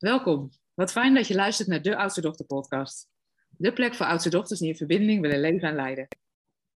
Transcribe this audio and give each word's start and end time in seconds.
Welkom. 0.00 0.50
Wat 0.74 0.92
fijn 0.92 1.14
dat 1.14 1.26
je 1.26 1.34
luistert 1.34 1.68
naar 1.68 1.82
de 1.82 1.96
Oudste 1.96 2.20
Dochter 2.20 2.46
podcast. 2.46 3.08
De 3.48 3.72
plek 3.72 3.94
voor 3.94 4.06
oudste 4.06 4.30
dochters 4.30 4.60
die 4.60 4.68
in 4.68 4.76
verbinding 4.76 5.20
willen 5.20 5.40
leven 5.40 5.68
en 5.68 5.74
leiden. 5.74 6.08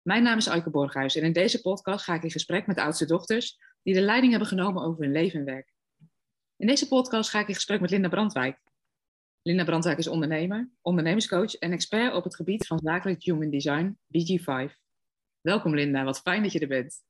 Mijn 0.02 0.24
naam 0.24 0.38
is 0.38 0.50
Aike 0.50 0.70
Borghuis 0.70 1.16
en 1.16 1.24
in 1.24 1.34
deze 1.34 1.62
podcast 1.62 2.04
ga 2.04 2.14
ik 2.14 2.24
in 2.24 2.32
gesprek 2.32 2.68
met 2.68 2.78
oudste 2.78 3.06
dochters 3.06 3.58
die 3.84 3.94
de 3.94 4.02
leiding 4.02 4.32
hebben 4.32 4.50
genomen 4.50 4.84
over 4.84 5.04
hun 5.04 5.12
leven 5.12 5.40
en 5.40 5.46
werk. 5.46 5.74
In 6.56 6.68
deze 6.68 6.88
podcast 6.88 7.30
ga 7.30 7.40
ik 7.40 7.48
in 7.48 7.54
gesprek 7.54 7.82
met 7.82 7.90
Linda 7.90 8.10
Brandwijk. 8.10 8.60
Linda 9.42 9.64
Brandwijk 9.64 9.98
is 9.98 10.08
ondernemer, 10.08 10.70
ondernemerscoach 10.82 11.56
en 11.56 11.72
expert 11.72 12.14
op 12.14 12.24
het 12.24 12.36
gebied 12.36 12.68
van 12.68 12.80
zakelijk 12.84 13.24
human 13.24 13.50
design, 13.50 13.98
BG5. 14.08 14.74
Welkom 15.42 15.76
Linda, 15.76 16.04
wat 16.04 16.22
fijn 16.22 16.44
dat 16.44 16.52
je 16.52 16.60
er 16.60 16.68
bent. 16.68 17.04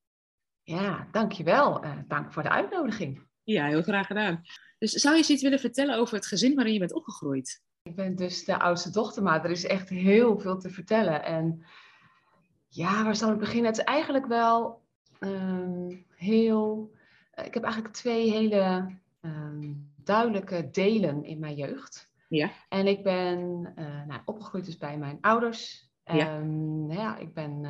Ja, 0.64 1.08
dankjewel. 1.12 1.86
Uh, 1.86 1.98
dank 2.08 2.34
voor 2.34 2.44
de 2.44 2.50
uitnodiging. 2.50 3.28
Ja, 3.44 3.68
heel 3.68 3.82
graag 3.82 4.08
gedaan. 4.08 4.44
Dus 4.84 4.92
zou 4.92 5.14
je 5.14 5.20
eens 5.20 5.30
iets 5.30 5.42
willen 5.42 5.60
vertellen 5.60 5.98
over 5.98 6.16
het 6.16 6.26
gezin 6.26 6.56
waarin 6.56 6.74
je 6.74 6.80
bent 6.80 6.94
opgegroeid? 6.94 7.62
Ik 7.84 7.96
ben 7.96 8.16
dus 8.16 8.46
de 8.46 8.60
oudste 8.60 8.90
dochter, 8.90 9.24
maar 9.24 9.44
er 9.44 9.52
is 9.52 9.66
echt 9.66 9.90
heel 9.90 10.40
veel 10.40 10.58
te 10.58 10.70
vertellen. 10.70 11.24
En 11.24 11.66
ja, 12.68 13.04
waar 13.04 13.16
zal 13.16 13.32
ik 13.32 13.38
beginnen? 13.40 13.66
Het 13.66 13.78
is 13.78 13.84
eigenlijk 13.84 14.26
wel 14.26 14.82
um, 15.20 16.06
heel. 16.16 16.92
Uh, 17.36 17.46
ik 17.46 17.54
heb 17.54 17.64
eigenlijk 17.64 17.94
twee 17.94 18.32
hele 18.32 18.96
um, 19.22 19.92
duidelijke 19.96 20.70
delen 20.72 21.24
in 21.24 21.40
mijn 21.40 21.56
jeugd. 21.56 22.12
Ja. 22.30 22.52
En 22.70 22.88
ik 22.88 23.04
ben 23.04 23.40
uh, 23.76 24.06
nou, 24.06 24.22
opgegroeid 24.26 24.66
dus 24.66 24.78
bij 24.78 24.98
mijn 24.98 25.18
ouders. 25.22 25.92
Ja. 26.04 26.38
Um, 26.38 26.92
ja, 26.92 27.18
ik 27.18 27.34
ben 27.34 27.66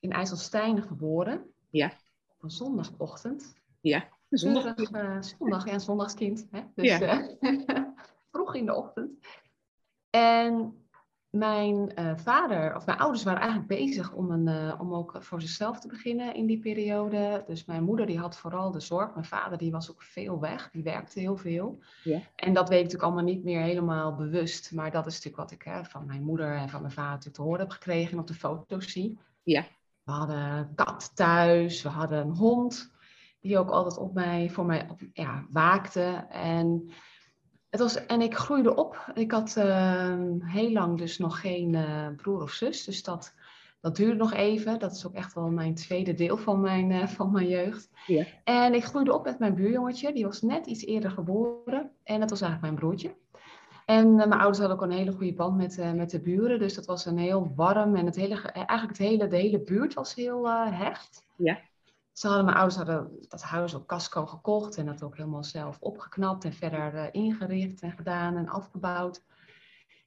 in 0.00 0.10
IJsselstein 0.10 0.82
geboren. 0.82 1.46
Ja. 1.70 1.92
Op 2.26 2.42
een 2.42 2.50
zondagochtend. 2.50 3.60
Ja. 3.80 4.08
Zondag, 4.38 4.78
uh, 4.78 5.22
zondag 5.38 5.66
en 5.66 5.80
zondagskind. 5.80 6.46
Hè? 6.50 6.60
Dus 6.74 6.98
Ja. 6.98 7.28
uh, 7.40 7.80
vroeg 8.32 8.54
in 8.54 8.66
de 8.66 8.74
ochtend. 8.74 9.10
En 10.10 10.76
mijn 11.30 11.92
uh, 11.98 12.16
vader, 12.16 12.76
of 12.76 12.86
mijn 12.86 12.98
ouders 12.98 13.22
waren 13.22 13.40
eigenlijk 13.40 13.68
bezig 13.68 14.12
om, 14.12 14.30
een, 14.30 14.80
om 14.80 14.94
ook 14.94 15.16
voor 15.20 15.40
zichzelf 15.40 15.80
te 15.80 15.88
beginnen 15.88 16.34
in 16.34 16.46
die 16.46 16.58
periode. 16.58 17.44
Dus 17.46 17.64
mijn 17.64 17.82
moeder 17.82 18.06
die 18.06 18.18
had 18.18 18.36
vooral 18.36 18.70
de 18.70 18.80
zorg. 18.80 19.14
Mijn 19.14 19.26
vader 19.26 19.58
die 19.58 19.70
was 19.70 19.90
ook 19.90 20.02
veel 20.02 20.40
weg, 20.40 20.70
die 20.70 20.82
werkte 20.82 21.20
heel 21.20 21.36
veel. 21.36 21.78
Ja. 22.04 22.20
En 22.36 22.52
dat 22.52 22.68
weet 22.68 22.78
ik 22.78 22.84
natuurlijk 22.84 23.12
allemaal 23.12 23.32
niet 23.34 23.44
meer 23.44 23.60
helemaal 23.60 24.14
bewust. 24.14 24.72
Maar 24.72 24.90
dat 24.90 25.06
is 25.06 25.14
natuurlijk 25.14 25.42
wat 25.42 25.50
ik 25.50 25.62
hè, 25.62 25.84
van 25.84 26.06
mijn 26.06 26.22
moeder 26.22 26.56
en 26.56 26.68
van 26.68 26.80
mijn 26.80 26.92
vader 26.92 27.10
natuurlijk 27.10 27.36
te 27.36 27.42
horen 27.42 27.60
heb 27.60 27.70
gekregen 27.70 28.12
en 28.12 28.18
op 28.18 28.26
de 28.26 28.34
foto's 28.34 28.92
zie. 28.92 29.18
Ja. 29.42 29.64
We 30.02 30.12
hadden 30.12 30.36
een 30.38 30.74
kat 30.74 31.10
thuis, 31.14 31.82
we 31.82 31.88
hadden 31.88 32.18
een 32.18 32.34
hond 32.34 32.91
die 33.42 33.58
ook 33.58 33.70
altijd 33.70 33.98
op 33.98 34.14
mij, 34.14 34.50
voor 34.50 34.66
mij 34.66 34.86
ja, 35.12 35.46
waakte. 35.50 36.26
En, 36.30 36.90
het 37.70 37.80
was, 37.80 38.06
en 38.06 38.20
ik 38.20 38.34
groeide 38.34 38.74
op. 38.74 39.10
Ik 39.14 39.30
had 39.30 39.54
uh, 39.58 40.14
heel 40.38 40.72
lang 40.72 40.98
dus 40.98 41.18
nog 41.18 41.40
geen 41.40 41.72
uh, 41.72 42.06
broer 42.16 42.42
of 42.42 42.50
zus. 42.50 42.84
Dus 42.84 43.02
dat, 43.02 43.34
dat 43.80 43.96
duurde 43.96 44.16
nog 44.16 44.32
even. 44.32 44.78
Dat 44.78 44.92
is 44.92 45.06
ook 45.06 45.14
echt 45.14 45.34
wel 45.34 45.50
mijn 45.50 45.74
tweede 45.74 46.14
deel 46.14 46.36
van 46.36 46.60
mijn, 46.60 46.90
uh, 46.90 47.06
van 47.06 47.32
mijn 47.32 47.48
jeugd. 47.48 47.90
Ja. 48.06 48.24
En 48.44 48.74
ik 48.74 48.84
groeide 48.84 49.14
op 49.14 49.24
met 49.24 49.38
mijn 49.38 49.54
buurjongetje. 49.54 50.12
Die 50.12 50.24
was 50.24 50.42
net 50.42 50.66
iets 50.66 50.84
eerder 50.84 51.10
geboren. 51.10 51.90
En 52.02 52.20
dat 52.20 52.30
was 52.30 52.40
eigenlijk 52.40 52.72
mijn 52.72 52.74
broertje. 52.74 53.16
En 53.86 54.14
mijn 54.14 54.32
ouders 54.32 54.58
hadden 54.58 54.76
ook 54.76 54.82
een 54.82 54.96
hele 54.96 55.12
goede 55.12 55.34
band 55.34 55.56
met, 55.56 55.94
met 55.94 56.10
de 56.10 56.20
buren. 56.20 56.58
Dus 56.58 56.74
dat 56.74 56.86
was 56.86 57.06
een 57.06 57.18
heel 57.18 57.52
warm. 57.54 57.96
En 57.96 58.06
het 58.06 58.16
hele, 58.16 58.40
eigenlijk 58.42 58.98
het 58.98 59.08
hele, 59.08 59.26
de 59.26 59.36
hele 59.36 59.60
buurt 59.60 59.94
was 59.94 60.14
heel 60.14 60.48
hecht. 60.50 61.26
Ja. 61.36 61.58
Ze 62.12 62.26
hadden, 62.26 62.44
mijn 62.44 62.56
ouders 62.56 62.76
hadden 62.76 63.10
dat 63.28 63.42
huis 63.42 63.74
op 63.74 63.86
Casco 63.86 64.26
gekocht 64.26 64.76
en 64.76 64.86
dat 64.86 65.02
ook 65.02 65.16
helemaal 65.16 65.44
zelf 65.44 65.78
opgeknapt 65.80 66.44
en 66.44 66.52
verder 66.52 66.94
uh, 66.94 67.06
ingericht 67.10 67.80
en 67.80 67.92
gedaan 67.92 68.36
en 68.36 68.48
afgebouwd. 68.48 69.22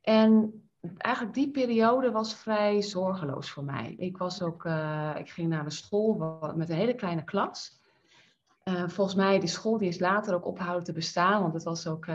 En 0.02 0.54
eigenlijk 0.98 1.36
die 1.36 1.52
periode 1.52 2.12
was 2.12 2.36
vrij 2.36 2.82
zorgeloos 2.82 3.50
voor 3.50 3.64
mij. 3.64 3.96
Ik 3.98 4.18
was 4.18 4.42
ook, 4.42 4.66
uh, 4.66 5.16
ik 5.18 5.30
ging 5.30 5.50
naar 5.50 5.64
de 5.64 5.70
school 5.70 6.40
met 6.56 6.70
een 6.70 6.76
hele 6.76 6.96
kleine 6.96 7.24
klas. 7.24 7.84
Uh, 8.64 8.88
volgens 8.88 9.16
mij, 9.16 9.40
die 9.40 9.50
school 9.50 9.78
die 9.78 9.88
is 9.88 10.00
later 10.00 10.36
ook 10.36 10.46
ophouden 10.46 10.84
te 10.84 10.94
bestaan, 10.94 11.42
want 11.42 11.54
het 11.54 11.64
was 11.64 11.88
ook 11.88 12.06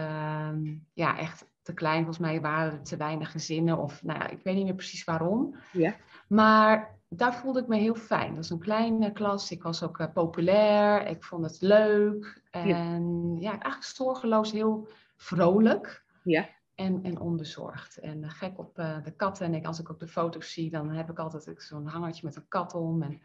ja, 0.92 1.18
echt 1.18 1.46
te 1.62 1.74
klein. 1.74 2.04
Volgens 2.04 2.18
mij 2.18 2.40
waren 2.40 2.72
er 2.72 2.82
te 2.82 2.96
weinig 2.96 3.30
gezinnen 3.30 3.78
of 3.78 4.02
nou 4.02 4.18
ja, 4.18 4.28
ik 4.28 4.42
weet 4.42 4.54
niet 4.54 4.64
meer 4.64 4.74
precies 4.74 5.04
waarom. 5.04 5.56
Ja. 5.72 5.96
Maar 6.28 6.99
daar 7.16 7.34
voelde 7.34 7.60
ik 7.60 7.66
me 7.66 7.76
heel 7.76 7.94
fijn. 7.94 8.28
Dat 8.28 8.36
was 8.36 8.50
een 8.50 8.58
kleine 8.58 9.12
klas. 9.12 9.50
Ik 9.50 9.62
was 9.62 9.82
ook 9.82 9.98
uh, 9.98 10.12
populair. 10.12 11.06
Ik 11.06 11.24
vond 11.24 11.44
het 11.44 11.60
leuk. 11.60 12.42
En 12.50 13.36
ja, 13.40 13.50
eigenlijk 13.50 13.84
zorgeloos, 13.84 14.52
heel 14.52 14.88
vrolijk. 15.16 16.04
Ja. 16.22 16.48
En, 16.74 17.02
en 17.02 17.20
onbezorgd. 17.20 17.98
En 17.98 18.22
uh, 18.22 18.30
gek 18.30 18.58
op 18.58 18.78
uh, 18.78 19.04
de 19.04 19.10
katten. 19.10 19.46
En 19.46 19.54
ik, 19.54 19.66
als 19.66 19.78
ik 19.80 19.90
ook 19.90 19.98
de 19.98 20.08
foto's 20.08 20.52
zie, 20.52 20.70
dan 20.70 20.90
heb 20.90 21.10
ik 21.10 21.18
altijd 21.18 21.62
zo'n 21.62 21.86
hangertje 21.86 22.26
met 22.26 22.36
een 22.36 22.48
kat 22.48 22.74
om. 22.74 23.02
En, 23.02 23.20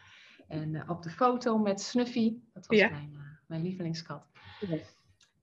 en 0.47 0.90
op 0.90 1.03
de 1.03 1.09
foto 1.09 1.57
met 1.57 1.81
Snuffy. 1.81 2.35
Dat 2.53 2.68
was 2.68 2.78
Ja. 2.78 2.90
mijn, 2.90 3.18
mijn 3.47 3.62
lievelingskat. 3.62 4.28
Ja. 4.59 4.78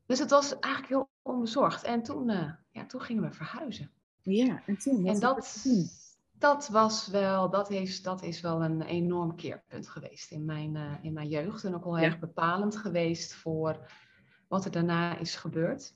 Dus 0.07 0.19
het 0.19 0.31
was 0.31 0.59
eigenlijk 0.59 0.93
heel 0.95 1.09
onbezorgd. 1.23 1.83
En 1.83 2.03
toen, 2.03 2.27
ja, 2.71 2.87
toen 2.87 3.01
gingen 3.01 3.23
we 3.23 3.33
verhuizen. 3.33 3.91
Ja, 4.23 4.63
en 4.67 4.79
toen? 4.79 5.07
En 5.07 5.21
dat, 5.21 5.65
dat 6.43 6.69
was 6.69 7.09
wel, 7.09 7.51
dat 7.51 7.71
is, 7.71 8.03
dat 8.03 8.23
is 8.23 8.41
wel 8.41 8.63
een 8.63 8.83
enorm 8.83 9.37
keerpunt 9.37 9.89
geweest 9.89 10.31
in 10.31 10.45
mijn, 10.45 10.75
uh, 10.75 10.93
in 11.03 11.13
mijn 11.13 11.29
jeugd. 11.29 11.65
En 11.65 11.75
ook 11.75 11.85
wel 11.85 11.99
Ja. 11.99 12.05
erg 12.05 12.19
bepalend 12.19 12.77
geweest 12.77 13.35
voor 13.35 13.91
wat 14.49 14.65
er 14.65 14.71
daarna 14.71 15.19
is 15.19 15.37
gebeurd. 15.37 15.95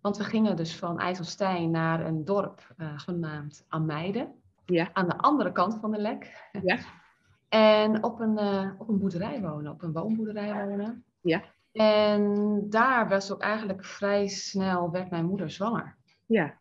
Want 0.00 0.16
we 0.16 0.24
gingen 0.24 0.56
dus 0.56 0.76
van 0.76 0.98
IJsselstein 0.98 1.70
naar 1.70 2.06
een 2.06 2.24
dorp 2.24 2.74
uh, 2.76 2.98
genaamd 2.98 3.64
Ameide. 3.68 4.34
Ja. 4.64 4.90
Aan 4.92 5.08
de 5.08 5.16
andere 5.16 5.52
kant 5.52 5.78
van 5.80 5.90
de 5.90 5.98
lek. 6.00 6.48
Ja. 6.62 6.78
En 7.48 8.02
op 8.02 8.20
een, 8.20 8.38
uh, 8.38 8.70
op 8.78 8.88
een 8.88 8.98
boerderij 8.98 9.40
wonen, 9.40 9.72
op 9.72 9.82
een 9.82 9.92
woonboerderij 9.92 10.66
wonen. 10.66 11.04
Ja. 11.20 11.42
En 11.72 12.60
daar 12.70 13.08
was 13.08 13.32
ook 13.32 13.40
eigenlijk 13.40 13.84
vrij 13.84 14.26
snel, 14.26 14.90
werd 14.90 15.10
mijn 15.10 15.26
moeder 15.26 15.50
zwanger. 15.50 15.96
Ja. 16.26 16.54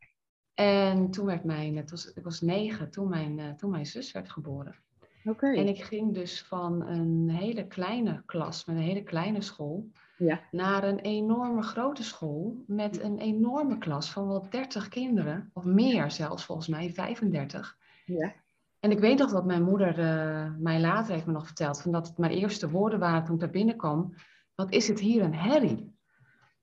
En 0.61 1.11
toen 1.11 1.25
werd 1.25 1.43
mijn, 1.43 1.77
het 1.77 1.91
was, 1.91 2.13
ik 2.13 2.23
was 2.23 2.41
negen, 2.41 2.91
toen 2.91 3.09
mijn, 3.09 3.37
uh, 3.37 3.49
toen 3.49 3.69
mijn 3.71 3.85
zus 3.85 4.11
werd 4.11 4.31
geboren. 4.31 4.75
Oké. 5.23 5.53
En 5.55 5.67
ik 5.67 5.83
ging 5.83 6.13
dus 6.13 6.43
van 6.43 6.87
een 6.87 7.29
hele 7.29 7.67
kleine 7.67 8.23
klas, 8.25 8.65
met 8.65 8.75
een 8.75 8.81
hele 8.81 9.03
kleine 9.03 9.41
school, 9.41 9.89
Ja. 10.17 10.39
naar 10.51 10.83
een 10.83 10.99
enorme 10.99 11.61
grote 11.61 12.03
school 12.03 12.63
met 12.67 13.01
een 13.01 13.17
enorme 13.17 13.77
klas 13.77 14.11
van 14.11 14.27
wel 14.27 14.49
30 14.49 14.87
kinderen, 14.87 15.49
of 15.53 15.65
meer 15.65 16.11
zelfs 16.11 16.45
volgens 16.45 16.67
mij, 16.67 16.89
35. 16.89 17.77
Ja. 18.05 18.33
En 18.79 18.91
ik 18.91 18.99
weet 18.99 19.17
nog 19.17 19.31
dat 19.31 19.45
mijn 19.45 19.63
moeder 19.63 19.99
uh, 19.99 20.51
mij 20.57 20.79
later 20.79 21.13
heeft 21.13 21.25
me 21.25 21.31
nog 21.31 21.45
verteld, 21.45 21.81
van 21.81 21.91
dat 21.91 22.07
het 22.07 22.17
mijn 22.17 22.31
eerste 22.31 22.69
woorden 22.69 22.99
waren 22.99 23.23
toen 23.23 23.33
ik 23.33 23.39
daar 23.41 23.49
binnenkwam, 23.49 24.13
wat 24.55 24.71
is 24.71 24.87
het 24.87 24.99
hier 24.99 25.23
een 25.23 25.35
herrie? 25.35 25.95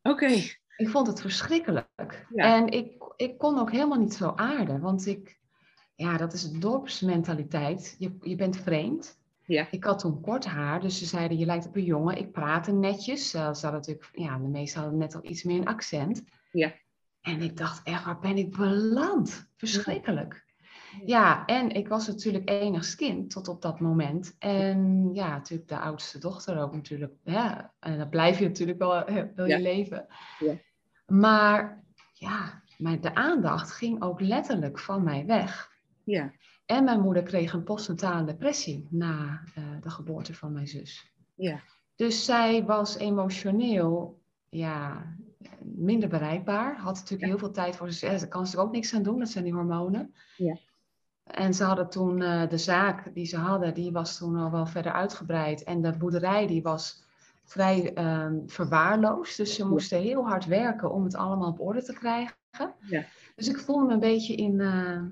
Oké. 0.03 0.31
Ik 0.77 0.89
vond 0.89 1.07
het 1.07 1.21
verschrikkelijk. 1.21 2.27
Ja. 2.35 2.57
En 2.57 2.67
ik, 2.67 2.98
ik 3.19 3.39
kon 3.39 3.59
ook 3.59 3.73
helemaal 3.73 3.99
niet 3.99 4.15
zo 4.15 4.33
aarden, 4.37 4.81
want 4.81 5.07
ik, 5.07 5.39
ja, 5.95 6.17
dat 6.17 6.33
is 6.33 6.51
dorpsmentaliteit. 6.51 7.97
Je, 7.99 8.17
je 8.21 8.37
bent 8.37 8.57
vreemd. 8.57 9.19
Ja. 9.45 9.67
Ik 9.71 9.85
had 9.85 9.99
toen 9.99 10.21
kort 10.21 10.45
haar, 10.45 10.81
dus 10.81 10.99
ze 10.99 11.05
zeiden 11.05 11.39
je 11.39 11.47
lijkt 11.47 11.67
op 11.67 11.77
een 11.77 11.85
jongen. 11.85 12.19
Ik 12.19 12.33
praatte 12.33 12.73
netjes. 12.73 13.35
Uh, 13.35 13.55
ze 13.55 13.67
hadden 13.67 13.73
natuurlijk, 13.73 14.11
ja, 14.13 14.39
de 14.39 14.49
meesten 14.49 14.81
hadden 14.81 14.99
net 14.99 15.15
al 15.15 15.25
iets 15.25 15.43
meer 15.43 15.59
een 15.59 15.67
accent. 15.67 16.25
Ja. 16.53 16.73
En 17.21 17.43
ik 17.43 17.57
dacht 17.57 17.87
echt, 17.87 18.05
waar 18.05 18.19
ben 18.19 18.37
ik 18.37 18.57
beland? 18.57 19.51
Verschrikkelijk. 19.57 20.47
Ja, 21.05 21.47
en 21.47 21.71
ik 21.71 21.89
was 21.89 22.07
natuurlijk 22.07 22.51
enigst 22.51 22.95
kind 22.95 23.31
tot 23.31 23.49
op 23.49 23.63
dat 23.63 23.81
moment. 23.81 24.37
En 24.39 25.11
ja, 25.13 25.29
natuurlijk 25.29 25.69
de 25.69 25.79
oudste 25.79 26.19
dochter 26.19 26.61
ook 26.61 26.75
natuurlijk. 26.75 27.13
Ja, 27.25 27.73
en 27.81 27.99
dat 27.99 28.11
blijf 28.11 28.39
je 28.39 28.45
natuurlijk 28.45 28.79
wel, 28.79 29.05
wil 29.35 29.47
je 29.47 29.61
leven. 29.61 30.07
Ja. 30.39 30.55
Maar 31.07 31.85
ja, 32.13 32.63
mijn, 32.79 33.01
de 33.01 33.15
aandacht 33.15 33.73
ging 33.73 34.03
ook 34.03 34.21
letterlijk 34.21 34.79
van 34.79 35.03
mij 35.03 35.27
weg. 35.27 35.73
Ja. 36.05 36.33
En 36.67 36.85
mijn 36.85 37.01
moeder 37.01 37.23
kreeg 37.23 37.53
een 37.53 37.65
postnatale 37.65 38.25
depressie 38.25 38.87
na 38.91 39.43
uh, 39.59 39.65
de 39.81 39.91
geboorte 39.91 40.35
van 40.35 40.53
mijn 40.53 40.69
zus. 40.69 41.13
Ja. 41.35 41.61
Dus 41.97 42.25
zij 42.25 42.65
was 42.65 42.97
emotioneel 42.97 44.21
ja, 44.49 45.07
minder 45.63 46.09
bereikbaar. 46.09 46.77
Had 46.77 46.95
natuurlijk 46.95 47.23
Ja. 47.23 47.29
heel 47.29 47.39
veel 47.39 47.51
tijd 47.51 47.77
voor 47.77 47.91
zichzelf. 47.91 48.21
Daar 48.21 48.29
kan 48.29 48.47
ze 48.47 48.59
ook 48.59 48.73
niks 48.73 48.95
aan 48.95 49.03
doen, 49.03 49.19
dat 49.19 49.29
zijn 49.29 49.45
die 49.45 49.53
hormonen. 49.53 50.15
Ja. 50.37 50.57
En 51.25 51.55
ze 51.55 51.65
hadden 51.65 51.91
toen 51.91 52.21
uh, 52.21 52.49
de 52.49 52.59
zaak 52.59 53.15
die 53.15 53.27
ze 53.27 53.37
hadden, 53.37 53.75
die 53.75 53.93
was 53.93 54.19
toen 54.19 54.37
al 54.37 54.51
wel 54.51 54.67
verder 54.67 54.93
uitgebreid. 54.93 55.65
En 55.65 55.83
de 55.83 55.97
boerderij 55.97 56.47
die 56.47 56.63
was 56.63 57.07
vrij 57.49 57.99
um, 57.99 58.43
verwaarloosd. 58.47 59.37
Dus 59.37 59.55
ze 59.55 59.67
moesten 59.67 60.01
heel 60.01 60.27
hard 60.27 60.47
werken 60.47 60.93
om 60.93 61.05
het 61.05 61.15
allemaal 61.15 61.49
op 61.49 61.61
orde 61.61 61.83
te 61.83 61.93
krijgen. 61.93 62.37
Ja. 62.81 63.05
Dus 63.37 63.49
ik 63.49 63.59
voelde 63.59 63.85
me 63.87 63.93
een 63.93 64.01
beetje 64.01 64.35
in, 64.35 64.59
uh, 64.59 65.03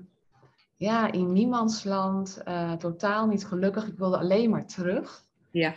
ja, 0.75 1.11
in 1.11 1.33
niemandsland. 1.33 2.41
Uh, 2.47 2.73
totaal 2.73 3.27
niet 3.27 3.45
gelukkig. 3.45 3.87
Ik 3.87 3.97
wilde 3.97 4.17
alleen 4.17 4.49
maar 4.49 4.65
terug. 4.65 5.25
Ja. 5.51 5.73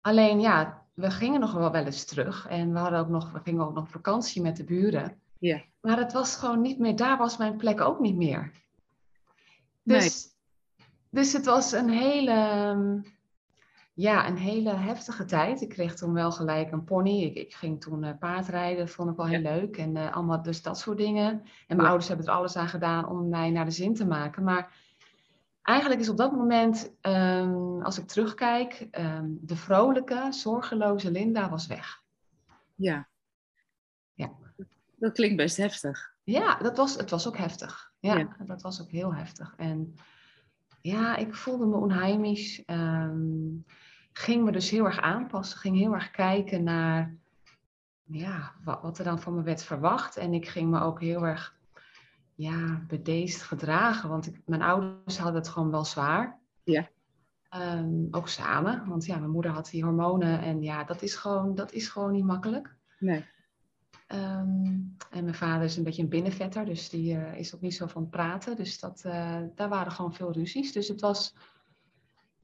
Alleen 0.00 0.40
ja, 0.40 0.82
we 0.94 1.10
gingen 1.10 1.40
nog 1.40 1.52
wel 1.52 1.72
wel 1.72 1.84
eens 1.84 2.04
terug. 2.04 2.46
En 2.48 2.72
we, 2.72 2.78
hadden 2.78 2.98
ook 2.98 3.08
nog, 3.08 3.32
we 3.32 3.40
gingen 3.44 3.66
ook 3.66 3.74
nog 3.74 3.88
vakantie 3.88 4.42
met 4.42 4.56
de 4.56 4.64
buren. 4.64 5.20
Ja. 5.38 5.62
Maar 5.80 5.98
het 5.98 6.12
was 6.12 6.36
gewoon 6.36 6.60
niet 6.60 6.78
meer, 6.78 6.96
daar 6.96 7.18
was 7.18 7.36
mijn 7.36 7.56
plek 7.56 7.80
ook 7.80 8.00
niet 8.00 8.16
meer. 8.16 8.52
Dus, 9.82 10.26
dus 11.10 11.32
het 11.32 11.44
was 11.44 11.72
een 11.72 11.88
hele, 11.88 12.30
ehm, 12.30 13.00
ja, 13.94 14.28
een 14.28 14.36
hele 14.36 14.70
heftige 14.74 15.24
tijd. 15.24 15.60
Ik 15.60 15.68
kreeg 15.68 15.94
toen 15.94 16.12
wel 16.12 16.32
gelijk 16.32 16.72
een 16.72 16.84
pony. 16.84 17.22
Ik, 17.22 17.34
ik 17.34 17.54
ging 17.54 17.80
toen 17.80 18.04
uh, 18.04 18.10
paardrijden, 18.18 18.88
vond 18.88 19.10
ik 19.10 19.16
wel 19.16 19.26
heel 19.26 19.40
leuk. 19.40 19.76
En 19.76 19.96
uh, 19.96 20.12
allemaal 20.14 20.42
dus 20.42 20.62
dat 20.62 20.78
soort 20.78 20.98
dingen. 20.98 21.30
En 21.32 21.42
mijn 21.66 21.80
Ja. 21.80 21.86
ouders 21.86 22.08
hebben 22.08 22.26
er 22.26 22.32
alles 22.32 22.56
aan 22.56 22.68
gedaan 22.68 23.08
om 23.08 23.28
mij 23.28 23.50
naar 23.50 23.64
de 23.64 23.70
zin 23.70 23.94
te 23.94 24.06
maken. 24.06 24.44
Maar 24.44 24.72
eigenlijk 25.62 26.00
is 26.00 26.08
op 26.08 26.16
dat 26.16 26.32
moment, 26.32 26.92
ehm, 27.00 27.82
als 27.82 27.98
ik 27.98 28.06
terugkijk, 28.06 28.88
ehm, 28.90 29.26
de 29.28 29.56
vrolijke, 29.56 30.26
zorgeloze 30.30 31.10
Linda 31.10 31.50
was 31.50 31.66
weg. 31.66 32.02
Ja. 32.74 33.08
Ja. 34.14 34.30
Dat 34.96 35.12
klinkt 35.12 35.36
best 35.36 35.56
heftig. 35.56 36.12
Ja, 36.22 36.56
dat 36.56 36.76
was, 36.76 36.96
het 36.96 37.10
was 37.10 37.26
ook 37.28 37.36
heftig. 37.36 37.92
Ja, 37.98 38.16
Ja. 38.18 38.36
dat 38.46 38.62
was 38.62 38.82
ook 38.82 38.90
heel 38.90 39.14
heftig. 39.14 39.54
En 39.56 39.94
ja, 40.82 41.16
ik 41.16 41.34
voelde 41.34 41.66
me 41.66 41.76
onheimisch. 41.76 42.64
ehm, 42.64 43.48
ging 44.18 44.44
me 44.44 44.52
dus 44.52 44.70
heel 44.70 44.84
erg 44.84 45.00
aanpassen. 45.00 45.58
Ging 45.58 45.76
heel 45.76 45.94
erg 45.94 46.10
kijken 46.10 46.62
naar 46.62 47.16
ja, 48.02 48.52
wat, 48.64 48.82
wat 48.82 48.98
er 48.98 49.04
dan 49.04 49.20
van 49.20 49.34
me 49.34 49.42
werd 49.42 49.62
verwacht. 49.62 50.16
En 50.16 50.34
ik 50.34 50.48
ging 50.48 50.70
me 50.70 50.80
ook 50.80 51.00
heel 51.00 51.26
erg 51.26 51.56
ja, 52.34 52.84
bedeesd 52.88 53.42
gedragen. 53.42 54.08
Want 54.08 54.26
ik, 54.26 54.40
mijn 54.46 54.62
ouders 54.62 55.18
hadden 55.18 55.40
het 55.40 55.48
gewoon 55.48 55.70
wel 55.70 55.84
zwaar. 55.84 56.38
Ja. 56.62 56.88
Ehm, 57.48 58.06
ook 58.10 58.28
samen. 58.28 58.88
Want 58.88 59.04
ja, 59.04 59.18
mijn 59.18 59.30
moeder 59.30 59.50
had 59.50 59.68
die 59.70 59.84
hormonen. 59.84 60.40
En 60.40 60.62
ja, 60.62 60.84
dat 60.84 61.02
is 61.02 61.14
gewoon, 61.14 61.54
dat 61.54 61.72
is 61.72 61.88
gewoon 61.88 62.12
niet 62.12 62.24
makkelijk. 62.24 62.74
Nee. 62.98 63.24
Ehm, 64.06 64.64
en 65.10 65.24
mijn 65.24 65.34
vader 65.34 65.64
is 65.64 65.76
een 65.76 65.84
beetje 65.84 66.02
een 66.02 66.08
binnenvetter, 66.08 66.64
dus 66.64 66.88
die 66.88 67.16
eh, 67.16 67.38
is 67.38 67.54
ook 67.54 67.60
niet 67.60 67.74
zo 67.74 67.86
van 67.86 68.08
praten. 68.08 68.56
Dus 68.56 68.80
dat, 68.80 69.02
eh, 69.04 69.40
daar 69.54 69.68
waren 69.68 69.92
gewoon 69.92 70.14
veel 70.14 70.32
ruzies. 70.32 70.72
Dus 70.72 70.88
het 70.88 71.00
was, 71.00 71.34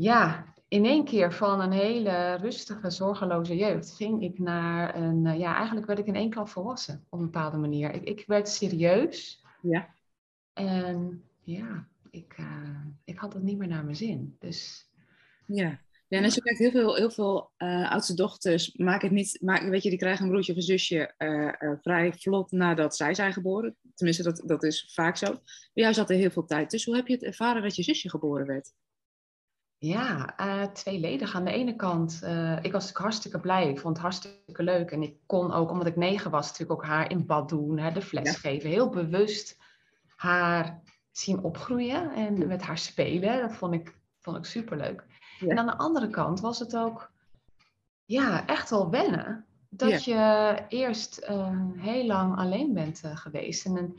ja, 0.01 0.55
in 0.69 0.85
één 0.85 1.05
keer 1.05 1.33
van 1.33 1.61
een 1.61 1.73
hele 1.73 2.35
rustige, 2.35 2.91
zorgeloze 2.91 3.57
jeugd 3.57 3.91
ging 3.91 4.23
ik 4.23 4.39
naar 4.39 4.97
een, 4.97 5.27
eh, 5.27 5.39
ja, 5.39 5.57
eigenlijk 5.57 5.87
werd 5.87 5.99
ik 5.99 6.07
in 6.07 6.15
één 6.15 6.31
klap 6.31 6.49
volwassen 6.49 7.05
op 7.09 7.19
een 7.19 7.25
bepaalde 7.25 7.57
manier. 7.57 7.91
Ik, 7.95 8.03
ik 8.03 8.25
werd 8.27 8.49
serieus 8.49 9.45
Ja. 9.63 9.95
en 10.53 11.23
ja, 11.45 11.89
ik, 12.11 12.35
eh, 12.37 12.85
ik 13.05 13.19
had 13.19 13.33
het 13.33 13.43
niet 13.43 13.59
meer 13.59 13.69
naar 13.69 13.85
mijn 13.85 13.97
zin. 13.97 14.37
Dus 14.39 14.91
Ja. 15.47 15.81
Ja, 16.09 16.19
en 16.19 16.25
als 16.25 16.35
je 16.35 16.43
kijkt, 16.43 16.59
heel 16.59 16.71
veel, 16.71 16.95
heel 16.95 17.11
veel 17.11 17.51
eh, 17.57 17.91
oudste 17.91 18.15
dochters 18.15 18.75
maken 18.75 19.09
het 19.09 19.17
niet, 19.17 19.39
maken, 19.41 19.71
weet 19.71 19.83
je, 19.83 19.89
die 19.89 19.99
krijgen 19.99 20.25
een 20.25 20.31
broertje 20.31 20.53
of 20.53 20.59
een 20.59 20.65
zusje 20.65 21.15
vrij 21.83 22.13
vlot 22.13 22.51
nadat 22.51 22.97
zij 22.97 23.15
zijn 23.15 23.33
geboren. 23.33 23.77
Tenminste, 23.95 24.23
dat, 24.23 24.43
dat 24.47 24.63
is 24.63 24.91
vaak 24.95 25.17
zo. 25.17 25.27
Bij 25.73 25.83
jou 25.83 25.95
zat 25.95 26.11
er 26.11 26.17
heel 26.17 26.31
veel 26.31 26.45
tijd 26.45 26.71
tussen. 26.71 26.91
Hoe 26.91 27.01
heb 27.01 27.09
je 27.09 27.15
het 27.15 27.25
ervaren 27.25 27.63
dat 27.63 27.77
je 27.77 27.83
zusje 27.83 28.11
geboren 28.11 28.47
werd? 28.47 28.73
Ja, 29.83 30.37
eh, 30.37 30.63
tweeledig. 30.63 31.35
Aan 31.35 31.45
de 31.45 31.53
ene 31.53 31.77
kant, 31.77 32.21
eh, 32.23 32.53
ik 32.53 32.73
was 32.73 32.73
natuurlijk 32.73 32.99
hartstikke 32.99 33.41
blij. 33.41 33.69
Ik 33.69 33.79
vond 33.79 33.95
het 33.97 34.03
hartstikke 34.03 34.63
leuk. 34.63 34.91
En 34.91 35.03
ik 35.03 35.15
kon 35.27 35.53
ook, 35.53 35.71
omdat 35.71 35.87
ik 35.87 35.97
negen 35.97 36.31
was, 36.31 36.47
natuurlijk 36.49 36.81
ook 36.81 36.87
haar 36.87 37.11
in 37.11 37.27
bad 37.27 37.49
doen, 37.49 37.79
hè, 37.79 37.93
de 37.93 38.03
fles 38.03 38.31
Ja. 38.31 38.39
geven. 38.39 38.71
Heel 38.71 38.89
bewust 38.89 39.59
haar 40.17 40.83
zien 41.11 41.43
opgroeien 41.43 42.13
en 42.15 42.47
met 42.47 42.63
haar 42.63 42.79
spelen. 42.79 43.41
Dat 43.41 43.53
vond 43.53 43.75
ik, 43.75 43.95
vond 44.19 44.37
ik 44.37 44.45
superleuk. 44.45 45.05
Ja. 45.39 45.49
En 45.49 45.59
aan 45.59 45.67
de 45.67 45.77
andere 45.77 46.11
kant 46.11 46.41
was 46.41 46.59
het 46.59 46.77
ook, 46.77 47.11
ja, 48.05 48.47
echt 48.47 48.71
wel 48.71 48.91
wennen. 48.91 49.45
Dat 49.69 50.05
je 50.05 50.55
eerst 50.69 51.17
eh, 51.19 51.57
heel 51.77 52.07
lang 52.07 52.37
alleen 52.37 52.73
bent 52.73 53.03
geweest. 53.05 53.67
En 53.67 53.77
een, 53.77 53.99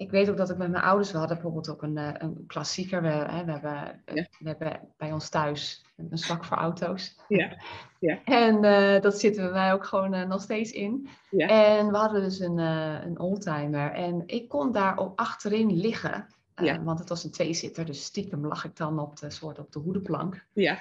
ik 0.00 0.10
weet 0.10 0.30
ook 0.30 0.36
dat 0.36 0.50
ik 0.50 0.56
met 0.56 0.70
mijn 0.70 0.82
ouders, 0.84 1.12
we 1.12 1.18
hadden 1.18 1.36
bijvoorbeeld 1.36 1.68
ook 1.70 1.82
een, 1.82 1.96
eh, 1.96 2.10
een 2.18 2.44
klassieker. 2.46 3.02
We, 3.02 3.08
hè, 3.08 3.44
we, 3.44 3.50
hebben, 3.50 4.02
Ja. 4.14 4.26
we 4.38 4.48
hebben 4.48 4.80
bij 4.96 5.12
ons 5.12 5.28
thuis 5.28 5.84
een 5.96 6.18
zwak 6.18 6.44
voor 6.44 6.56
auto's. 6.56 7.18
Ja, 7.28 7.56
ja. 7.98 8.18
En 8.24 8.64
eh, 8.64 9.02
dat 9.02 9.18
zitten 9.20 9.44
we 9.46 9.50
mij 9.52 9.72
ook 9.72 9.86
gewoon 9.86 10.14
eh, 10.14 10.26
nog 10.28 10.42
steeds 10.42 10.70
in. 10.72 11.08
Ja. 11.30 11.48
En 11.48 11.90
we 11.90 11.96
hadden 11.96 12.22
dus 12.22 12.38
een, 12.40 12.58
eh, 12.58 13.04
een 13.04 13.18
oldtimer. 13.18 13.92
En 13.92 14.22
ik 14.26 14.48
kon 14.48 14.72
daar 14.72 14.98
op 14.98 15.18
achterin 15.18 15.72
liggen. 15.76 16.26
eh, 16.54 16.64
Ja. 16.66 16.82
Want 16.82 16.98
het 16.98 17.08
was 17.08 17.24
een 17.24 17.30
tweezitter, 17.30 17.84
dus 17.86 18.04
stiekem 18.04 18.46
lag 18.46 18.64
ik 18.64 18.76
dan 18.76 18.98
op 18.98 19.16
de, 19.18 19.30
soort 19.30 19.58
op 19.58 19.72
de 19.72 19.78
hoedenplank. 19.78 20.46
Ja, 20.52 20.78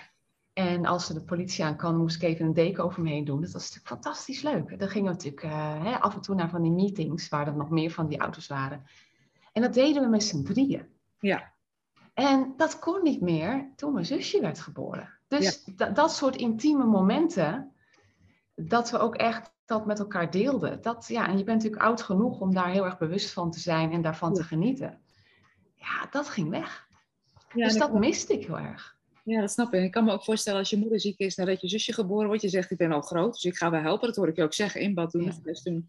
En 0.54 0.86
als 0.86 1.10
er 1.10 1.16
de 1.16 1.22
politie 1.24 1.64
aankwam, 1.66 1.96
moest 1.98 2.16
ik 2.16 2.22
even 2.22 2.46
een 2.46 2.54
deken 2.54 2.84
over 2.84 3.02
me 3.02 3.10
heen 3.10 3.26
doen. 3.26 3.42
Dat 3.42 3.52
was 3.52 3.62
natuurlijk 3.62 3.88
fantastisch 3.88 4.42
leuk. 4.42 4.80
Dan 4.80 4.90
gingen 4.90 5.08
we 5.08 5.14
natuurlijk 5.16 5.44
eh, 5.44 5.84
hè, 5.84 6.00
af 6.00 6.16
en 6.16 6.22
toe 6.22 6.36
naar 6.36 6.50
van 6.50 6.62
die 6.62 6.72
meetings, 6.72 7.30
waar 7.30 7.48
er 7.48 7.56
nog 7.56 7.70
meer 7.70 7.92
van 7.92 8.08
die 8.08 8.20
auto's 8.20 8.48
waren. 8.48 8.84
En 9.54 9.62
dat 9.62 9.74
deden 9.74 10.02
we 10.02 10.08
met 10.08 10.24
z'n 10.24 10.44
drieën. 10.44 10.86
ja, 11.20 11.54
En 12.14 12.54
dat 12.58 12.80
kon 12.80 13.04
niet 13.04 13.22
meer 13.22 13.72
toen 13.76 13.94
mijn 13.94 14.06
zusje 14.06 14.42
werd 14.42 14.60
geboren. 14.60 15.18
Dus 15.28 15.64
da- 15.76 15.90
dat 15.90 16.12
soort 16.12 16.36
intieme 16.36 16.86
momenten, 16.86 17.74
dat 18.56 18.90
we 18.92 18.98
ook 19.00 19.16
echt 19.16 19.52
dat 19.66 19.86
met 19.86 20.00
elkaar 20.00 20.32
deelden. 20.32 20.82
Dat, 20.82 21.08
ja, 21.08 21.28
en 21.28 21.38
je 21.38 21.44
bent 21.44 21.58
natuurlijk 21.58 21.84
oud 21.84 22.02
genoeg 22.02 22.40
om 22.40 22.54
daar 22.54 22.70
heel 22.72 22.86
erg 22.86 22.98
bewust 22.98 23.32
van 23.34 23.52
te 23.52 23.60
zijn 23.60 23.92
en 23.92 24.02
daarvan 24.02 24.34
te 24.34 24.44
genieten. 24.44 25.02
Ja, 25.76 26.08
dat 26.12 26.30
ging 26.30 26.50
weg. 26.50 26.88
ja, 27.54 27.64
dus 27.66 27.78
dat 27.78 27.94
miste 27.94 28.34
ik 28.34 28.46
heel 28.46 28.60
erg. 28.60 28.98
ja, 29.24 29.40
dat 29.42 29.52
snap 29.52 29.74
ik. 29.74 29.84
Ik 29.84 29.92
kan 29.92 30.04
me 30.04 30.12
ook 30.12 30.24
voorstellen 30.24 30.60
als 30.60 30.70
je 30.70 30.78
moeder 30.78 31.00
ziek 31.00 31.20
is 31.20 31.36
nadat 31.36 31.62
je 31.62 31.68
zusje 31.68 31.94
geboren 31.94 32.28
wordt. 32.28 32.42
Je 32.42 32.50
zegt, 32.50 32.72
ik 32.72 32.78
ben 32.78 32.92
al 32.92 33.02
groot, 33.02 33.34
dus 33.34 33.44
ik 33.44 33.58
ga 33.58 33.70
wel 33.70 33.82
helpen. 33.82 34.08
Dat 34.08 34.16
hoor 34.16 34.28
ik 34.28 34.36
je 34.36 34.44
ook 34.44 34.54
zeggen, 34.54 34.82
in 34.82 34.94
bad 34.94 35.12
doen. 35.12 35.24
Ja. 35.24 35.54
doen. 35.64 35.88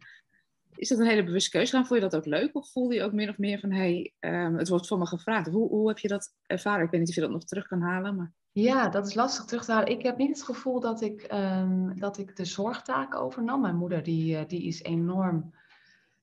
Is 0.80 0.88
dat 0.88 0.98
een 0.98 1.06
hele 1.06 1.24
bewuste 1.24 1.50
keuze 1.50 1.72
gaan? 1.72 1.86
Vond 1.86 2.00
je 2.00 2.08
dat 2.08 2.16
ook 2.16 2.26
leuk? 2.26 2.56
Of 2.56 2.70
voelde 2.70 2.94
je 2.94 3.02
ook 3.02 3.12
meer 3.12 3.28
of 3.28 3.38
meer 3.38 3.58
van, 3.58 3.72
hey, 3.72 4.14
ehm, 4.18 4.54
het 4.54 4.68
wordt 4.68 4.86
voor 4.86 4.98
me 4.98 5.06
gevraagd. 5.06 5.48
Hoe, 5.48 5.68
hoe 5.68 5.88
heb 5.88 5.98
je 5.98 6.08
dat 6.08 6.34
ervaren? 6.46 6.84
Ik 6.84 6.90
weet 6.90 7.00
niet 7.00 7.08
of 7.08 7.14
je 7.14 7.20
dat 7.20 7.30
nog 7.30 7.44
terug 7.44 7.66
kan 7.66 7.80
halen, 7.80 8.16
maar... 8.16 8.32
Ja, 8.52 8.88
dat 8.88 9.06
is 9.06 9.14
lastig 9.14 9.44
terug 9.44 9.64
te 9.64 9.72
halen. 9.72 9.88
Ik 9.88 10.02
heb 10.02 10.16
niet 10.16 10.28
het 10.28 10.42
gevoel 10.42 10.80
dat 10.80 11.00
ik, 11.00 11.22
ehm, 11.22 11.98
dat 11.98 12.18
ik 12.18 12.36
de 12.36 12.44
zorgtaak 12.44 13.14
overnam. 13.14 13.60
Mijn 13.60 13.76
moeder 13.76 14.02
die, 14.02 14.36
eh, 14.36 14.48
die 14.48 14.62
is 14.62 14.82
enorm 14.82 15.54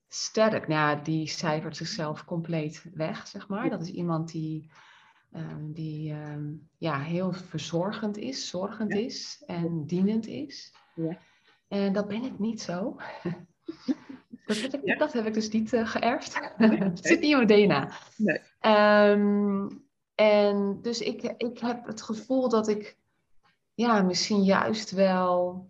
sterk. 0.08 0.68
Nou, 0.68 0.96
ja, 0.96 1.02
die 1.02 1.26
cijfert 1.28 1.76
zichzelf 1.76 2.24
compleet 2.24 2.84
weg, 2.94 3.26
zeg 3.26 3.48
maar. 3.48 3.70
Dat 3.70 3.82
is 3.82 3.90
iemand 3.90 4.30
die, 4.30 4.70
ehm, 5.32 5.72
die 5.72 6.14
ja, 6.78 6.98
heel 7.00 7.32
verzorgend 7.32 8.16
is, 8.16 8.48
zorgend 8.48 8.92
Ja. 8.92 8.98
is 8.98 9.42
en 9.46 9.86
dienend 9.86 10.26
is. 10.26 10.74
Ja. 10.94 11.18
En 11.68 11.92
dat 11.92 12.08
ben 12.08 12.22
ik 12.22 12.38
niet 12.38 12.60
zo. 12.60 12.96
dat, 14.48 14.72
heb 14.72 14.72
ik, 14.72 14.80
Ja. 14.84 14.96
dat 14.96 15.12
heb 15.12 15.26
ik 15.26 15.34
dus 15.34 15.48
niet 15.50 15.72
eh, 15.72 15.86
geërfd. 15.86 16.38
Het 16.56 16.98
zit 17.06 17.20
niet 17.20 17.30
in 17.30 17.46
mijn 17.46 17.66
DNA. 17.68 17.90
Nee. 18.16 18.40
Ehm, 18.60 19.68
en 20.14 20.78
dus 20.82 21.00
ik, 21.00 21.22
ik 21.36 21.58
heb 21.58 21.86
het 21.86 22.02
gevoel 22.02 22.48
dat 22.48 22.68
ik 22.68 22.96
ja, 23.74 24.02
misschien 24.02 24.42
juist 24.42 24.90
wel, 24.90 25.66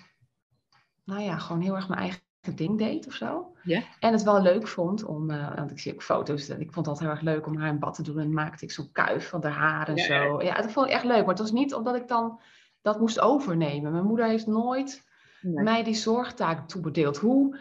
nou 1.04 1.20
ja, 1.22 1.38
gewoon 1.38 1.62
heel 1.62 1.74
erg 1.76 1.88
mijn 1.88 2.00
eigen 2.00 2.20
ding 2.54 2.78
deed 2.78 3.06
of 3.06 3.12
zo. 3.12 3.52
Ja. 3.62 3.82
En 4.00 4.12
het 4.12 4.22
wel 4.22 4.42
leuk 4.42 4.66
vond 4.68 5.04
om, 5.04 5.30
eh, 5.30 5.54
want 5.56 5.70
ik 5.70 5.78
zie 5.78 5.92
ook 5.92 6.02
foto's, 6.02 6.48
en 6.48 6.60
ik 6.60 6.72
vond 6.72 6.86
het 6.86 6.88
altijd 6.88 7.04
heel 7.04 7.10
erg 7.16 7.20
leuk 7.36 7.46
om 7.46 7.56
haar 7.56 7.68
in 7.68 7.78
bad 7.78 7.94
te 7.94 8.02
doen. 8.02 8.18
En 8.18 8.32
maakte 8.32 8.64
ik 8.64 8.70
zo'n 8.72 8.92
kuif 8.92 9.28
van 9.28 9.42
haar 9.44 9.52
haar 9.52 9.88
en 9.88 9.96
Ja, 9.96 10.04
zo. 10.04 10.42
Ja, 10.42 10.54
dat 10.54 10.72
vond 10.72 10.86
ik 10.86 10.92
echt 10.92 11.04
leuk. 11.04 11.18
Maar 11.20 11.28
het 11.28 11.38
was 11.38 11.52
niet 11.52 11.74
omdat 11.74 11.96
ik 11.96 12.08
dan 12.08 12.40
dat 12.82 13.00
moest 13.00 13.20
overnemen. 13.20 13.92
Mijn 13.92 14.04
moeder 14.04 14.26
heeft 14.26 14.46
nooit 14.46 15.06
Nee. 15.40 15.64
mij 15.64 15.82
die 15.84 15.94
zorgtaak 15.94 16.68
toebedeeld. 16.68 17.16
Hoe? 17.18 17.58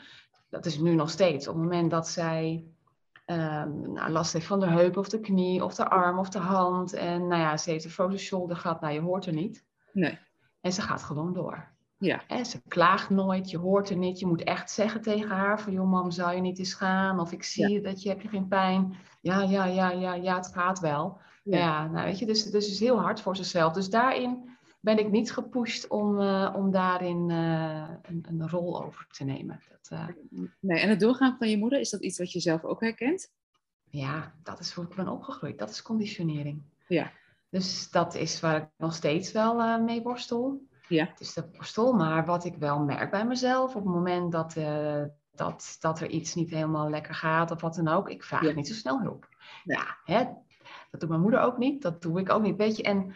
Dat 0.50 0.66
is 0.66 0.78
nu 0.78 0.96
nog 0.96 1.10
steeds. 1.10 1.48
Op 1.48 1.54
het 1.54 1.64
moment 1.64 1.92
dat 1.92 2.08
zij 2.08 2.66
ehm, 3.26 3.92
nou, 3.92 4.10
last 4.10 4.34
heeft 4.34 4.46
van 4.46 4.60
de 4.60 4.68
heup 4.70 4.98
of 4.98 5.10
de 5.10 5.20
knie 5.20 5.64
of 5.64 5.76
de 5.76 5.90
arm 5.90 6.20
of 6.20 6.30
de 6.30 6.40
hand. 6.40 6.94
En 6.94 7.28
nou 7.28 7.42
ja, 7.42 7.58
ze 7.58 7.70
heeft 7.70 7.86
een 7.86 7.92
frozen 7.92 8.20
shoulder 8.20 8.58
gehad. 8.58 8.82
Nou, 8.82 8.94
je 8.94 9.02
hoort 9.02 9.26
er 9.26 9.34
niet. 9.34 9.66
Nee. 9.92 10.20
En 10.62 10.74
ze 10.74 10.82
gaat 10.82 11.04
gewoon 11.04 11.34
door. 11.34 11.76
Ja. 11.98 12.22
En 12.28 12.46
ze 12.46 12.62
klaagt 12.68 13.10
nooit, 13.10 13.50
je 13.50 13.58
hoort 13.58 13.90
er 13.90 13.98
niet. 13.98 14.20
Je 14.20 14.26
moet 14.26 14.44
echt 14.44 14.72
zeggen 14.72 15.02
tegen 15.02 15.30
haar 15.30 15.62
van, 15.62 15.74
joh 15.74 15.90
mam, 15.90 16.12
zou 16.12 16.36
je 16.36 16.42
niet 16.42 16.60
eens 16.60 16.74
gaan? 16.74 17.20
Of 17.20 17.32
ik 17.32 17.44
zie 17.44 17.82
dat 17.82 18.02
je, 18.02 18.10
heb 18.10 18.22
je 18.22 18.28
geen 18.28 18.48
pijn? 18.48 18.96
Ja, 19.22 19.42
ja, 19.42 19.66
ja, 19.66 19.90
ja, 19.92 20.14
ja, 20.14 20.36
het 20.36 20.48
gaat 20.48 20.80
wel. 20.80 21.20
Ja. 21.44 21.58
Ja, 21.58 21.88
nou 21.88 22.06
weet 22.06 22.20
je, 22.20 22.26
dus, 22.26 22.44
dus 22.44 22.70
is 22.70 22.80
heel 22.80 23.00
hard 23.00 23.22
voor 23.22 23.36
zichzelf. 23.36 23.74
Dus 23.74 23.90
daarin 23.90 24.57
ben 24.88 25.00
ik 25.00 25.12
niet 25.12 25.32
gepusht 25.32 25.88
om, 25.88 26.20
eh, 26.20 26.54
om 26.56 26.72
daarin 26.72 27.30
eh, 27.30 27.90
een, 28.02 28.26
een 28.30 28.50
rol 28.50 28.84
over 28.84 29.08
te 29.12 29.24
nemen. 29.24 29.62
Dat, 29.70 29.88
eh, 29.90 30.08
nee. 30.60 30.80
En 30.80 30.90
het 30.90 31.00
doorgaan 31.00 31.36
van 31.38 31.50
je 31.50 31.58
moeder, 31.58 31.80
is 31.80 31.90
dat 31.90 32.02
iets 32.02 32.18
wat 32.18 32.32
je 32.32 32.40
zelf 32.40 32.64
ook 32.64 32.82
herkent? 32.82 33.32
ja, 33.90 34.34
dat 34.44 34.60
is 34.60 34.72
hoe 34.72 34.84
ik 34.86 34.96
ben 34.96 35.08
opgegroeid. 35.08 35.60
Dat 35.60 35.70
is 35.70 35.82
conditionering. 35.82 36.62
Ja. 36.88 37.12
Dus 37.50 37.92
dat 37.92 38.16
is 38.16 38.40
waar 38.40 38.56
ik 38.56 38.68
nog 38.78 38.94
steeds 38.94 39.32
wel 39.32 39.80
mee 39.82 40.02
worstel. 40.02 40.62
Ja. 40.88 41.06
Het 41.06 41.20
is 41.20 41.34
de 41.34 41.50
worstel, 41.52 41.94
maar 41.94 42.26
wat 42.26 42.46
ik 42.46 42.56
wel 42.56 42.80
merk 42.80 43.12
bij 43.12 43.26
mezelf 43.26 43.76
op 43.76 43.84
het 43.84 43.94
moment 43.94 44.32
dat, 44.32 44.56
dat, 45.32 45.78
dat 45.80 46.00
er 46.00 46.10
iets 46.10 46.36
niet 46.36 46.50
helemaal 46.50 46.90
lekker 46.90 47.16
gaat 47.16 47.52
of 47.52 47.62
wat 47.62 47.76
dan 47.76 47.88
ook, 47.88 48.10
ik 48.10 48.24
vraag 48.24 48.42
Ja. 48.42 48.52
niet 48.54 48.68
zo 48.68 48.74
snel 48.74 49.02
hulp. 49.02 49.28
Ja, 49.64 49.98
hè, 50.04 50.24
dat 50.92 51.00
doet 51.00 51.10
mijn 51.10 51.22
moeder 51.22 51.40
ook 51.40 51.58
niet, 51.58 51.82
dat 51.82 52.02
doe 52.02 52.20
ik 52.20 52.30
ook 52.30 52.42
niet. 52.44 52.58
Weet 52.58 52.78
je, 52.78 52.84
en 52.84 53.14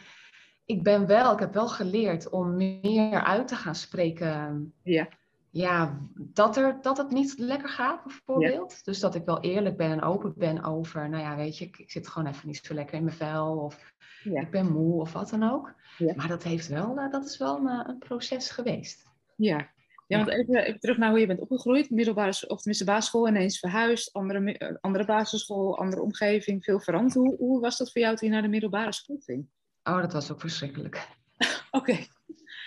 ik 0.66 0.84
ben 0.84 1.08
wel, 1.08 1.34
ik 1.34 1.40
heb 1.40 1.54
wel 1.54 1.68
geleerd 1.68 2.30
om 2.30 2.56
meer 2.56 3.24
uit 3.24 3.48
te 3.48 3.56
gaan 3.56 3.76
spreken 3.76 4.74
Ja. 4.84 5.08
ja, 5.50 5.98
dat, 6.18 6.58
er, 6.58 6.78
dat 6.82 6.98
het 6.98 7.10
niet 7.10 7.34
lekker 7.38 7.70
gaat, 7.70 8.04
bijvoorbeeld. 8.04 8.86
Dus 8.86 9.00
dat 9.00 9.16
ik 9.16 9.26
wel 9.26 9.42
eerlijk 9.42 9.78
ben 9.78 9.92
en 9.92 10.02
open 10.02 10.34
ben 10.38 10.64
over, 10.64 11.10
nou 11.10 11.24
ja, 11.24 11.36
weet 11.36 11.58
je, 11.58 11.66
ik, 11.66 11.78
ik 11.78 11.92
zit 11.92 12.08
gewoon 12.08 12.28
even 12.28 12.48
niet 12.48 12.62
zo 12.64 12.74
lekker 12.74 12.96
in 12.98 13.04
mijn 13.04 13.16
vel. 13.16 13.58
Of 13.58 13.94
ik 14.24 14.52
ben 14.52 14.72
moe 14.72 15.02
of 15.02 15.14
wat 15.14 15.30
dan 15.30 15.52
ook. 15.52 15.74
Maar 16.16 16.28
dat, 16.28 16.44
heeft 16.44 16.68
wel, 16.68 16.98
uh, 16.98 17.12
dat 17.12 17.26
is 17.26 17.38
wel 17.38 17.58
een, 17.58 17.90
een, 17.90 17.98
proces 17.98 18.50
geweest. 18.50 19.06
Ja. 19.36 19.70
Ja, 20.08 20.18
want 20.18 20.30
even, 20.30 20.56
even, 20.56 20.80
terug 20.80 20.98
naar 20.98 21.10
hoe 21.10 21.20
je 21.20 21.28
bent 21.28 21.40
opgegroeid. 21.40 21.90
Middelbare, 21.90 22.30
of 22.30 22.58
tenminste 22.58 22.86
basisschool, 22.86 23.28
ineens 23.28 23.60
verhuisd. 23.60 24.14
Andere, 24.14 24.54
eh, 24.54 24.76
andere 24.82 25.06
basisschool, 25.06 25.78
andere 25.78 26.02
omgeving, 26.02 26.64
veel 26.64 26.80
veranderd. 26.80 27.14
Hoe, 27.14 27.36
hoe 27.38 27.60
was 27.60 27.78
dat 27.78 27.92
voor 27.92 28.02
jou 28.02 28.16
toen 28.16 28.28
je 28.28 28.34
naar 28.34 28.44
de 28.44 28.50
middelbare 28.50 28.94
school 28.94 29.20
ging? 29.20 29.48
Oh, 29.84 30.02
dat 30.02 30.14
was 30.14 30.32
ook 30.32 30.40
verschrikkelijk. 30.40 31.08
Oké. 31.72 31.98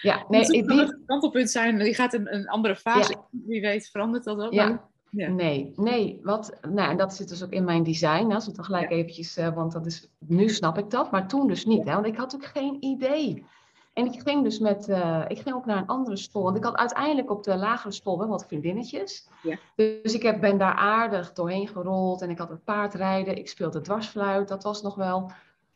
Ja, 0.02 0.24
nee, 0.28 0.64
kan 0.64 0.78
het 0.78 0.98
kantelpunt 1.06 1.50
zijn, 1.50 1.84
je 1.84 1.94
gaat 1.94 2.14
een, 2.14 2.34
een 2.34 2.48
andere 2.48 2.76
fase, 2.76 3.16
wie 3.30 3.60
weet 3.60 3.88
verandert 3.88 4.24
dat 4.24 4.40
ook. 4.40 4.52
Ja. 4.52 4.88
ja. 5.10 5.28
Nee, 5.28 5.72
nee, 5.76 6.20
wat, 6.22 6.58
nou, 6.70 6.90
en 6.90 6.96
dat 6.96 7.14
zit 7.14 7.28
dus 7.28 7.44
ook 7.44 7.50
in 7.50 7.64
mijn 7.64 7.82
design, 7.82 8.32
als 8.32 8.44
we 8.46 8.50
het 8.50 8.64
gelijk 8.64 8.90
ja. 8.90 8.96
eventjes, 8.96 9.38
uh, 9.38 9.54
want 9.54 9.72
dat 9.72 9.86
is, 9.86 10.08
nu 10.18 10.48
snap 10.48 10.78
ik 10.78 10.90
dat, 10.90 11.10
maar 11.10 11.28
toen 11.28 11.46
dus 11.46 11.64
niet, 11.64 11.84
hè, 11.84 11.94
want 11.94 12.06
ik 12.06 12.16
had 12.16 12.34
ook 12.34 12.44
geen 12.44 12.76
idee. 12.84 13.46
En 13.92 14.12
ik 14.12 14.20
ging 14.20 14.42
dus 14.42 14.58
met, 14.58 14.88
uh, 14.88 15.24
ik 15.28 15.38
ging 15.38 15.54
ook 15.54 15.66
naar 15.66 15.76
een 15.76 15.86
andere 15.86 16.16
school, 16.16 16.42
want 16.42 16.56
ik 16.56 16.64
had 16.64 16.76
uiteindelijk 16.76 17.30
op 17.30 17.42
de 17.42 17.56
lagere 17.56 17.92
school 17.92 18.18
wel 18.18 18.28
wat 18.28 18.46
vriendinnetjes. 18.46 19.28
Ja. 19.42 19.58
Dus 19.76 20.14
ik 20.14 20.22
heb, 20.22 20.40
ben 20.40 20.58
daar 20.58 20.74
aardig 20.74 21.32
doorheen 21.32 21.68
gerold 21.68 22.22
en 22.22 22.30
ik 22.30 22.38
had 22.38 22.48
het 22.48 22.64
paardrijden, 22.64 23.36
ik 23.36 23.48
speelde 23.48 23.80
dwarsfluit, 23.80 24.48
dat 24.48 24.62
was 24.62 24.82
nog 24.82 24.94
wel 24.94 25.30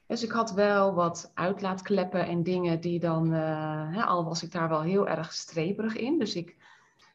dus 0.08 0.22
ik 0.22 0.30
had 0.30 0.52
wel 0.52 0.94
wat 0.94 1.30
uitlaatkleppen 1.34 2.26
en 2.26 2.42
dingen 2.42 2.80
die 2.80 3.00
dan, 3.00 3.34
uh, 3.34 3.94
hè, 3.94 4.02
al 4.02 4.24
was 4.24 4.42
ik 4.42 4.52
daar 4.52 4.68
wel 4.68 4.82
heel 4.82 5.08
erg 5.08 5.32
streperig 5.32 5.96
in. 5.96 6.18
Dus 6.18 6.34
ik, 6.34 6.56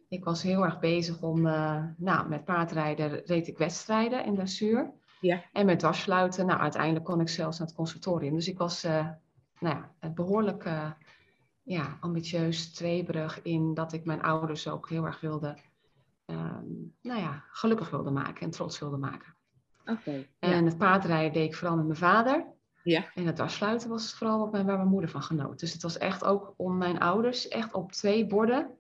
ik 0.10 0.24
was 0.24 0.42
heel 0.42 0.64
erg 0.64 0.80
bezig 0.80 1.22
om, 1.22 1.46
uh, 1.46 1.84
nou, 1.98 2.30
met 2.30 2.46
paardrijden 2.46 3.22
reed 3.26 3.48
ik 3.48 3.58
wedstrijden 3.58 4.26
in 4.26 4.36
dressuur. 4.36 4.92
Ja. 5.22 5.44
En 5.54 5.66
met 5.66 5.80
dwarsfluiten, 5.80 6.46
nou, 6.46 6.60
uiteindelijk 6.60 7.06
kon 7.06 7.20
ik 7.20 7.30
zelfs 7.30 7.58
naar 7.58 7.68
het 7.68 7.76
conservatorium. 7.76 8.36
Dus 8.36 8.48
ik 8.48 8.58
was, 8.58 8.86
uh, 8.86 9.08
nou 9.60 9.76
ja, 9.76 10.10
behoorlijk 10.10 10.68
ja, 11.64 11.98
ambitieus, 12.00 12.62
streberig 12.62 13.42
in 13.42 13.74
dat 13.74 13.94
ik 13.94 14.06
mijn 14.06 14.22
ouders 14.22 14.68
ook 14.68 14.90
heel 14.90 15.06
erg 15.06 15.20
wilde, 15.20 15.58
ehm, 16.26 16.66
nou 17.02 17.20
ja, 17.20 17.44
gelukkig 17.50 17.90
wilde 17.90 18.12
maken 18.12 18.42
en 18.42 18.52
trots 18.52 18.80
wilde 18.80 18.98
maken. 18.98 19.36
Oké. 19.86 20.26
en 20.40 20.66
het 20.66 20.78
paardrijden 20.78 21.34
deed 21.34 21.48
ik 21.48 21.56
vooral 21.56 21.76
met 21.76 21.86
mijn 21.86 21.98
vader. 21.98 22.53
Ja. 22.84 23.06
En 23.14 23.26
het 23.26 23.40
afsluiten 23.40 23.90
was 23.90 24.14
vooral 24.14 24.40
wat 24.40 24.52
mijn, 24.52 24.66
waar 24.66 24.78
mijn 24.78 24.90
moeder 24.90 25.10
van 25.10 25.22
genoot. 25.22 25.60
Dus 25.60 25.74
het 25.74 25.82
was 25.82 25.98
echt 25.98 26.24
ook 26.24 26.54
om 26.58 26.78
mijn 26.78 27.00
ouders, 27.00 27.48
echt 27.48 27.74
op 27.74 27.92
twee 27.92 28.26
borden, 28.26 28.78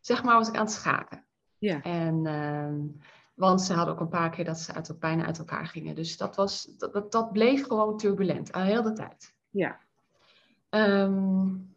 zeg 0.00 0.22
maar, 0.22 0.34
was 0.34 0.48
ik 0.48 0.54
aan 0.54 0.64
het 0.64 0.72
schaken. 0.72 1.24
Ja. 1.58 1.82
En, 1.82 2.24
uh, 2.24 2.94
want 3.34 3.60
ze 3.60 3.72
hadden 3.72 3.94
ook 3.94 4.00
een 4.00 4.08
paar 4.08 4.30
keer 4.30 4.44
dat 4.44 4.58
ze 4.58 4.74
uit, 4.74 4.98
bijna 4.98 5.24
uit 5.24 5.38
elkaar 5.38 5.66
gingen. 5.66 5.94
Dus 5.94 6.16
dat, 6.16 6.36
was, 6.36 6.64
dat, 6.78 6.92
dat, 6.92 7.12
dat 7.12 7.32
bleef 7.32 7.66
gewoon 7.66 7.96
turbulent, 7.96 8.52
al 8.52 8.62
heel 8.62 8.82
de 8.82 8.92
tijd. 8.92 9.34
Ja. 9.50 9.78
Um, 10.70 11.74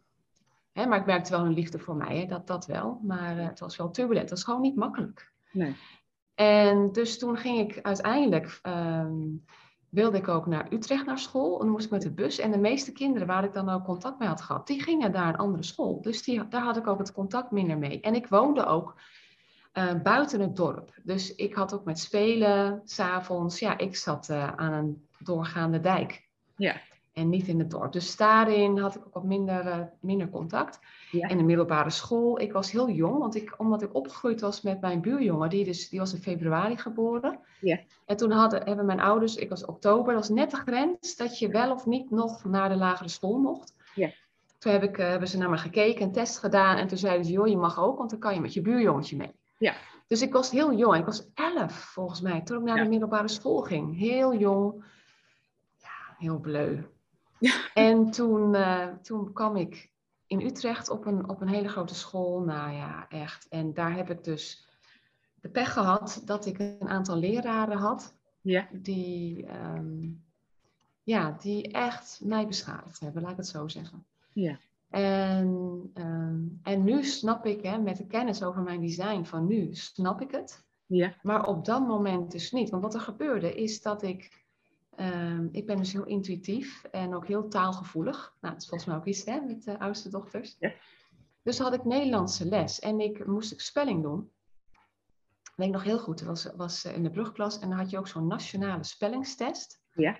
hè, 0.72 0.86
maar 0.86 0.98
ik 0.98 1.06
merkte 1.06 1.30
wel 1.30 1.44
een 1.44 1.54
liefde 1.54 1.78
voor 1.78 1.96
mij, 1.96 2.18
hè, 2.18 2.26
dat, 2.26 2.46
dat 2.46 2.66
wel. 2.66 3.00
Maar 3.02 3.38
uh, 3.38 3.46
het 3.46 3.60
was 3.60 3.76
wel 3.76 3.90
turbulent, 3.90 4.30
het 4.30 4.38
was 4.38 4.44
gewoon 4.44 4.60
niet 4.60 4.76
makkelijk. 4.76 5.32
Nee. 5.50 5.76
En 6.34 6.92
dus 6.92 7.18
toen 7.18 7.36
ging 7.36 7.70
ik 7.70 7.82
uiteindelijk... 7.82 8.60
Um, 8.62 9.44
wilde 9.92 10.16
ik 10.16 10.28
ook 10.28 10.46
naar 10.46 10.72
Utrecht 10.72 11.06
naar 11.06 11.18
school. 11.18 11.52
En 11.52 11.58
dan 11.58 11.70
moest 11.70 11.84
ik 11.84 11.90
met 11.90 12.02
de 12.02 12.12
bus. 12.12 12.38
En 12.38 12.50
de 12.50 12.58
meeste 12.58 12.92
kinderen 12.92 13.26
waar 13.26 13.44
ik 13.44 13.52
dan 13.52 13.68
ook 13.68 13.84
contact 13.84 14.18
mee 14.18 14.28
had 14.28 14.40
gehad, 14.40 14.66
die 14.66 14.82
gingen 14.82 15.12
naar 15.12 15.28
een 15.28 15.36
andere 15.36 15.62
school. 15.62 16.00
Dus 16.00 16.22
die, 16.22 16.48
daar 16.48 16.62
had 16.62 16.76
ik 16.76 16.86
ook 16.86 16.98
het 16.98 17.12
contact 17.12 17.50
minder 17.50 17.78
mee. 17.78 18.00
En 18.00 18.14
ik 18.14 18.26
woonde 18.26 18.64
ook 18.64 18.94
uh, 19.74 20.02
buiten 20.02 20.40
het 20.40 20.56
dorp. 20.56 21.00
Dus 21.02 21.34
ik 21.34 21.54
had 21.54 21.74
ook 21.74 21.84
met 21.84 21.98
spelen, 21.98 22.80
s'avonds. 22.84 23.58
Ja, 23.58 23.78
ik 23.78 23.96
zat 23.96 24.28
uh, 24.28 24.52
aan 24.56 24.72
een 24.72 25.06
doorgaande 25.18 25.80
dijk. 25.80 26.28
Ja. 26.56 26.80
En 27.12 27.28
niet 27.28 27.48
in 27.48 27.58
het 27.58 27.70
dorp. 27.70 27.92
Dus 27.92 28.16
daarin 28.16 28.78
had 28.78 28.94
ik 28.94 29.06
ook 29.06 29.14
wat 29.14 29.24
minder, 29.24 29.66
uh, 29.66 29.78
minder 30.00 30.28
contact. 30.30 30.78
Ja. 31.10 31.28
En 31.28 31.36
de 31.36 31.42
middelbare 31.42 31.90
school, 31.90 32.40
ik 32.40 32.52
was 32.52 32.70
heel 32.70 32.90
jong, 32.90 33.18
want 33.18 33.34
ik, 33.34 33.54
omdat 33.56 33.82
ik 33.82 33.94
opgegroeid 33.94 34.40
was 34.40 34.62
met 34.62 34.80
mijn 34.80 35.00
buurjongen, 35.00 35.48
die, 35.48 35.64
dus, 35.64 35.88
die 35.88 35.98
was 35.98 36.14
in 36.14 36.20
februari 36.22 36.76
geboren. 36.76 37.38
Ja. 37.60 37.80
En 38.06 38.16
toen 38.16 38.30
hadden, 38.30 38.62
hebben 38.64 38.86
mijn 38.86 39.00
ouders, 39.00 39.36
ik 39.36 39.48
was 39.48 39.64
oktober, 39.64 40.12
dat 40.14 40.28
was 40.28 40.36
net 40.36 40.50
de 40.50 40.56
grens 40.56 41.16
dat 41.16 41.38
je 41.38 41.48
wel 41.48 41.72
of 41.72 41.86
niet 41.86 42.10
nog 42.10 42.44
naar 42.44 42.68
de 42.68 42.76
lagere 42.76 43.08
school 43.08 43.38
mocht. 43.38 43.74
Ja. 43.94 44.10
Toen 44.58 44.72
heb 44.72 44.82
ik, 44.82 44.98
uh, 44.98 45.08
hebben 45.08 45.28
ze 45.28 45.38
naar 45.38 45.50
me 45.50 45.56
gekeken, 45.58 46.02
een 46.04 46.12
test 46.12 46.38
gedaan 46.38 46.76
en 46.76 46.86
toen 46.88 46.98
zeiden 46.98 47.24
ze, 47.26 47.32
joh, 47.32 47.46
je 47.46 47.56
mag 47.56 47.80
ook, 47.80 47.98
want 47.98 48.10
dan 48.10 48.18
kan 48.18 48.34
je 48.34 48.40
met 48.40 48.52
je 48.54 48.60
buurjongetje 48.62 49.16
mee. 49.16 49.32
Ja. 49.58 49.74
Dus 50.06 50.22
ik 50.22 50.32
was 50.32 50.50
heel 50.50 50.74
jong, 50.74 50.96
ik 50.96 51.04
was 51.04 51.26
elf 51.34 51.72
volgens 51.72 52.20
mij, 52.20 52.40
toen 52.40 52.58
ik 52.58 52.64
naar 52.64 52.76
Ja. 52.76 52.82
de 52.82 52.88
middelbare 52.88 53.28
school 53.28 53.60
ging. 53.60 53.98
Heel 53.98 54.34
jong, 54.34 54.84
ja, 55.78 56.14
heel 56.18 56.38
bleu. 56.38 56.78
Ja. 57.42 57.70
En 57.74 58.10
toen, 58.10 58.54
uh, 58.54 58.86
toen 58.86 59.32
kwam 59.32 59.56
ik 59.56 59.90
in 60.26 60.40
Utrecht 60.40 60.88
op 60.88 61.06
een, 61.06 61.28
op 61.28 61.40
een 61.40 61.48
hele 61.48 61.68
grote 61.68 61.94
school. 61.94 62.40
Nou 62.40 62.72
ja, 62.72 63.08
echt. 63.08 63.48
En 63.48 63.74
daar 63.74 63.94
heb 63.94 64.10
ik 64.10 64.24
dus 64.24 64.66
de 65.40 65.48
pech 65.48 65.72
gehad 65.72 66.22
dat 66.24 66.46
ik 66.46 66.58
een 66.58 66.88
aantal 66.88 67.16
leraren 67.16 67.78
had. 67.78 68.16
Ja. 68.40 68.68
Die, 68.72 69.46
um, 69.50 70.24
ja, 71.02 71.36
die 71.40 71.72
echt 71.72 72.20
mij 72.24 72.46
beschadigd 72.46 73.00
hebben, 73.00 73.22
laat 73.22 73.30
ik 73.30 73.36
het 73.36 73.46
zo 73.46 73.68
zeggen. 73.68 74.06
Ja. 74.32 74.58
En, 74.88 75.46
um, 75.94 76.60
en 76.62 76.84
nu 76.84 77.04
snap 77.04 77.46
ik, 77.46 77.62
hè, 77.62 77.78
met 77.78 77.96
de 77.96 78.06
kennis 78.06 78.42
over 78.42 78.62
mijn 78.62 78.80
design 78.80 79.22
van 79.22 79.46
nu, 79.46 79.74
snap 79.74 80.20
ik 80.20 80.30
het. 80.30 80.64
Ja. 80.86 81.14
Maar 81.22 81.46
op 81.46 81.64
dat 81.64 81.86
moment 81.86 82.30
dus 82.32 82.52
niet. 82.52 82.70
Want 82.70 82.82
wat 82.82 82.94
er 82.94 83.00
gebeurde 83.00 83.54
is 83.54 83.82
dat 83.82 84.02
ik 84.02 84.41
Um, 84.96 85.48
ik 85.52 85.66
ben 85.66 85.76
dus 85.76 85.92
heel 85.92 86.04
intuïtief 86.04 86.84
en 86.84 87.14
ook 87.14 87.26
heel 87.26 87.48
taalgevoelig. 87.48 88.36
Nou, 88.40 88.52
dat 88.54 88.62
is 88.62 88.68
volgens 88.68 88.88
mij 88.90 88.98
ook 88.98 89.06
iets 89.06 89.24
hè, 89.24 89.40
met 89.40 89.64
de 89.64 89.78
oudste 89.78 90.08
dochters. 90.08 90.56
Ja. 90.58 90.72
Dus 91.42 91.58
had 91.58 91.74
ik 91.74 91.84
Nederlandse 91.84 92.44
les 92.44 92.78
en 92.80 93.00
ik 93.00 93.26
moest 93.26 93.52
ik 93.52 93.60
spelling 93.60 94.02
doen. 94.02 94.30
Dat 95.42 95.52
weet 95.56 95.66
ik 95.66 95.72
nog 95.72 95.82
heel 95.82 95.98
goed. 95.98 96.18
Dat 96.18 96.26
was, 96.28 96.56
was 96.56 96.84
in 96.84 97.02
de 97.02 97.10
brugklas 97.10 97.58
en 97.58 97.68
dan 97.68 97.78
had 97.78 97.90
je 97.90 97.98
ook 97.98 98.08
zo'n 98.08 98.26
nationale 98.26 98.84
spellingstest. 98.84 99.80
Ja. 99.92 100.18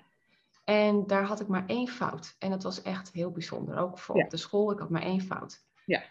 En 0.64 1.06
daar 1.06 1.24
had 1.24 1.40
ik 1.40 1.48
maar 1.48 1.66
één 1.66 1.88
fout. 1.88 2.36
En 2.38 2.50
dat 2.50 2.62
was 2.62 2.82
echt 2.82 3.12
heel 3.12 3.30
bijzonder. 3.30 3.76
Ook 3.76 3.98
voor 3.98 4.16
Ja. 4.16 4.24
op 4.24 4.30
de 4.30 4.36
school, 4.36 4.72
ik 4.72 4.78
had 4.78 4.90
maar 4.90 5.02
één 5.02 5.20
fout. 5.20 5.64
Ja. 5.86 6.02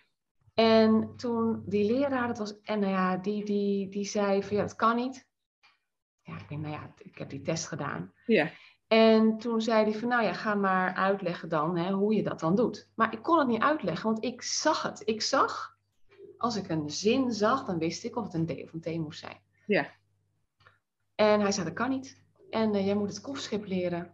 En 0.53 1.15
toen 1.15 1.63
die 1.65 1.91
leraar, 1.93 2.27
dat 2.27 2.37
was, 2.37 2.61
en 2.61 2.79
nou 2.79 2.91
ja, 2.91 3.17
die, 3.17 3.45
die, 3.45 3.89
die 3.89 4.05
zei 4.05 4.43
van 4.43 4.55
ja, 4.55 4.61
dat 4.61 4.75
kan 4.75 4.95
niet. 4.95 5.29
Ja, 6.31 6.39
ik 6.39 6.49
denk, 6.49 6.61
nou 6.61 6.73
ja, 6.73 6.93
ik 6.97 7.17
heb 7.17 7.29
die 7.29 7.41
test 7.41 7.67
gedaan. 7.67 8.13
Ja. 8.25 8.51
En 8.87 9.37
toen 9.37 9.61
zei 9.61 9.83
hij 9.83 9.99
van, 9.99 10.09
nou 10.09 10.23
ja, 10.23 10.33
ga 10.33 10.55
maar 10.55 10.93
uitleggen 10.93 11.49
dan 11.49 11.77
hè, 11.77 11.91
hoe 11.91 12.15
je 12.15 12.23
dat 12.23 12.39
dan 12.39 12.55
doet. 12.55 12.89
Maar 12.95 13.13
ik 13.13 13.21
kon 13.21 13.39
het 13.39 13.47
niet 13.47 13.61
uitleggen, 13.61 14.11
want 14.11 14.23
ik 14.23 14.41
zag 14.41 14.81
het. 14.83 15.01
Ik 15.05 15.21
zag, 15.21 15.77
als 16.37 16.55
ik 16.55 16.69
een 16.69 16.89
zin 16.89 17.31
zag, 17.31 17.65
dan 17.65 17.77
wist 17.77 18.03
ik 18.03 18.15
of 18.15 18.23
het 18.23 18.33
een 18.33 18.45
D 18.45 18.63
of 18.63 18.73
een 18.73 18.81
T 18.81 18.97
moest 18.97 19.19
zijn. 19.19 19.37
Ja. 19.65 19.89
En 21.15 21.41
hij 21.41 21.51
zei, 21.51 21.65
dat 21.65 21.73
kan 21.73 21.89
niet. 21.89 22.23
En 22.49 22.75
uh, 22.75 22.85
jij 22.85 22.95
moet 22.95 23.09
het 23.09 23.21
kofschip 23.21 23.65
leren. 23.65 24.13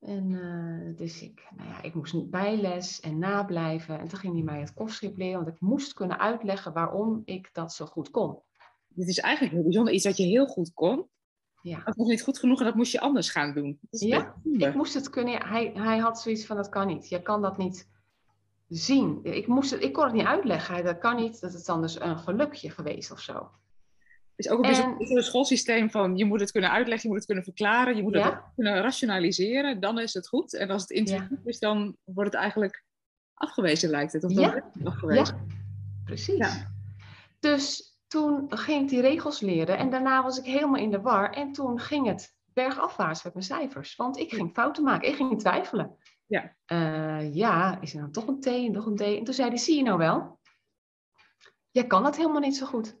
En 0.00 0.30
uh, 0.30 0.96
dus 0.96 1.22
ik, 1.22 1.48
nou 1.56 1.68
ja, 1.68 1.82
ik 1.82 1.94
moest 1.94 2.30
bijles 2.30 3.00
en 3.00 3.18
nablijven. 3.18 3.98
En 3.98 4.08
toen 4.08 4.18
ging 4.18 4.34
hij 4.34 4.42
mij 4.42 4.60
het 4.60 4.74
kofschip 4.74 5.16
leren, 5.16 5.44
want 5.44 5.54
ik 5.54 5.60
moest 5.60 5.92
kunnen 5.92 6.18
uitleggen 6.18 6.72
waarom 6.72 7.22
ik 7.24 7.50
dat 7.52 7.72
zo 7.72 7.86
goed 7.86 8.10
kon. 8.10 8.38
Dit 8.88 9.08
is 9.08 9.18
eigenlijk 9.18 9.54
heel 9.54 9.62
bijzonder. 9.62 9.92
Iets 9.92 10.04
wat 10.04 10.16
je 10.16 10.24
heel 10.24 10.46
goed 10.46 10.72
kon. 10.72 11.08
Ja. 11.62 11.82
Dat 11.84 11.96
was 11.96 12.06
niet 12.06 12.22
goed 12.22 12.38
genoeg 12.38 12.58
en 12.58 12.64
dat 12.64 12.74
moest 12.74 12.92
je 12.92 13.00
anders 13.00 13.30
gaan 13.30 13.54
doen. 13.54 13.78
Ja, 13.90 14.34
ik 14.52 14.74
moest 14.74 14.94
het 14.94 15.10
kunnen. 15.10 15.46
Hij, 15.46 15.72
hij 15.74 15.98
had 15.98 16.20
zoiets 16.20 16.46
van, 16.46 16.56
dat 16.56 16.68
kan 16.68 16.86
niet. 16.86 17.08
Je 17.08 17.22
kan 17.22 17.42
dat 17.42 17.58
niet 17.58 17.88
zien. 18.68 19.18
Ik, 19.22 19.46
moest 19.46 19.70
het, 19.70 19.82
ik 19.82 19.92
kon 19.92 20.04
het 20.04 20.12
niet 20.12 20.24
uitleggen. 20.26 20.74
Hij, 20.74 20.82
dat 20.82 20.98
kan 20.98 21.16
niet. 21.16 21.40
Dat 21.40 21.54
is 21.54 21.64
dan 21.64 21.80
dus 21.80 22.00
een 22.00 22.18
gelukje 22.18 22.70
geweest 22.70 23.10
of 23.10 23.20
zo. 23.20 23.32
Het 24.36 24.46
is 24.46 24.48
ook 24.48 24.64
een 24.64 24.70
En- 24.70 24.96
bijzonder 24.96 25.24
schoolsysteem 25.24 25.90
van 25.90 26.16
je 26.16 26.24
moet 26.24 26.40
het 26.40 26.50
kunnen 26.50 26.70
uitleggen, 26.70 27.02
je 27.02 27.08
moet 27.08 27.16
het 27.16 27.26
kunnen 27.26 27.44
verklaren, 27.44 27.96
je 27.96 28.02
moet 28.02 28.14
het 28.14 28.22
Ja. 28.22 28.28
ook 28.28 28.42
kunnen 28.54 28.82
rationaliseren. 28.82 29.80
Dan 29.80 29.98
is 29.98 30.14
het 30.14 30.28
goed. 30.28 30.54
En 30.54 30.70
als 30.70 30.82
het 30.82 30.90
intuïtief 30.90 31.38
is, 31.44 31.58
dan 31.58 31.96
wordt 32.04 32.32
het 32.32 32.40
eigenlijk 32.40 32.84
afgewezen, 33.34 33.90
lijkt 33.90 34.12
het. 34.12 34.24
Of 34.24 34.32
dan 34.32 34.42
Ja. 34.42 34.50
wordt 34.52 34.74
het 34.74 34.86
afgewezen. 34.86 35.46
Precies. 36.04 36.36
Ja. 36.36 36.70
Dus 37.40 37.91
toen 38.12 38.46
ging 38.48 38.82
ik 38.82 38.88
die 38.88 39.00
regels 39.00 39.40
leren. 39.40 39.78
En 39.78 39.90
daarna 39.90 40.22
was 40.22 40.38
ik 40.38 40.44
helemaal 40.44 40.80
in 40.80 40.90
de 40.90 41.00
war. 41.00 41.30
En 41.30 41.52
toen 41.52 41.80
ging 41.80 42.06
het 42.06 42.34
bergafwaarts 42.44 43.22
met 43.22 43.32
mijn 43.32 43.44
cijfers. 43.46 43.96
Want 43.96 44.18
ik 44.18 44.32
ging 44.32 44.52
fouten 44.52 44.84
maken. 44.84 45.08
Ik 45.08 45.14
ging 45.14 45.38
twijfelen. 45.38 45.96
Ja. 46.26 46.56
Eh, 46.64 47.34
ja, 47.34 47.80
is 47.80 47.92
er 47.94 48.00
nou 48.00 48.12
toch 48.12 48.26
een 48.26 48.40
T 48.40 48.46
en 48.46 48.72
nog 48.72 48.86
een 48.86 48.96
D? 48.96 49.00
En 49.00 49.24
toen 49.24 49.34
zei 49.34 49.48
hij, 49.48 49.58
zie 49.58 49.76
je 49.76 49.82
nou 49.82 49.98
wel? 49.98 50.40
Jij 51.70 51.86
kan 51.86 52.04
het 52.04 52.16
helemaal 52.16 52.40
niet 52.40 52.56
zo 52.56 52.66
goed. 52.66 53.00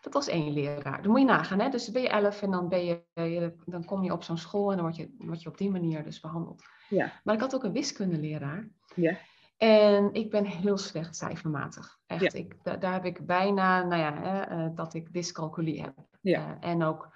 Dat 0.00 0.12
was 0.12 0.28
één 0.28 0.52
leraar. 0.52 1.02
Dan 1.02 1.10
moet 1.10 1.20
je 1.20 1.26
nagaan, 1.26 1.60
hè? 1.60 1.68
Dus 1.68 1.90
ben 1.90 2.02
je 2.02 2.08
elf 2.08 2.42
en 2.42 2.50
dan, 2.50 2.68
ben 2.68 2.84
je, 2.84 3.02
je- 3.14 3.56
dan 3.64 3.84
kom 3.84 4.02
je 4.04 4.12
op 4.12 4.22
zo'n 4.22 4.38
school 4.38 4.70
en 4.70 4.76
dan 4.76 4.84
word 4.84 4.96
je, 4.96 5.14
word 5.18 5.42
je 5.42 5.48
op 5.48 5.58
die 5.58 5.70
manier 5.70 6.04
dus 6.04 6.20
behandeld. 6.20 6.62
Ja. 6.88 7.20
Maar 7.24 7.34
ik 7.34 7.40
had 7.40 7.54
ook 7.54 7.64
een 7.64 7.72
wiskundeleraar. 7.72 8.68
Ja. 8.94 9.18
En 9.56 10.14
ik 10.14 10.30
ben 10.30 10.44
heel 10.44 10.78
slecht 10.78 11.16
cijfermatig. 11.16 11.98
Echt. 12.06 12.34
Ik, 12.34 12.56
daar, 12.80 12.92
heb 12.92 13.04
ik 13.04 13.26
bijna, 13.26 13.82
nou 13.82 14.00
ja, 14.00 14.14
hè, 14.14 14.40
eh, 14.40 14.70
dat 14.74 14.94
ik 14.94 15.12
dyscalculie 15.12 15.82
heb. 15.82 15.94
Ja. 16.20 16.58
Eh, 16.60 16.70
en 16.70 16.82
ook 16.82 17.10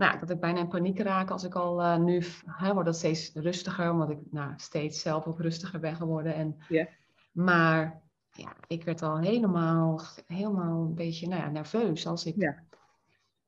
nou, 0.00 0.18
dat 0.18 0.30
ik 0.30 0.40
bijna 0.40 0.58
in 0.58 0.68
paniek 0.68 1.00
raak 1.00 1.30
als 1.30 1.44
ik 1.44 1.54
al 1.54 1.80
uh, 1.80 1.96
nu 1.96 2.24
hè, 2.46 2.72
wordt 2.72 2.86
dat 2.88 2.96
steeds 2.96 3.30
rustiger, 3.34 3.90
omdat 3.90 4.10
ik 4.10 4.18
nou, 4.30 4.52
steeds 4.56 5.00
zelf 5.00 5.26
ook 5.26 5.40
rustiger 5.40 5.80
ben 5.80 5.96
geworden. 5.96 6.34
En, 6.34 6.56
Ja. 6.68 6.88
Maar 7.32 8.02
ja, 8.30 8.56
ik 8.66 8.84
werd 8.84 9.02
al 9.02 9.18
helemaal, 9.18 10.00
helemaal 10.26 10.82
een 10.82 10.94
beetje 10.94 11.28
nou 11.28 11.42
ja, 11.42 11.48
nerveus 11.48 12.06
als 12.06 12.26
ik, 12.26 12.34
Ja. 12.36 12.62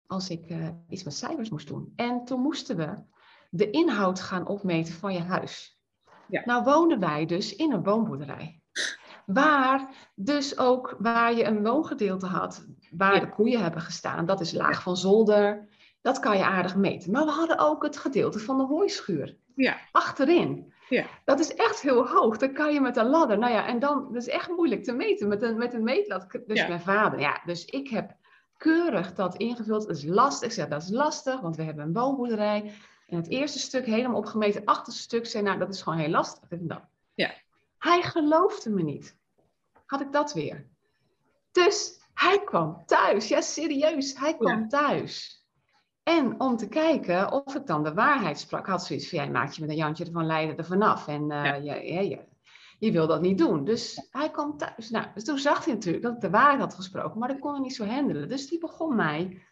als 0.07 0.31
ik 0.31 0.47
eh, 0.47 0.69
iets 0.89 1.03
met 1.03 1.15
cijfers 1.15 1.51
moest 1.51 1.69
doen. 1.69 1.93
En 1.97 2.25
toen 2.25 2.41
moesten 2.41 2.77
we 2.77 3.03
de 3.51 3.71
inhoud 3.71 4.21
gaan 4.21 4.47
opmeten 4.47 4.95
van 4.95 5.13
je 5.13 5.23
huis. 5.23 5.82
Ja. 6.33 6.43
Nou 6.45 6.65
woonden 6.65 7.01
wij 7.01 7.27
dus 7.27 7.57
in 7.57 7.73
een 7.73 7.83
woonboerderij. 7.83 8.61
Waar 9.27 9.89
dus 10.15 10.59
ook, 10.59 10.97
waar 10.99 11.35
je 11.35 11.45
een 11.45 11.63
woongedeelte 11.63 12.27
had, 12.27 12.67
waar 12.91 13.15
Ja. 13.15 13.21
de 13.21 13.29
koeien 13.29 13.63
hebben 13.63 13.81
gestaan, 13.81 14.27
dat 14.27 14.41
is 14.41 14.53
laag 14.53 14.83
van 14.83 14.97
zolder. 14.97 15.69
Dat 16.01 16.19
kan 16.19 16.37
je 16.37 16.45
aardig 16.45 16.77
meten. 16.77 17.11
Maar 17.13 17.25
we 17.25 17.31
hadden 17.31 17.59
ook 17.59 17.83
het 17.83 17.97
gedeelte 17.97 18.39
van 18.39 18.57
de 18.59 18.65
hooischuur 18.65 19.37
Ja. 19.55 19.77
achterin. 19.93 20.73
Ja. 20.89 21.05
Dat 21.25 21.41
is 21.41 21.55
echt 21.55 21.81
heel 21.81 22.07
hoog. 22.09 22.37
Dan 22.37 22.53
kan 22.53 22.73
je 22.73 22.81
met 22.81 22.97
een 22.97 23.09
ladder. 23.09 23.39
Nou 23.39 23.53
ja, 23.53 23.67
en 23.67 23.79
dan 23.79 24.05
dat 24.13 24.23
is 24.23 24.29
echt 24.29 24.49
moeilijk 24.51 24.85
te 24.85 24.93
meten 24.93 25.29
met 25.29 25.43
een, 25.43 25.59
met 25.59 25.75
een 25.75 25.83
meetlat. 25.83 26.27
Dus 26.47 26.61
Ja. 26.61 26.69
mijn 26.69 26.81
vader, 26.81 27.21
ja. 27.21 27.41
Dus 27.45 27.65
ik 27.65 27.89
heb 27.89 28.15
keurig 28.57 29.15
dat 29.15 29.37
ingevuld. 29.37 29.87
Dat 29.87 29.97
is 29.97 30.05
lastig. 30.05 30.49
Ik 30.49 30.55
zeg, 30.55 30.69
dat 30.69 30.83
is 30.83 30.91
lastig, 30.91 31.41
want 31.41 31.57
we 31.57 31.63
hebben 31.63 31.85
een 31.85 31.93
woonboerderij. 31.93 32.73
En 33.07 33.17
het 33.17 33.29
eerste 33.29 33.59
stuk 33.59 33.87
helemaal 33.87 34.17
opgemeten. 34.17 34.61
Het 34.61 34.69
achterste 34.69 35.01
stuk 35.03 35.27
zei, 35.27 35.43
nou, 35.45 35.59
dat 35.59 35.75
is 35.75 35.83
gewoon 35.83 35.99
heel 35.99 36.09
lastig. 36.09 36.49
En 36.51 36.67
dan. 36.67 36.81
Ja. 37.15 37.35
Hij 37.79 38.03
geloofde 38.03 38.71
me 38.71 38.83
niet. 38.83 39.17
Had 39.87 40.01
ik 40.01 40.13
dat 40.13 40.33
weer. 40.33 40.67
Dus 41.53 42.01
hij 42.15 42.43
kwam 42.45 42.83
thuis. 42.87 43.29
Ja, 43.29 43.41
serieus. 43.41 44.19
Hij 44.19 44.37
kwam 44.37 44.61
Ja. 44.61 44.67
thuis. 44.67 45.41
En 46.03 46.41
om 46.41 46.57
te 46.57 46.69
kijken 46.69 47.33
of 47.33 47.55
ik 47.55 47.67
dan 47.67 47.83
de 47.85 47.95
waarheid 47.95 48.39
sprak, 48.39 48.67
had 48.67 48.85
zoiets 48.85 49.09
van, 49.09 49.19
jij 49.19 49.31
maakt 49.31 49.55
je 49.55 49.61
met 49.61 49.71
een 49.71 49.77
Jantje 49.77 50.11
van 50.13 50.27
Leiden 50.27 50.57
er 50.57 50.65
vanaf. 50.65 51.09
En 51.09 51.31
eh, 51.31 51.45
Ja. 51.45 51.55
je, 51.55 51.93
je, 51.93 52.09
je, 52.09 52.19
je 52.79 52.93
wil 52.93 53.07
dat 53.07 53.21
niet 53.21 53.39
doen. 53.39 53.65
Dus 53.65 54.07
hij 54.11 54.31
kwam 54.31 54.57
thuis. 54.57 54.91
Nou, 54.91 55.07
dus 55.15 55.25
toen 55.25 55.39
zag 55.39 55.65
hij 55.65 55.75
natuurlijk 55.75 56.05
dat 56.05 56.15
ik 56.15 56.21
de 56.21 56.31
waarheid 56.31 56.61
had 56.61 56.75
gesproken, 56.75 57.19
maar 57.19 57.29
dat 57.29 57.39
kon 57.39 57.53
hij 57.53 57.61
niet 57.61 57.75
zo 57.75 57.85
handelen. 57.87 58.29
Dus 58.29 58.49
die 58.49 58.59
begon 58.59 58.97
mij 58.97 59.43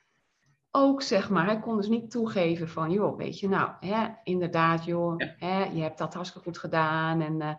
ook, 0.70 1.02
zeg 1.02 1.30
maar, 1.30 1.44
hij 1.44 1.60
kon 1.60 1.76
dus 1.76 1.88
niet 1.88 2.10
toegeven 2.10 2.68
van, 2.68 2.90
joh, 2.90 3.16
weet 3.16 3.38
je, 3.38 3.48
nou, 3.48 3.72
hè, 3.80 4.08
inderdaad, 4.24 4.84
joh, 4.84 5.14
Ja. 5.16 5.34
hè, 5.38 5.64
je 5.64 5.82
hebt 5.82 5.98
dat 5.98 6.14
hartstikke 6.14 6.46
goed 6.48 6.58
gedaan. 6.58 7.20
En 7.20 7.40
eh, 7.40 7.54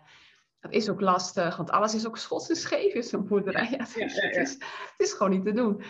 dat 0.60 0.72
is 0.72 0.88
ook 0.90 1.00
lastig, 1.00 1.56
want 1.56 1.70
alles 1.70 1.94
is 1.94 2.06
ook 2.06 2.16
schots 2.18 2.48
en 2.48 2.56
scheef 2.56 2.94
in 2.94 3.02
zo'n 3.02 3.26
boerderij. 3.26 3.70
Ja. 3.70 3.76
Het, 3.78 3.96
is, 4.36 4.52
het 4.52 4.94
is 4.96 5.12
gewoon 5.12 5.32
niet 5.32 5.44
te 5.44 5.52
doen. 5.52 5.82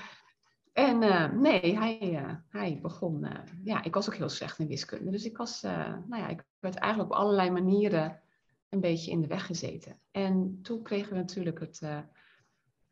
En 0.73 1.02
eh, 1.02 1.33
nee, 1.33 1.79
hij, 1.79 1.99
eh, 2.25 2.35
hij 2.49 2.79
begon. 2.83 3.26
ja, 3.64 3.83
ik 3.83 3.95
was 3.95 4.09
ook 4.09 4.14
heel 4.17 4.29
slecht 4.29 4.59
in 4.59 4.67
wiskunde. 4.67 5.11
Dus 5.11 5.25
ik 5.25 5.37
was, 5.37 5.62
nou 5.62 6.17
ja, 6.17 6.29
ik 6.29 6.45
werd 6.59 6.75
eigenlijk 6.75 7.12
op 7.12 7.19
allerlei 7.19 7.50
manieren 7.50 8.21
een 8.69 8.81
beetje 8.81 9.11
in 9.11 9.21
de 9.21 9.26
weg 9.26 9.47
gezeten. 9.47 9.99
En 10.11 10.59
toen 10.62 10.83
kregen 10.83 11.12
we 11.12 11.19
natuurlijk 11.19 11.61
het, 11.61 11.81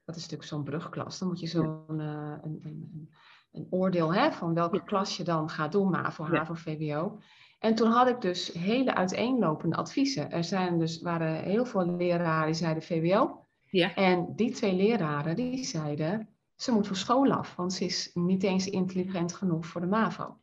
dat 0.05 0.17
is 0.17 0.23
natuurlijk 0.23 0.49
zo'n 0.49 0.65
brugklas. 0.65 1.19
Dan 1.19 1.29
moet 1.29 1.41
je 1.41 1.47
zo'n 1.47 1.85
een, 1.89 1.99
een, 1.99 2.61
een, 2.63 3.11
een 3.53 3.67
oordeel 3.71 4.15
hè, 4.15 4.33
van 4.33 4.55
welke 4.55 4.85
klas 4.85 5.17
je 5.17 5.25
dan 5.25 5.51
gaat 5.51 5.73
doen, 5.73 5.91
MAVO. 5.91 6.25
HAVO, 6.25 6.55
VWO. 6.55 7.19
En 7.59 7.75
toen 7.75 7.91
had 7.91 8.09
ik 8.09 8.21
dus 8.21 8.53
hele 8.53 8.95
uiteenlopende 8.95 9.77
adviezen. 9.77 10.31
Er 10.31 10.45
zijn 10.45 10.79
dus, 10.79 11.01
waren 11.01 11.43
heel 11.43 11.65
veel 11.67 11.97
leraren 11.97 12.47
die 12.47 12.55
zeiden 12.55 12.83
VWO. 12.83 13.47
Ja. 13.71 13.95
En 13.95 14.33
die 14.37 14.51
twee 14.53 14.75
leraren 14.75 15.37
die 15.37 15.65
zeiden, 15.65 16.29
ze 16.57 16.73
moet 16.73 16.87
van 16.87 16.97
school 16.97 17.33
af, 17.33 17.57
want 17.57 17.73
ze 17.73 17.85
is 17.85 18.11
niet 18.15 18.43
eens 18.43 18.67
intelligent 18.67 19.35
genoeg 19.35 19.67
voor 19.67 19.81
de 19.81 19.87
MAVO. 19.87 20.39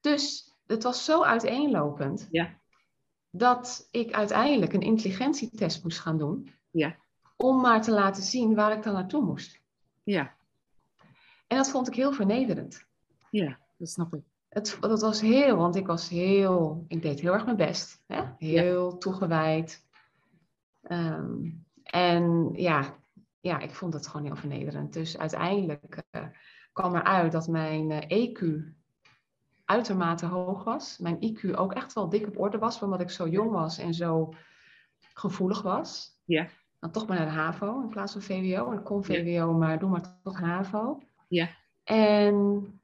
Dus 0.00 0.54
het 0.66 0.82
was 0.82 1.04
zo 1.04 1.22
uiteenlopend 1.24 2.28
Ja. 2.30 2.58
dat 3.30 3.88
ik 3.90 4.12
uiteindelijk 4.12 4.72
een 4.72 4.80
intelligentietest 4.80 5.82
moest 5.82 5.98
gaan 6.00 6.18
doen. 6.18 6.54
Ja. 6.70 6.96
Om 7.36 7.60
maar 7.60 7.82
te 7.82 7.90
laten 7.90 8.22
zien 8.22 8.54
waar 8.54 8.76
ik 8.76 8.82
dan 8.82 8.92
naartoe 8.94 9.24
moest. 9.24 9.60
Ja. 10.02 10.34
En 11.50 11.56
dat 11.56 11.70
vond 11.70 11.88
ik 11.88 11.94
heel 11.94 12.12
vernederend. 12.12 12.86
Ja. 13.30 13.58
Dat 13.76 13.88
snap 13.88 14.14
ik. 14.14 14.22
Het, 14.48 14.76
dat 14.80 15.00
was 15.00 15.20
heel, 15.20 15.56
want 15.56 15.76
ik 15.76 15.86
was 15.86 16.08
heel, 16.08 16.84
ik 16.88 17.02
deed 17.02 17.20
heel 17.20 17.32
erg 17.32 17.44
mijn 17.44 17.56
best. 17.56 18.02
Hè? 18.06 18.22
Heel 18.38 18.98
toegewijd. 18.98 19.86
Ehm, 20.82 21.50
en 21.82 22.50
ja, 22.52 22.96
ja, 23.40 23.58
ik 23.58 23.74
vond 23.74 23.94
het 23.94 24.06
gewoon 24.06 24.26
heel 24.26 24.36
vernederend. 24.36 24.92
Dus 24.92 25.18
uiteindelijk 25.18 26.02
eh, 26.10 26.26
kwam 26.72 26.94
eruit 26.94 27.32
dat 27.32 27.48
mijn 27.48 27.90
eh, 27.90 28.28
EQ 28.28 28.44
uitermate 29.64 30.26
hoog 30.26 30.64
was. 30.64 30.98
Mijn 30.98 31.18
IQ 31.20 31.54
ook 31.54 31.72
echt 31.72 31.92
wel 31.92 32.08
dik 32.08 32.26
op 32.26 32.38
orde 32.38 32.58
was, 32.58 32.82
omdat 32.82 33.00
ik 33.00 33.10
zo 33.10 33.28
jong 33.28 33.50
was 33.50 33.78
en 33.78 33.94
zo 33.94 34.34
gevoelig 35.14 35.62
was. 35.62 36.20
Ja. 36.24 36.48
Dan 36.78 36.90
toch 36.90 37.06
maar 37.06 37.16
naar 37.16 37.26
de 37.26 37.32
HAVO 37.32 37.80
in 37.82 37.88
plaats 37.88 38.12
van 38.12 38.22
VWO. 38.22 38.70
En 38.70 38.78
ik 38.78 38.84
kon 38.84 39.04
VWO, 39.04 39.52
maar 39.52 39.78
doe 39.78 39.90
maar 39.90 40.20
toch 40.22 40.40
HAVO. 40.40 41.00
Ja. 41.30 41.48
En 41.84 42.34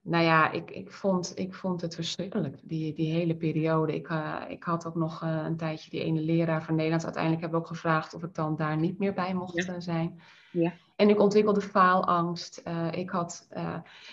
nou 0.03 0.25
ja, 0.25 0.51
ik, 0.51 0.71
ik, 0.71 0.93
vond, 0.93 1.33
ik 1.39 1.55
vond 1.55 1.81
het 1.81 1.95
verschrikkelijk, 1.95 2.59
die, 2.63 2.95
die 2.95 3.13
hele 3.13 3.37
periode. 3.37 3.95
Ik, 3.95 4.09
eh, 4.09 4.35
ik 4.49 4.63
had 4.63 4.87
ook 4.87 4.95
nog 4.95 5.23
eh, 5.23 5.43
een 5.45 5.57
tijdje 5.57 5.91
die 5.91 6.03
ene 6.03 6.21
leraar 6.21 6.63
van 6.65 6.75
Nederlands. 6.75 7.05
Uiteindelijk 7.05 7.43
hebben 7.43 7.61
we 7.61 7.67
ook 7.67 7.73
gevraagd 7.73 8.15
of 8.15 8.23
ik 8.23 8.35
dan 8.35 8.57
daar 8.57 8.77
niet 8.77 8.99
meer 8.99 9.13
bij 9.15 9.35
mocht 9.35 9.65
Ja. 9.65 9.73
eh, 9.75 9.81
zijn. 9.81 10.21
Ja. 10.53 10.73
En 10.97 11.09
ik 11.09 11.21
ontwikkelde 11.21 11.61
faalangst. 11.61 12.63
Ik, 12.91 13.11
had, 13.11 13.49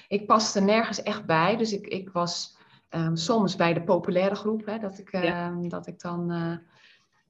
ik 0.07 0.25
paste 0.25 0.61
nergens 0.61 1.03
echt 1.03 1.25
bij. 1.25 1.57
Dus 1.57 1.73
ik, 1.73 1.87
ik 1.87 2.09
was 2.09 2.57
ehm, 2.89 3.15
soms 3.15 3.55
bij 3.55 3.73
de 3.73 3.83
populaire 3.83 4.35
groep, 4.35 4.65
hè, 4.65 4.79
dat, 4.79 4.99
ik, 4.99 5.11
Ja. 5.11 5.21
ehm, 5.21 5.67
dat 5.69 5.87
ik 5.87 6.01
dan 6.01 6.27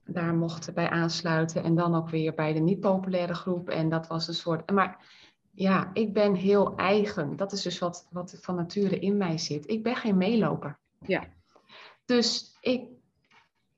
daar 0.04 0.34
mocht 0.34 0.74
bij 0.74 0.90
aansluiten. 0.90 1.62
En 1.62 1.74
dan 1.74 1.94
ook 1.94 2.08
weer 2.08 2.34
bij 2.34 2.52
de 2.52 2.60
niet-populaire 2.60 3.34
groep. 3.34 3.68
En 3.68 3.88
dat 3.88 4.06
was 4.06 4.28
een 4.28 4.34
soort. 4.34 4.70
Maar 4.70 4.98
ja, 5.54 5.90
ik 5.92 6.12
ben 6.12 6.34
heel 6.34 6.76
eigen. 6.76 7.36
Dat 7.36 7.52
is 7.52 7.62
dus 7.62 7.78
wat, 7.78 8.08
wat 8.10 8.38
van 8.40 8.54
nature 8.54 8.98
in 8.98 9.16
mij 9.16 9.38
zit. 9.38 9.70
Ik 9.70 9.82
ben 9.82 9.96
geen 9.96 10.16
meeloper. 10.16 10.78
Ja. 11.00 11.24
Dus 12.04 12.56
ik, 12.60 12.88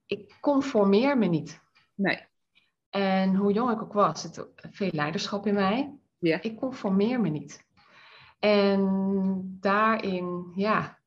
ik 0.07 0.37
conformeer 0.41 1.19
me 1.19 1.27
niet. 1.27 1.61
Nee. 1.95 2.25
En 2.91 3.35
hoe 3.35 3.53
jong 3.53 3.71
ik 3.71 3.83
ook 3.83 3.93
was, 3.93 4.23
het 4.23 4.47
veel 4.57 4.91
leiderschap 4.93 5.47
in 5.47 5.55
mij. 5.55 5.99
Ja. 6.19 6.43
Ik 6.43 6.57
conformeer 6.57 7.21
me 7.21 7.29
niet. 7.29 7.65
En 8.39 9.57
daarin, 9.61 10.53
ja, 10.55 10.99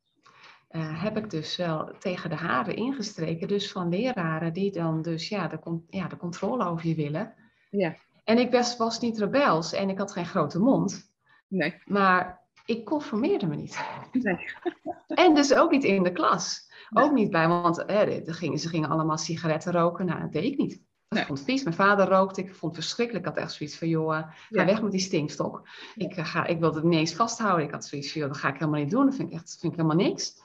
eh, 0.68 1.04
heb 1.04 1.18
ik 1.18 1.30
dus 1.30 1.56
wel 1.56 1.92
tegen 2.00 2.30
de 2.30 2.36
haren 2.36 2.76
ingestreken. 2.76 3.48
Dus 3.48 3.72
van 3.72 3.90
leraren 3.90 4.54
die 4.54 4.72
dan 4.72 5.02
dus 5.02 5.30
ja, 5.30 5.48
de, 5.48 5.80
ja, 5.90 6.08
de 6.08 6.18
controle 6.18 6.66
over 6.66 6.88
je 6.88 6.96
willen. 6.96 7.34
Ja. 7.70 7.96
En 8.30 8.38
ik 8.38 8.52
was, 8.52 8.78
was 8.78 9.00
niet 9.00 9.18
rebels 9.20 9.74
en 9.74 9.90
ik 9.90 9.98
had 9.98 10.12
geen 10.12 10.26
grote 10.26 10.60
mond. 10.60 11.12
Nee. 11.48 11.82
Maar 11.86 12.42
ik 12.66 12.86
conformeerde 12.86 13.48
me 13.48 13.56
niet. 13.56 13.80
Nee. 14.12 14.46
En 15.08 15.34
dus 15.36 15.54
ook 15.54 15.72
niet 15.72 15.84
in 15.84 16.04
de 16.04 16.12
klas. 16.12 16.72
Nee. 16.90 17.04
Ook 17.04 17.12
niet 17.12 17.32
bij, 17.32 17.48
want 17.48 17.78
hè, 17.88 18.06
de- 18.24 18.34
gingen, 18.34 18.60
ze 18.60 18.70
gingen 18.70 18.90
allemaal 18.90 19.18
sigaretten 19.18 19.72
roken. 19.72 20.06
Nou, 20.06 20.20
dat 20.22 20.32
deed 20.32 20.44
ik 20.44 20.58
niet. 20.58 20.74
Ik 20.74 20.82
Nee. 21.10 21.26
vond 21.26 21.38
het 21.38 21.48
vies. 21.48 21.64
Mijn 21.64 21.76
vader 21.76 22.08
rookte. 22.08 22.42
Ik 22.42 22.56
vond 22.56 22.76
het 22.76 22.84
verschrikkelijk. 22.84 23.26
Ik 23.26 23.32
had 23.34 23.42
echt 23.44 23.54
zoiets 23.54 23.78
van, 23.78 23.88
joh, 23.88 24.18
eh, 24.18 24.24
ga 24.24 24.34
Ja. 24.50 24.66
weg 24.66 24.82
met 24.82 24.92
die 24.92 25.00
stinkstok. 25.00 25.68
Ik, 25.96 26.16
eh, 26.16 26.26
ga, 26.26 26.46
ik 26.46 26.60
wilde 26.60 26.76
het 26.76 26.86
ineens 26.86 27.14
vasthouden. 27.14 27.66
Ik 27.66 27.72
had 27.72 27.86
zoiets 27.86 28.12
van, 28.12 28.22
joh, 28.22 28.30
dat 28.30 28.40
ga 28.40 28.48
ik 28.48 28.54
helemaal 28.60 28.80
niet 28.82 28.92
doen. 28.92 29.06
Dat 29.06 29.16
vind 29.16 29.30
ik 29.32 29.36
echt 29.40 29.58
vind 29.60 29.74
ik 29.74 29.80
helemaal 29.80 30.06
niks. 30.08 30.42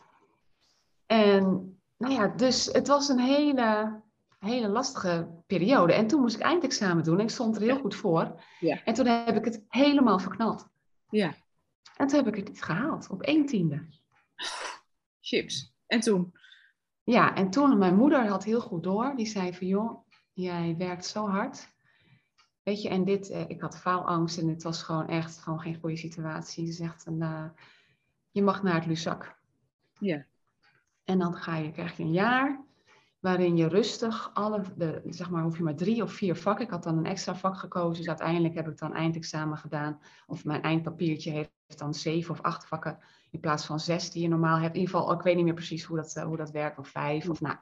En 1.07 1.77
nou 1.97 2.13
ja, 2.15 2.27
dus 2.37 2.67
het 2.73 2.87
was 2.89 3.09
een 3.09 3.19
hele, 3.21 4.01
hele 4.45 4.69
lastige 4.69 5.29
periode. 5.47 5.93
En 5.93 6.07
toen 6.07 6.21
moest 6.21 6.37
ik 6.37 6.43
eindexamen 6.43 7.05
doen. 7.05 7.19
En 7.19 7.25
ik 7.25 7.31
stond 7.31 7.57
er 7.57 7.63
heel 7.63 7.75
Ja. 7.75 7.81
goed 7.81 7.95
voor. 7.95 8.43
Ja. 8.61 8.85
En 8.85 8.95
toen 8.95 9.07
heb 9.07 9.37
ik 9.37 9.45
het 9.45 9.65
helemaal 9.69 10.19
verknald. 10.19 10.69
Ja. 11.09 11.35
En 11.97 12.07
toen 12.07 12.17
heb 12.19 12.27
ik 12.29 12.37
het 12.37 12.49
niet 12.49 12.63
gehaald. 12.63 13.11
Op 13.11 13.23
één 13.23 13.47
tiende. 13.47 13.87
Chips. 15.21 15.75
En 15.87 16.01
toen? 16.01 16.33
Ja, 17.03 17.35
en 17.35 17.51
toen, 17.51 17.79
mijn 17.79 17.97
moeder 17.97 18.27
had 18.29 18.45
heel 18.45 18.61
goed 18.61 18.83
door. 18.83 19.13
Die 19.17 19.27
zei 19.27 19.55
van, 19.55 19.67
joh, 19.67 20.07
jij 20.33 20.75
werkt 20.79 21.07
zo 21.07 21.29
hard. 21.29 21.73
Weet 22.63 22.83
je, 22.83 22.89
en 22.89 23.05
dit, 23.05 23.31
eh, 23.31 23.49
ik 23.49 23.61
had 23.61 23.79
faalangst 23.79 24.39
en 24.39 24.49
het 24.49 24.63
was 24.63 24.83
gewoon 24.83 25.09
echt 25.09 25.39
gewoon 25.39 25.61
geen 25.61 25.79
goede 25.81 25.97
situatie. 25.97 26.67
Ze 26.67 26.73
zegt, 26.73 27.07
en, 27.07 27.23
eh, 27.23 27.45
je 28.31 28.43
mag 28.43 28.63
naar 28.63 28.75
het 28.75 28.87
Luzak. 28.87 29.37
Ja. 29.99 30.25
En 31.05 31.19
dan 31.19 31.35
ga 31.35 31.57
je, 31.57 31.71
krijg 31.73 31.97
je 31.97 32.03
een 32.03 32.13
jaar 32.13 32.65
waarin 33.25 33.57
je 33.57 33.69
rustig 33.69 34.31
alle, 34.35 34.63
de, 34.77 35.03
zeg 35.05 35.31
maar, 35.31 35.43
hoef 35.43 35.57
je 35.57 35.63
maar 35.63 35.75
drie 35.75 36.03
of 36.03 36.13
vier 36.13 36.37
vakken. 36.37 36.65
Ik 36.65 36.71
had 36.71 36.83
dan 36.83 36.99
een 36.99 37.07
extra 37.07 37.35
vak 37.35 37.57
gekozen, 37.57 37.99
dus 37.99 38.09
uiteindelijk 38.09 38.55
heb 38.55 38.69
ik 38.69 38.79
dan 38.79 38.95
eindexamen 38.95 39.59
gedaan. 39.59 40.01
Of 40.27 40.45
mijn 40.45 40.63
eindpapiertje 40.63 41.31
heeft 41.31 41.51
dan 41.77 41.95
zeven 41.95 42.31
of 42.31 42.41
acht 42.41 42.67
vakken 42.67 42.99
in 43.31 43.41
plaats 43.41 43.67
van 43.67 43.81
zes 43.81 44.11
die 44.11 44.23
je 44.23 44.29
normaal 44.29 44.59
hebt. 44.59 44.75
In 44.75 44.81
ieder 44.81 44.95
geval, 44.95 45.13
ik 45.13 45.23
weet 45.23 45.37
niet 45.37 45.45
meer 45.45 45.55
precies 45.55 45.85
hoe 45.85 45.97
dat, 45.97 46.17
eh, 46.17 46.25
hoe 46.25 46.37
dat 46.37 46.51
werkt, 46.51 46.79
of 46.79 46.89
vijf 46.89 47.29
of 47.29 47.41
nou. 47.41 47.57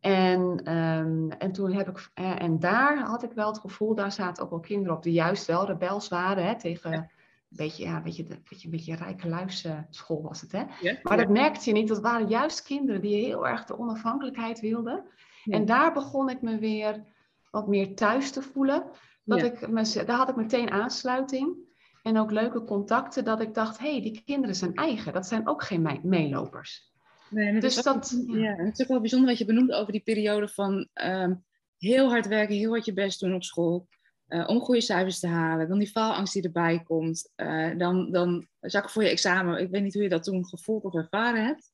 En, 0.00 0.60
ehm, 0.64 1.30
en 1.30 1.52
toen 1.52 1.72
heb 1.72 1.88
ik, 1.88 2.10
eh, 2.14 2.42
en 2.42 2.58
daar 2.58 2.98
had 2.98 3.22
ik 3.22 3.32
wel 3.32 3.48
het 3.48 3.58
gevoel, 3.58 3.94
daar 3.94 4.12
zaten 4.12 4.44
ook 4.44 4.50
wel 4.50 4.60
kinderen 4.60 4.96
op 4.96 5.02
die 5.02 5.12
juist 5.12 5.46
wel 5.46 5.66
rebels 5.66 6.08
waren 6.08 6.46
hè, 6.46 6.58
tegen 6.58 7.10
beetje, 7.56 7.84
ja, 7.84 8.02
weet 8.02 8.16
je, 8.16 8.22
een 8.22 8.42
beetje, 8.48 8.64
een 8.64 8.70
beetje 8.70 8.94
rijke 8.94 9.28
luisschool 9.28 10.22
was 10.22 10.40
het. 10.40 10.52
Hè? 10.52 10.64
maar 11.02 11.16
dat 11.16 11.28
merkte 11.28 11.70
je 11.70 11.76
niet, 11.76 11.88
dat 11.88 12.00
waren 12.00 12.28
juist 12.28 12.62
kinderen 12.62 13.00
die 13.00 13.24
heel 13.24 13.46
erg 13.46 13.64
de 13.64 13.78
onafhankelijkheid 13.78 14.60
wilden. 14.60 15.04
En 15.44 15.64
daar 15.64 15.92
begon 15.92 16.28
ik 16.28 16.42
me 16.42 16.58
weer 16.58 17.04
wat 17.50 17.68
meer 17.68 17.94
thuis 17.94 18.30
te 18.30 18.42
voelen. 18.42 18.84
Dat 19.24 19.42
ik 19.42 19.68
me, 19.68 20.04
daar 20.06 20.16
had 20.16 20.28
ik 20.28 20.36
meteen 20.36 20.70
aansluiting 20.70 21.56
en 22.02 22.18
ook 22.18 22.30
leuke 22.30 22.64
contacten, 22.64 23.24
dat 23.24 23.40
ik 23.40 23.54
dacht, 23.54 23.78
hé, 23.78 23.90
hey, 23.90 24.02
die 24.02 24.22
kinderen 24.24 24.56
zijn 24.56 24.74
eigen, 24.74 25.12
dat 25.12 25.26
zijn 25.26 25.48
ook 25.48 25.62
geen 25.62 26.00
meelopers. 26.02 26.88
Nee, 27.30 27.60
dus 27.60 27.82
dat, 27.82 28.24
ja, 28.26 28.54
het 28.54 28.78
is 28.78 28.82
ook 28.82 28.88
wel 28.88 29.00
bijzonder 29.00 29.28
wat 29.28 29.38
je 29.38 29.44
benoemt 29.44 29.72
over 29.72 29.92
die 29.92 30.02
periode 30.02 30.48
van 30.48 30.88
ehm, 30.92 31.34
heel 31.78 32.08
hard 32.08 32.26
werken, 32.26 32.56
heel 32.56 32.70
hard 32.70 32.84
je 32.84 32.92
best 32.92 33.20
doen 33.20 33.34
op 33.34 33.44
school, 33.44 33.88
uh, 34.30 34.48
om 34.48 34.60
goede 34.60 34.80
cijfers 34.80 35.20
te 35.20 35.28
halen, 35.28 35.68
dan 35.68 35.78
die 35.78 35.90
faalangst 35.90 36.32
die 36.32 36.42
erbij 36.42 36.82
komt, 36.82 37.32
uh, 37.36 37.78
dan, 37.78 38.10
dan 38.10 38.46
zakken 38.60 38.90
voor 38.90 39.02
je 39.02 39.08
examen. 39.08 39.60
Ik 39.60 39.70
weet 39.70 39.82
niet 39.82 39.94
hoe 39.94 40.02
je 40.02 40.08
dat 40.08 40.22
toen 40.22 40.46
gevoeld 40.46 40.84
of 40.84 40.94
ervaren 40.94 41.44
hebt. 41.44 41.72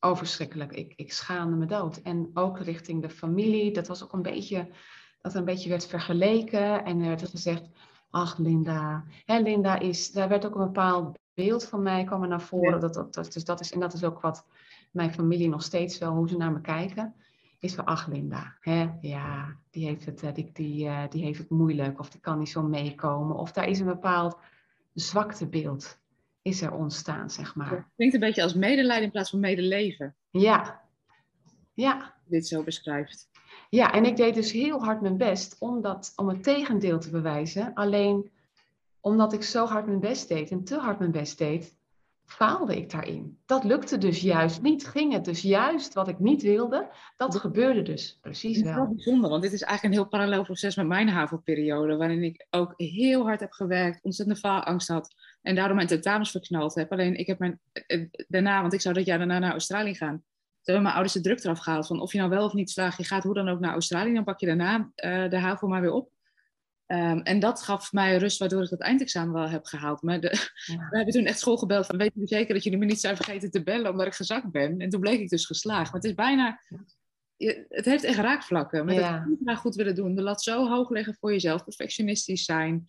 Oh, 0.00 0.16
verschrikkelijk. 0.16 0.72
Ik, 0.72 0.92
ik 0.96 1.12
schaamde 1.12 1.56
me 1.56 1.66
dood. 1.66 1.96
En 1.96 2.30
ook 2.34 2.60
richting 2.60 3.02
de 3.02 3.10
familie, 3.10 3.72
dat 3.72 3.86
was 3.86 4.02
ook 4.02 4.12
een 4.12 4.22
beetje, 4.22 4.68
dat 5.20 5.34
een 5.34 5.44
beetje 5.44 5.68
werd 5.68 5.86
vergeleken 5.86 6.84
en 6.84 7.00
er 7.00 7.08
werd 7.08 7.28
gezegd, 7.28 7.68
ach 8.10 8.38
Linda, 8.38 9.04
hè, 9.24 9.38
Linda 9.38 9.78
is, 9.78 10.10
daar 10.10 10.28
werd 10.28 10.46
ook 10.46 10.54
een 10.54 10.64
bepaald 10.64 11.18
beeld 11.34 11.64
van 11.64 11.82
mij 11.82 12.04
kwam 12.04 12.22
er 12.22 12.28
naar 12.28 12.42
voren. 12.42 12.80
Dat, 12.80 12.94
dat, 12.94 13.14
dat, 13.14 13.32
dus 13.32 13.44
dat 13.44 13.60
is, 13.60 13.72
en 13.72 13.80
dat 13.80 13.92
is 13.92 14.04
ook 14.04 14.20
wat 14.20 14.46
mijn 14.90 15.12
familie 15.12 15.48
nog 15.48 15.62
steeds 15.62 15.98
wel, 15.98 16.12
hoe 16.12 16.28
ze 16.28 16.36
naar 16.36 16.52
me 16.52 16.60
kijken, 16.60 17.14
is 17.64 17.74
van, 17.74 17.84
ach 17.84 18.06
Linda, 18.06 18.56
hè, 18.60 18.88
ja, 19.00 19.56
die 19.70 19.86
heeft, 19.86 20.04
het, 20.04 20.22
eh, 20.22 20.34
die, 20.34 20.50
die, 20.52 20.84
uh, 20.84 21.02
die 21.08 21.24
heeft 21.24 21.38
het 21.38 21.50
moeilijk 21.50 21.98
of 21.98 22.10
die 22.10 22.20
kan 22.20 22.38
niet 22.38 22.48
zo 22.48 22.62
meekomen. 22.62 23.36
Of 23.36 23.52
daar 23.52 23.68
is 23.68 23.80
een 23.80 23.86
bepaald 23.86 24.38
zwaktebeeld 24.94 25.98
is 26.42 26.62
er 26.62 26.72
ontstaan, 26.72 27.30
zeg 27.30 27.54
maar. 27.54 27.70
Het 27.70 27.84
klinkt 27.96 28.14
een 28.14 28.20
beetje 28.20 28.42
als 28.42 28.54
medelijden 28.54 29.04
in 29.04 29.10
plaats 29.10 29.30
van 29.30 29.40
medeleven. 29.40 30.14
Ja, 30.30 30.82
ja. 31.74 32.14
Dit 32.24 32.46
zo 32.46 32.62
beschrijft. 32.62 33.28
Ja, 33.70 33.92
en 33.92 34.04
ik 34.04 34.16
deed 34.16 34.34
dus 34.34 34.52
heel 34.52 34.84
hard 34.84 35.00
mijn 35.00 35.16
best 35.16 35.56
om, 35.58 35.80
dat, 35.80 36.12
om 36.16 36.28
het 36.28 36.42
tegendeel 36.42 36.98
te 36.98 37.10
bewijzen. 37.10 37.74
Alleen 37.74 38.30
omdat 39.00 39.32
ik 39.32 39.42
zo 39.42 39.66
hard 39.66 39.86
mijn 39.86 40.00
best 40.00 40.28
deed 40.28 40.50
en 40.50 40.64
te 40.64 40.78
hard 40.78 40.98
mijn 40.98 41.10
best 41.10 41.38
deed, 41.38 41.76
faalde 42.26 42.76
ik 42.76 42.90
daarin. 42.90 43.38
Dat 43.46 43.64
lukte 43.64 43.98
dus 43.98 44.20
juist 44.20 44.62
niet. 44.62 44.86
Ging 44.86 45.12
het 45.12 45.24
dus 45.24 45.42
juist 45.42 45.94
wat 45.94 46.08
ik 46.08 46.18
niet 46.18 46.42
wilde, 46.42 46.90
dat 47.16 47.36
gebeurde 47.36 47.82
dus 47.82 48.18
precies 48.20 48.62
wel. 48.62 48.74
Dat 48.74 48.88
is 48.88 48.94
bijzonder, 48.94 49.30
want 49.30 49.42
dit 49.42 49.52
is 49.52 49.62
eigenlijk 49.62 49.94
een 49.94 50.00
heel 50.00 50.10
parallel 50.10 50.44
proces 50.44 50.76
met 50.76 50.86
mijn 50.86 51.08
HAVO-periode, 51.08 51.96
waarin 51.96 52.22
ik 52.22 52.46
ook 52.50 52.72
heel 52.76 53.22
hard 53.22 53.40
heb 53.40 53.52
gewerkt, 53.52 54.02
ontzettende 54.02 54.40
faalangst 54.40 54.88
had 54.88 55.14
en 55.42 55.54
daardoor 55.54 55.76
mijn 55.76 55.88
tentamens 55.88 56.30
verknald 56.30 56.74
heb. 56.74 56.92
Alleen 56.92 57.14
ik 57.14 57.26
heb 57.26 57.38
mijn, 57.38 57.60
eh, 57.72 58.04
daarna, 58.28 58.60
want 58.60 58.72
ik 58.72 58.80
zou 58.80 58.94
dat 58.94 59.06
jaar 59.06 59.18
daarna 59.18 59.38
naar 59.38 59.52
Australië 59.52 59.94
gaan, 59.94 60.22
toen 60.64 60.74
hebben 60.74 60.82
mijn 60.82 60.94
ouders 60.94 61.14
de 61.14 61.20
druk 61.20 61.44
eraf 61.44 61.58
gehaald 61.58 61.86
van 61.86 62.00
of 62.00 62.12
je 62.12 62.18
nou 62.18 62.30
wel 62.30 62.44
of 62.44 62.52
niet 62.52 62.70
slaagt, 62.70 62.96
je 62.96 63.04
gaat 63.04 63.22
hoe 63.22 63.34
dan 63.34 63.48
ook 63.48 63.60
naar 63.60 63.72
Australië, 63.72 64.14
dan 64.14 64.24
pak 64.24 64.40
je 64.40 64.46
daarna 64.46 64.76
uh, 64.76 65.30
de 65.30 65.38
HAVO 65.38 65.68
maar 65.68 65.80
weer 65.80 65.92
op. 65.92 66.12
Um, 66.86 67.20
en 67.20 67.40
dat 67.40 67.62
gaf 67.62 67.92
mij 67.92 68.16
rust, 68.16 68.38
waardoor 68.38 68.62
ik 68.62 68.70
dat 68.70 68.80
eindexamen 68.80 69.34
wel 69.34 69.48
heb 69.48 69.64
gehaald. 69.64 70.02
Maar 70.02 70.20
de, 70.20 70.28
we 70.90 70.96
hebben 70.96 71.14
toen 71.14 71.24
echt 71.24 71.38
school 71.38 71.56
gebeld 71.56 71.86
van, 71.86 71.96
weet 71.96 72.12
je 72.14 72.26
zeker 72.26 72.54
dat 72.54 72.62
jullie 72.62 72.78
me 72.78 72.84
niet 72.84 73.00
zijn 73.00 73.16
vergeten 73.16 73.50
te 73.50 73.62
bellen 73.62 73.90
omdat 73.90 74.06
ik 74.06 74.14
gezakt 74.14 74.50
ben? 74.50 74.78
En 74.78 74.88
toen 74.88 75.00
bleek 75.00 75.20
ik 75.20 75.28
dus 75.28 75.46
geslaagd. 75.46 75.92
Maar 75.92 76.00
het 76.00 76.10
is 76.10 76.14
bijna, 76.14 76.60
je, 77.36 77.66
het 77.68 77.84
heeft 77.84 78.04
echt 78.04 78.18
raakvlakken. 78.18 78.84
Met 78.84 78.94
ja. 78.94 79.26
het 79.28 79.40
niet 79.40 79.56
goed 79.56 79.74
willen 79.74 79.94
doen, 79.94 80.14
de 80.14 80.22
lat 80.22 80.42
zo 80.42 80.68
hoog 80.68 80.90
leggen 80.90 81.16
voor 81.20 81.32
jezelf, 81.32 81.64
perfectionistisch 81.64 82.44
zijn. 82.44 82.86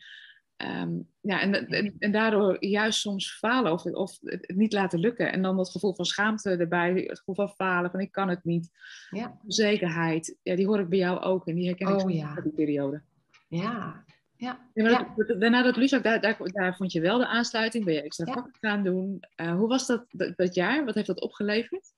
Um, 0.58 1.08
ja, 1.22 1.42
en, 1.42 1.68
en, 1.68 1.96
en, 2.00 2.12
daardoor 2.12 2.66
juist 2.66 3.00
soms 3.00 3.38
falen 3.38 3.72
of, 3.72 3.86
of 3.86 4.18
het 4.22 4.56
niet 4.56 4.74
laten 4.74 5.00
lukken. 5.00 5.32
En 5.32 5.42
dan 5.42 5.58
dat 5.58 5.72
gevoel 5.72 5.96
van 5.96 6.06
schaamte 6.06 6.50
erbij, 6.50 6.94
het 6.94 7.18
gevoel 7.18 7.36
van 7.36 7.50
falen, 7.50 7.92
van 7.92 8.00
ik 8.00 8.12
kan 8.12 8.30
het 8.30 8.44
niet. 8.44 8.70
Ja. 9.10 9.40
Zekerheid, 9.48 10.38
ja, 10.42 10.56
die 10.56 10.68
hoor 10.68 10.80
ik 10.80 10.90
bij 10.90 10.98
jou 10.98 11.20
ook 11.20 11.48
en 11.48 11.56
die 11.56 11.66
herken 11.66 11.88
ik 11.88 12.02
oh, 12.02 12.12
ja. 12.12 12.42
die 12.42 12.52
periode. 12.52 13.02
Ja, 13.48 14.04
ja. 14.36 14.70
ja, 14.74 15.14
daarna 15.16 15.62
dat 15.62 15.76
Luzak, 15.76 16.04
daar, 16.04 16.22
daar, 16.22 16.38
daar, 16.44 16.76
vond 16.76 16.92
je 16.92 17.02
wel 17.02 17.18
de 17.18 17.28
aansluiting, 17.28 17.86
ben 17.86 17.94
je 17.94 18.02
extra 18.02 18.34
vakken 18.34 18.54
gaan 18.60 18.84
doen. 18.84 19.24
Uh, 19.36 19.56
hoe 19.56 19.68
was 19.68 19.88
dat, 19.88 20.06
dat, 20.36 20.56
jaar? 20.56 20.86
Wat 20.86 20.96
heeft 20.96 21.08
dat 21.08 21.22
opgeleverd? 21.22 21.94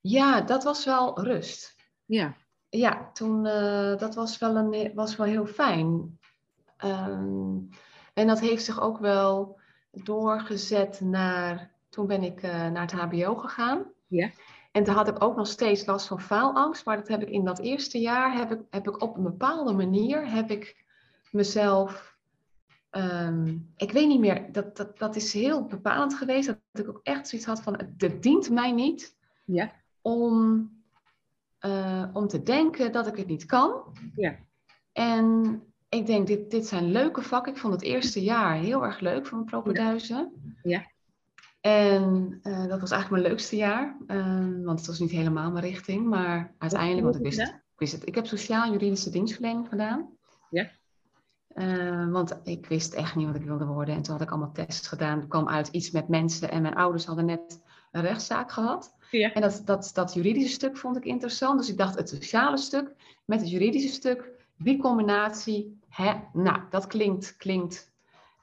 Ja, 0.00 0.40
dat 0.40 0.64
was 0.64 0.84
wel 0.84 1.20
rust. 1.20 1.74
Ja. 2.04 2.36
Ja, 2.68 3.10
toen, 3.12 3.44
uh, 3.46 3.96
dat 3.96 4.14
was 4.14 4.38
wel, 4.38 4.56
een, 4.56 4.94
was 4.94 5.16
wel 5.16 5.26
heel 5.26 5.46
fijn. 5.46 6.18
Um, 6.84 7.68
en 8.14 8.26
dat 8.26 8.40
heeft 8.40 8.64
zich 8.64 8.80
ook 8.80 8.98
wel 8.98 9.60
doorgezet 9.90 11.00
naar, 11.00 11.70
toen 11.88 12.06
ben 12.06 12.22
ik 12.22 12.42
uh, 12.42 12.50
naar 12.50 12.82
het 12.82 12.92
hbo 12.92 13.34
gegaan. 13.34 13.84
Ja. 14.06 14.30
En 14.76 14.84
toen 14.84 14.94
had 14.94 15.08
ik 15.08 15.22
ook 15.22 15.36
nog 15.36 15.46
steeds 15.46 15.86
last 15.86 16.06
van 16.06 16.20
faalangst. 16.20 16.84
Maar 16.84 16.96
dat 16.96 17.08
heb 17.08 17.22
ik 17.22 17.30
in 17.30 17.44
dat 17.44 17.58
eerste 17.58 18.00
jaar, 18.00 18.36
heb 18.36 18.52
ik, 18.52 18.60
heb 18.70 18.88
ik 18.88 19.02
op 19.02 19.16
een 19.16 19.22
bepaalde 19.22 19.72
manier, 19.72 20.30
heb 20.30 20.50
ik 20.50 20.84
mezelf, 21.30 22.16
ehm, 22.90 23.56
ik 23.76 23.92
weet 23.92 24.08
niet 24.08 24.20
meer, 24.20 24.52
dat, 24.52 24.76
dat, 24.76 24.98
dat 24.98 25.16
is 25.16 25.32
heel 25.32 25.64
bepalend 25.64 26.14
geweest. 26.14 26.46
Dat 26.46 26.84
ik 26.84 26.88
ook 26.88 27.00
echt 27.02 27.28
zoiets 27.28 27.46
had 27.46 27.62
van, 27.62 27.80
het 27.96 28.22
dient 28.22 28.50
mij 28.50 28.72
niet 28.72 29.16
ja. 29.44 29.72
om, 30.02 30.70
uh, 31.60 32.08
om 32.12 32.26
te 32.26 32.42
denken 32.42 32.92
dat 32.92 33.06
ik 33.06 33.16
het 33.16 33.26
niet 33.26 33.46
kan. 33.46 33.82
Ja. 34.14 34.36
En 34.92 35.62
ik 35.88 36.06
denk, 36.06 36.26
dit, 36.26 36.50
dit 36.50 36.66
zijn 36.66 36.90
leuke 36.90 37.22
vakken. 37.22 37.52
Ik 37.52 37.58
vond 37.58 37.72
het 37.72 37.82
eerste 37.82 38.22
jaar 38.22 38.54
heel 38.54 38.84
erg 38.84 39.00
leuk 39.00 39.26
van 39.26 39.44
propenduizen. 39.44 40.54
Ja. 40.62 40.94
En 41.66 42.40
uh, 42.42 42.66
dat 42.66 42.80
was 42.80 42.90
eigenlijk 42.90 43.10
mijn 43.10 43.22
leukste 43.22 43.56
jaar, 43.56 43.96
uh, 44.06 44.64
want 44.64 44.78
het 44.78 44.86
was 44.86 44.98
niet 44.98 45.10
helemaal 45.10 45.50
mijn 45.50 45.64
richting. 45.64 46.06
Maar 46.06 46.54
uiteindelijk, 46.58 47.02
want 47.02 47.16
ik 47.16 47.22
wist, 47.22 47.38
ik 47.38 47.78
wist 47.78 47.92
het. 47.92 48.06
Ik 48.06 48.14
heb 48.14 48.26
sociaal-juridische 48.26 49.10
dienstverlening 49.10 49.68
gedaan. 49.68 50.08
Ja. 50.50 50.70
Uh, 51.54 52.10
want 52.12 52.38
ik 52.44 52.66
wist 52.66 52.94
echt 52.94 53.16
niet 53.16 53.26
wat 53.26 53.34
ik 53.34 53.42
wilde 53.42 53.64
worden. 53.64 53.94
En 53.94 54.02
toen 54.02 54.12
had 54.12 54.22
ik 54.22 54.30
allemaal 54.30 54.52
tests 54.52 54.88
gedaan. 54.88 55.20
Er 55.20 55.26
kwam 55.26 55.48
uit 55.48 55.68
iets 55.68 55.90
met 55.90 56.08
mensen. 56.08 56.50
En 56.50 56.62
mijn 56.62 56.74
ouders 56.74 57.04
hadden 57.04 57.24
net 57.24 57.62
een 57.92 58.02
rechtszaak 58.02 58.52
gehad. 58.52 58.94
Ja. 59.10 59.32
En 59.32 59.40
dat, 59.40 59.62
dat, 59.64 59.90
dat 59.94 60.14
juridische 60.14 60.54
stuk 60.54 60.76
vond 60.76 60.96
ik 60.96 61.04
interessant. 61.04 61.58
Dus 61.58 61.70
ik 61.70 61.78
dacht, 61.78 61.98
het 61.98 62.08
sociale 62.08 62.56
stuk 62.56 62.94
met 63.24 63.40
het 63.40 63.50
juridische 63.50 63.92
stuk, 63.92 64.30
die 64.56 64.78
combinatie, 64.78 65.80
hè, 65.88 66.14
nou, 66.32 66.60
dat 66.70 66.86
klinkt, 66.86 67.36
klinkt 67.36 67.94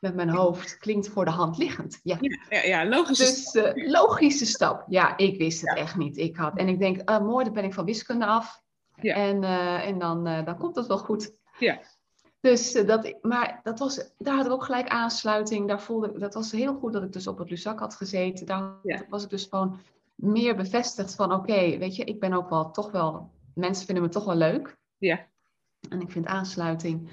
met 0.04 0.16
mijn 0.16 0.30
hoofd 0.30 0.78
klinkt 0.78 1.10
voor 1.10 1.26
de 1.26 1.32
hand 1.32 1.58
liggend. 1.58 2.00
Ja, 2.04 2.18
ja, 2.50 2.62
ja 2.62 2.86
logische 2.86 3.24
dus. 3.24 3.76
Uh, 3.76 3.92
logische 3.92 4.46
stap. 4.46 4.86
Ja, 4.88 5.18
ik 5.18 5.38
wist 5.38 5.62
het 5.62 5.78
echt 5.78 5.98
niet. 5.98 6.18
Ik 6.18 6.36
had, 6.36 6.58
en 6.58 6.68
ik 6.68 6.80
denk, 6.80 7.10
uh, 7.10 7.20
mooi, 7.20 7.46
dan 7.46 7.54
ben 7.54 7.64
ik 7.64 7.74
van 7.74 7.86
wiskunde 7.86 8.26
af. 8.26 8.62
Ja. 9.02 9.16
En, 9.16 9.44
uh, 9.44 9.88
en 9.88 10.00
dan, 10.00 10.24
dan 10.24 10.58
komt 10.58 10.76
het 10.76 10.88
wel 10.88 10.98
goed. 10.98 11.40
Ja. 11.60 11.80
Dus 12.40 12.72
dat, 12.72 13.14
maar 13.22 13.60
dat 13.64 13.80
was, 13.80 14.12
daar 14.18 14.36
had 14.36 14.46
ik 14.46 14.52
ook 14.52 14.64
gelijk 14.64 14.88
aansluiting. 14.88 15.68
Daar 15.68 15.82
voelde, 15.82 16.20
dat 16.20 16.34
was 16.34 16.52
heel 16.52 16.74
goed 16.74 16.94
dat 16.94 17.04
ik 17.04 17.14
dus 17.14 17.28
op 17.28 17.38
het 17.38 17.50
Luzak 17.50 17.80
had 17.80 17.96
gezeten. 17.96 18.46
Daar 18.46 18.72
was 19.10 19.24
ik 19.24 19.30
dus 19.30 19.48
gewoon 19.50 19.80
meer 20.16 20.56
bevestigd 20.56 21.16
van, 21.16 21.34
oké, 21.34 21.78
weet 21.78 21.96
je, 21.96 22.04
ik 22.04 22.20
ben 22.20 22.34
ook 22.34 22.50
wel 22.50 22.72
toch 22.72 22.92
wel, 22.92 23.32
mensen 23.56 23.86
vinden 23.86 24.04
me 24.04 24.10
toch 24.10 24.26
wel 24.26 24.36
leuk. 24.36 24.78
Ja. 24.98 25.26
En 25.90 26.02
ik 26.02 26.12
vind 26.12 26.26
aansluiting. 26.26 27.10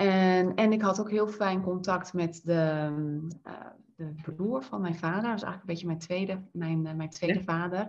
En, 0.00 0.54
en 0.54 0.72
ik 0.72 0.82
had 0.82 1.00
ook 1.00 1.10
heel 1.10 1.28
fijn 1.28 1.62
contact 1.62 2.12
met 2.12 2.40
de, 2.44 2.92
uh, 3.46 3.52
de 3.96 4.14
broer 4.22 4.62
van 4.62 4.80
mijn 4.80 4.94
vader. 4.94 5.22
Dat 5.22 5.36
is 5.36 5.42
eigenlijk 5.42 5.60
een 5.60 5.66
beetje 5.66 5.86
mijn 5.86 5.98
tweede, 5.98 6.42
mijn, 6.52 6.86
uh, 6.86 6.92
mijn 6.92 7.10
tweede 7.10 7.42
vader. 7.42 7.88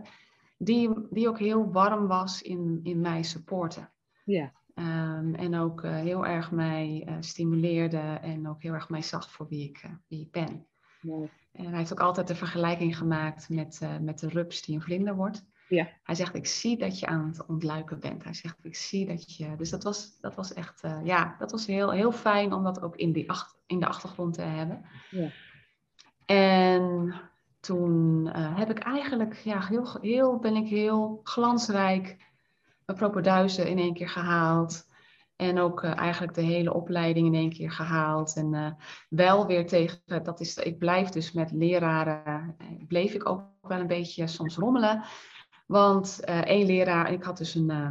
Die, 0.58 0.90
die 1.10 1.28
ook 1.28 1.40
heel 1.40 1.72
warm 1.72 2.08
was 2.08 2.42
in, 2.42 2.80
in 2.84 3.02
mij 3.02 3.24
supporten. 3.24 3.90
Ja. 4.26 4.52
Um, 4.76 5.36
en 5.36 5.56
ook 5.56 5.84
uh, 5.84 5.92
heel 5.92 6.26
erg 6.26 6.52
mij 6.52 7.08
stimuleerde 7.20 8.20
en 8.22 8.50
ook 8.50 8.62
heel 8.62 8.74
erg 8.74 8.90
mij 8.90 9.02
zag 9.02 9.32
voor 9.32 9.48
wie 9.48 9.70
ik, 9.70 9.90
wie 10.08 10.22
ik 10.22 10.32
ben. 10.32 10.66
Mooi. 11.02 11.30
En 11.52 11.66
hij 11.66 11.78
heeft 11.78 11.92
ook 11.92 12.00
altijd 12.00 12.28
de 12.28 12.36
vergelijking 12.36 12.98
gemaakt 12.98 13.50
met, 13.50 13.82
met 14.02 14.20
de 14.20 14.30
rups 14.30 14.62
die 14.62 14.76
een 14.76 14.82
vlinder 14.82 15.16
wordt. 15.16 15.46
Ja. 15.72 15.90
Hij 16.04 16.16
zegt, 16.16 16.36
ik 16.36 16.48
zie 16.48 16.78
dat 16.78 17.00
je 17.00 17.06
aan 17.06 17.28
het 17.28 17.46
ontluiken 17.46 18.00
bent. 18.00 18.24
Hij 18.24 18.34
zegt, 18.34 18.58
ik 18.62 18.76
zie 18.76 19.06
dat 19.06 19.36
je... 19.36 19.56
Dus 19.58 19.70
dat 19.70 19.84
was, 19.84 20.20
dat 20.20 20.36
was 20.36 20.54
echt, 20.54 20.84
uh, 20.84 21.00
ja, 21.04 21.36
dat 21.40 21.52
was 21.52 21.66
heel, 21.66 21.92
heel 21.92 22.12
fijn 22.12 22.54
om 22.54 22.64
dat 22.64 22.82
ook 22.82 22.96
in, 22.96 23.12
die 23.12 23.30
ach, 23.30 23.56
in 23.66 23.80
de 23.80 23.88
achtergrond 23.88 24.34
te 24.34 24.42
hebben. 24.42 24.86
Ja. 25.10 25.30
En 26.26 27.14
toen 27.60 28.26
uh, 28.26 28.58
heb 28.58 28.70
ik 28.70 28.80
eigenlijk, 28.80 29.36
ja, 29.36 29.62
heel, 29.66 29.98
heel, 30.02 30.40
ben 30.40 30.56
ik 30.56 30.68
heel 30.68 31.20
glansrijk 31.24 32.18
mijn 32.86 32.98
propenduizen 32.98 33.68
in 33.68 33.78
één 33.78 33.94
keer 33.94 34.10
gehaald. 34.10 34.90
En 35.36 35.60
ook 35.60 35.84
uh, 35.84 35.98
eigenlijk 35.98 36.34
de 36.34 36.42
hele 36.42 36.74
opleiding 36.74 37.28
in 37.28 37.34
één 37.34 37.50
keer 37.50 37.72
gehaald. 37.72 38.36
En 38.36 38.54
uh, 38.54 38.72
wel 39.10 39.46
weer 39.46 39.68
tegen, 39.68 40.24
dat 40.24 40.40
is, 40.40 40.58
ik 40.58 40.78
blijf 40.78 41.10
dus 41.10 41.32
met 41.32 41.52
leraren, 41.52 42.56
bleef 42.88 43.14
ik 43.14 43.30
ook 43.30 43.44
wel 43.62 43.80
een 43.80 43.88
beetje 43.88 44.28
soms 44.28 44.56
rommelen. 44.56 45.04
Want 45.72 46.20
uh, 46.30 46.42
één 46.42 46.66
leraar, 46.66 47.12
ik 47.12 47.24
had 47.24 47.38
dus 47.38 47.56
een. 47.56 47.70
Uh, 47.72 47.88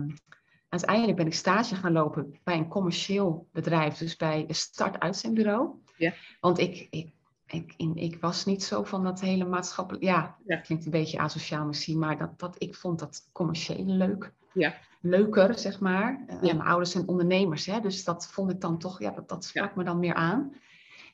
uiteindelijk 0.68 1.16
ben 1.16 1.26
ik 1.26 1.34
stage 1.34 1.74
gaan 1.74 1.92
lopen 1.92 2.38
bij 2.44 2.56
een 2.56 2.68
commercieel 2.68 3.48
bedrijf, 3.52 3.96
dus 3.98 4.16
bij 4.16 4.44
een 4.48 4.54
start-uitzendbureau. 4.54 5.68
Ja. 5.96 6.12
Want 6.40 6.58
ik, 6.58 6.86
ik, 6.90 7.12
ik, 7.46 7.74
in, 7.76 7.96
ik 7.96 8.20
was 8.20 8.44
niet 8.44 8.64
zo 8.64 8.84
van 8.84 9.04
dat 9.04 9.20
hele 9.20 9.44
maatschappelijk. 9.44 10.04
Ja, 10.04 10.36
Ja. 10.44 10.56
klinkt 10.56 10.84
een 10.84 10.90
beetje 10.90 11.18
asociaal 11.18 11.64
misschien, 11.66 11.98
maar 11.98 12.18
dat, 12.18 12.38
dat, 12.38 12.54
ik 12.58 12.74
vond 12.74 12.98
dat 12.98 13.28
commercieel 13.32 13.84
leuk. 13.84 14.32
Ja. 14.52 14.74
Leuker, 15.00 15.58
zeg 15.58 15.80
maar. 15.80 16.24
Uh, 16.26 16.34
Ja. 16.42 16.54
Mijn 16.54 16.68
ouders 16.68 16.90
zijn 16.90 17.08
ondernemers, 17.08 17.66
hè, 17.66 17.80
dus 17.80 18.04
dat 18.04 18.26
vond 18.26 18.50
ik 18.50 18.60
dan 18.60 18.78
toch, 18.78 19.00
ja, 19.00 19.10
dat, 19.10 19.28
dat 19.28 19.44
sprak 19.44 19.74
me 19.76 19.84
dan 19.84 19.98
meer 19.98 20.14
aan. 20.14 20.52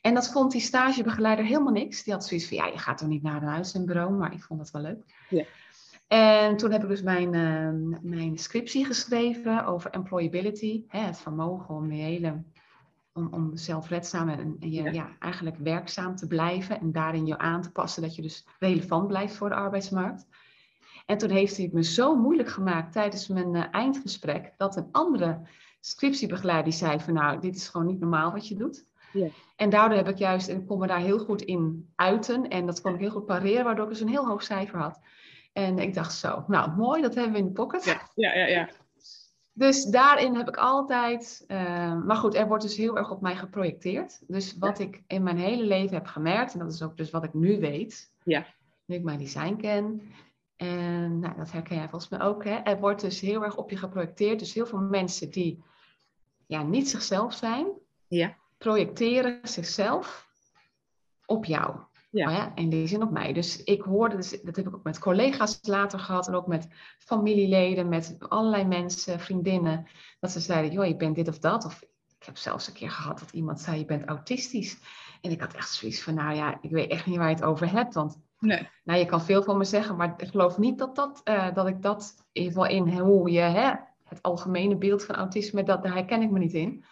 En 0.01 0.13
dat 0.13 0.31
vond 0.31 0.51
die 0.51 0.61
stagebegeleider 0.61 1.45
helemaal 1.45 1.73
niks. 1.73 2.03
Die 2.03 2.13
had 2.13 2.25
zoiets 2.25 2.47
van, 2.47 2.57
ja, 2.57 2.65
je 2.65 2.77
gaat 2.77 2.97
toch 2.97 3.07
niet 3.07 3.23
naar 3.23 3.41
een 3.41 3.49
uitzendbureau, 3.49 4.11
maar 4.13 4.33
ik 4.33 4.43
vond 4.43 4.59
dat 4.59 4.71
wel 4.71 4.81
leuk. 4.81 5.25
Ja. 5.29 5.43
En 6.07 6.57
toen 6.57 6.71
heb 6.71 6.83
ik 6.83 6.89
dus 6.89 7.01
mijn, 7.01 7.33
eh, 7.33 7.99
mijn 8.01 8.37
scriptie 8.37 8.85
geschreven 8.85 9.65
over 9.65 9.91
employability. 9.91 10.83
Hè, 10.87 10.99
het 10.99 11.19
vermogen 11.19 11.75
om 11.75 11.91
je 11.91 12.01
hele, 12.01 12.43
om, 13.13 13.27
om 13.31 13.57
zelfredzaam 13.57 14.29
en, 14.29 14.57
en 14.59 14.71
je, 14.71 14.83
Ja. 14.83 14.91
ja. 14.91 15.09
eigenlijk 15.19 15.57
werkzaam 15.57 16.15
te 16.15 16.27
blijven. 16.27 16.79
En 16.79 16.91
daarin 16.91 17.25
je 17.25 17.37
aan 17.37 17.61
te 17.61 17.71
passen 17.71 18.01
dat 18.01 18.15
je 18.15 18.21
dus 18.21 18.45
relevant 18.59 19.07
blijft 19.07 19.35
voor 19.35 19.49
de 19.49 19.55
arbeidsmarkt. 19.55 20.27
En 21.05 21.17
toen 21.17 21.29
heeft 21.29 21.55
hij 21.55 21.65
het 21.65 21.73
me 21.73 21.83
zo 21.83 22.15
moeilijk 22.15 22.49
gemaakt 22.49 22.91
tijdens 22.91 23.27
mijn 23.27 23.55
eh, 23.55 23.63
eindgesprek, 23.71 24.53
dat 24.57 24.75
een 24.75 24.87
andere 24.91 25.41
scriptiebegeleider 25.79 26.73
zei 26.73 26.99
van 26.99 27.13
nou, 27.13 27.39
dit 27.39 27.55
is 27.55 27.67
gewoon 27.67 27.87
niet 27.87 27.99
normaal 27.99 28.31
wat 28.31 28.47
je 28.47 28.55
doet. 28.55 28.85
Ja. 29.13 29.27
En 29.55 29.69
daardoor 29.69 29.97
heb 29.97 30.09
ik 30.09 30.17
juist, 30.17 30.47
en 30.47 30.59
ik 30.59 30.67
kon 30.67 30.79
me 30.79 30.87
daar 30.87 30.99
heel 30.99 31.19
goed 31.19 31.41
in 31.41 31.91
uiten 31.95 32.47
en 32.47 32.65
dat 32.65 32.81
kon 32.81 32.93
ik 32.93 32.99
heel 32.99 33.09
goed 33.09 33.25
pareren, 33.25 33.63
waardoor 33.63 33.85
ik 33.85 33.91
dus 33.91 34.01
een 34.01 34.07
heel 34.07 34.27
hoog 34.27 34.43
cijfer 34.43 34.79
had. 34.79 34.99
En 35.57 35.79
ik 35.79 35.93
dacht 35.93 36.13
zo, 36.13 36.43
nou 36.47 36.71
mooi, 36.71 37.01
dat 37.01 37.15
hebben 37.15 37.33
we 37.33 37.39
in 37.39 37.45
de 37.45 37.51
pocket. 37.51 37.83
Ja, 37.83 38.01
ja, 38.15 38.33
ja. 38.33 38.45
ja. 38.45 38.69
Dus 39.53 39.83
daarin 39.83 40.35
heb 40.35 40.47
ik 40.47 40.57
altijd, 40.57 41.43
eh, 41.47 42.03
maar 42.03 42.15
goed, 42.15 42.35
er 42.35 42.47
wordt 42.47 42.63
dus 42.63 42.77
heel 42.77 42.97
erg 42.97 43.11
op 43.11 43.21
mij 43.21 43.35
geprojecteerd. 43.35 44.19
Dus 44.27 44.57
wat 44.57 44.79
ik 44.79 45.03
in 45.07 45.23
mijn 45.23 45.37
hele 45.37 45.63
leven 45.63 45.95
heb 45.95 46.05
gemerkt, 46.05 46.53
en 46.53 46.59
dat 46.59 46.73
is 46.73 46.81
ook 46.81 46.97
dus 46.97 47.09
wat 47.11 47.23
ik 47.23 47.33
nu 47.33 47.59
weet, 47.59 48.11
Ja. 48.23 48.45
nu 48.85 48.95
ik 48.95 49.03
mijn 49.03 49.19
design 49.19 49.55
ken, 49.55 50.01
en 50.55 51.19
nou, 51.19 51.35
dat 51.37 51.51
herken 51.51 51.75
jij 51.75 51.89
volgens 51.89 52.11
mij 52.11 52.21
ook, 52.21 52.43
hè? 52.43 52.55
er 52.55 52.79
wordt 52.79 53.01
dus 53.01 53.19
heel 53.19 53.43
erg 53.43 53.57
op 53.57 53.69
je 53.69 53.77
geprojecteerd. 53.77 54.39
Dus 54.39 54.53
heel 54.53 54.65
veel 54.65 54.79
mensen 54.79 55.29
die 55.29 55.63
ja, 56.45 56.63
niet 56.63 56.89
zichzelf 56.89 57.33
zijn, 57.33 57.67
Ja. 58.07 58.35
projecteren 58.57 59.39
zichzelf 59.43 60.27
op 61.25 61.45
jou. 61.45 61.75
Ja. 62.09 62.29
Ja, 62.29 62.51
in 62.55 62.69
die 62.69 62.87
zin 62.87 63.01
op 63.01 63.11
mij. 63.11 63.33
Dus 63.33 63.63
ik 63.63 63.81
hoorde, 63.81 64.15
dus, 64.15 64.29
dat 64.29 64.55
heb 64.55 64.67
ik 64.67 64.75
ook 64.75 64.83
met 64.83 64.99
collega's 64.99 65.59
later 65.61 65.99
gehad 65.99 66.27
en 66.27 66.33
ook 66.33 66.47
met 66.47 66.67
familieleden, 66.97 67.89
met 67.89 68.15
allerlei 68.19 68.65
mensen, 68.65 69.19
vriendinnen, 69.19 69.87
dat 70.19 70.31
ze 70.31 70.39
zeiden, 70.39 70.71
joh, 70.71 70.85
je 70.85 70.95
bent 70.95 71.15
dit 71.15 71.27
of 71.27 71.39
dat. 71.39 71.65
Of 71.65 71.81
ik 72.19 72.25
heb 72.25 72.37
zelfs 72.37 72.67
een 72.67 72.73
keer 72.73 72.91
gehad 72.91 73.19
dat 73.19 73.31
iemand 73.31 73.59
zei, 73.59 73.77
je 73.77 73.85
bent 73.85 74.05
autistisch. 74.05 74.79
En 75.21 75.31
ik 75.31 75.41
had 75.41 75.53
echt 75.53 75.73
zoiets 75.73 76.01
van, 76.01 76.13
nou 76.13 76.35
ja, 76.35 76.57
ik 76.61 76.69
weet 76.69 76.91
echt 76.91 77.05
niet 77.05 77.17
waar 77.17 77.29
je 77.29 77.35
het 77.35 77.43
over 77.43 77.71
hebt, 77.71 77.93
want 77.93 78.25
Nee. 78.39 78.69
nou, 78.83 78.99
je 78.99 79.05
kan 79.05 79.21
veel 79.21 79.43
van 79.43 79.57
me 79.57 79.63
zeggen, 79.63 79.95
maar 79.95 80.13
ik 80.17 80.27
geloof 80.27 80.57
niet 80.57 80.77
dat, 80.77 80.95
dat, 80.95 81.21
eh, 81.23 81.53
dat 81.53 81.67
ik 81.67 81.81
dat 81.81 82.15
in 82.31 82.41
ieder 82.41 82.53
geval 82.57 82.77
in 82.77 82.99
hoe 82.99 83.31
je 83.31 83.39
hè, 83.39 83.73
het 84.03 84.21
algemene 84.21 84.77
beeld 84.77 85.05
van 85.05 85.15
autisme, 85.15 85.63
dat, 85.63 85.83
daar 85.83 85.93
herken 85.93 86.21
ik 86.21 86.31
me 86.31 86.39
niet 86.39 86.53
in. 86.53 86.83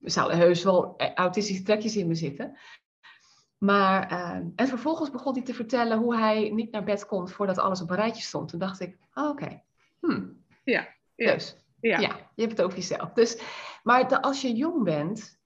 Er 0.00 0.10
zouden 0.10 0.36
heus 0.36 0.62
wel 0.62 0.96
eh, 0.96 1.14
autistische 1.14 1.62
trekjes 1.62 1.96
in 1.96 2.06
me 2.06 2.14
zitten. 2.14 2.58
Maar, 3.60 4.08
eh, 4.10 4.40
en 4.56 4.68
vervolgens 4.68 5.10
begon 5.10 5.32
hij 5.34 5.42
te 5.42 5.54
vertellen 5.54 5.98
hoe 5.98 6.16
hij 6.16 6.50
niet 6.50 6.70
naar 6.70 6.84
bed 6.84 7.06
kon 7.06 7.28
voordat 7.28 7.58
alles 7.58 7.80
op 7.80 7.90
een 7.90 7.96
rijtje 7.96 8.22
stond. 8.22 8.48
Toen 8.48 8.58
dacht 8.58 8.80
ik, 8.80 8.96
oh, 9.14 9.28
oké, 9.28 9.62
hm, 10.00 10.22
Ja. 10.64 10.88
Ja. 11.14 11.32
dus 11.32 11.56
Ja. 11.80 11.98
ja, 11.98 12.16
je 12.34 12.42
hebt 12.42 12.56
het 12.56 12.62
over 12.62 12.78
jezelf. 12.78 13.12
Dus, 13.12 13.42
maar 13.82 14.08
de- 14.08 14.22
als 14.22 14.40
je 14.40 14.52
jong 14.54 14.82
bent 14.84 15.38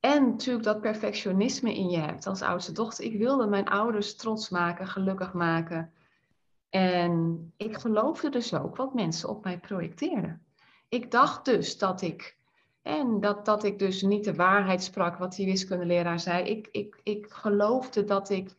en 0.00 0.26
natuurlijk 0.30 0.64
dat 0.64 0.80
perfectionisme 0.80 1.74
in 1.74 1.88
je 1.90 1.98
hebt 1.98 2.26
als 2.26 2.42
oudste 2.42 2.72
dochter. 2.72 3.04
Ik 3.04 3.18
wilde 3.18 3.46
mijn 3.46 3.68
ouders 3.68 4.16
trots 4.16 4.48
maken, 4.48 4.86
gelukkig 4.86 5.32
maken. 5.32 5.92
En 6.70 7.52
ik 7.56 7.76
geloofde 7.76 8.28
dus 8.30 8.54
ook 8.54 8.76
wat 8.76 8.94
mensen 8.94 9.28
op 9.28 9.44
mij 9.44 9.58
projecteerden. 9.58 10.42
Ik 10.88 11.10
dacht 11.10 11.44
dus 11.44 11.78
dat 11.78 12.00
ik, 12.02 12.36
en 12.82 13.20
dat, 13.20 13.44
dat 13.44 13.64
ik 13.64 13.78
dus 13.78 14.02
niet 14.02 14.24
de 14.24 14.34
waarheid 14.34 14.82
sprak 14.82 15.16
wat 15.16 15.34
die 15.34 15.46
wiskundeleraar 15.46 16.20
zei. 16.20 16.44
Ik, 16.44 16.68
ik, 16.70 17.00
ik 17.02 17.26
geloofde 17.28 18.04
dat 18.04 18.30
ik, 18.30 18.54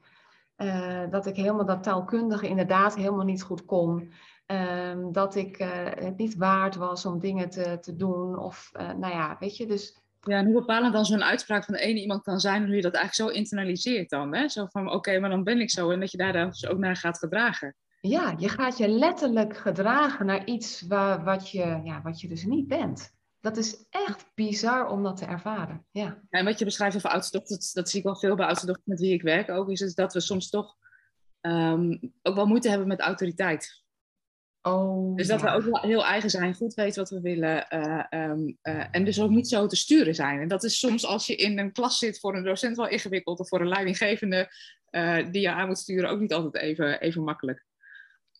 eh, 0.56 1.10
dat 1.10 1.26
ik 1.26 1.36
helemaal 1.36 1.66
dat 1.66 1.84
taalkundige 1.84 2.48
inderdaad 2.48 2.96
helemaal 2.96 3.26
niet 3.26 3.44
goed 3.44 3.66
kon. 3.66 4.14
Ehm, 4.46 5.12
dat 5.12 5.36
ik 5.36 5.58
eh, 5.58 5.70
het 5.84 6.18
niet 6.18 6.36
waard 6.36 6.76
was 6.76 7.06
om 7.06 7.20
dingen 7.20 7.50
te, 7.50 7.78
te 7.80 7.96
doen. 7.96 8.38
Of 8.38 8.70
eh, 8.74 8.94
nou 8.94 9.14
ja, 9.14 9.38
weet 9.40 9.58
je, 9.58 9.66
dus 9.66 10.02
Ja, 10.22 10.38
en 10.38 10.46
hoe 10.46 10.54
bepalend 10.54 10.94
dan 10.94 11.06
zo'n 11.06 11.24
uitspraak 11.24 11.66
van 11.66 11.74
de 11.74 11.80
ene 11.80 12.00
iemand 12.00 12.24
kan 12.24 12.40
zijn 12.40 12.62
en 12.62 12.68
hoe 12.68 12.76
je 12.76 12.82
dat 12.82 12.94
eigenlijk 12.94 13.32
zo 13.32 13.38
internaliseert 13.38 14.10
dan. 14.10 14.36
Hè? 14.36 14.50
Zo 14.50 14.66
van, 14.66 14.92
oké, 14.92 15.20
maar 15.20 15.30
dan 15.30 15.44
ben 15.44 15.60
ik 15.60 15.70
zo. 15.70 15.90
En 15.90 16.00
dat 16.00 16.12
je 16.12 16.18
daar 16.18 16.34
dan 16.34 16.48
dus 16.48 16.68
ook 16.68 16.78
naar 16.78 16.96
gaat 16.96 17.18
gedragen. 17.18 17.76
ja, 18.02 18.36
je 18.38 18.50
gaat 18.50 18.78
je 18.78 18.88
letterlijk 18.88 19.58
gedragen 19.58 20.26
naar 20.26 20.46
iets 20.46 20.82
waar, 20.88 21.24
wat, 21.24 21.50
je, 21.50 21.82
ja, 21.84 22.02
wat 22.02 22.22
je 22.22 22.28
dus 22.28 22.46
niet 22.46 22.68
bent. 22.68 23.14
Dat 23.44 23.58
is 23.58 23.86
echt 23.90 24.32
bizar 24.36 24.88
om 24.88 25.04
dat 25.04 25.18
te 25.18 25.26
ervaren. 25.26 25.86
Ja. 25.92 26.04
Ja, 26.04 26.40
En 26.40 26.46
wat 26.46 26.60
je 26.60 26.66
beschrijft 26.66 26.96
over 26.96 27.10
oudste 27.10 27.38
dat, 27.38 27.72
dat 27.74 27.90
zie 27.90 28.00
ik 28.00 28.06
wel 28.06 28.16
veel 28.16 28.36
bij 28.36 28.46
oudste 28.46 28.80
met 28.84 29.00
wie 29.00 29.14
ik 29.14 29.22
werk 29.22 29.50
ook, 29.50 29.70
is 29.70 29.80
dus 29.80 29.96
dat 29.96 30.14
we 30.14 30.20
soms 30.20 30.50
toch 30.50 30.76
ehm, 31.42 31.98
ook 32.22 32.36
wel 32.36 32.46
moeite 32.46 32.70
hebben 32.70 32.88
met 32.88 33.00
autoriteit. 33.00 33.84
Oh, 34.62 35.16
Dus 35.16 35.28
dat 35.28 35.40
ja. 35.40 35.46
we 35.46 35.52
ook 35.52 35.64
wel 35.72 35.82
heel 35.82 36.06
eigen 36.06 36.30
zijn, 36.30 36.56
goed 36.56 36.74
weten 36.74 37.00
wat 37.00 37.10
we 37.10 37.22
willen 37.22 37.68
eh, 37.68 38.04
ehm, 38.10 38.52
eh, 38.62 38.86
en 38.92 39.06
dus 39.06 39.22
ook 39.22 39.30
niet 39.30 39.48
zo 39.48 39.68
te 39.68 39.76
sturen 39.76 40.16
zijn. 40.16 40.40
En 40.40 40.48
dat 40.48 40.64
is 40.64 40.80
soms 40.80 41.06
als 41.06 41.28
je 41.28 41.36
in 41.36 41.60
een 41.60 41.72
klas 41.72 41.98
zit 41.98 42.20
voor 42.20 42.36
een 42.36 42.44
docent 42.44 42.78
wel 42.78 42.88
ingewikkeld 42.88 43.40
of 43.40 43.48
voor 43.48 43.62
een 43.62 43.68
leidinggevende 43.68 44.50
eh, 44.86 45.32
die 45.32 45.42
je 45.42 45.52
aan 45.52 45.68
moet 45.68 45.78
sturen 45.78 46.10
ook 46.10 46.20
niet 46.20 46.34
altijd 46.34 46.64
even, 46.64 47.02
even 47.02 47.24
makkelijk. 47.24 47.66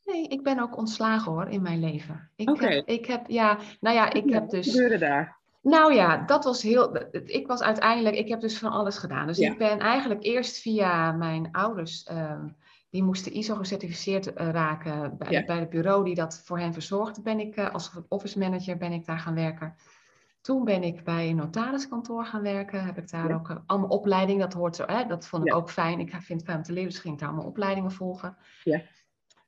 Nee, 0.06 0.28
ik 0.28 0.44
ben 0.44 0.60
ook 0.60 0.78
ontslagen 0.78 1.32
hoor 1.32 1.48
in 1.48 1.62
mijn 1.62 1.80
leven. 1.80 2.30
Ik, 2.36 2.60
heb, 2.60 2.88
ik 2.88 3.06
heb, 3.06 3.28
ja, 3.28 3.58
nou 3.80 3.96
ja, 3.96 4.14
ik 4.14 4.26
Ja, 4.26 4.32
heb 4.32 4.42
wat 4.42 4.52
dus. 4.52 4.72
gebeurde 4.72 4.98
daar? 4.98 5.38
Nou 5.62 5.94
ja, 5.94 6.18
dat 6.26 6.44
was 6.44 6.62
heel. 6.62 6.98
Ik 7.12 7.48
was 7.48 7.62
uiteindelijk, 7.62 8.16
ik 8.16 8.28
heb 8.28 8.40
dus 8.42 8.58
van 8.58 8.72
alles 8.72 8.98
gedaan. 8.98 9.28
Dus 9.28 9.38
Ja. 9.38 9.52
ik 9.52 9.58
ben 9.58 9.80
eigenlijk 9.80 10.24
eerst 10.24 10.58
via 10.62 11.12
mijn 11.12 11.52
ouders, 11.52 12.04
ehm, 12.04 12.48
die 12.90 13.04
moesten 13.04 13.36
ISO 13.38 13.56
gecertificeerd 13.56 14.34
eh, 14.34 14.50
raken 14.50 15.18
bij, 15.18 15.32
Ja. 15.32 15.46
bij 15.46 15.60
het 15.60 15.70
bureau 15.70 16.04
die 16.04 16.16
dat 16.16 16.42
voor 16.46 16.60
hen 16.60 16.74
verzorgde, 16.74 17.22
ben 17.22 17.40
ik 17.40 17.56
eh, 17.56 17.74
als 17.74 17.92
office 18.08 18.40
manager 18.40 18.78
ben 18.78 18.92
ik 18.92 19.06
daar 19.06 19.20
gaan 19.20 19.36
werken. 19.36 19.76
Toen 20.42 20.64
ben 20.64 20.84
ik 20.84 21.04
bij 21.04 21.30
een 21.30 21.36
notariskantoor 21.36 22.26
gaan 22.26 22.42
werken. 22.42 22.86
Heb 22.86 22.98
ik 22.98 23.10
daar 23.12 23.28
Ja. 23.30 23.36
ook 23.36 23.50
eh, 23.50 23.58
allemaal 23.66 23.90
opleiding, 23.90 24.40
dat 24.40 24.54
hoort 24.54 24.76
zo, 24.76 24.84
hè, 24.86 25.06
dat 25.06 25.28
vond 25.28 25.48
ik 25.48 25.56
ook 25.56 25.70
fijn. 25.70 26.00
Ik 26.00 26.10
vind 26.10 26.28
het 26.40 26.44
fijn 26.44 26.58
om 26.58 26.64
te 26.64 26.72
leren, 26.74 26.90
dus 26.90 27.00
ging 27.00 27.14
ik 27.14 27.20
daar 27.20 27.30
allemaal 27.30 27.48
opleidingen 27.48 27.92
volgen. 27.92 28.38
Ja. 28.64 28.82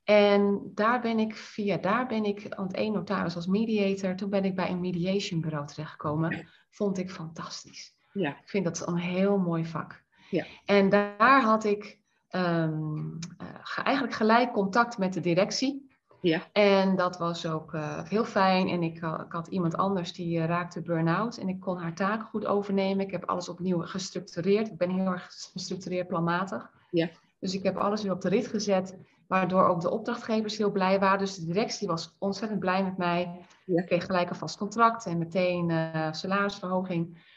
En 0.06 0.72
daar 0.74 1.02
ben 1.02 1.20
ik 1.20 1.36
via, 1.36 1.78
daar 1.78 2.08
ben 2.08 2.26
ik, 2.26 2.54
want 2.56 2.74
één 2.74 2.94
notaris 2.94 3.36
als 3.36 3.48
mediator, 3.48 4.16
toen 4.16 4.30
ben 4.30 4.46
ik 4.46 4.56
bij 4.56 4.70
een 4.70 4.80
mediation 4.80 5.42
bureau 5.42 5.68
terechtgekomen. 5.68 6.48
Vond 6.70 6.98
ik 6.98 7.12
fantastisch. 7.12 7.94
Ja, 8.14 8.30
Ik 8.30 8.50
vind 8.50 8.64
dat 8.64 8.88
een 8.88 8.98
heel 8.98 9.38
mooi 9.38 9.66
vak. 9.66 10.04
Ja. 10.30 10.46
En 10.66 10.90
daar 10.90 11.42
had 11.42 11.64
ik 11.64 12.00
ehm, 12.30 12.98
eh, 13.38 13.48
ge- 13.62 13.82
eigenlijk 13.82 14.16
gelijk 14.16 14.52
contact 14.54 14.98
met 14.98 15.14
de 15.14 15.20
directie. 15.20 15.90
ja, 16.22 16.42
En 16.54 16.96
dat 16.96 17.18
was 17.18 17.46
ook 17.48 17.74
eh, 17.74 18.04
heel 18.04 18.26
fijn. 18.26 18.68
En 18.70 18.84
ik, 18.84 19.00
ha- 19.00 19.24
ik 19.26 19.32
had 19.32 19.48
iemand 19.48 19.76
anders 19.76 20.14
die 20.14 20.40
eh, 20.40 20.46
raakte 20.46 20.82
burn-out. 20.82 21.38
En 21.38 21.48
ik 21.50 21.60
kon 21.60 21.78
haar 21.78 21.94
taken 21.96 22.26
goed 22.28 22.46
overnemen. 22.46 23.06
Ik 23.06 23.12
heb 23.12 23.26
alles 23.26 23.50
opnieuw 23.50 23.80
gestructureerd. 23.82 24.68
Ik 24.68 24.78
ben 24.78 24.90
heel 24.90 25.06
erg 25.12 25.28
gestructureerd 25.54 26.08
planmatig. 26.08 26.72
Ja. 26.92 27.10
Dus 27.40 27.54
ik 27.54 27.64
heb 27.64 27.78
alles 27.78 28.02
weer 28.04 28.12
op 28.12 28.22
de 28.22 28.30
rit 28.30 28.48
gezet. 28.48 28.98
Waardoor 29.28 29.66
ook 29.66 29.82
de 29.82 29.92
opdrachtgevers 29.92 30.58
heel 30.58 30.72
blij 30.72 31.00
waren. 31.00 31.20
Dus 31.20 31.36
de 31.36 31.46
directie 31.46 31.88
was 31.88 32.16
ontzettend 32.20 32.60
blij 32.60 32.84
met 32.84 32.98
mij. 32.98 33.46
Ja. 33.66 33.82
Ik 33.82 33.86
kreeg 33.86 34.06
gelijk 34.06 34.30
een 34.30 34.36
vast 34.36 34.58
contract 34.58 35.06
en 35.06 35.18
meteen 35.18 35.70
eh, 35.70 36.12
salarisverhoging. 36.12 37.34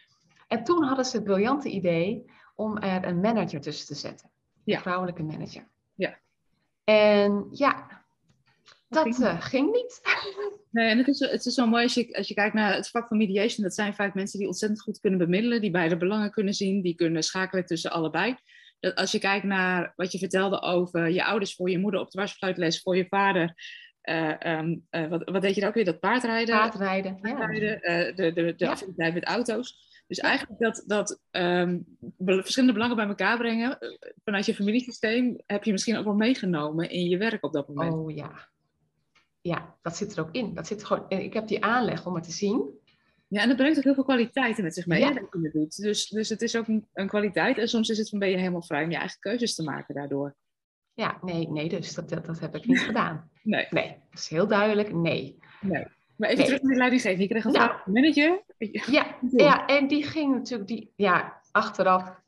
En 0.49 0.65
toen 0.65 0.85
hadden 0.85 1.05
ze 1.05 1.17
het 1.17 1.25
briljante 1.25 1.69
idee 1.69 2.25
om 2.55 2.79
er 2.79 3.05
een 3.05 3.21
manager 3.21 3.61
tussen 3.61 3.87
te 3.87 3.95
zetten. 3.95 4.31
Ja. 4.65 4.75
Een 4.75 4.81
vrouwelijke 4.81 5.23
manager. 5.23 5.69
Ja. 5.95 6.19
En 6.85 7.49
ja, 7.51 7.99
dat 8.89 9.03
ging 9.03 9.19
eh, 9.19 9.41
ging 9.41 9.73
niet. 9.73 10.01
Nee, 10.71 10.91
en 10.91 10.99
het 10.99 11.09
is, 11.09 11.19
het 11.19 11.47
is 11.47 11.55
zo 11.55 11.67
mooi 11.67 11.83
als 11.83 11.95
je, 11.95 12.17
als 12.17 12.29
je 12.29 12.35
kijkt 12.35 12.55
naar 12.55 12.75
het 12.75 12.91
vak 12.91 13.09
van 13.09 13.17
mediation. 13.17 13.65
Dat 13.65 13.75
zijn 13.75 13.95
vaak 13.95 14.15
mensen 14.15 14.39
die 14.39 14.49
ontzettend 14.49 14.83
goed 14.83 15.01
kunnen 15.01 15.19
bemiddelen, 15.19 15.61
die 15.61 15.71
beide 15.71 15.97
belangen 15.97 16.31
kunnen 16.31 16.55
zien, 16.55 16.83
die 16.83 16.95
kunnen 16.95 17.23
schakelen 17.23 17.67
tussen 17.67 17.91
allebei. 17.91 18.37
Dat 18.81 18.95
als 18.95 19.13
je 19.13 19.19
kijkt 19.19 19.45
naar 19.45 19.93
wat 19.97 20.13
je 20.13 20.19
vertelde 20.19 20.63
over 20.63 21.11
je 21.11 21.25
ouders 21.25 21.55
voor 21.55 21.71
je 21.71 21.79
moeder 21.79 22.01
op 22.01 22.11
dwarsfluitles, 22.11 22.83
voor 22.83 22.97
je 22.97 23.07
vader. 23.09 23.55
eh, 24.01 24.45
ehm, 24.45 24.77
eh, 24.91 25.07
wat, 25.09 25.31
wat 25.31 25.43
deed 25.43 25.55
je 25.55 25.61
dan 25.61 25.69
ook 25.69 25.75
weer? 25.75 25.85
Dat 25.85 26.01
paardrijden? 26.01 26.55
Paardrijden. 26.57 27.19
Ja. 27.23 27.35
paardrijden, 27.35 27.81
eh, 27.81 28.17
de, 28.17 28.33
de, 28.33 28.55
de 28.57 28.65
Ja. 28.65 28.71
affiniteit 28.71 29.15
met 29.15 29.25
auto's. 29.25 29.87
Dus 30.07 30.19
eigenlijk 30.19 30.61
dat, 30.61 30.85
dat 30.87 31.21
ehm, 31.31 31.79
verschillende 32.19 32.73
belangen 32.75 32.97
bij 32.97 33.07
elkaar 33.07 33.39
brengen 33.39 33.79
vanuit 34.25 34.47
je 34.47 34.55
familiesysteem 34.55 35.41
heb 35.47 35.65
je 35.65 35.73
misschien 35.73 35.97
ook 35.97 36.05
wel 36.05 36.15
meegenomen 36.15 36.91
in 36.91 37.09
je 37.09 37.17
werk 37.17 37.45
op 37.45 37.53
dat 37.53 37.69
moment. 37.69 37.95
Oh 37.95 38.15
ja. 38.15 38.49
ja, 39.41 39.77
dat 39.83 39.97
zit 39.97 40.17
er 40.17 40.23
ook 40.23 40.33
in. 40.35 40.55
Dat 40.55 40.67
zit 40.67 40.85
gewoon, 40.85 41.05
ik 41.09 41.33
heb 41.35 41.49
die 41.49 41.65
aanleg 41.65 42.07
om 42.07 42.15
het 42.15 42.25
te 42.25 42.33
zien. 42.33 42.71
Ja, 43.29 43.43
en 43.43 43.49
dat 43.49 43.57
brengt 43.57 43.79
ook 43.79 43.85
heel 43.85 43.95
veel 43.95 44.05
kwaliteiten 44.05 44.65
met 44.65 44.75
zich 44.75 44.87
mee, 44.87 45.01
Ja. 45.01 45.09
hè, 45.09 45.15
dat 45.15 45.27
je 45.33 45.39
het 45.43 45.53
doet. 45.53 45.77
Dus, 45.83 46.09
dus 46.09 46.29
het 46.29 46.43
is 46.43 46.57
ook 46.57 46.67
een, 46.69 46.87
een 46.93 47.07
kwaliteit. 47.09 47.59
En 47.59 47.69
soms 47.69 47.89
is 47.89 47.99
het 47.99 48.09
van, 48.09 48.19
ben 48.19 48.29
je 48.31 48.37
helemaal 48.37 48.63
vrij 48.63 48.85
om 48.85 48.91
je 48.91 48.97
eigen 48.97 49.21
keuzes 49.21 49.55
te 49.55 49.63
maken 49.63 49.95
daardoor. 49.95 50.35
Ja, 50.95 51.19
nee, 51.23 51.49
nee, 51.49 51.69
dus 51.69 51.95
dat, 51.95 52.09
dat, 52.09 52.27
dat 52.27 52.41
heb 52.41 52.55
ik 52.55 52.67
niet 52.67 52.81
gedaan. 52.81 53.31
Nee, 53.43 53.67
Nee, 53.71 53.97
dat 54.11 54.21
is 54.21 54.29
heel 54.29 54.47
duidelijk, 54.47 54.93
nee. 54.93 55.39
nee. 55.61 55.87
Maar 56.17 56.29
even 56.29 56.39
Nee. 56.39 56.47
terug 56.47 56.61
naar 56.63 56.71
die 56.71 56.79
leidinggeving. 56.79 57.21
Je 57.23 57.29
kreeg 57.29 57.45
een 57.45 57.53
Nou. 57.53 57.65
vraag 57.71 57.83
de 57.85 57.91
manager. 57.91 58.43
Ja, 58.91 59.17
ja, 59.47 59.67
en 59.67 59.87
die 59.89 60.03
ging 60.03 60.35
natuurlijk, 60.35 60.69
die, 60.69 60.93
ja, 60.97 61.41
achteraf 61.53 62.21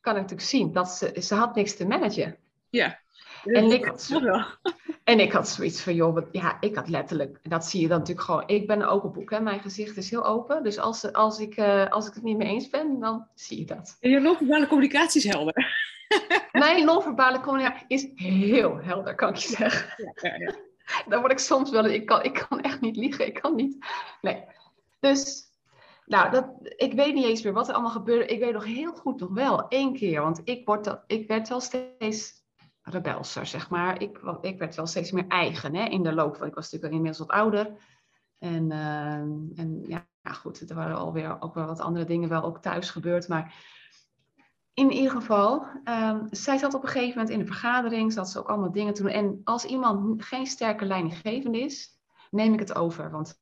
kan 0.00 0.14
ik 0.14 0.20
natuurlijk 0.22 0.48
zien 0.48 0.72
dat 0.72 0.90
ze, 0.90 1.16
ze 1.20 1.34
had 1.34 1.54
niks 1.54 1.76
te 1.76 1.86
managen. 1.86 2.36
Ja. 2.70 2.98
En 3.44 3.72
ik 3.72 3.84
had. 3.84 4.10
En 5.04 5.20
ik 5.20 5.32
had 5.32 5.48
zoiets 5.48 5.82
van, 5.82 5.94
joh, 5.94 6.14
wat- 6.14 6.28
ja, 6.32 6.56
ik 6.60 6.74
had 6.74 6.88
letterlijk, 6.88 7.38
dat 7.42 7.66
zie 7.66 7.80
je 7.80 7.88
dan 7.88 7.98
natuurlijk 7.98 8.26
gewoon, 8.26 8.42
ik 8.46 8.66
ben 8.66 8.80
een 8.80 8.86
open 8.86 9.12
boek, 9.12 9.30
hè, 9.30 9.40
mijn 9.40 9.60
gezicht 9.60 9.96
is 9.96 10.10
heel 10.10 10.24
open. 10.24 10.62
Dus 10.62 10.78
als, 10.78 11.12
als, 11.12 11.38
ik, 11.38 11.56
eh, 11.56 11.86
als 11.86 12.06
ik 12.08 12.14
het 12.14 12.22
niet 12.22 12.36
mee 12.36 12.48
eens 12.48 12.70
ben, 12.70 13.00
dan 13.00 13.26
zie 13.34 13.58
je 13.58 13.64
dat. 13.64 13.96
En 14.00 14.10
je 14.10 14.20
non-verbale 14.20 14.66
communicatie 14.66 15.20
is 15.24 15.32
helder. 15.32 15.54
Mijn 16.52 16.84
non-verbale 16.84 17.40
communicatie 17.40 17.84
is 17.88 18.08
heel 18.14 18.76
helder, 18.76 19.14
kan 19.14 19.28
ik 19.28 19.36
je 19.36 19.48
zeggen. 19.48 19.94
Ja, 19.96 20.30
ja, 20.30 20.36
ja. 20.36 20.54
Dan 21.08 21.20
word 21.20 21.32
ik 21.32 21.38
soms 21.38 21.70
wel, 21.70 21.84
ik 21.84 22.06
kan, 22.06 22.22
ik 22.22 22.46
kan 22.48 22.60
echt 22.60 22.80
niet 22.80 22.96
liegen, 22.96 23.26
ik 23.26 23.40
kan 23.40 23.54
niet. 23.54 23.86
Nee. 24.20 24.44
Dus, 25.00 25.42
nou, 26.06 26.30
dat, 26.30 26.46
ik 26.76 26.92
weet 26.92 27.14
niet 27.14 27.24
eens 27.24 27.42
meer 27.42 27.52
wat 27.52 27.68
er 27.68 27.74
allemaal 27.74 27.90
gebeurde. 27.90 28.26
Ik 28.26 28.40
weet 28.40 28.52
nog 28.52 28.64
heel 28.64 28.92
goed 28.92 29.20
nog 29.20 29.30
wel, 29.30 29.68
één 29.68 29.94
keer, 29.94 30.20
want 30.22 30.40
ik, 30.44 30.66
word 30.66 30.84
dat, 30.84 31.02
ik 31.06 31.28
werd 31.28 31.48
wel 31.48 31.60
steeds 31.60 32.46
rebelser, 32.90 33.46
zeg 33.46 33.70
maar. 33.70 34.02
Ik, 34.02 34.20
ik 34.40 34.58
werd 34.58 34.76
wel 34.76 34.86
steeds 34.86 35.10
meer 35.10 35.26
eigen 35.28 35.74
hè, 35.74 35.84
in 35.84 36.02
de 36.02 36.12
loop 36.12 36.36
van, 36.36 36.46
ik 36.46 36.54
was 36.54 36.64
natuurlijk 36.64 36.92
al 36.92 36.98
inmiddels 36.98 37.26
wat 37.26 37.36
ouder. 37.36 37.72
En, 38.38 38.72
ehm, 38.72 39.30
en 39.54 39.84
ja, 39.86 40.06
ja, 40.22 40.32
goed, 40.32 40.70
er 40.70 40.76
waren 40.76 40.96
alweer 40.96 41.36
ook 41.40 41.54
wel 41.54 41.66
wat 41.66 41.80
andere 41.80 42.04
dingen 42.04 42.28
wel 42.28 42.42
ook 42.42 42.62
thuis 42.62 42.90
gebeurd, 42.90 43.28
maar 43.28 43.54
in 44.78 44.92
ieder 44.92 45.10
geval, 45.10 45.66
ehm, 45.84 46.26
zij 46.30 46.58
zat 46.58 46.74
op 46.74 46.82
een 46.82 46.88
gegeven 46.88 47.18
moment 47.18 47.30
in 47.30 47.40
een 47.40 47.46
vergadering, 47.46 48.12
zat 48.12 48.30
ze 48.30 48.38
ook 48.38 48.48
allemaal 48.48 48.72
dingen 48.72 48.94
te 48.94 49.02
doen. 49.02 49.10
En 49.10 49.40
als 49.44 49.64
iemand 49.64 50.22
geen 50.24 50.46
sterke 50.46 50.84
leidinggevende 50.84 51.60
is, 51.60 51.98
neem 52.30 52.52
ik 52.52 52.58
het 52.58 52.74
over. 52.74 53.10
Want 53.10 53.40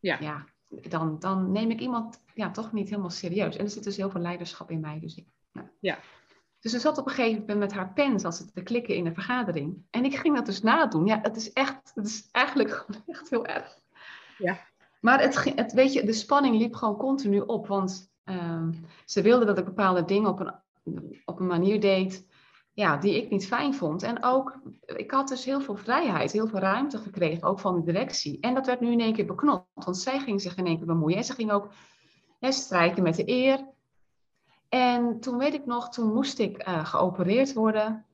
Ja. 0.00 0.16
ja, 0.20 0.44
dan, 0.68 1.18
dan 1.18 1.52
neem 1.52 1.70
ik 1.70 1.80
iemand 1.80 2.22
ja, 2.34 2.50
toch 2.50 2.72
niet 2.72 2.88
helemaal 2.88 3.10
serieus. 3.10 3.56
En 3.56 3.64
er 3.64 3.70
zit 3.70 3.84
dus 3.84 3.96
heel 3.96 4.10
veel 4.10 4.20
leiderschap 4.20 4.70
in 4.70 4.80
mij. 4.80 5.00
Dus, 5.00 5.16
ik, 5.16 5.26
nou. 5.52 5.68
Ja. 5.80 5.98
Dus 6.64 6.72
ze 6.72 6.78
zat 6.78 6.98
op 6.98 7.06
een 7.06 7.12
gegeven 7.12 7.40
moment 7.40 7.58
met 7.58 7.72
haar 7.72 7.92
pen 7.92 8.20
zat 8.20 8.36
ze 8.36 8.52
te 8.52 8.62
klikken 8.62 8.94
in 8.94 9.06
een 9.06 9.14
vergadering. 9.14 9.86
En 9.90 10.04
ik 10.04 10.16
ging 10.16 10.34
dat 10.34 10.46
dus 10.46 10.62
nadoen. 10.62 11.06
Ja, 11.06 11.18
het 11.22 11.36
is 11.36 11.52
echt, 11.52 11.92
het 11.94 12.06
is 12.06 12.28
eigenlijk 12.30 12.70
gewoon 12.76 13.02
echt 13.06 13.30
heel 13.30 13.46
erg. 13.46 13.78
Ja. 14.38 14.58
Maar 15.00 15.20
het, 15.20 15.54
het, 15.54 15.72
weet 15.72 15.92
je, 15.92 16.04
de 16.04 16.12
spanning 16.12 16.56
liep 16.56 16.74
gewoon 16.74 16.96
continu 16.96 17.40
op. 17.40 17.66
Want 17.66 18.12
ehm, 18.24 18.72
ze 19.04 19.22
wilde 19.22 19.44
dat 19.44 19.58
ik 19.58 19.64
bepaalde 19.64 20.04
dingen 20.04 20.30
op 20.30 20.40
een, 20.40 21.22
op 21.24 21.40
een 21.40 21.46
manier 21.46 21.80
deed 21.80 22.26
ja, 22.72 22.96
die 22.96 23.22
ik 23.22 23.30
niet 23.30 23.46
fijn 23.46 23.74
vond. 23.74 24.02
En 24.02 24.22
ook, 24.22 24.60
ik 24.86 25.10
had 25.10 25.28
dus 25.28 25.44
heel 25.44 25.60
veel 25.60 25.76
vrijheid, 25.76 26.32
heel 26.32 26.48
veel 26.48 26.60
ruimte 26.60 26.98
gekregen, 26.98 27.42
ook 27.42 27.60
van 27.60 27.74
de 27.74 27.82
directie. 27.82 28.40
En 28.40 28.54
dat 28.54 28.66
werd 28.66 28.80
nu 28.80 28.90
in 28.92 29.00
één 29.00 29.12
keer 29.12 29.26
beknopt, 29.26 29.66
want 29.74 29.98
zij 29.98 30.20
ging 30.20 30.40
zich 30.40 30.56
in 30.56 30.66
één 30.66 30.76
keer 30.76 30.86
bemoeien. 30.86 31.16
En 31.16 31.24
ze 31.24 31.32
ging 31.32 31.50
ook 31.50 31.72
hè, 32.40 32.52
strijken 32.52 33.02
met 33.02 33.16
de 33.16 33.28
eer. 33.28 33.72
En 34.68 35.20
toen 35.20 35.38
weet 35.38 35.54
ik 35.54 35.66
nog, 35.66 35.88
toen 35.88 36.12
moest 36.12 36.38
ik 36.38 36.58
eh, 36.58 36.86
geopereerd 36.86 37.52
worden 37.52 38.04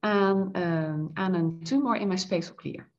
aan, 0.00 0.48
eh, 0.52 0.94
aan 1.14 1.34
een 1.34 1.60
tumor 1.62 1.96
in 1.96 2.06
mijn 2.06 2.18
speekselklier. 2.18 2.90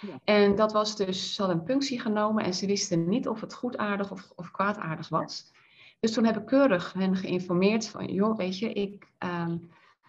Ja. 0.00 0.18
En 0.24 0.54
dat 0.54 0.72
was 0.72 0.96
dus, 0.96 1.34
ze 1.34 1.42
hadden 1.42 1.60
een 1.60 1.66
punctie 1.66 2.00
genomen 2.00 2.44
en 2.44 2.54
ze 2.54 2.66
wisten 2.66 3.08
niet 3.08 3.28
of 3.28 3.40
het 3.40 3.54
goedaardig 3.54 4.10
of, 4.10 4.32
of 4.36 4.50
kwaadaardig 4.50 5.08
was. 5.08 5.52
Dus 6.00 6.12
toen 6.12 6.24
heb 6.24 6.36
ik 6.36 6.46
keurig 6.46 6.92
hen 6.92 7.16
geïnformeerd 7.16 7.88
van, 7.88 8.06
joh, 8.06 8.36
weet 8.36 8.58
je, 8.58 8.72
ik, 8.72 9.08
ehm, 9.18 9.56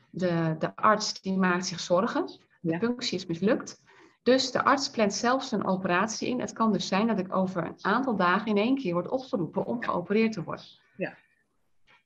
de, 0.09 0.55
de 0.59 0.75
arts 0.75 1.21
die 1.21 1.37
maakt 1.37 1.65
zich 1.65 1.79
zorgen. 1.79 2.25
De 2.61 2.71
Ja. 2.71 2.77
punctie 2.77 3.17
is 3.17 3.25
mislukt. 3.25 3.81
Dus 4.23 4.51
de 4.51 4.63
arts 4.63 4.89
plant 4.89 5.13
zelfs 5.13 5.51
een 5.51 5.65
operatie 5.65 6.27
in. 6.27 6.39
Het 6.39 6.53
kan 6.53 6.71
dus 6.71 6.87
zijn 6.87 7.07
dat 7.07 7.19
ik 7.19 7.35
over 7.35 7.65
een 7.65 7.75
aantal 7.81 8.15
dagen 8.15 8.47
in 8.47 8.57
één 8.57 8.75
keer 8.75 8.93
word 8.93 9.07
opgeroepen 9.09 9.65
om 9.65 9.83
geopereerd 9.83 10.33
te 10.33 10.43
worden. 10.43 10.65
Ja. 10.97 11.13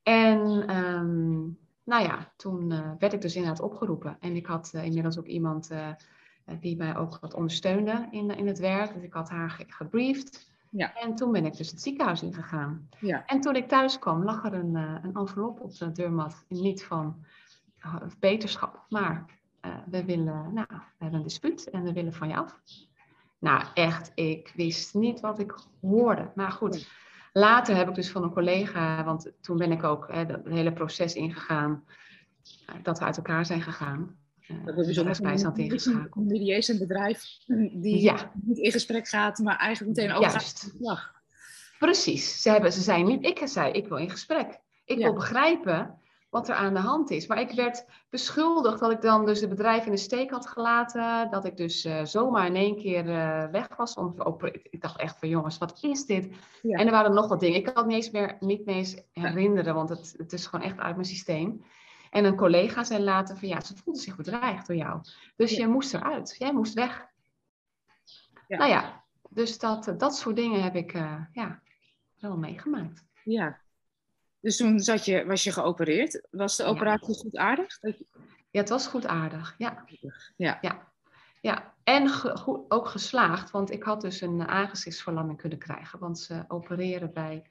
En 0.03 0.67
ehm, 0.67 1.39
nou 1.83 2.03
ja, 2.03 2.31
toen 2.35 2.71
eh, 2.71 2.91
werd 2.99 3.13
ik 3.13 3.21
dus 3.21 3.35
inderdaad 3.35 3.61
opgeroepen. 3.61 4.17
En 4.19 4.35
ik 4.35 4.45
had 4.45 4.71
eh, 4.73 4.83
inmiddels 4.85 5.19
ook 5.19 5.25
iemand 5.25 5.69
eh, 5.71 5.87
die 6.59 6.77
mij 6.77 6.95
ook 6.97 7.17
wat 7.21 7.33
ondersteunde 7.33 8.07
in, 8.11 8.29
in 8.37 8.47
het 8.47 8.59
werk. 8.59 8.93
Dus 8.93 9.03
ik 9.03 9.13
had 9.13 9.29
haar 9.29 9.49
ge- 9.49 9.65
gebriefd. 9.67 10.51
Ja. 10.69 10.93
En 10.95 11.15
toen 11.15 11.31
ben 11.31 11.45
ik 11.45 11.57
dus 11.57 11.71
het 11.71 11.81
ziekenhuis 11.81 12.23
ingegaan. 12.23 12.89
Ja. 12.99 13.25
En 13.25 13.41
toen 13.41 13.55
ik 13.55 13.67
thuis 13.67 13.99
kwam, 13.99 14.23
lag 14.23 14.45
er 14.45 14.53
een, 14.53 14.75
een 14.75 15.13
envelop 15.15 15.59
op 15.59 15.77
de 15.77 15.91
deurmat. 15.91 16.45
Niet 16.47 16.83
van 16.83 17.25
beterschap, 18.19 18.85
maar 18.89 19.25
we 19.89 20.05
willen, 20.05 20.53
nou, 20.53 20.67
we 20.69 20.75
hebben 20.97 21.17
een 21.19 21.23
dispuut 21.25 21.69
en 21.69 21.83
we 21.83 21.93
willen 21.93 22.13
van 22.13 22.27
je 22.27 22.35
af. 22.35 22.59
Nou, 23.39 23.63
echt, 23.73 24.11
ik 24.15 24.51
wist 24.55 24.93
niet 24.93 25.19
wat 25.19 25.39
ik 25.39 25.55
hoorde. 25.81 26.31
Maar 26.35 26.51
goed, 26.51 26.87
later 27.33 27.75
heb 27.75 27.89
ik 27.89 27.95
dus 27.95 28.11
van 28.11 28.23
een 28.23 28.31
collega, 28.33 29.03
want 29.03 29.31
toen 29.41 29.57
ben 29.57 29.71
ik 29.71 29.83
ook 29.83 30.07
hè, 30.11 30.25
dat 30.25 30.39
hele 30.43 30.73
proces 30.73 31.13
ingegaan, 31.15 31.83
eh, 32.65 32.75
dat 32.83 32.99
we 32.99 33.05
uit 33.05 33.17
elkaar 33.17 33.45
zijn 33.45 33.61
gegaan. 33.61 34.17
Uh, 34.47 34.65
Dat 34.65 34.87
is 34.87 34.99
ook 34.99 35.21
bijstand 35.21 35.57
ingeschakeld. 35.57 36.15
Een 36.15 36.25
mediation 36.25 36.77
bedrijf 36.77 37.23
die 37.73 38.01
Ja. 38.01 38.31
niet 38.43 38.57
in 38.57 38.71
gesprek 38.71 39.07
gaat, 39.07 39.37
maar 39.39 39.57
eigenlijk 39.57 39.97
meteen 39.97 40.15
overgaat 40.15 40.31
Juist. 40.41 40.73
slag. 40.79 41.11
Precies. 41.79 42.41
Ze, 42.41 42.49
hebben, 42.49 42.73
ze 42.73 42.81
zijn 42.81 43.05
niet, 43.05 43.25
ik 43.25 43.41
zei, 43.43 43.71
ik 43.71 43.87
wil 43.87 43.97
in 43.97 44.09
gesprek. 44.09 44.59
Ik 44.85 44.97
Ja. 44.97 45.03
wil 45.03 45.13
begrijpen 45.13 45.99
wat 46.33 46.49
er 46.49 46.55
aan 46.55 46.73
de 46.73 46.79
hand 46.79 47.09
is. 47.09 47.27
Maar 47.27 47.39
ik 47.39 47.51
werd 47.51 47.85
beschuldigd 48.09 48.79
dat 48.79 48.91
ik 48.91 49.01
dan 49.01 49.25
dus 49.25 49.39
het 49.41 49.49
bedrijf 49.49 49.85
in 49.85 49.91
de 49.91 49.97
steek 49.97 50.31
had 50.31 50.47
gelaten. 50.47 51.31
Dat 51.31 51.45
ik 51.45 51.57
dus 51.57 51.85
eh, 51.85 52.03
zomaar 52.05 52.45
in 52.45 52.55
één 52.55 52.75
keer 52.77 53.09
eh, 53.09 53.45
weg 53.51 53.75
was. 53.75 53.93
Om, 53.93 54.21
op, 54.21 54.45
ik 54.45 54.81
dacht 54.81 54.99
echt 54.99 55.19
van 55.19 55.29
jongens, 55.29 55.57
wat 55.57 55.83
is 55.83 56.05
dit? 56.05 56.35
Ja. 56.61 56.77
En 56.77 56.85
er 56.85 56.91
waren 56.91 57.13
nog 57.13 57.27
wat 57.27 57.39
dingen. 57.39 57.57
Ik 57.57 57.63
kan 57.63 57.75
het 57.75 57.85
niet 57.85 57.95
eens 57.95 58.11
meer 58.11 58.37
niet 58.39 58.65
meer 58.65 58.75
eens 58.75 59.01
herinneren, 59.11 59.75
want 59.75 59.89
het, 59.89 60.13
het 60.17 60.33
is 60.33 60.45
gewoon 60.45 60.65
echt 60.65 60.77
uit 60.79 60.95
mijn 60.95 61.07
systeem. 61.07 61.63
En 62.09 62.25
een 62.25 62.35
collega 62.35 62.83
zei 62.83 63.03
later 63.03 63.37
van 63.37 63.47
ja, 63.47 63.61
ze 63.61 63.75
voelde 63.77 63.99
zich 63.99 64.15
bedreigd 64.15 64.67
door 64.67 64.75
jou. 64.75 65.01
Dus 65.35 65.51
Ja. 65.51 65.57
je 65.57 65.67
moest 65.67 65.93
eruit. 65.93 66.35
Jij 66.37 66.53
moest 66.53 66.73
weg. 66.73 67.07
Ja. 68.47 68.57
Nou 68.57 68.69
ja, 68.69 69.03
dus 69.29 69.59
dat, 69.59 69.93
dat 69.97 70.15
soort 70.15 70.35
dingen 70.35 70.63
heb 70.63 70.75
ik 70.75 70.93
eh, 70.93 71.21
ja, 71.31 71.61
wel 72.19 72.37
meegemaakt. 72.37 73.03
Ja. 73.23 73.61
Dus 74.43 74.57
toen 74.57 74.79
zat 74.79 75.05
je, 75.05 75.25
was 75.25 75.43
je 75.43 75.51
geopereerd. 75.51 76.27
Was 76.31 76.55
de 76.57 76.63
Ja. 76.63 76.69
operatie 76.69 77.15
goed 77.15 77.35
aardig? 77.37 77.77
Ja, 78.51 78.59
het 78.59 78.69
was 78.69 78.87
goed 78.87 79.05
aardig. 79.07 79.55
Ja, 79.57 79.83
Ja. 80.37 80.57
ja. 80.61 80.87
ja. 81.41 81.73
En 81.83 82.09
ge- 82.09 82.37
goed, 82.37 82.59
ook 82.71 82.87
geslaagd, 82.87 83.51
want 83.51 83.71
ik 83.71 83.83
had 83.83 84.01
dus 84.01 84.21
een 84.21 84.47
aangezichtsverlamming 84.47 85.37
kunnen 85.37 85.57
krijgen. 85.57 85.99
Want 85.99 86.19
ze 86.19 86.43
opereren 86.47 87.13
bij 87.13 87.43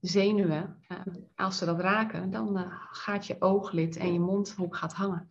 zenuwen. 0.00 0.84
Eh, 0.88 0.96
als 1.36 1.58
ze 1.58 1.64
dat 1.64 1.80
raken, 1.80 2.30
dan 2.30 2.58
eh, 2.58 2.64
gaat 2.90 3.26
je 3.26 3.36
ooglid 3.38 3.96
en 3.96 4.12
je 4.12 4.20
mondhoek 4.20 4.76
gaat 4.76 4.92
hangen. 4.92 5.28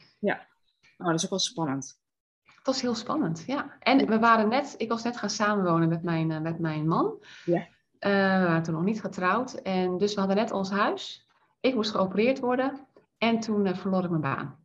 Oh, 0.98 1.06
dat 1.06 1.14
is 1.16 1.24
ook 1.24 1.30
wel 1.30 1.40
spannend. 1.40 2.00
Het 2.44 2.66
was 2.68 2.82
heel 2.82 2.96
spannend, 2.96 3.44
ja. 3.48 3.78
En 3.80 4.08
we 4.08 4.20
waren 4.20 4.50
net, 4.50 4.76
ik 4.78 4.90
was 4.90 5.04
net 5.04 5.18
gaan 5.18 5.30
samenwonen 5.30 5.90
met 5.90 6.04
mijn, 6.04 6.32
eh, 6.32 6.40
met 6.42 6.60
mijn 6.60 6.88
man. 6.88 7.24
Ja. 7.46 7.68
Eh, 8.00 8.12
we 8.12 8.46
waren 8.46 8.64
toen 8.64 8.74
nog 8.74 8.84
niet 8.84 9.02
getrouwd. 9.02 9.54
En 9.54 9.98
dus 9.98 10.14
we 10.14 10.20
hadden 10.20 10.38
net 10.38 10.52
ons 10.52 10.70
huis. 10.70 11.28
Ik 11.60 11.76
moest 11.76 11.92
geopereerd 11.92 12.40
worden. 12.40 12.88
En 13.18 13.40
toen 13.40 13.66
eh, 13.66 13.78
verloor 13.78 14.04
ik 14.04 14.10
mijn 14.10 14.22
baan. 14.22 14.58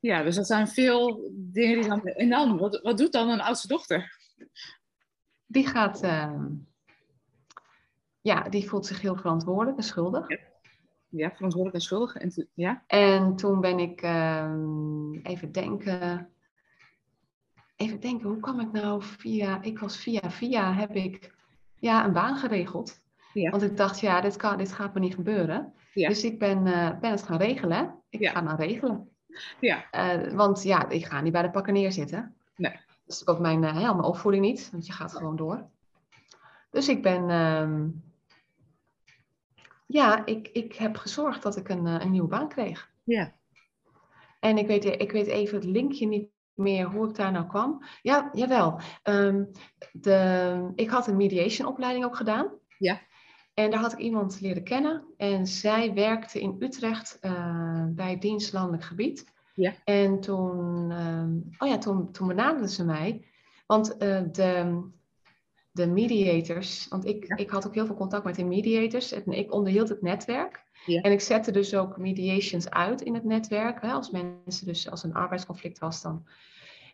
Ja, 0.00 0.22
dus 0.22 0.36
dat 0.36 0.46
zijn 0.46 0.68
veel 0.68 1.30
dingen 1.34 1.80
die 1.80 1.88
dan... 1.88 2.04
En 2.04 2.28
dan, 2.28 2.58
wat, 2.58 2.80
wat 2.82 2.98
doet 2.98 3.12
dan 3.12 3.28
een 3.28 3.40
oudste 3.40 3.68
dochter? 3.68 4.18
Die 5.46 5.66
gaat, 5.66 6.02
ehm, 6.02 6.46
ja, 8.20 8.42
die 8.48 8.68
voelt 8.68 8.86
zich 8.86 9.00
heel 9.00 9.16
verantwoordelijk 9.16 9.76
en 9.76 9.84
schuldig. 9.84 10.26
Ja, 11.08 11.30
verantwoordelijk 11.30 11.74
en 11.74 11.80
schuldig. 11.80 12.14
En 12.14 12.28
toen- 12.28 12.48
ja? 12.54 12.84
En 12.86 13.36
toen 13.36 13.60
ben 13.60 13.78
ik, 13.78 14.02
ehm, 14.02 15.12
even 15.14 15.52
denken, 15.52 16.28
even 17.76 18.00
denken, 18.00 18.28
hoe 18.28 18.40
kwam 18.40 18.60
ik 18.60 18.72
nou 18.72 19.02
via, 19.02 19.62
ik 19.62 19.78
was 19.78 19.96
via 19.96 20.30
via, 20.30 20.72
heb 20.74 20.94
ik 20.94 21.34
ja, 21.82 22.04
een 22.04 22.12
baan 22.12 22.36
geregeld. 22.36 23.00
Ja. 23.32 23.50
Want 23.50 23.62
ik 23.62 23.76
dacht, 23.76 24.00
ja, 24.00 24.20
dit, 24.20 24.36
kan, 24.36 24.58
dit 24.58 24.72
gaat 24.72 24.94
me 24.94 25.00
niet 25.00 25.14
gebeuren. 25.14 25.72
Ja. 25.92 26.08
Dus 26.08 26.24
ik 26.24 26.38
ben, 26.38 26.66
eh, 26.66 26.98
ben 27.00 27.10
het 27.10 27.22
gaan 27.22 27.36
regelen. 27.38 27.94
Ik 28.08 28.20
Ja. 28.20 28.30
ga 28.30 28.36
het 28.36 28.44
nou 28.44 28.56
regelen. 28.56 29.08
Ja. 29.60 29.90
Eh, 29.90 30.32
want 30.32 30.62
ja, 30.62 30.88
ik 30.88 31.04
ga 31.04 31.20
niet 31.20 31.32
bij 31.32 31.42
de 31.42 31.50
pakken 31.50 31.72
neerzitten. 31.72 32.36
Nee. 32.56 32.72
Dat 32.72 33.16
is 33.16 33.26
ook 33.26 33.38
mijn, 33.38 33.60
mijn 33.60 34.00
opvoeding 34.02 34.44
niet, 34.44 34.68
want 34.72 34.86
je 34.86 34.92
gaat 34.92 35.12
gewoon 35.12 35.36
door. 35.36 35.66
Dus 36.70 36.88
ik 36.88 37.02
ben, 37.02 37.30
ehm, 37.30 37.88
ja, 39.86 40.26
ik, 40.26 40.48
ik 40.48 40.74
heb 40.74 40.96
gezorgd 40.96 41.42
dat 41.42 41.56
ik 41.56 41.68
een, 41.68 41.86
een 41.86 42.10
nieuwe 42.10 42.28
baan 42.28 42.48
kreeg. 42.48 42.90
Ja. 43.04 43.32
En 44.40 44.58
ik 44.58 44.66
weet, 44.66 44.84
ik 44.84 45.12
weet 45.12 45.26
even 45.26 45.54
het 45.56 45.64
linkje 45.64 46.06
niet 46.06 46.28
meer 46.54 46.86
hoe 46.86 47.08
ik 47.08 47.14
daar 47.14 47.32
nou 47.32 47.46
kwam. 47.46 47.84
Ja, 48.02 48.30
jawel. 48.32 48.80
Um, 49.04 49.50
de, 49.92 50.70
ik 50.74 50.90
had 50.90 51.06
een 51.06 51.16
mediation 51.16 51.68
opleiding 51.68 52.04
ook 52.04 52.16
gedaan. 52.16 52.50
Ja. 52.78 53.00
En 53.54 53.70
daar 53.70 53.80
had 53.80 53.92
ik 53.92 53.98
iemand 53.98 54.40
leren 54.40 54.64
kennen. 54.64 55.04
En 55.16 55.46
zij 55.46 55.94
werkte 55.94 56.40
in 56.40 56.56
Utrecht 56.58 57.18
uh, 57.20 57.84
bij 57.88 58.18
dienstlandelijk 58.18 58.84
gebied. 58.84 59.32
Ja. 59.54 59.72
En 59.84 60.20
toen, 60.20 60.90
um, 60.90 61.48
oh 61.58 61.68
ja, 61.68 61.78
toen, 61.78 62.12
toen 62.12 62.28
benaderde 62.28 62.68
ze 62.68 62.84
mij. 62.84 63.26
Want 63.66 64.02
uh, 64.02 64.22
de, 64.32 64.80
de 65.72 65.86
mediators, 65.86 66.86
want 66.88 67.06
ik, 67.06 67.24
ik 67.36 67.50
had 67.50 67.66
ook 67.66 67.74
heel 67.74 67.86
veel 67.86 67.94
contact 67.94 68.24
met 68.24 68.34
de 68.34 68.44
mediators. 68.44 69.12
En 69.12 69.32
ik 69.32 69.52
onderhield 69.52 69.88
het 69.88 70.02
netwerk. 70.02 70.64
Ja. 70.86 71.00
En 71.00 71.12
ik 71.12 71.20
zette 71.20 71.50
dus 71.50 71.74
ook 71.74 71.96
mediations 71.96 72.70
uit 72.70 73.00
in 73.00 73.14
het 73.14 73.24
netwerk. 73.24 73.82
Hè, 73.82 73.92
als 73.92 74.10
mensen 74.10 74.66
dus, 74.66 74.90
als 74.90 75.02
een 75.02 75.14
arbeidsconflict 75.14 75.78
was 75.78 76.02
dan. 76.02 76.26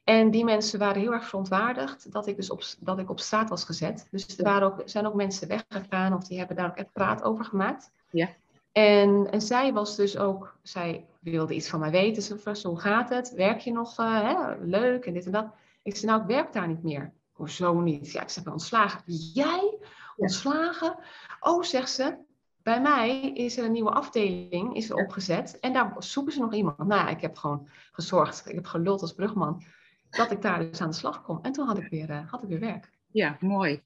En 0.05 0.31
die 0.31 0.45
mensen 0.45 0.79
waren 0.79 1.01
heel 1.01 1.13
erg 1.13 1.29
verontwaardigd 1.29 2.13
dat 2.13 2.27
ik 2.27 2.37
dus 2.37 2.51
op, 2.51 2.63
dat 2.81 2.99
ik 2.99 3.11
op 3.11 3.21
straat 3.21 3.49
was 3.49 3.65
gezet. 3.65 4.09
Dus 4.11 4.39
er 4.39 4.45
waren 4.45 4.67
ook, 4.67 4.83
zijn 4.85 5.07
ook 5.07 5.15
mensen 5.15 5.49
weggegaan 5.49 6.15
of 6.15 6.25
die 6.25 6.39
hebben 6.39 6.57
daar 6.57 6.69
ook 6.69 6.77
echt 6.77 6.93
praat 6.93 7.23
over 7.23 7.45
gemaakt. 7.45 7.91
Ja. 8.11 8.29
En, 8.73 9.29
en 9.31 9.41
zij 9.41 9.73
was 9.73 9.97
dus 9.97 10.19
ook, 10.19 10.57
zij 10.63 11.07
wilde 11.21 11.55
iets 11.55 11.69
van 11.69 11.81
mij 11.81 11.91
weten. 11.91 12.23
Ze 12.23 12.39
vroeg, 12.39 12.63
hoe 12.63 12.81
gaat 12.81 13.09
het? 13.09 13.31
Werk 13.31 13.61
je 13.61 13.73
nog 13.73 13.99
uh, 14.01 14.21
hè? 14.23 14.65
leuk 14.65 15.07
en 15.07 15.13
dit 15.13 15.27
en 15.27 15.33
dat? 15.33 15.47
Ik 15.83 15.97
zei, 15.97 16.11
nou, 16.11 16.23
ik 16.23 16.29
werk 16.29 16.53
daar 16.53 16.69
niet 16.69 16.83
meer. 16.83 17.13
Hoezo 17.39 17.81
niet? 17.81 18.13
Ja, 18.13 18.23
ik 18.23 18.29
zeg, 18.29 18.47
ontslagen. 18.47 19.01
Jij? 19.35 19.79
Ontslagen? 20.17 20.99
Oh, 21.41 21.63
zegt 21.63 21.91
ze, 21.91 22.17
bij 22.63 22.81
mij 22.81 23.21
is 23.21 23.57
er 23.59 23.65
een 23.65 23.73
nieuwe 23.73 23.91
afdeling 23.91 24.77
is 24.77 24.91
er 24.91 24.97
opgezet 24.97 25.59
en 25.61 25.73
daar 25.73 25.95
zoeken 25.99 26.33
ze 26.33 26.41
nog 26.41 26.55
iemand. 26.55 26.79
Nou 26.79 27.01
ja, 27.01 27.09
ik 27.09 27.21
heb 27.21 27.37
gewoon 27.37 27.69
gezorgd, 27.93 28.49
ik 28.49 28.55
heb 28.55 28.67
geluld 28.67 29.01
als 29.01 29.13
brugman, 29.13 29.63
dat 30.11 30.31
ik 30.31 30.43
daar 30.43 30.59
dus 30.59 30.81
aan 30.81 30.91
de 30.91 30.97
slag 30.97 31.23
kom. 31.23 31.39
En 31.43 31.53
toen 31.53 31.67
had 31.67 31.79
ik 31.79 31.89
weer, 31.89 32.11
uh, 32.11 32.31
had 32.31 32.43
ik 32.43 32.49
weer 32.49 32.61
werk. 32.61 32.91
Ja, 33.07 33.37
mooi. 33.41 33.83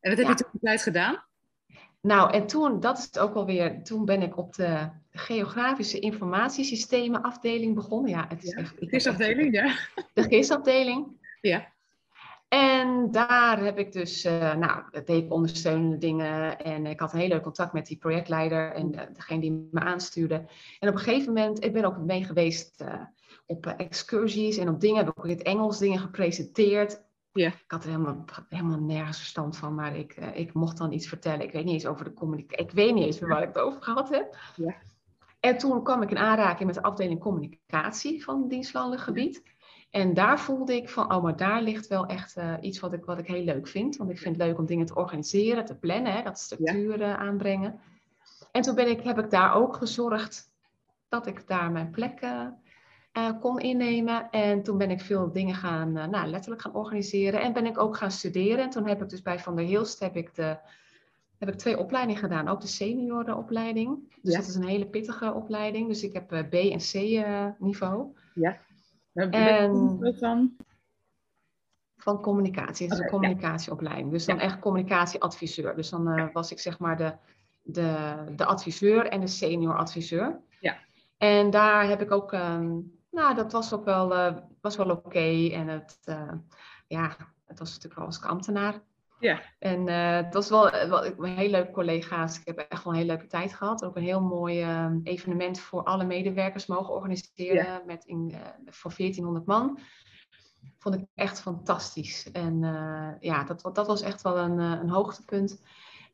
En 0.00 0.10
wat 0.10 0.18
heb 0.18 0.26
Ja. 0.26 0.28
je 0.28 0.34
toen 0.34 0.50
de 0.52 0.58
tijd 0.58 0.82
gedaan? 0.82 1.24
Nou, 2.00 2.32
en 2.32 2.46
toen, 2.46 2.80
dat 2.80 2.98
is 2.98 3.04
het 3.04 3.18
ook 3.18 3.34
alweer, 3.34 3.82
toen 3.82 4.04
ben 4.04 4.22
ik 4.22 4.36
op 4.36 4.54
de 4.54 4.90
geografische 5.10 5.98
informatiesystemen 5.98 7.22
afdeling 7.22 7.74
begonnen. 7.74 8.10
Ja, 8.10 8.26
het 8.28 8.42
is 8.44 8.52
echt... 8.52 8.80
De 8.80 8.86
kistafdeling, 8.86 9.54
ja. 9.54 9.74
De 10.14 10.22
gistafdeling. 10.22 11.28
Ja. 11.40 11.74
En 12.48 13.10
daar 13.10 13.58
heb 13.64 13.78
ik 13.78 13.92
dus, 13.92 14.24
eh, 14.24 14.54
nou, 14.54 14.82
deed 14.90 15.24
ik 15.24 15.32
ondersteunende 15.32 15.98
dingen. 15.98 16.58
En 16.58 16.86
ik 16.86 17.00
had 17.00 17.12
een 17.12 17.18
heel 17.18 17.28
leuk 17.28 17.42
contact 17.42 17.72
met 17.72 17.86
die 17.86 17.96
projectleider 17.96 18.72
en 18.72 18.94
eh, 18.94 19.14
degene 19.14 19.40
die 19.40 19.68
me 19.70 19.80
aanstuurde. 19.80 20.34
En 20.78 20.88
op 20.88 20.94
een 20.94 21.00
gegeven 21.00 21.32
moment, 21.32 21.64
ik 21.64 21.72
ben 21.72 21.84
ook 21.84 21.98
mee 21.98 22.24
geweest 22.24 22.80
eh, 22.80 23.02
op 23.46 23.66
excursies 23.66 24.56
en 24.56 24.68
op 24.68 24.80
dingen. 24.80 24.96
Heb 24.96 25.08
ik 25.08 25.18
ook 25.18 25.24
in 25.24 25.36
het 25.36 25.42
Engels 25.42 25.78
dingen 25.78 25.98
gepresenteerd. 25.98 27.04
Ik 27.32 27.64
had 27.66 27.84
er 27.84 27.90
helemaal, 27.90 28.24
helemaal 28.48 28.80
nergens 28.80 29.18
verstand 29.18 29.56
van, 29.56 29.74
maar 29.74 29.96
ik, 29.96 30.16
ik 30.34 30.52
mocht 30.52 30.78
dan 30.78 30.92
iets 30.92 31.08
vertellen. 31.08 31.40
Ik 31.40 31.52
weet 31.52 31.64
niet 31.64 31.74
eens 31.74 31.86
over 31.86 32.04
de 32.04 32.12
communicatie. 32.12 32.66
Ik 32.66 32.72
weet 32.72 32.94
niet 32.94 33.04
eens 33.04 33.18
meer 33.18 33.30
waar 33.30 33.42
ik 33.42 33.48
het 33.48 33.58
over 33.58 33.82
gehad 33.82 34.08
heb. 34.08 34.36
En 35.40 35.58
toen 35.58 35.82
kwam 35.82 36.02
ik 36.02 36.10
in 36.10 36.18
aanraking 36.18 36.66
met 36.66 36.74
de 36.74 36.82
afdeling 36.82 37.20
communicatie 37.20 38.24
van 38.24 38.40
het 38.40 38.50
dienstlandelijk 38.50 39.02
gebied. 39.02 39.42
En 39.96 40.14
daar 40.14 40.40
voelde 40.40 40.76
ik 40.76 40.88
van, 40.88 41.14
oh, 41.14 41.22
maar 41.22 41.36
daar 41.36 41.62
ligt 41.62 41.86
wel 41.86 42.06
echt 42.06 42.36
eh, 42.36 42.54
iets 42.60 42.80
wat 42.80 42.92
ik, 42.92 43.04
wat 43.04 43.18
ik 43.18 43.26
heel 43.26 43.44
leuk 43.44 43.68
vind. 43.68 43.96
Want 43.96 44.10
ik 44.10 44.18
vind 44.18 44.36
het 44.36 44.46
leuk 44.46 44.58
om 44.58 44.66
dingen 44.66 44.86
te 44.86 44.94
organiseren, 44.94 45.64
te 45.64 45.74
plannen, 45.74 46.12
hè, 46.12 46.22
dat 46.22 46.38
structuren 46.38 47.18
aanbrengen. 47.18 47.80
En 48.52 48.62
toen 48.62 48.74
ben 48.74 48.88
ik, 48.90 49.00
heb 49.02 49.18
ik 49.18 49.30
daar 49.30 49.54
ook 49.54 49.76
gezorgd 49.76 50.50
dat 51.08 51.26
ik 51.26 51.46
daar 51.46 51.70
mijn 51.70 51.90
plek 51.90 52.20
eh, 52.20 52.46
eh, 53.12 53.30
kon 53.40 53.58
innemen. 53.58 54.30
En 54.30 54.62
toen 54.62 54.78
ben 54.78 54.90
ik 54.90 55.00
veel 55.00 55.32
dingen 55.32 55.54
gaan, 55.54 55.96
eh, 55.96 56.06
nou, 56.06 56.26
letterlijk 56.28 56.62
gaan 56.62 56.74
organiseren. 56.74 57.40
En 57.40 57.52
ben 57.52 57.66
ik 57.66 57.78
ook 57.78 57.96
gaan 57.96 58.10
studeren. 58.10 58.64
En 58.64 58.70
toen 58.70 58.86
heb 58.88 59.02
ik 59.02 59.08
dus 59.08 59.22
bij 59.22 59.38
Van 59.38 59.56
der 59.56 59.64
Hilst 59.64 60.00
heb 60.00 60.16
ik, 60.16 60.34
de, 60.34 60.56
heb 61.38 61.48
ik 61.48 61.54
twee 61.54 61.78
opleidingen 61.78 62.20
gedaan. 62.20 62.48
Ook 62.48 62.60
de 62.60 62.66
seniorenopleiding. 62.66 64.16
Dus 64.22 64.32
Ja. 64.32 64.38
dat 64.38 64.48
is 64.48 64.54
een 64.54 64.66
hele 64.66 64.86
pittige 64.86 65.32
opleiding. 65.32 65.88
Dus 65.88 66.02
ik 66.02 66.12
heb 66.12 66.32
eh, 66.32 66.48
B 66.48 66.52
en 66.54 66.78
C 66.78 66.94
eh, 66.94 67.46
niveau. 67.58 68.14
Daar 68.34 68.52
ben 68.68 68.75
En- 69.16 69.98
ik 70.00 70.04
ook 70.06 70.18
van. 70.18 70.56
Van 71.96 72.22
communicatie. 72.22 72.86
Het 72.86 72.98
is 72.98 73.04
een 73.04 73.10
communicatieopleiding. 73.10 74.10
Dus 74.10 74.24
dan 74.24 74.38
echt 74.38 74.58
communicatieadviseur. 74.58 75.76
Dus 75.76 75.90
dan 75.90 76.08
eh, 76.08 76.26
was 76.32 76.50
ik 76.50 76.58
zeg 76.58 76.78
maar 76.78 76.96
de, 76.96 77.14
de, 77.62 78.14
de 78.36 78.44
adviseur 78.44 79.06
en 79.06 79.20
de 79.20 79.26
senior 79.26 79.76
adviseur. 79.76 80.40
Ja. 80.60 80.76
En 81.16 81.50
daar 81.50 81.88
heb 81.88 82.00
ik 82.00 82.10
ook, 82.10 82.32
ehm, 82.32 82.78
nou 83.10 83.34
dat 83.34 83.52
was 83.52 83.72
ook 83.72 83.84
wel, 83.84 84.14
eh, 84.14 84.36
was 84.60 84.76
wel 84.76 84.90
oké. 84.90 85.48
En 85.52 85.68
het, 85.68 85.98
eh, 86.04 86.32
ja, 86.86 87.16
het 87.46 87.58
was 87.58 87.68
natuurlijk 87.68 87.94
wel 87.94 88.06
als 88.06 88.22
ambtenaar. 88.22 88.82
Ja. 89.20 89.40
En 89.58 89.88
eh, 89.88 90.16
het 90.24 90.34
was 90.34 90.48
wel, 90.48 90.70
wel 90.70 91.22
heel 91.22 91.50
leuke 91.50 91.72
collega's. 91.72 92.38
Ik 92.38 92.46
heb 92.46 92.58
echt 92.58 92.84
wel 92.84 92.92
een 92.92 92.98
hele 92.98 93.12
leuke 93.12 93.26
tijd 93.26 93.54
gehad. 93.54 93.84
Ook 93.84 93.96
een 93.96 94.02
heel 94.02 94.22
mooi 94.22 94.62
eh, 94.62 94.90
evenement 95.02 95.60
voor 95.60 95.82
alle 95.82 96.04
medewerkers 96.04 96.66
mogen 96.66 96.94
organiseren. 96.94 97.82
Met 97.86 98.04
in, 98.04 98.30
eh, 98.34 98.40
voor 98.64 98.92
1400 98.96 99.46
man. 99.46 99.78
Vond 100.78 100.94
ik 100.94 101.06
echt 101.14 101.40
fantastisch. 101.40 102.30
En 102.32 102.64
eh, 102.64 103.08
ja, 103.20 103.44
dat, 103.44 103.70
dat 103.72 103.86
was 103.86 104.02
echt 104.02 104.22
wel 104.22 104.38
een, 104.38 104.60
eh, 104.60 104.80
een 104.82 104.90
hoogtepunt. 104.90 105.62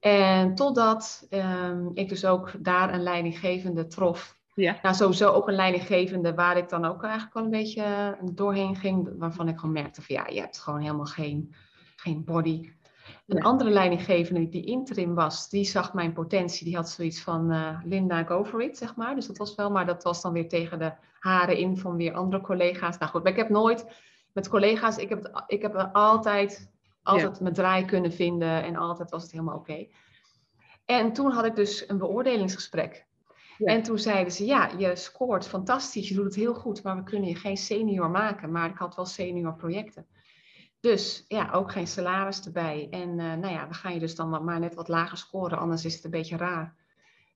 En 0.00 0.54
totdat 0.54 1.26
ehm, 1.30 1.86
ik 1.94 2.08
dus 2.08 2.24
ook 2.24 2.64
daar 2.64 2.94
een 2.94 3.02
leidinggevende 3.02 3.86
trof. 3.86 4.40
Ja. 4.54 4.78
Nou, 4.82 4.94
sowieso 4.94 5.30
ook 5.30 5.48
een 5.48 5.54
leidinggevende 5.54 6.34
waar 6.34 6.56
ik 6.56 6.68
dan 6.68 6.84
ook 6.84 7.02
eigenlijk 7.02 7.34
wel 7.34 7.44
een 7.44 7.50
beetje 7.50 7.82
eh, 7.82 8.28
doorheen 8.32 8.76
ging. 8.76 9.08
Waarvan 9.18 9.48
ik 9.48 9.58
gewoon 9.58 9.74
merkte 9.74 10.02
van 10.02 10.14
ja, 10.14 10.26
je 10.26 10.40
hebt 10.40 10.58
gewoon 10.58 10.80
helemaal 10.80 11.06
geen, 11.06 11.54
geen 11.96 12.24
body. 12.24 12.72
Een 13.26 13.36
Ja. 13.36 13.42
andere 13.42 13.70
leidinggevende 13.70 14.48
die 14.48 14.64
interim 14.64 15.14
was, 15.14 15.48
die 15.48 15.64
zag 15.64 15.94
mijn 15.94 16.12
potentie. 16.12 16.64
Die 16.64 16.76
had 16.76 16.90
zoiets 16.90 17.22
van 17.22 17.50
eh, 17.50 17.78
Linda, 17.84 18.24
go 18.24 18.44
for 18.44 18.62
it, 18.62 18.76
zeg 18.76 18.96
maar. 18.96 19.14
Dus 19.14 19.26
dat 19.26 19.36
was 19.36 19.54
wel, 19.54 19.70
maar 19.70 19.86
dat 19.86 20.02
was 20.02 20.22
dan 20.22 20.32
weer 20.32 20.48
tegen 20.48 20.78
de 20.78 20.92
haren 21.18 21.56
in 21.56 21.76
van 21.76 21.96
weer 21.96 22.12
andere 22.12 22.42
collega's. 22.42 22.98
Nou 22.98 23.10
goed, 23.10 23.22
maar 23.22 23.32
ik 23.32 23.38
heb 23.38 23.48
nooit 23.48 23.86
met 24.32 24.48
collega's, 24.48 24.96
ik 24.96 25.08
heb, 25.08 25.22
het, 25.22 25.42
ik 25.46 25.62
heb 25.62 25.90
altijd, 25.92 26.70
altijd 27.02 27.40
mijn 27.40 27.54
draai 27.54 27.84
kunnen 27.84 28.12
vinden 28.12 28.62
en 28.62 28.76
altijd 28.76 29.10
was 29.10 29.22
het 29.22 29.32
helemaal 29.32 29.56
oké. 29.56 29.86
En 30.84 31.12
toen 31.12 31.30
had 31.30 31.44
ik 31.44 31.54
dus 31.56 31.88
een 31.88 31.98
beoordelingsgesprek. 31.98 33.06
Ja. 33.58 33.72
En 33.72 33.82
toen 33.82 33.98
zeiden 33.98 34.32
ze, 34.32 34.44
ja, 34.44 34.70
je 34.78 34.96
scoort 34.96 35.48
fantastisch, 35.48 36.08
je 36.08 36.14
doet 36.14 36.24
het 36.24 36.34
heel 36.34 36.54
goed, 36.54 36.82
maar 36.82 36.96
we 36.96 37.02
kunnen 37.02 37.28
je 37.28 37.34
geen 37.34 37.56
senior 37.56 38.10
maken. 38.10 38.50
Maar 38.52 38.70
ik 38.70 38.76
had 38.76 38.94
wel 38.94 39.06
senior 39.06 39.54
projecten. 39.54 40.06
Dus 40.82 41.24
ja, 41.28 41.50
ook 41.52 41.72
geen 41.72 41.86
salaris 41.86 42.44
erbij. 42.44 42.86
En 42.90 43.08
eh, 43.18 43.34
nou 43.34 43.48
ja, 43.52 43.68
we 43.68 43.74
gaan 43.74 43.94
je 43.94 44.00
dus 44.00 44.14
dan 44.14 44.44
maar 44.44 44.60
net 44.60 44.74
wat 44.74 44.88
lager 44.88 45.18
scoren, 45.18 45.58
anders 45.58 45.84
is 45.84 45.94
het 45.94 46.04
een 46.04 46.10
beetje 46.10 46.36
raar. 46.36 46.74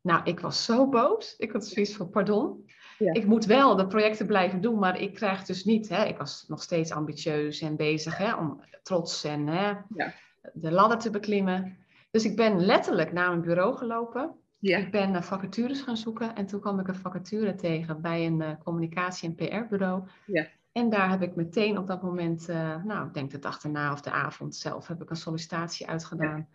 Nou, 0.00 0.20
ik 0.24 0.40
was 0.40 0.64
zo 0.64 0.88
boos. 0.88 1.34
Ik 1.38 1.52
had 1.52 1.66
zoiets 1.66 1.96
van, 1.96 2.10
pardon. 2.10 2.70
Ja. 2.98 3.12
Ik 3.12 3.26
moet 3.26 3.44
wel 3.44 3.76
de 3.76 3.86
projecten 3.86 4.26
blijven 4.26 4.60
doen, 4.60 4.78
maar 4.78 5.00
ik 5.00 5.14
krijg 5.14 5.44
dus 5.44 5.64
niet. 5.64 5.88
Hè, 5.88 6.04
ik 6.04 6.18
was 6.18 6.44
nog 6.48 6.62
steeds 6.62 6.90
ambitieus 6.92 7.60
en 7.60 7.76
bezig 7.76 8.16
hè, 8.18 8.34
om 8.34 8.60
trots 8.82 9.24
en 9.24 9.46
hè, 9.46 9.68
Ja. 9.94 10.14
de 10.52 10.70
ladder 10.72 10.98
te 10.98 11.10
beklimmen. 11.10 11.76
Dus 12.10 12.24
ik 12.24 12.36
ben 12.36 12.60
letterlijk 12.64 13.12
naar 13.12 13.28
mijn 13.28 13.40
bureau 13.40 13.76
gelopen. 13.76 14.34
Ja. 14.58 14.78
Ik 14.78 14.90
ben 14.90 15.14
eh, 15.14 15.22
vacatures 15.22 15.80
gaan 15.80 15.96
zoeken 15.96 16.34
en 16.34 16.46
toen 16.46 16.60
kwam 16.60 16.80
ik 16.80 16.88
een 16.88 16.94
vacature 16.96 17.54
tegen 17.54 18.00
bij 18.00 18.26
een 18.26 18.42
eh, 18.42 18.50
communicatie- 18.64 19.28
en 19.28 19.34
PR-bureau. 19.34 20.02
Ja. 20.26 20.46
En 20.76 20.90
daar 20.90 21.10
heb 21.10 21.22
ik 21.22 21.36
meteen 21.36 21.78
op 21.78 21.86
dat 21.86 22.02
moment, 22.02 22.48
eh, 22.48 22.84
nou, 22.84 23.06
ik 23.06 23.14
denk 23.14 23.30
de 23.30 23.38
dag 23.38 23.62
erna 23.62 23.92
of 23.92 24.00
de 24.00 24.10
avond 24.10 24.56
zelf, 24.56 24.86
heb 24.86 25.02
ik 25.02 25.10
een 25.10 25.16
sollicitatie 25.16 25.88
uitgedaan. 25.88 26.48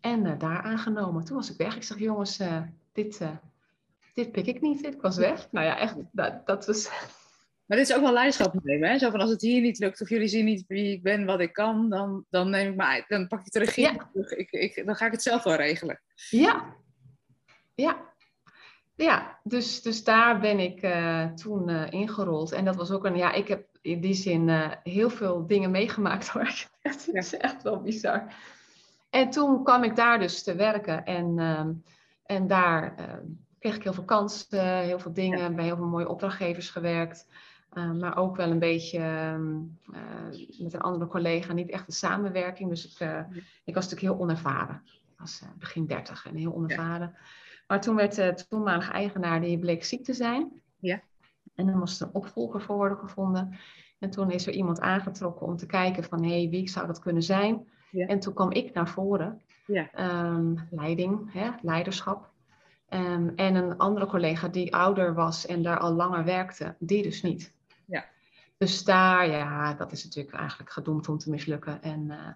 En 0.00 0.26
eh, 0.26 0.38
daar 0.38 0.62
aangenomen. 0.62 1.24
Toen 1.24 1.36
was 1.36 1.50
ik 1.50 1.56
weg. 1.56 1.76
Ik 1.76 1.82
zeg, 1.82 1.98
jongens, 1.98 2.38
eh, 2.38 2.62
dit, 2.92 3.20
dit 4.14 4.32
pik 4.32 4.46
ik 4.46 4.60
niet. 4.60 4.84
Ik 4.84 5.00
was 5.00 5.16
weg. 5.16 5.48
Nou 5.50 5.66
ja, 5.66 5.78
echt, 5.78 5.94
dat, 6.12 6.46
dat 6.46 6.66
was... 6.66 6.88
Maar 7.66 7.76
dit 7.76 7.88
is 7.88 7.94
ook 7.94 8.02
wel 8.02 8.12
leiderschap 8.12 8.62
nemen. 8.62 8.88
Hè? 8.88 8.98
Zo 8.98 9.10
van 9.10 9.20
als 9.20 9.30
het 9.30 9.40
hier 9.40 9.60
niet 9.60 9.78
lukt 9.78 10.00
of 10.00 10.08
jullie 10.08 10.28
zien 10.28 10.44
niet 10.44 10.64
wie 10.66 10.92
ik 10.92 11.02
ben, 11.02 11.24
wat 11.24 11.40
ik 11.40 11.52
kan, 11.52 11.88
dan, 11.88 12.24
dan 12.30 12.50
neem 12.50 12.70
ik 12.70 12.76
maar 12.76 13.04
dan 13.08 13.26
pak 13.26 13.46
ik 13.46 13.52
de 13.52 13.58
regie. 13.58 13.84
Ja. 13.84 14.10
terug. 14.12 14.30
Ik, 14.30 14.50
ik, 14.50 14.86
dan 14.86 14.94
ga 14.94 15.06
ik 15.06 15.12
het 15.12 15.22
zelf 15.22 15.42
wel 15.42 15.54
regelen. 15.54 16.00
Ja, 16.30 16.76
ja. 17.74 18.14
Ja, 18.98 19.38
dus, 19.42 19.82
dus 19.82 20.04
daar 20.04 20.40
ben 20.40 20.58
ik 20.58 20.82
eh, 20.82 21.26
toen 21.26 21.68
eh, 21.68 21.92
ingerold. 21.92 22.52
En 22.52 22.64
dat 22.64 22.76
was 22.76 22.90
ook 22.90 23.04
een, 23.04 23.16
ja, 23.16 23.32
ik 23.32 23.48
heb 23.48 23.66
in 23.82 24.00
die 24.00 24.14
zin 24.14 24.48
eh, 24.48 24.70
heel 24.82 25.10
veel 25.10 25.46
dingen 25.46 25.70
meegemaakt 25.70 26.28
hoor. 26.32 26.66
Het 26.82 27.08
is 27.12 27.36
echt 27.36 27.62
wel 27.62 27.80
bizar. 27.80 28.34
En 29.10 29.30
toen 29.30 29.64
kwam 29.64 29.84
ik 29.84 29.96
daar 29.96 30.18
dus 30.18 30.42
te 30.42 30.54
werken 30.54 31.04
en, 31.04 31.38
ehm, 31.38 31.72
en 32.24 32.46
daar 32.46 32.94
kreeg 33.58 33.76
ik 33.76 33.82
heel 33.82 33.92
veel 33.92 34.04
kansen, 34.04 34.78
heel 34.78 34.98
veel 34.98 35.12
dingen, 35.12 35.54
bij 35.54 35.64
heel 35.64 35.76
veel 35.76 35.86
mooie 35.86 36.08
opdrachtgevers 36.08 36.70
gewerkt. 36.70 37.26
Eh, 37.72 37.92
maar 37.92 38.16
ook 38.16 38.36
wel 38.36 38.50
een 38.50 38.58
beetje 38.58 38.98
ehm, 38.98 39.56
eh, 39.92 40.58
met 40.58 40.74
een 40.74 40.80
andere 40.80 41.10
collega, 41.10 41.52
niet 41.52 41.70
echt 41.70 41.86
een 41.86 41.92
samenwerking. 41.92 42.70
Dus 42.70 42.84
ik, 42.84 43.08
ik 43.64 43.74
was 43.74 43.84
natuurlijk 43.88 44.12
heel 44.12 44.20
onervaren. 44.20 44.82
Ik 44.84 45.18
was 45.18 45.42
begin 45.58 45.86
dertig 45.86 46.26
en 46.26 46.36
heel 46.36 46.54
onervaren. 46.54 47.14
Maar 47.68 47.80
toen 47.80 47.94
werd 47.94 48.14
de 48.14 48.46
toenmalige 48.48 48.92
eigenaar, 48.92 49.40
die 49.40 49.58
bleek 49.58 49.84
ziek 49.84 50.04
te 50.04 50.14
zijn. 50.14 50.62
Ja. 50.78 51.00
En 51.54 51.68
er 51.68 51.76
moest 51.76 52.00
een 52.00 52.14
opvolger 52.14 52.62
voor 52.62 52.76
worden 52.76 52.98
gevonden. 52.98 53.58
En 53.98 54.10
toen 54.10 54.30
is 54.30 54.46
er 54.46 54.52
iemand 54.52 54.80
aangetrokken 54.80 55.46
om 55.46 55.56
te 55.56 55.66
kijken 55.66 56.04
van, 56.04 56.22
hé, 56.22 56.40
hey, 56.40 56.48
wie 56.48 56.68
zou 56.68 56.86
dat 56.86 56.98
kunnen 56.98 57.22
zijn? 57.22 57.68
Ja. 57.90 58.06
En 58.06 58.20
toen 58.20 58.34
kwam 58.34 58.50
ik 58.50 58.74
naar 58.74 58.88
voren. 58.88 59.40
Ja. 59.66 59.90
Ehm, 59.92 60.54
leiding, 60.70 61.32
hè, 61.32 61.50
leiderschap. 61.62 62.30
Ehm, 62.88 63.28
en 63.36 63.54
een 63.54 63.76
andere 63.76 64.06
collega 64.06 64.48
die 64.48 64.74
ouder 64.74 65.14
was 65.14 65.46
en 65.46 65.62
daar 65.62 65.78
al 65.78 65.92
langer 65.92 66.24
werkte, 66.24 66.74
die 66.78 67.02
dus 67.02 67.22
niet. 67.22 67.52
Ja. 67.84 68.04
Dus 68.56 68.84
daar, 68.84 69.28
ja, 69.28 69.74
dat 69.74 69.92
is 69.92 70.04
natuurlijk 70.04 70.36
eigenlijk 70.36 70.70
gedoemd 70.70 71.08
om 71.08 71.18
te 71.18 71.30
mislukken. 71.30 71.82
En, 71.82 72.10
eh, 72.10 72.28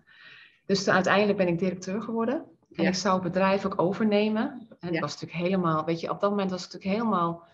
dus 0.67 0.89
uiteindelijk 0.89 1.39
ben 1.39 1.49
ik 1.49 1.59
directeur 1.59 2.03
geworden. 2.03 2.45
En 2.75 2.83
Ja. 2.83 2.89
ik 2.89 2.95
zou 2.95 3.15
het 3.15 3.23
bedrijf 3.23 3.67
ook 3.67 3.81
overnemen. 3.81 4.67
En 4.81 4.89
Ja. 4.89 4.95
ik 4.95 5.01
was 5.01 5.13
natuurlijk 5.13 5.43
helemaal, 5.43 5.85
weet 5.85 6.01
je, 6.01 6.11
op 6.11 6.21
dat 6.21 6.31
moment 6.31 6.51
was 6.51 6.65
ik 6.67 6.73
natuurlijk 6.73 7.01
helemaal, 7.01 7.45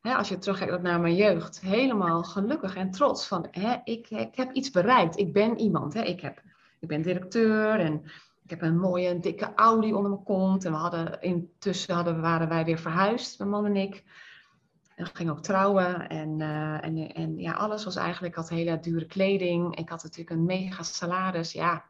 hè, 0.00 0.14
als 0.14 0.28
je 0.28 0.38
terugkijkt 0.38 0.82
naar 0.82 1.00
mijn 1.00 1.14
jeugd, 1.14 1.60
helemaal 1.60 2.22
gelukkig 2.22 2.76
en 2.76 2.90
trots 2.90 3.26
van, 3.26 3.46
hè, 3.50 3.76
ik, 3.84 4.10
ik 4.10 4.36
heb 4.36 4.52
iets 4.52 4.70
bereikt. 4.70 5.18
Ik 5.18 5.32
ben 5.32 5.58
iemand. 5.58 5.94
Hè. 5.94 6.02
Ik, 6.02 6.20
heb, 6.20 6.42
ik 6.80 6.88
ben 6.88 7.02
directeur 7.02 7.80
en 7.80 8.02
ik 8.44 8.50
heb 8.50 8.62
een 8.62 8.78
mooie 8.78 9.18
dikke 9.18 9.52
Audi 9.54 9.92
onder 9.92 10.10
mijn 10.10 10.22
kont. 10.24 10.64
En 10.64 10.72
we 10.72 10.78
hadden 10.78 11.20
intussen 11.20 11.94
hadden, 11.94 12.20
waren 12.20 12.48
wij 12.48 12.64
weer 12.64 12.78
verhuisd, 12.78 13.38
mijn 13.38 13.50
man 13.50 13.66
en 13.66 13.76
ik. 13.76 14.04
En 14.94 15.04
we 15.04 15.10
gingen 15.12 15.32
ook 15.32 15.42
trouwen. 15.42 16.08
En, 16.08 16.40
eh, 16.40 16.84
en, 16.84 17.14
en 17.14 17.38
ja, 17.38 17.52
alles 17.52 17.84
was 17.84 17.96
eigenlijk, 17.96 18.34
ik 18.34 18.40
had 18.40 18.48
hele 18.48 18.80
dure 18.80 19.06
kleding. 19.06 19.76
Ik 19.76 19.88
had 19.88 20.02
natuurlijk 20.02 20.30
een 20.30 20.44
mega 20.44 20.82
salaris. 20.82 21.52
Ja, 21.52 21.84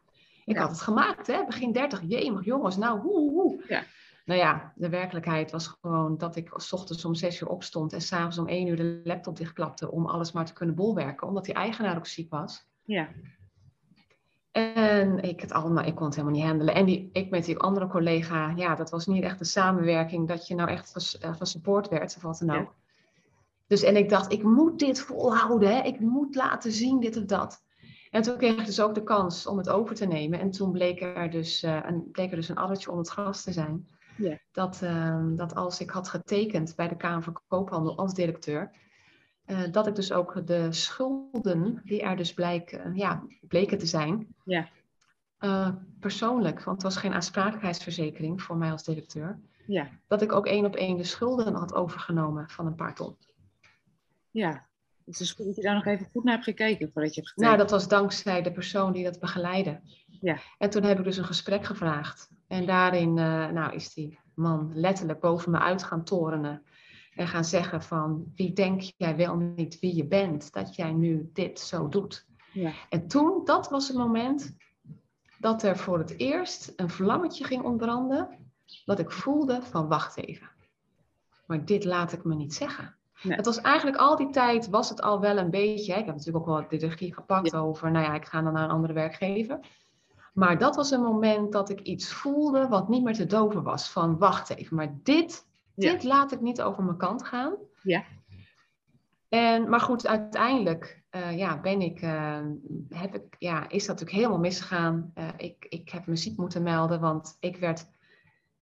ik 0.47 0.55
Ja. 0.55 0.61
had 0.61 0.69
het 0.69 0.81
gemaakt, 0.81 1.27
hè? 1.27 1.45
begin 1.45 1.71
30. 1.71 2.01
Jemig, 2.07 2.45
jongens, 2.45 2.77
nou, 2.77 2.99
hoe, 2.99 3.31
hoe. 3.31 3.63
Ja. 3.67 3.83
Nou 4.25 4.39
ja, 4.39 4.73
de 4.75 4.89
werkelijkheid 4.89 5.51
was 5.51 5.67
gewoon 5.81 6.17
dat 6.17 6.35
ik 6.35 6.49
s 6.55 6.73
ochtends 6.73 7.05
om 7.05 7.15
zes 7.15 7.41
uur 7.41 7.47
opstond 7.47 7.93
en 7.93 8.01
s'avonds 8.01 8.37
om 8.37 8.47
één 8.47 8.67
uur 8.67 8.75
de 8.75 9.01
laptop 9.03 9.37
dichtklapte 9.37 9.91
om 9.91 10.05
alles 10.05 10.31
maar 10.31 10.45
te 10.45 10.53
kunnen 10.53 10.75
bolwerken, 10.75 11.27
omdat 11.27 11.45
die 11.45 11.53
eigenaar 11.53 11.97
ook 11.97 12.05
ziek 12.07 12.29
was. 12.31 12.65
Ja. 12.83 13.07
En 14.51 15.19
ik, 15.21 15.41
het 15.41 15.51
allemaal, 15.51 15.83
ik 15.85 15.95
kon 15.95 16.05
het 16.05 16.15
helemaal 16.15 16.37
niet 16.37 16.47
handelen. 16.47 16.75
En 16.75 16.85
die, 16.85 17.09
ik 17.13 17.29
met 17.29 17.45
die 17.45 17.57
andere 17.57 17.87
collega, 17.87 18.53
ja, 18.55 18.75
dat 18.75 18.89
was 18.89 19.05
niet 19.07 19.23
echt 19.23 19.39
een 19.39 19.45
samenwerking 19.45 20.27
dat 20.27 20.47
je 20.47 20.55
nou 20.55 20.69
echt 20.69 20.91
van, 20.91 21.21
eh, 21.29 21.35
van 21.35 21.45
support 21.45 21.87
werd 21.89 22.15
of 22.15 22.21
wat 22.21 22.37
dan 22.45 22.55
Ja. 22.55 22.61
ook. 22.61 22.73
Dus 23.67 23.83
en 23.83 23.95
ik 23.95 24.09
dacht, 24.09 24.31
ik 24.31 24.43
moet 24.43 24.79
dit 24.79 24.99
volhouden, 24.99 25.75
hè? 25.75 25.81
ik 25.83 25.99
moet 25.99 26.35
laten 26.35 26.71
zien 26.71 26.99
dit 26.99 27.17
of 27.17 27.23
dat. 27.25 27.63
En 28.11 28.21
toen 28.21 28.37
kreeg 28.37 28.57
ik 28.59 28.65
dus 28.65 28.79
ook 28.81 28.95
de 28.95 29.03
kans 29.03 29.47
om 29.47 29.57
het 29.57 29.69
over 29.69 29.95
te 29.95 30.05
nemen. 30.05 30.39
En 30.39 30.51
toen 30.51 30.71
bleek 30.71 31.01
er 31.01 31.29
dus, 31.29 31.63
eh, 31.63 31.79
een, 31.83 32.11
bleek 32.11 32.29
er 32.29 32.35
dus 32.35 32.49
een 32.49 32.57
addertje 32.57 32.89
onder 32.89 33.03
het 33.05 33.13
gras 33.13 33.43
te 33.43 33.51
zijn. 33.51 33.87
Ja. 34.17 34.37
Dat, 34.51 34.81
ehm, 34.81 35.35
dat 35.35 35.55
als 35.55 35.79
ik 35.81 35.89
had 35.89 36.07
getekend 36.09 36.75
bij 36.75 36.87
de 36.87 36.97
Kamer 36.97 37.23
van 37.23 37.37
Koophandel 37.47 37.97
als 37.97 38.13
directeur, 38.13 38.71
eh, 39.45 39.59
dat 39.71 39.87
ik 39.87 39.95
dus 39.95 40.11
ook 40.11 40.47
de 40.47 40.71
schulden 40.73 41.81
die 41.83 42.01
er 42.01 42.15
dus 42.15 42.33
blijken, 42.33 42.95
ja, 42.95 43.23
bleken 43.41 43.77
te 43.77 43.85
zijn, 43.85 44.27
Ja. 44.43 44.67
eh, 45.37 45.69
persoonlijk, 45.99 46.63
want 46.63 46.83
het 46.83 46.93
was 46.93 47.01
geen 47.01 47.13
aansprakelijkheidsverzekering 47.13 48.41
voor 48.41 48.57
mij 48.57 48.71
als 48.71 48.83
directeur, 48.83 49.39
Ja. 49.67 49.89
dat 50.07 50.21
ik 50.21 50.31
ook 50.31 50.45
één 50.45 50.65
op 50.65 50.75
één 50.75 50.97
de 50.97 51.03
schulden 51.03 51.53
had 51.55 51.73
overgenomen 51.73 52.49
van 52.49 52.65
een 52.65 52.75
paar 52.75 52.95
ton. 52.95 53.17
Ja. 54.31 54.66
Het 55.07 55.19
is 55.19 55.31
goed 55.31 55.45
dat 55.45 55.55
je 55.55 55.61
daar 55.61 55.73
nog 55.73 55.85
even 55.85 56.07
goed 56.11 56.23
naar 56.23 56.33
hebt 56.33 56.45
gekeken 56.45 56.91
voordat 56.93 57.15
je 57.15 57.21
hebt 57.21 57.33
getekend. 57.33 57.55
Nou, 57.55 57.57
dat 57.57 57.71
was 57.71 57.87
dankzij 57.87 58.41
de 58.41 58.51
persoon 58.51 58.93
die 58.93 59.03
dat 59.03 59.19
begeleidde. 59.19 59.79
Ja. 60.21 60.37
En 60.57 60.69
toen 60.69 60.83
heb 60.83 60.97
ik 60.97 61.03
dus 61.03 61.17
een 61.17 61.25
gesprek 61.25 61.65
gevraagd. 61.65 62.29
En 62.47 62.65
daarin 62.65 63.17
eh, 63.17 63.49
nou, 63.49 63.73
is 63.73 63.93
die 63.93 64.19
man 64.33 64.71
letterlijk 64.73 65.19
boven 65.19 65.51
me 65.51 65.59
uit 65.59 65.83
gaan 65.83 66.03
torenen. 66.03 66.63
En 67.15 67.27
gaan 67.27 67.45
zeggen 67.45 67.81
van, 67.81 68.31
wie 68.35 68.53
denk 68.53 68.81
jij 68.97 69.15
wel 69.15 69.35
niet 69.35 69.79
wie 69.79 69.95
je 69.95 70.05
bent, 70.05 70.53
dat 70.53 70.75
jij 70.75 70.91
nu 70.91 71.29
dit 71.33 71.59
zo 71.59 71.89
doet. 71.89 72.25
Ja. 72.53 72.71
En 72.89 73.07
toen, 73.07 73.41
dat 73.45 73.69
was 73.69 73.87
het 73.87 73.97
moment 73.97 74.55
dat 75.39 75.63
er 75.63 75.77
voor 75.77 75.97
het 75.97 76.17
eerst 76.17 76.73
een 76.75 76.89
vlammetje 76.89 77.43
ging 77.43 77.63
ontbranden. 77.63 78.29
Dat 78.85 78.99
ik 78.99 79.11
voelde 79.11 79.61
van, 79.61 79.87
wacht 79.87 80.17
even. 80.17 80.49
Maar 81.45 81.65
dit 81.65 81.83
laat 81.83 82.13
ik 82.13 82.23
me 82.23 82.35
niet 82.35 82.53
zeggen. 82.53 82.96
Nee. 83.23 83.37
Het 83.37 83.45
was 83.45 83.61
eigenlijk 83.61 83.97
al 83.97 84.15
die 84.15 84.29
tijd, 84.29 84.69
was 84.69 84.89
het 84.89 85.01
al 85.01 85.19
wel 85.19 85.37
een 85.37 85.49
beetje. 85.49 85.93
Hè, 85.93 85.99
ik 85.99 86.05
heb 86.05 86.15
natuurlijk 86.15 86.47
ook 86.47 86.59
wel 86.69 86.79
de 86.79 86.87
regie 86.87 87.13
gepakt 87.13 87.55
over, 87.55 87.91
nou 87.91 88.05
ja, 88.05 88.13
ik 88.13 88.25
ga 88.25 88.41
dan 88.41 88.53
naar 88.53 88.63
een 88.63 88.69
andere 88.69 88.93
werkgever. 88.93 89.59
Maar 90.33 90.57
dat 90.57 90.75
was 90.75 90.91
een 90.91 91.01
moment 91.01 91.51
dat 91.51 91.69
ik 91.69 91.79
iets 91.79 92.13
voelde 92.13 92.67
wat 92.67 92.89
niet 92.89 93.03
meer 93.03 93.13
te 93.13 93.25
doven 93.25 93.63
was. 93.63 93.89
Van 93.89 94.17
wacht 94.17 94.49
even, 94.49 94.75
maar 94.75 94.97
dit, 95.03 95.47
Ja. 95.73 95.91
dit 95.91 96.03
laat 96.03 96.31
ik 96.31 96.41
niet 96.41 96.61
over 96.61 96.83
mijn 96.83 96.97
kant 96.97 97.23
gaan. 97.23 97.55
Ja. 97.83 98.03
En, 99.29 99.69
maar 99.69 99.79
goed, 99.79 100.07
uiteindelijk 100.07 101.03
eh, 101.09 101.37
ja, 101.37 101.59
ben 101.59 101.81
ik, 101.81 102.01
eh, 102.01 102.41
heb 102.89 103.15
ik, 103.15 103.35
ja, 103.39 103.69
is 103.69 103.85
dat 103.85 103.87
natuurlijk 103.87 104.17
helemaal 104.17 104.39
misgegaan. 104.39 105.11
Eh, 105.13 105.27
ik, 105.37 105.65
ik 105.69 105.89
heb 105.89 106.05
me 106.05 106.15
ziek 106.15 106.37
moeten 106.37 106.63
melden, 106.63 106.99
want 106.99 107.37
ik 107.39 107.57
werd, 107.57 107.85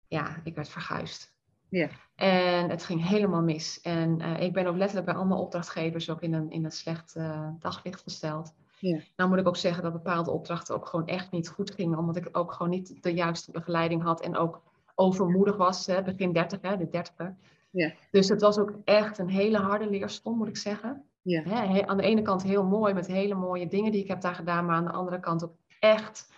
ja, 0.07 0.41
ik 0.43 0.55
werd 0.55 0.69
verguisd. 0.69 1.33
Ja. 1.71 1.89
En 2.15 2.69
het 2.69 2.83
ging 2.83 3.07
helemaal 3.07 3.41
mis. 3.41 3.81
En 3.81 4.21
eh, 4.21 4.41
ik 4.41 4.53
ben 4.53 4.65
ook 4.65 4.75
letterlijk 4.75 5.05
bij 5.05 5.15
allemaal 5.15 5.41
opdrachtgevers 5.41 6.09
ook 6.09 6.21
in 6.21 6.33
een, 6.33 6.51
in 6.51 6.65
een 6.65 6.71
slecht 6.71 7.15
eh, 7.15 7.47
daglicht 7.59 8.01
gesteld. 8.01 8.53
Ja. 8.79 8.99
Nou 9.15 9.29
moet 9.29 9.39
ik 9.39 9.47
ook 9.47 9.57
zeggen 9.57 9.83
dat 9.83 9.91
bepaalde 9.91 10.31
opdrachten 10.31 10.75
ook 10.75 10.85
gewoon 10.85 11.07
echt 11.07 11.31
niet 11.31 11.49
goed 11.49 11.71
gingen. 11.71 11.97
Omdat 11.97 12.15
ik 12.15 12.29
ook 12.31 12.51
gewoon 12.51 12.71
niet 12.71 13.03
de 13.03 13.13
juiste 13.13 13.51
begeleiding 13.51 14.03
had. 14.03 14.21
En 14.21 14.35
ook 14.35 14.61
overmoedig 14.95 15.57
was, 15.57 15.85
hè, 15.85 16.01
begin 16.01 16.33
30, 16.33 16.59
hè, 16.61 16.77
de 16.77 16.89
dertiger. 16.89 17.35
Ja. 17.69 17.91
Dus 18.11 18.29
het 18.29 18.41
was 18.41 18.59
ook 18.59 18.73
echt 18.83 19.17
een 19.17 19.29
hele 19.29 19.57
harde 19.57 19.89
leerstom, 19.89 20.37
moet 20.37 20.47
ik 20.47 20.57
zeggen. 20.57 21.03
Ja. 21.21 21.43
Hè, 21.43 21.87
aan 21.87 21.97
de 21.97 22.03
ene 22.03 22.21
kant 22.21 22.43
heel 22.43 22.63
mooi, 22.63 22.93
met 22.93 23.07
hele 23.07 23.35
mooie 23.35 23.67
dingen 23.67 23.91
die 23.91 24.01
ik 24.01 24.07
heb 24.07 24.21
daar 24.21 24.35
gedaan. 24.35 24.65
Maar 24.65 24.75
aan 24.75 24.85
de 24.85 24.91
andere 24.91 25.19
kant 25.19 25.43
ook 25.43 25.55
echt 25.79 26.33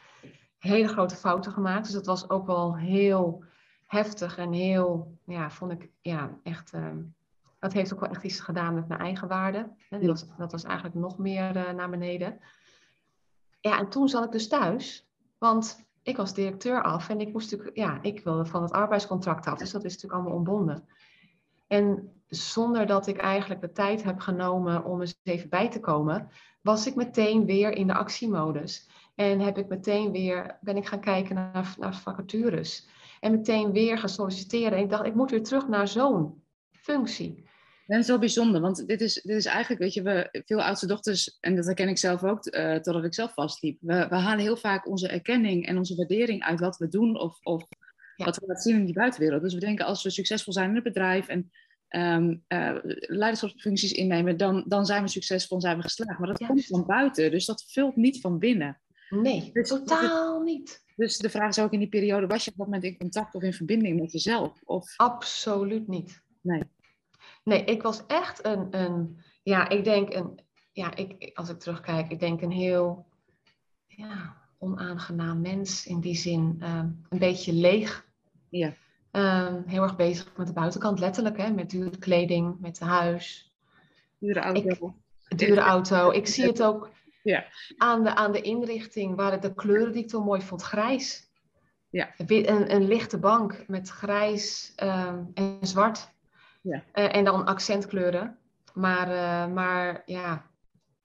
hele 0.60 0.88
grote 0.88 1.16
fouten 1.16 1.52
gemaakt. 1.52 1.86
Dus 1.86 1.96
het 1.96 2.06
was 2.06 2.30
ook 2.30 2.46
wel 2.46 2.78
heel 2.78 3.44
heftig 3.94 4.38
en 4.38 4.52
heel, 4.52 5.18
ja, 5.26 5.50
vond 5.50 5.72
ik, 5.72 5.90
ja, 6.02 6.40
echt... 6.44 6.74
ehm, 6.74 6.98
dat 7.60 7.74
heeft 7.74 7.94
ook 7.94 8.00
wel 8.00 8.10
echt 8.10 8.24
iets 8.24 8.40
gedaan 8.40 8.74
met 8.74 8.88
mijn 8.88 9.00
eigen 9.00 9.28
waarde. 9.28 9.70
Ja. 9.90 10.00
was, 10.00 10.26
dat 10.38 10.52
was 10.52 10.64
eigenlijk 10.64 10.96
nog 10.96 11.18
meer 11.18 11.56
eh, 11.56 11.74
naar 11.74 11.90
beneden. 11.90 12.40
Ja, 13.60 13.80
en 13.80 13.90
toen 13.90 14.10
zat 14.10 14.24
ik 14.24 14.32
dus 14.32 14.48
thuis. 14.48 15.08
Want 15.38 15.86
ik 16.02 16.18
was 16.18 16.34
directeur 16.34 16.84
af 16.84 17.10
en 17.10 17.20
ik 17.20 17.34
moest 17.34 17.52
natuurlijk, 17.52 17.78
ja, 17.78 18.00
ik 18.02 18.24
wilde 18.24 18.46
van 18.46 18.62
het 18.62 18.72
arbeidscontract 18.72 19.48
af. 19.48 19.58
Dus 19.58 19.72
dat 19.72 19.84
is 19.84 19.94
natuurlijk 19.94 20.14
allemaal 20.14 20.38
ontbonden. 20.38 20.88
En 21.68 22.12
zonder 22.28 22.86
dat 22.86 23.08
ik 23.08 23.18
eigenlijk 23.18 23.62
de 23.62 23.72
tijd 23.72 24.04
heb 24.04 24.20
genomen 24.20 24.86
om 24.86 25.02
eens 25.02 25.20
even 25.24 25.50
bij 25.50 25.70
te 25.70 25.80
komen, 25.80 26.30
was 26.62 26.88
ik 26.88 26.96
meteen 26.96 27.46
weer 27.46 27.72
in 27.72 27.88
de 27.88 27.94
actiemodus. 27.94 28.90
En 29.16 29.40
heb 29.40 29.58
ik 29.58 29.68
meteen 29.68 30.12
weer, 30.12 30.58
ben 30.62 30.78
ik 30.78 30.88
gaan 30.88 31.00
kijken 31.00 31.36
naar, 31.36 31.76
naar 31.78 31.96
vacatures. 31.96 32.88
En 33.24 33.32
meteen 33.32 33.72
weer 33.72 33.98
gaan 33.98 34.10
solliciteren. 34.10 34.78
En 34.78 34.84
ik 34.84 34.90
dacht, 34.90 35.06
ik 35.06 35.16
moet 35.16 35.32
weer 35.32 35.44
terug 35.44 35.68
naar 35.68 35.88
zo'n 35.88 36.44
functie. 36.72 37.44
Dat 37.88 38.00
is 38.00 38.08
wel 38.08 38.20
bijzonder, 38.20 38.62
want 38.62 38.88
dit 38.88 39.02
is, 39.02 39.14
dit 39.14 39.36
is 39.38 39.46
eigenlijk, 39.46 39.82
weet 39.82 39.94
je, 39.94 40.02
we, 40.02 40.44
veel 40.46 40.62
oudste 40.64 40.88
dochters, 40.88 41.38
en 41.40 41.56
dat 41.56 41.66
herken 41.66 41.88
ik 41.90 41.98
zelf 41.98 42.24
ook, 42.24 42.46
eh, 42.46 42.76
totdat 42.76 43.04
ik 43.04 43.14
zelf 43.14 43.34
vastliep. 43.34 43.78
We, 43.82 44.08
we 44.10 44.16
halen 44.16 44.40
heel 44.40 44.58
vaak 44.58 44.88
onze 44.88 45.08
erkenning 45.08 45.66
en 45.68 45.78
onze 45.78 45.96
waardering 45.96 46.44
uit 46.44 46.60
wat 46.60 46.78
we 46.78 46.88
doen 46.88 47.20
of, 47.20 47.40
of 47.44 47.66
Ja. 48.16 48.26
wat 48.26 48.36
we 48.38 48.46
laten 48.48 48.64
zien 48.64 48.76
in 48.80 48.86
die 48.86 48.94
buitenwereld. 48.94 49.42
Dus 49.42 49.54
we 49.54 49.60
denken 49.60 49.86
als 49.86 50.04
we 50.04 50.10
succesvol 50.10 50.54
zijn 50.54 50.70
in 50.70 50.76
het 50.76 50.84
bedrijf 50.84 51.28
en 51.28 51.52
eh, 51.88 52.76
leiderschapsfuncties 53.08 53.92
innemen, 53.92 54.38
dan, 54.38 54.64
dan 54.68 54.86
zijn 54.86 55.04
we 55.04 55.10
succesvol 55.10 55.56
en 55.58 55.62
zijn 55.64 55.78
we 55.78 55.84
geslaagd. 55.84 56.20
Maar 56.20 56.28
dat 56.28 56.48
komt 56.48 56.66
van 56.66 56.86
buiten, 56.86 57.32
dus 57.32 57.46
dat 57.46 57.64
vult 57.68 57.96
niet 57.96 58.22
van 58.22 58.40
binnen. 58.40 58.82
Nee, 59.10 59.50
Dus- 59.54 59.68
totaal 59.70 60.42
niet. 60.42 60.83
Dus 60.96 61.18
de 61.18 61.30
vraag 61.30 61.50
is 61.50 61.60
ook 61.60 61.72
in 61.74 61.80
die 61.80 61.90
periode, 61.90 62.28
was 62.28 62.46
je 62.46 62.52
op 62.52 62.58
dat 62.58 62.66
moment 62.66 62.84
in 62.84 62.98
contact 62.98 63.36
of 63.36 63.42
in 63.44 63.54
verbinding 63.54 64.00
met 64.00 64.12
jezelf? 64.12 64.62
Of, 64.66 64.94
Absoluut 64.98 65.88
niet. 65.88 66.22
nee. 66.42 66.64
Nee, 67.44 67.64
ik 67.64 67.82
was 67.82 68.06
echt 68.06 68.46
een, 68.46 68.68
een 68.78 69.20
ja, 69.44 69.70
ik 69.70 69.84
denk 69.84 70.14
een, 70.14 70.40
ja, 70.72 70.96
ik, 70.96 71.32
als 71.34 71.50
ik 71.50 71.60
terugkijk, 71.60 72.12
ik 72.12 72.20
denk 72.20 72.42
een 72.42 72.52
heel, 72.52 73.06
ja, 73.88 74.38
onaangenaam 74.58 75.42
mens 75.42 75.86
in 75.86 76.00
die 76.00 76.16
zin. 76.16 76.56
ehm, 76.60 76.88
een 77.10 77.20
beetje 77.20 77.54
leeg. 77.54 78.06
Ja. 78.50 78.74
Ehm, 79.12 79.62
heel 79.66 79.84
erg 79.84 79.96
bezig 79.96 80.38
met 80.38 80.48
de 80.48 80.54
buitenkant, 80.54 81.00
letterlijk, 81.00 81.38
hè, 81.38 81.52
met 81.52 81.70
dure 81.70 81.98
kleding, 81.98 82.60
met 82.60 82.80
huis, 82.80 83.54
Dure 84.18 84.40
auto. 84.40 84.96
dure 85.36 85.62
auto. 85.62 86.12
Ik 86.12 86.28
zie 86.28 86.46
het 86.46 86.64
ook 86.64 86.90
Ja. 87.24 87.46
aan, 87.78 88.04
de, 88.04 88.16
aan 88.16 88.32
de 88.32 88.42
inrichting, 88.42 89.16
waar 89.16 89.40
de 89.40 89.54
kleuren 89.54 89.92
die 89.94 90.04
ik 90.04 90.10
zo 90.10 90.24
mooi 90.24 90.42
vond, 90.42 90.62
grijs. 90.62 91.32
Ja. 91.90 92.14
Een, 92.18 92.74
een 92.74 92.88
lichte 92.88 93.20
bank 93.20 93.64
met 93.68 93.90
grijs 93.90 94.74
ehm, 94.76 95.24
en 95.34 95.58
zwart. 95.62 96.10
Ja. 96.62 96.84
Eh, 96.92 97.16
en 97.16 97.24
dan 97.24 97.46
accentkleuren. 97.46 98.38
Maar, 98.74 99.12
eh, 99.12 99.54
maar 99.54 100.02
ja, 100.06 100.50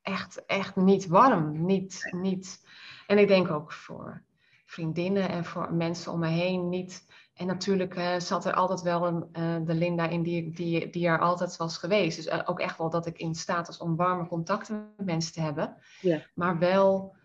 echt, 0.02 0.44
echt 0.46 0.76
niet 0.76 1.06
warm. 1.06 1.64
Niet, 1.64 2.08
niet. 2.10 2.66
En 3.06 3.18
ik 3.18 3.28
denk 3.28 3.50
ook 3.50 3.72
voor 3.72 4.22
vriendinnen 4.66 5.28
en 5.28 5.44
voor 5.44 5.72
mensen 5.72 6.12
om 6.12 6.18
me 6.18 6.28
heen 6.28 6.68
niet 6.68 7.06
en 7.39 7.47
natuurlijk 7.47 7.97
uh, 7.97 8.18
zat 8.18 8.45
er 8.45 8.53
altijd 8.53 8.82
wel 8.82 9.07
een, 9.07 9.28
uh, 9.32 9.66
de 9.66 9.74
Linda 9.74 10.09
in 10.09 10.22
die, 10.22 10.51
die, 10.51 10.91
die 10.91 11.07
er 11.07 11.20
altijd 11.20 11.57
was 11.57 11.78
geweest. 11.78 12.16
Dus 12.16 12.26
uh, 12.26 12.41
ook 12.45 12.61
echt 12.61 12.78
wel 12.78 12.91
dat 12.91 13.07
ik 13.07 13.18
in 13.18 13.34
staat 13.34 13.66
was 13.66 13.78
om 13.78 13.97
warme 13.97 14.26
contacten 14.26 14.93
met 14.97 15.07
mensen 15.07 15.32
te 15.32 15.41
hebben. 15.41 15.76
Ja. 16.01 16.22
Maar 16.34 16.59
wel 16.59 17.16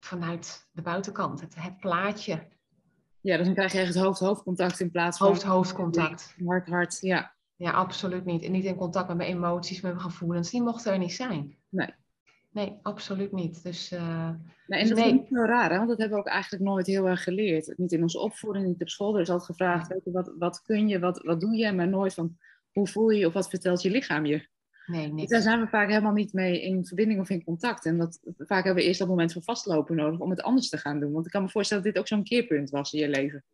vanuit 0.00 0.68
de 0.72 0.82
buitenkant, 0.82 1.40
het, 1.40 1.54
het 1.54 1.76
plaatje. 1.76 2.48
Ja, 3.20 3.36
dus 3.36 3.46
dan 3.46 3.54
krijg 3.54 3.72
je 3.72 3.78
echt 3.78 3.94
hoofd-hoofdcontact 3.94 4.80
in 4.80 4.90
plaats 4.90 5.18
van... 5.18 5.26
Hoofd-hoofdcontact. 5.26 6.36
Hart-hart, 6.44 6.98
ja. 7.00 7.34
Ja, 7.56 7.70
absoluut 7.70 8.24
niet. 8.24 8.42
En 8.42 8.52
niet 8.52 8.64
in 8.64 8.76
contact 8.76 9.08
met 9.08 9.16
mijn 9.16 9.30
emoties, 9.30 9.80
met 9.80 9.92
mijn 9.92 10.04
gevoelens. 10.04 10.50
Die 10.50 10.62
mochten 10.62 10.92
er 10.92 10.98
niet 10.98 11.12
zijn. 11.12 11.56
Nee. 11.68 11.94
Nee, 12.56 12.78
absoluut 12.82 13.32
niet. 13.32 13.62
Dus, 13.62 13.92
uh, 13.92 14.30
nee, 14.66 14.80
en 14.80 14.88
dat 14.88 14.98
nee. 14.98 15.06
is 15.06 15.12
niet 15.12 15.28
zo 15.28 15.44
raar, 15.44 15.70
hè? 15.70 15.76
want 15.76 15.88
dat 15.88 15.98
hebben 15.98 16.18
we 16.18 16.24
ook 16.24 16.30
eigenlijk 16.30 16.64
nooit 16.64 16.86
heel 16.86 17.08
erg 17.08 17.22
geleerd. 17.22 17.74
Niet 17.76 17.92
in 17.92 18.02
onze 18.02 18.18
opvoeding, 18.18 18.66
niet 18.66 18.80
op 18.80 18.88
school. 18.88 19.14
Er 19.14 19.20
is 19.20 19.30
altijd 19.30 19.50
gevraagd, 19.50 19.88
weet 19.88 20.04
je, 20.04 20.10
wat, 20.10 20.32
wat 20.38 20.62
kun 20.62 20.88
je, 20.88 20.98
wat, 20.98 21.22
wat 21.22 21.40
doe 21.40 21.56
je? 21.56 21.72
Maar 21.72 21.88
nooit 21.88 22.14
van, 22.14 22.36
hoe 22.72 22.86
voel 22.86 23.10
je 23.10 23.18
je 23.18 23.26
of 23.26 23.32
wat 23.32 23.48
vertelt 23.48 23.82
je 23.82 23.90
lichaam 23.90 24.26
je? 24.26 24.48
Nee, 24.86 25.06
Dus 25.06 25.12
niks. 25.12 25.30
daar 25.30 25.40
zijn 25.40 25.60
we 25.60 25.66
vaak 25.66 25.88
helemaal 25.88 26.12
niet 26.12 26.32
mee 26.32 26.62
in 26.62 26.86
verbinding 26.86 27.20
of 27.20 27.30
in 27.30 27.44
contact. 27.44 27.84
En 27.84 27.98
dat, 27.98 28.20
vaak 28.36 28.64
hebben 28.64 28.82
we 28.82 28.88
eerst 28.88 28.98
dat 28.98 29.08
moment 29.08 29.32
van 29.32 29.42
vastlopen 29.42 29.96
nodig 29.96 30.20
om 30.20 30.30
het 30.30 30.42
anders 30.42 30.68
te 30.68 30.78
gaan 30.78 31.00
doen. 31.00 31.12
Want 31.12 31.26
ik 31.26 31.32
kan 31.32 31.42
me 31.42 31.48
voorstellen 31.48 31.82
dat 31.82 31.92
dit 31.92 32.02
ook 32.02 32.08
zo'n 32.08 32.24
keerpunt 32.24 32.70
was 32.70 32.92
in 32.92 33.00
je 33.00 33.08
leven. 33.08 33.44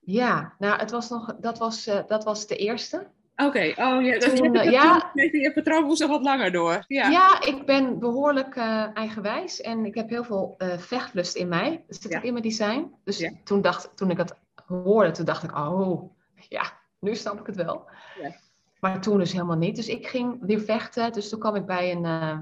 Ja, 0.00 0.54
nou, 0.58 0.80
het 0.80 0.90
was 0.90 1.10
nog, 1.10 1.36
dat, 1.40 1.58
was, 1.58 1.88
uh, 1.88 2.06
dat 2.06 2.24
was 2.24 2.46
de 2.46 2.56
eerste. 2.56 3.10
Oké, 3.36 3.58
oh 3.76 4.02
ja, 4.02 4.18
dat, 4.18 4.36
Toen, 4.36 4.52
je, 4.52 4.64
uh, 4.64 4.70
ja. 4.70 5.10
je, 5.14 5.38
je 5.40 5.52
patroon 5.52 5.84
moest 5.84 6.00
nog 6.00 6.10
wat 6.10 6.22
langer 6.22 6.52
door. 6.52 6.84
Ja, 6.88 7.08
Ja, 7.08 7.40
ik 7.42 7.66
ben 7.66 7.98
behoorlijk 7.98 8.56
uh, 8.56 8.86
eigenwijs 8.96 9.60
en 9.60 9.84
ik 9.84 9.94
heb 9.94 10.08
heel 10.08 10.24
veel 10.24 10.54
uh, 10.58 10.78
vechtlust 10.78 11.36
in 11.36 11.48
mij. 11.48 11.84
Dat 11.88 12.02
zit 12.02 12.12
Ja. 12.12 12.18
ook 12.18 12.24
in 12.24 12.32
mijn 12.32 12.44
design. 12.44 12.94
Dus 13.04 13.18
Ja. 13.18 13.30
toen, 13.44 13.60
dacht, 13.62 13.96
toen 13.96 14.10
ik 14.10 14.16
het 14.16 14.34
hoorde, 14.66 15.10
toen 15.10 15.24
dacht 15.24 15.42
ik, 15.42 15.56
oh, 15.58 16.12
ja, 16.48 16.62
nu 16.98 17.14
snap 17.14 17.40
ik 17.40 17.46
het 17.46 17.56
wel. 17.56 17.88
Ja. 18.20 18.34
Maar 18.80 19.00
toen 19.00 19.18
dus 19.18 19.32
helemaal 19.32 19.56
niet. 19.56 19.76
Dus 19.76 19.88
ik 19.88 20.06
ging 20.06 20.38
weer 20.40 20.60
vechten. 20.60 21.12
Dus 21.12 21.28
toen 21.28 21.38
kwam 21.40 21.54
ik 21.54 21.66
bij 21.66 21.92
een, 21.92 22.04
uh, 22.04 22.38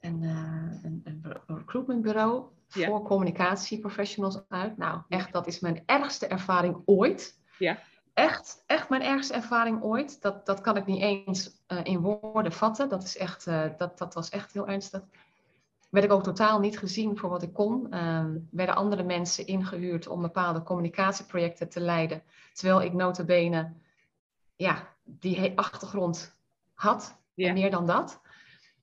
een, 0.00 0.22
een, 0.82 1.00
een 1.04 1.24
recruitmentbureau 1.46 2.44
voor 2.68 3.02
communicatieprofessionals 3.02 4.40
uit. 4.48 4.76
Nou, 4.76 5.00
echt, 5.08 5.32
dat 5.32 5.46
is 5.46 5.60
mijn 5.60 5.82
ergste 5.86 6.26
ervaring 6.26 6.82
ooit. 6.84 7.38
Ja. 7.58 7.78
Echt, 8.12 8.62
echt 8.66 8.88
mijn 8.88 9.02
ergste 9.02 9.34
ervaring 9.34 9.82
ooit. 9.82 10.22
Dat, 10.22 10.46
dat 10.46 10.60
kan 10.60 10.76
ik 10.76 10.86
niet 10.86 11.02
eens 11.02 11.50
uh, 11.68 11.78
in 11.82 12.00
woorden 12.00 12.52
vatten. 12.52 12.88
Dat, 12.88 13.02
is 13.02 13.16
echt, 13.16 13.46
uh, 13.46 13.64
dat, 13.76 13.98
dat 13.98 14.14
was 14.14 14.28
echt 14.28 14.52
heel 14.52 14.68
ernstig. 14.68 15.02
Werd 15.90 16.04
ik 16.04 16.12
ook 16.12 16.22
totaal 16.22 16.60
niet 16.60 16.78
gezien 16.78 17.18
voor 17.18 17.30
wat 17.30 17.42
ik 17.42 17.52
kon. 17.52 17.98
Um, 17.98 18.48
werden 18.50 18.74
andere 18.74 19.02
mensen 19.02 19.46
ingehuurd 19.46 20.06
om 20.06 20.20
bepaalde 20.20 20.62
communicatieprojecten 20.62 21.68
te 21.68 21.80
leiden. 21.80 22.22
Terwijl 22.52 22.82
ik 22.82 22.92
notabene 22.92 23.72
ja, 24.56 24.88
die 25.04 25.58
achtergrond 25.58 26.36
had. 26.74 27.18
Ja. 27.34 27.48
En 27.48 27.54
meer 27.54 27.70
dan 27.70 27.86
dat. 27.86 28.20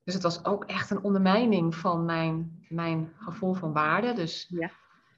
Dus 0.03 0.13
het 0.13 0.23
was 0.23 0.45
ook 0.45 0.65
echt 0.65 0.89
een 0.89 1.03
ondermijning 1.03 1.75
van 1.75 2.05
mijn, 2.05 2.65
mijn 2.69 3.13
gevoel 3.17 3.53
van 3.53 3.73
waarde. 3.73 4.13
Dus, 4.13 4.47
Ja. 4.49 4.71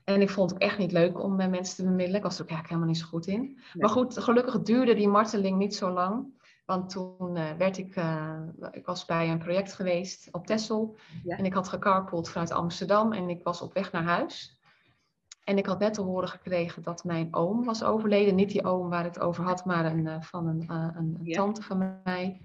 En 0.04 0.22
ik 0.22 0.30
vond 0.30 0.50
het 0.50 0.60
echt 0.60 0.78
niet 0.78 0.92
leuk 0.92 1.24
om 1.24 1.36
met 1.36 1.50
mensen 1.50 1.76
te 1.76 1.84
bemiddelen. 1.84 2.16
Ik 2.16 2.24
was 2.24 2.36
er 2.36 2.42
ook 2.44 2.50
eigenlijk 2.50 2.70
helemaal 2.70 2.94
niet 2.94 3.04
zo 3.04 3.18
goed 3.18 3.28
in. 3.28 3.60
Maar 3.74 3.90
goed, 3.90 4.20
gelukkig 4.20 4.62
duurde 4.62 4.94
die 4.96 5.08
marteling 5.08 5.58
niet 5.58 5.76
zo 5.76 5.92
lang. 5.92 6.40
Want 6.66 6.90
toen 6.90 7.36
uh, 7.36 7.52
werd 7.58 7.78
ik, 7.78 7.96
uh, 7.96 8.40
ik 8.72 8.86
was 8.86 9.06
bij 9.06 9.30
een 9.30 9.38
project 9.38 9.74
geweest 9.74 10.28
op 10.32 10.46
Texel. 10.46 10.96
Ja. 11.24 11.38
En 11.38 11.46
ik 11.46 11.54
had 11.54 11.68
gecarpoold 11.70 12.30
vanuit 12.30 12.52
Amsterdam 12.52 13.14
en 13.14 13.30
ik 13.30 13.44
was 13.44 13.62
op 13.62 13.74
weg 13.74 13.92
naar 13.92 14.04
huis. 14.04 14.60
En 15.44 15.58
ik 15.58 15.66
had 15.66 15.80
net 15.80 15.94
te 15.94 16.02
horen 16.02 16.30
gekregen 16.30 16.84
dat 16.84 17.04
mijn 17.04 17.36
oom 17.36 17.64
was 17.64 17.84
overleden. 17.84 18.36
Niet 18.36 18.50
die 18.52 18.66
oom 18.66 18.90
waar 18.90 19.06
ik 19.06 19.14
het 19.14 19.24
over 19.24 19.44
had, 19.44 19.66
maar 19.66 19.86
een, 19.86 20.06
uh, 20.06 20.22
van 20.22 20.48
een, 20.48 20.64
een, 20.68 20.96
een 20.98 21.18
Ja. 21.24 21.36
tante 21.36 21.62
van 21.62 22.00
mij. 22.04 22.42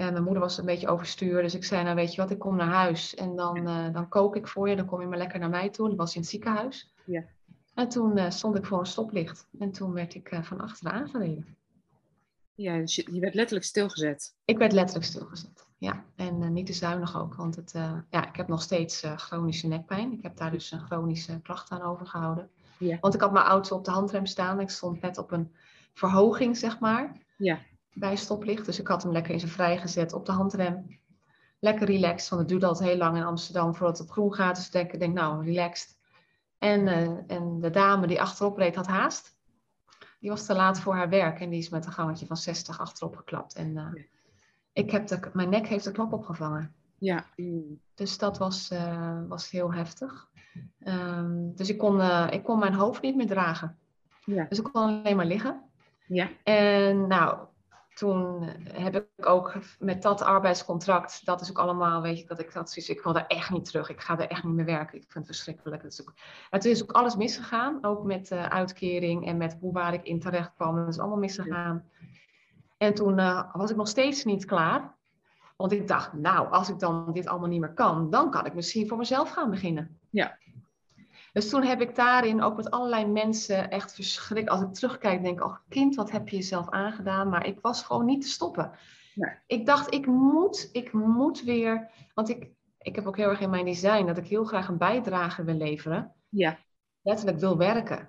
En 0.00 0.12
mijn 0.12 0.24
moeder 0.24 0.42
was 0.42 0.58
een 0.58 0.64
beetje 0.64 0.88
overstuur. 0.88 1.42
Dus 1.42 1.54
ik 1.54 1.64
zei, 1.64 1.82
nou 1.82 1.94
weet 1.94 2.14
je 2.14 2.20
wat, 2.20 2.30
ik 2.30 2.38
kom 2.38 2.56
naar 2.56 2.72
huis. 2.72 3.14
En 3.14 3.36
dan, 3.36 3.68
uh, 3.68 3.92
dan 3.92 4.08
kook 4.08 4.36
ik 4.36 4.48
voor 4.48 4.68
je. 4.68 4.76
Dan 4.76 4.86
kom 4.86 5.00
je 5.00 5.06
maar 5.06 5.18
lekker 5.18 5.38
naar 5.38 5.50
mij 5.50 5.70
toe. 5.70 5.88
Dat 5.88 5.96
was 5.96 6.14
in 6.14 6.20
het 6.20 6.30
ziekenhuis. 6.30 6.94
Ja. 7.04 7.24
En 7.74 7.88
toen 7.88 8.16
uh, 8.16 8.30
stond 8.30 8.56
ik 8.56 8.66
voor 8.66 8.78
een 8.78 8.86
stoplicht. 8.86 9.48
En 9.58 9.72
toen 9.72 9.92
werd 9.92 10.14
ik 10.14 10.32
uh, 10.32 10.42
van 10.42 10.60
achteren 10.60 10.92
aangereden. 10.92 11.56
Ja, 12.54 12.76
dus 12.76 12.94
je, 12.94 13.12
je 13.12 13.20
werd 13.20 13.34
letterlijk 13.34 13.66
stilgezet. 13.66 14.34
Ik 14.44 14.58
werd 14.58 14.72
letterlijk 14.72 15.06
stilgezet. 15.06 15.66
Ja, 15.78 16.04
en 16.16 16.52
niet 16.52 16.66
te 16.66 16.72
zuinig 16.72 17.18
ook. 17.18 17.34
Want 17.34 17.56
het, 17.56 17.72
ja, 18.10 18.28
ik 18.28 18.36
heb 18.36 18.48
nog 18.48 18.62
steeds 18.62 19.04
chronische 19.16 19.66
nekpijn. 19.66 20.12
Ik 20.12 20.22
heb 20.22 20.36
daar 20.36 20.50
dus 20.50 20.70
een 20.70 20.80
chronische 20.80 21.40
klacht 21.42 21.70
aan 21.70 21.82
overgehouden. 21.82 22.50
Ja. 22.78 22.98
Want 23.00 23.14
ik 23.14 23.20
had 23.20 23.32
mijn 23.32 23.46
auto 23.46 23.76
op 23.76 23.84
de 23.84 23.90
handrem 23.90 24.26
staan. 24.26 24.60
Ik 24.60 24.70
stond 24.70 25.00
net 25.00 25.18
op 25.18 25.30
een 25.30 25.52
verhoging, 25.92 26.56
zeg 26.56 26.78
maar. 26.78 27.16
Ja. 27.36 27.58
Bij 27.92 28.16
stoplicht. 28.16 28.66
Dus 28.66 28.80
ik 28.80 28.86
had 28.86 29.02
hem 29.02 29.12
lekker 29.12 29.32
in 29.32 29.40
zijn 29.40 29.52
vrij 29.52 29.78
gezet 29.78 30.12
op 30.12 30.26
de 30.26 30.32
handrem. 30.32 30.98
Lekker 31.58 31.86
relaxed. 31.86 32.28
Want 32.28 32.40
het 32.40 32.50
duurde 32.50 32.66
altijd 32.66 32.88
heel 32.88 32.98
lang 32.98 33.16
in 33.16 33.24
Amsterdam 33.24 33.74
voordat 33.74 33.98
het 33.98 34.06
op 34.06 34.12
groen 34.12 34.34
gaat. 34.34 34.56
Dus 34.56 34.66
ik 34.66 34.72
denk, 34.72 34.98
denk 34.98 35.14
nou, 35.14 35.44
relaxed. 35.44 35.98
En, 36.58 36.80
uh, 36.80 37.18
en 37.26 37.60
de 37.60 37.70
dame 37.70 38.06
die 38.06 38.20
achterop 38.20 38.56
reed 38.56 38.74
had 38.74 38.86
haast. 38.86 39.38
Die 40.20 40.30
was 40.30 40.46
te 40.46 40.54
laat 40.54 40.80
voor 40.80 40.94
haar 40.94 41.08
werk. 41.08 41.40
En 41.40 41.50
die 41.50 41.58
is 41.58 41.68
met 41.68 41.86
een 41.86 41.92
gangetje 41.92 42.26
van 42.26 42.36
60 42.36 42.80
achterop 42.80 43.16
geklapt. 43.16 43.54
En 43.54 43.68
uh, 43.68 43.74
ja. 43.74 44.02
ik 44.72 44.90
heb 44.90 45.06
de, 45.06 45.30
mijn 45.32 45.48
nek 45.48 45.66
heeft 45.66 45.84
de 45.84 45.92
klap 45.92 46.12
opgevangen. 46.12 46.74
Ja. 46.98 47.26
Dus 47.94 48.18
dat 48.18 48.38
was, 48.38 48.70
uh, 48.72 49.20
was 49.28 49.50
heel 49.50 49.72
heftig. 49.72 50.28
Um, 50.84 51.52
dus 51.56 51.68
ik 51.68 51.78
kon, 51.78 51.96
uh, 51.96 52.26
ik 52.30 52.42
kon 52.42 52.58
mijn 52.58 52.74
hoofd 52.74 53.02
niet 53.02 53.16
meer 53.16 53.26
dragen. 53.26 53.78
Ja. 54.24 54.46
Dus 54.48 54.58
ik 54.58 54.64
kon 54.64 54.82
alleen 54.82 55.16
maar 55.16 55.26
liggen. 55.26 55.62
Ja. 56.06 56.28
En 56.42 57.06
nou, 57.06 57.38
toen 58.00 58.48
heb 58.72 58.94
ik 58.94 59.26
ook 59.26 59.54
met 59.78 60.02
dat 60.02 60.22
arbeidscontract, 60.22 61.24
dat 61.24 61.40
is 61.40 61.50
ook 61.50 61.58
allemaal, 61.58 62.02
weet 62.02 62.18
je, 62.18 62.26
dat 62.26 62.38
ik 62.38 62.52
dat 62.52 62.70
zoiets, 62.70 62.90
ik 62.90 63.02
wil 63.02 63.12
daar 63.12 63.26
echt 63.26 63.50
niet 63.50 63.64
terug. 63.64 63.88
Ik 63.88 64.00
ga 64.00 64.18
er 64.18 64.28
echt 64.28 64.44
niet 64.44 64.54
meer 64.54 64.64
werken. 64.64 64.96
Ik 64.96 65.02
vind 65.08 65.14
het 65.14 65.26
verschrikkelijk. 65.26 65.82
Het 65.82 65.92
is 65.92 66.00
ook, 66.00 66.14
het 66.50 66.64
is 66.64 66.82
ook 66.82 66.92
alles 66.92 67.16
misgegaan, 67.16 67.84
ook 67.84 68.04
met 68.04 68.30
uh, 68.30 68.44
uitkering 68.44 69.26
en 69.26 69.36
met 69.36 69.56
hoe 69.60 69.72
waar 69.72 69.94
ik 69.94 70.02
in 70.02 70.20
terecht 70.20 70.52
kwam. 70.54 70.76
Het 70.76 70.88
is 70.88 70.98
allemaal 70.98 71.18
misgegaan. 71.18 71.84
En 72.76 72.94
toen 72.94 73.18
uh, 73.18 73.54
was 73.54 73.70
ik 73.70 73.76
nog 73.76 73.88
steeds 73.88 74.24
niet 74.24 74.44
klaar. 74.44 74.94
Want 75.56 75.72
ik 75.72 75.88
dacht, 75.88 76.12
nou, 76.12 76.50
als 76.50 76.68
ik 76.68 76.78
dan 76.78 77.12
dit 77.12 77.26
allemaal 77.26 77.48
niet 77.48 77.60
meer 77.60 77.74
kan, 77.74 78.10
dan 78.10 78.30
kan 78.30 78.46
ik 78.46 78.54
misschien 78.54 78.88
voor 78.88 78.98
mezelf 78.98 79.30
gaan 79.30 79.50
beginnen. 79.50 79.98
Ja. 80.10 80.38
Dus 81.32 81.48
toen 81.48 81.62
heb 81.62 81.80
ik 81.80 81.94
daarin 81.94 82.42
ook 82.42 82.56
met 82.56 82.70
allerlei 82.70 83.06
mensen 83.06 83.70
echt 83.70 83.94
verschrikt. 83.94 84.48
Als 84.48 84.60
ik 84.60 84.74
terugkijk, 84.74 85.22
denk 85.22 85.38
ik, 85.38 85.44
oh 85.44 85.56
kind, 85.68 85.94
wat 85.94 86.10
heb 86.10 86.28
je 86.28 86.36
jezelf 86.36 86.70
aangedaan? 86.70 87.28
Maar 87.28 87.46
ik 87.46 87.58
was 87.60 87.82
gewoon 87.82 88.04
niet 88.04 88.22
te 88.22 88.28
stoppen. 88.28 88.70
Nee. 89.14 89.34
Ik 89.46 89.66
dacht, 89.66 89.94
ik 89.94 90.06
moet, 90.06 90.68
ik 90.72 90.92
moet 90.92 91.42
weer. 91.42 91.90
Want 92.14 92.28
ik, 92.28 92.50
ik 92.78 92.94
heb 92.94 93.06
ook 93.06 93.16
heel 93.16 93.28
erg 93.28 93.40
in 93.40 93.50
mijn 93.50 93.64
design 93.64 94.06
dat 94.06 94.18
ik 94.18 94.26
heel 94.26 94.44
graag 94.44 94.68
een 94.68 94.78
bijdrage 94.78 95.44
wil 95.44 95.54
leveren. 95.54 96.14
Ja. 96.28 96.58
Letterlijk 97.02 97.38
wil 97.38 97.56
werken. 97.56 98.08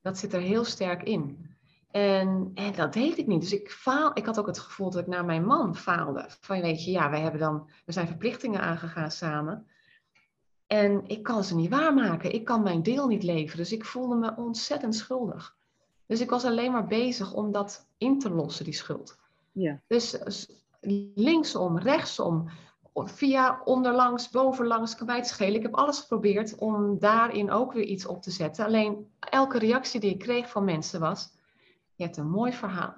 Dat 0.00 0.18
zit 0.18 0.32
er 0.32 0.40
heel 0.40 0.64
sterk 0.64 1.02
in. 1.02 1.48
En, 1.90 2.50
en 2.54 2.72
dat 2.74 2.92
deed 2.92 3.18
ik 3.18 3.26
niet. 3.26 3.40
Dus 3.40 3.52
ik, 3.52 3.70
faal, 3.70 4.10
ik 4.14 4.26
had 4.26 4.38
ook 4.38 4.46
het 4.46 4.58
gevoel 4.58 4.90
dat 4.90 5.00
ik 5.00 5.06
naar 5.06 5.24
mijn 5.24 5.44
man 5.44 5.76
faalde. 5.76 6.26
Van 6.40 6.60
weet 6.60 6.84
je, 6.84 6.90
ja, 6.90 7.10
wij 7.10 7.20
hebben 7.20 7.40
dan, 7.40 7.70
we 7.84 7.92
zijn 7.92 8.06
verplichtingen 8.06 8.60
aangegaan 8.60 9.10
samen. 9.10 9.69
En 10.72 11.02
ik 11.06 11.22
kan 11.22 11.44
ze 11.44 11.54
niet 11.54 11.70
waarmaken. 11.70 12.32
Ik 12.32 12.44
kan 12.44 12.62
mijn 12.62 12.82
deel 12.82 13.06
niet 13.06 13.22
leveren. 13.22 13.56
Dus 13.56 13.72
ik 13.72 13.84
voelde 13.84 14.14
me 14.14 14.36
ontzettend 14.36 14.94
schuldig. 14.94 15.56
Dus 16.06 16.20
ik 16.20 16.30
was 16.30 16.44
alleen 16.44 16.72
maar 16.72 16.86
bezig 16.86 17.32
om 17.32 17.52
dat 17.52 17.88
in 17.98 18.18
te 18.18 18.30
lossen, 18.30 18.64
die 18.64 18.74
schuld. 18.74 19.18
Ja. 19.52 19.80
Dus 19.86 20.18
linksom, 21.14 21.78
rechtsom, 21.78 22.48
via 22.94 23.60
onderlangs, 23.64 24.30
bovenlangs, 24.30 24.96
kwijtschelen. 24.96 25.54
Ik 25.54 25.62
heb 25.62 25.74
alles 25.74 26.00
geprobeerd 26.00 26.58
om 26.58 26.98
daarin 26.98 27.50
ook 27.50 27.72
weer 27.72 27.84
iets 27.84 28.06
op 28.06 28.22
te 28.22 28.30
zetten. 28.30 28.64
Alleen 28.64 29.10
elke 29.18 29.58
reactie 29.58 30.00
die 30.00 30.10
ik 30.10 30.18
kreeg 30.18 30.50
van 30.50 30.64
mensen 30.64 31.00
was... 31.00 31.30
Je 31.94 32.04
hebt 32.04 32.16
een 32.16 32.30
mooi 32.30 32.52
verhaal. 32.52 32.94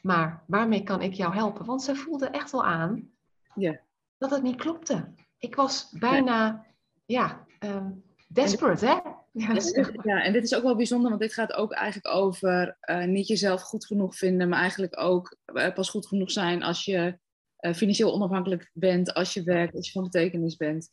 Maar 0.00 0.44
waarmee 0.46 0.82
kan 0.82 1.02
ik 1.02 1.12
jou 1.12 1.34
helpen? 1.34 1.64
Want 1.64 1.82
zij 1.82 1.94
voelden 1.94 2.32
echt 2.32 2.50
wel 2.50 2.64
aan 2.64 3.10
ja. 3.54 3.80
dat 4.18 4.30
het 4.30 4.42
niet 4.42 4.56
klopte. 4.56 5.12
Ik 5.38 5.54
was 5.54 5.88
bijna, 5.90 6.66
ja, 7.06 7.46
um, 7.60 8.02
desperate, 8.28 8.86
hè? 8.86 8.98
Ja, 9.32 9.52
dit, 9.52 9.92
ja, 10.02 10.22
en 10.22 10.32
dit 10.32 10.44
is 10.44 10.54
ook 10.54 10.62
wel 10.62 10.76
bijzonder, 10.76 11.08
want 11.08 11.22
dit 11.22 11.34
gaat 11.34 11.52
ook 11.52 11.72
eigenlijk 11.72 12.14
over 12.14 12.78
uh, 12.80 13.04
niet 13.04 13.26
jezelf 13.26 13.62
goed 13.62 13.86
genoeg 13.86 14.16
vinden, 14.16 14.48
maar 14.48 14.60
eigenlijk 14.60 15.00
ook 15.00 15.36
uh, 15.46 15.74
pas 15.74 15.90
goed 15.90 16.06
genoeg 16.06 16.30
zijn 16.30 16.62
als 16.62 16.84
je 16.84 17.18
uh, 17.60 17.72
financieel 17.72 18.12
onafhankelijk 18.12 18.70
bent, 18.72 19.14
als 19.14 19.34
je 19.34 19.42
werkt, 19.42 19.74
als 19.74 19.86
je 19.86 19.92
van 19.92 20.02
betekenis 20.02 20.56
bent. 20.56 20.88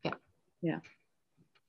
Ja. 0.00 0.20
Ja, 0.58 0.82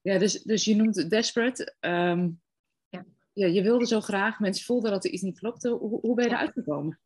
ja 0.01 0.17
dus, 0.17 0.41
dus 0.41 0.65
je 0.65 0.75
noemt 0.75 0.95
het 0.95 1.09
desperate. 1.09 1.75
Um, 1.79 2.41
ja. 2.89 3.05
ja. 3.33 3.47
Je 3.47 3.61
wilde 3.61 3.87
zo 3.87 4.01
graag, 4.01 4.39
mensen 4.39 4.65
voelden 4.65 4.91
dat 4.91 5.05
er 5.05 5.11
iets 5.11 5.21
niet 5.21 5.39
klopte. 5.39 5.69
Hoe, 5.69 5.99
hoe 5.99 6.15
ben 6.15 6.25
je 6.25 6.31
eruit 6.31 6.51
gekomen? 6.51 6.99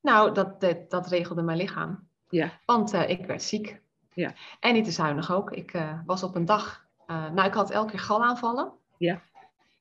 Nou, 0.00 0.34
dat, 0.34 0.60
dat, 0.60 0.90
dat 0.90 1.06
regelde 1.06 1.42
mijn 1.42 1.58
lichaam. 1.58 2.08
Ja. 2.28 2.60
Want 2.64 2.92
ik 2.92 3.26
werd 3.26 3.42
ziek. 3.42 3.82
Ja. 4.14 4.32
En 4.60 4.72
niet 4.72 4.84
te 4.84 4.90
zuinig 4.90 5.32
ook. 5.32 5.50
Ik 5.50 5.78
was 6.06 6.22
op 6.22 6.34
een 6.34 6.44
dag 6.44 6.84
uh, 7.06 7.30
nou, 7.30 7.48
ik 7.48 7.54
had 7.54 7.70
elke 7.70 7.90
keer 7.90 8.00
galaanvallen. 8.00 8.72
Ja. 8.98 9.22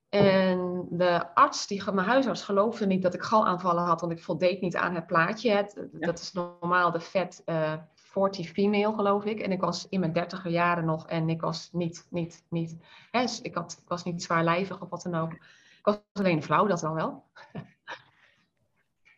En 0.10 0.88
de 0.90 1.36
arts, 1.36 1.68
die, 1.68 1.92
mijn 1.92 2.08
huisarts, 2.08 2.44
geloofde 2.44 2.86
niet 2.86 3.02
dat 3.02 3.14
ik 3.14 3.22
galaanvallen 3.22 3.84
had, 3.84 4.02
want 4.02 4.14
ik 4.14 4.24
voldeed 4.24 4.62
niet 4.62 4.76
aan 4.76 4.96
het 4.96 5.08
plaatje. 5.08 5.52
Het, 5.52 5.88
Dat 5.92 6.20
is 6.20 6.32
normaal 6.32 6.92
de 6.92 7.00
vet 7.00 7.42
uh, 7.46 7.74
40 7.96 8.50
female, 8.50 8.94
geloof 8.94 9.26
ik. 9.26 9.40
En 9.40 9.52
ik 9.52 9.62
was 9.62 9.88
in 9.90 10.00
mijn 10.00 10.14
dertiger 10.14 10.52
jaren 10.52 10.86
nog 10.86 11.08
en 11.08 11.30
ik 11.30 11.42
was 11.42 11.70
niet, 11.72 12.08
niet, 12.10 12.44
niet, 12.50 12.78
hè, 13.12 13.22
dus 13.22 13.42
ik, 13.42 13.56
had, 13.56 13.78
ik 13.82 13.88
was 13.88 14.04
niet 14.04 14.24
zwaarlijvig 14.24 14.82
of 14.82 14.90
wat 14.90 15.02
dan 15.02 15.16
ook. 15.16 15.32
Ik 15.34 15.80
was 15.82 16.00
alleen 16.14 16.36
een 16.36 16.44
vrouw, 16.44 16.66
dat 16.66 16.80
dan 16.80 16.94
wel. 16.94 17.24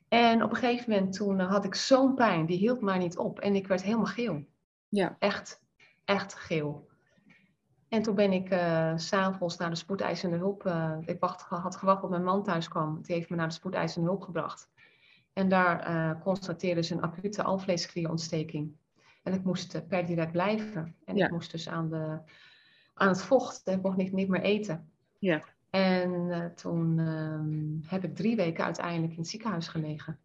en 0.07 0.43
op 0.43 0.49
een 0.49 0.55
gegeven 0.55 0.89
moment 0.91 1.13
toen 1.13 1.39
had 1.39 1.65
ik 1.65 1.75
zo'n 1.75 2.15
pijn, 2.15 2.45
die 2.45 2.57
hield 2.57 2.81
mij 2.81 2.97
niet 2.97 3.17
op. 3.17 3.39
En 3.39 3.55
ik 3.55 3.67
werd 3.67 3.83
helemaal 3.83 4.05
geel. 4.05 4.45
Ja. 4.95 5.15
Echt, 5.19 5.61
echt 6.05 6.33
geel. 6.33 6.87
En 7.89 8.01
toen 8.01 8.15
ben 8.15 8.31
ik 8.31 8.51
uh, 8.53 8.93
s'avonds 8.95 9.57
naar 9.57 9.69
de 9.69 9.75
spoedeisende 9.75 10.37
hulp. 10.37 10.65
Uh, 10.65 10.97
ik 11.05 11.19
wacht, 11.19 11.41
had 11.41 11.75
gewacht 11.75 12.01
tot 12.01 12.09
mijn 12.09 12.23
man 12.23 12.43
thuis 12.43 12.67
kwam. 12.67 13.01
Die 13.01 13.15
heeft 13.15 13.29
me 13.29 13.35
naar 13.35 13.47
de 13.47 13.53
spoedeisende 13.53 14.07
hulp 14.07 14.21
gebracht. 14.21 14.69
En 15.33 15.49
daar 15.49 15.89
uh, 15.89 16.21
constateerden 16.21 16.83
ze 16.83 16.93
een 16.93 17.01
acute 17.01 17.43
alvleesklierontsteking. 17.43 18.75
En 19.23 19.33
ik 19.33 19.43
moest 19.43 19.87
per 19.87 20.05
direct 20.05 20.31
blijven. 20.31 20.95
En 21.05 21.15
Ja. 21.15 21.25
ik 21.25 21.31
moest 21.31 21.51
dus 21.51 21.69
aan, 21.69 21.89
de, 21.89 22.19
aan 22.93 23.07
het 23.07 23.21
vocht. 23.21 23.67
Ik 23.67 23.81
mocht 23.81 23.97
niet, 23.97 24.11
niet 24.11 24.27
meer 24.27 24.41
eten. 24.41 24.91
Ja. 25.19 25.43
En 25.69 26.31
eh, 26.31 26.45
toen 26.45 26.99
ehm, 26.99 27.89
heb 27.93 28.03
ik 28.03 28.15
drie 28.15 28.35
weken 28.35 28.63
uiteindelijk 28.63 29.11
in 29.11 29.19
het 29.19 29.27
ziekenhuis 29.27 29.67
gelegen. 29.67 30.19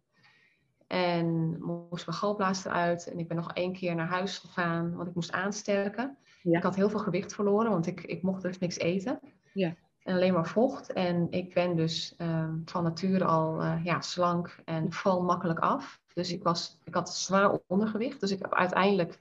En 0.91 1.57
moest 1.61 2.05
mijn 2.05 2.17
galblaas 2.17 2.65
eruit. 2.65 3.11
En 3.11 3.19
ik 3.19 3.27
ben 3.27 3.37
nog 3.37 3.53
één 3.53 3.73
keer 3.73 3.95
naar 3.95 4.07
huis 4.07 4.37
gegaan, 4.37 4.95
want 4.95 5.07
ik 5.07 5.15
moest 5.15 5.31
aansterken. 5.31 6.17
Ja. 6.41 6.57
Ik 6.57 6.63
had 6.63 6.75
heel 6.75 6.89
veel 6.89 6.99
gewicht 6.99 7.33
verloren, 7.33 7.71
want 7.71 7.87
ik, 7.87 8.01
ik 8.01 8.21
mocht 8.21 8.41
dus 8.41 8.57
niks 8.57 8.77
eten. 8.77 9.19
Ja. 9.53 9.75
En 10.03 10.15
alleen 10.15 10.33
maar 10.33 10.47
vocht. 10.47 10.93
En 10.93 11.27
ik 11.29 11.53
ben 11.53 11.75
dus 11.75 12.15
ehm, 12.17 12.55
van 12.65 12.83
nature 12.83 13.25
al 13.25 13.61
eh, 13.61 13.79
ja, 13.83 14.01
slank 14.01 14.59
en 14.65 14.91
val 14.91 15.23
makkelijk 15.23 15.59
af. 15.59 16.01
Dus 16.13 16.31
ik, 16.31 16.43
was, 16.43 16.79
ik 16.83 16.93
had 16.93 17.15
zwaar 17.15 17.59
ondergewicht. 17.67 18.19
Dus 18.19 18.31
ik 18.31 18.41
heb 18.41 18.53
uiteindelijk 18.53 19.19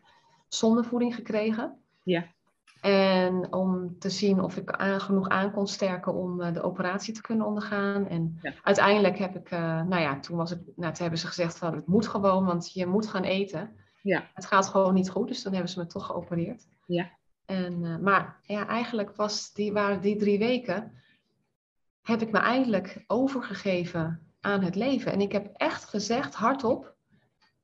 zondevoeding 0.49 1.15
gekregen. 1.15 1.79
Ja. 2.03 2.27
En 2.81 3.53
om 3.53 3.99
te 3.99 4.11
zien 4.11 4.41
of 4.43 4.57
ik 4.57 4.71
aan, 4.71 5.01
genoeg 5.01 5.29
aan 5.29 5.51
kon 5.53 5.67
sterken 5.67 6.15
om 6.15 6.41
eh, 6.41 6.53
de 6.53 6.63
operatie 6.63 7.15
te 7.15 7.21
kunnen 7.21 7.47
ondergaan. 7.47 8.07
En 8.09 8.39
Ja. 8.43 8.53
uiteindelijk 8.63 9.19
heb 9.19 9.37
ik, 9.37 9.51
eh, 9.51 9.83
nou 9.83 10.01
ja, 10.03 10.21
toen, 10.21 10.37
was 10.37 10.51
het, 10.51 10.61
nou, 10.77 10.93
toen 10.93 11.03
hebben 11.03 11.19
ze 11.19 11.27
gezegd 11.27 11.59
van 11.59 11.75
het 11.75 11.87
moet 11.87 12.07
gewoon, 12.07 12.45
want 12.45 12.73
je 12.73 12.87
moet 12.87 13.07
gaan 13.07 13.23
eten. 13.25 13.71
Ja. 14.03 14.25
Het 14.35 14.47
gaat 14.47 14.67
gewoon 14.69 14.95
niet 14.95 15.11
goed, 15.11 15.29
dus 15.29 15.43
dan 15.43 15.53
hebben 15.53 15.71
ze 15.71 15.79
me 15.79 15.87
toch 15.87 16.07
geopereerd. 16.07 16.67
Ja. 16.87 17.11
En, 17.47 17.85
eh, 17.85 17.97
maar 17.97 18.37
ja, 18.43 18.67
eigenlijk 18.67 19.17
was 19.17 19.53
die, 19.53 19.73
waren 19.73 20.01
die 20.01 20.17
drie 20.17 20.39
weken, 20.39 20.93
heb 22.03 22.21
ik 22.23 22.31
me 22.31 22.39
eindelijk 22.39 23.05
overgegeven 23.07 24.21
aan 24.41 24.63
het 24.63 24.75
leven. 24.75 25.13
En 25.13 25.21
ik 25.21 25.33
heb 25.33 25.51
echt 25.57 25.85
gezegd, 25.85 26.35
hardop, 26.35 26.95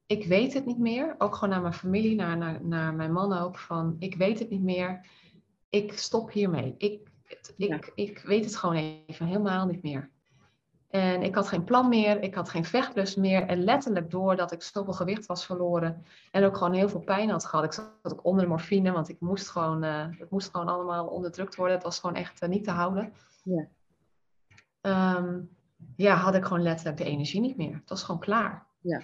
ik 0.06 0.26
weet 0.26 0.54
het 0.54 0.66
niet 0.66 0.78
meer. 0.78 1.14
Ook 1.18 1.34
gewoon 1.34 1.50
naar 1.50 1.60
mijn 1.60 1.72
familie, 1.74 2.14
naar, 2.14 2.36
naar, 2.36 2.64
naar 2.64 2.94
mijn 2.94 3.12
man 3.12 3.32
ook, 3.32 3.58
van 3.58 3.96
ik 3.98 4.14
weet 4.16 4.38
het 4.38 4.50
niet 4.50 4.62
meer. 4.62 5.06
Ik 5.68 5.98
stop 5.98 6.30
hiermee. 6.32 6.74
Ik, 6.78 7.08
het- 7.24 7.54
ik, 7.56 7.68
Ja. 7.68 7.78
ik 7.94 8.18
weet 8.18 8.44
het 8.44 8.56
gewoon 8.56 8.76
even 9.06 9.26
helemaal 9.26 9.66
niet 9.66 9.82
meer. 9.82 10.10
En 10.90 11.22
ik 11.22 11.34
had 11.34 11.48
geen 11.48 11.64
plan 11.64 11.88
meer, 11.88 12.22
ik 12.22 12.34
had 12.34 12.48
geen 12.48 12.64
vechtlust 12.64 13.16
meer. 13.16 13.42
En 13.46 13.64
letterlijk 13.64 14.10
doordat 14.10 14.52
ik 14.52 14.62
zoveel 14.62 14.92
gewicht 14.92 15.26
was 15.26 15.46
verloren 15.46 16.04
en 16.30 16.44
ook 16.44 16.56
gewoon 16.56 16.72
heel 16.72 16.88
veel 16.88 17.00
pijn 17.00 17.30
had 17.30 17.44
gehad. 17.44 17.64
Ik 17.64 17.72
zat 17.72 17.92
ook 18.02 18.24
onder 18.24 18.42
de 18.42 18.48
morfine, 18.48 18.92
want 18.92 19.08
ik 19.08 19.20
moest 19.20 19.48
gewoon, 19.48 19.82
eh, 19.82 20.06
het 20.18 20.30
moest 20.30 20.50
gewoon 20.50 20.68
allemaal 20.68 21.06
onderdrukt 21.06 21.56
worden. 21.56 21.74
Het 21.74 21.84
was 21.84 21.98
gewoon 22.00 22.16
echt 22.16 22.40
eh, 22.40 22.48
niet 22.48 22.64
te 22.64 22.70
houden. 22.70 23.12
Ja. 23.44 23.68
Ehm, 24.80 25.40
ja, 25.96 26.14
had 26.14 26.34
ik 26.34 26.44
gewoon 26.44 26.62
letterlijk 26.62 26.96
de 26.96 27.04
energie 27.04 27.40
niet 27.40 27.56
meer. 27.56 27.74
Het 27.74 27.88
was 27.88 28.02
gewoon 28.02 28.20
klaar. 28.20 28.66
Ja. 28.80 29.00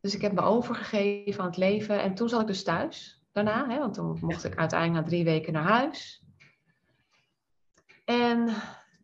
Dus 0.00 0.14
ik 0.14 0.20
heb 0.22 0.32
me 0.32 0.40
overgegeven 0.40 1.40
aan 1.40 1.46
het 1.48 1.56
leven. 1.56 2.02
En 2.02 2.14
toen 2.14 2.28
zat 2.28 2.40
ik 2.40 2.46
dus 2.46 2.62
thuis 2.64 3.22
daarna, 3.32 3.68
hè, 3.68 3.78
want 3.78 3.94
toen 3.94 4.18
mocht 4.20 4.44
ik 4.44 4.56
uiteindelijk 4.56 5.02
na 5.04 5.10
drie 5.10 5.24
weken 5.24 5.52
naar 5.52 5.62
huis. 5.68 6.24
En 8.04 8.48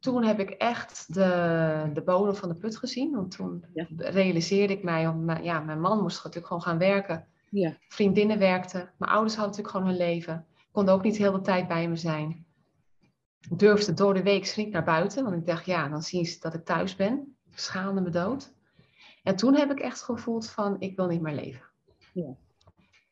toen 0.01 0.25
heb 0.25 0.39
ik 0.41 0.51
echt 0.51 1.15
de, 1.15 1.91
de 1.95 2.03
bodem 2.03 2.35
van 2.35 2.49
de 2.49 2.55
put 2.55 2.77
gezien. 2.77 3.15
Want 3.15 3.31
toen 3.37 3.65
Ja. 3.75 3.87
realiseerde 3.97 4.73
ik 4.73 4.83
mij, 4.83 5.05
want 5.13 5.45
ja, 5.45 5.61
mijn 5.61 5.81
man 5.81 6.03
moest 6.03 6.17
natuurlijk 6.17 6.47
gewoon 6.47 6.63
gaan 6.63 6.79
werken. 6.79 7.27
Ja. 7.51 7.77
Vriendinnen 7.89 8.39
werkten. 8.39 8.93
Mijn 8.99 9.13
ouders 9.13 9.37
hadden 9.37 9.57
natuurlijk 9.57 9.77
gewoon 9.77 9.87
hun 9.87 10.15
leven. 10.15 10.47
Konden 10.73 10.95
ook 10.95 11.03
niet 11.03 11.17
heel 11.17 11.33
de 11.33 11.41
tijd 11.41 11.69
bij 11.69 11.89
me 11.89 11.97
zijn. 11.97 12.47
Ik 13.51 13.59
durfde 13.59 13.95
door 13.95 14.15
de 14.15 14.23
week 14.23 14.57
niet 14.57 14.71
naar 14.73 14.85
buiten. 14.85 15.25
Want 15.25 15.37
ik 15.37 15.47
dacht, 15.47 15.67
ja, 15.67 15.89
dan 15.89 16.03
zien 16.03 16.27
ze 16.27 16.41
dat 16.41 16.55
ik 16.55 16.65
thuis 16.65 16.97
ben. 16.97 17.37
Ik 17.51 17.59
schaamde 17.59 18.01
me 18.01 18.11
dood. 18.11 18.54
En 19.25 19.37
toen 19.37 19.55
heb 19.55 19.71
ik 19.71 19.81
echt 19.81 20.03
gevoeld 20.03 20.51
van, 20.51 20.77
ik 20.79 20.97
wil 20.97 21.07
niet 21.07 21.21
meer 21.21 21.35
leven. 21.35 21.67
Ja. 22.13 22.37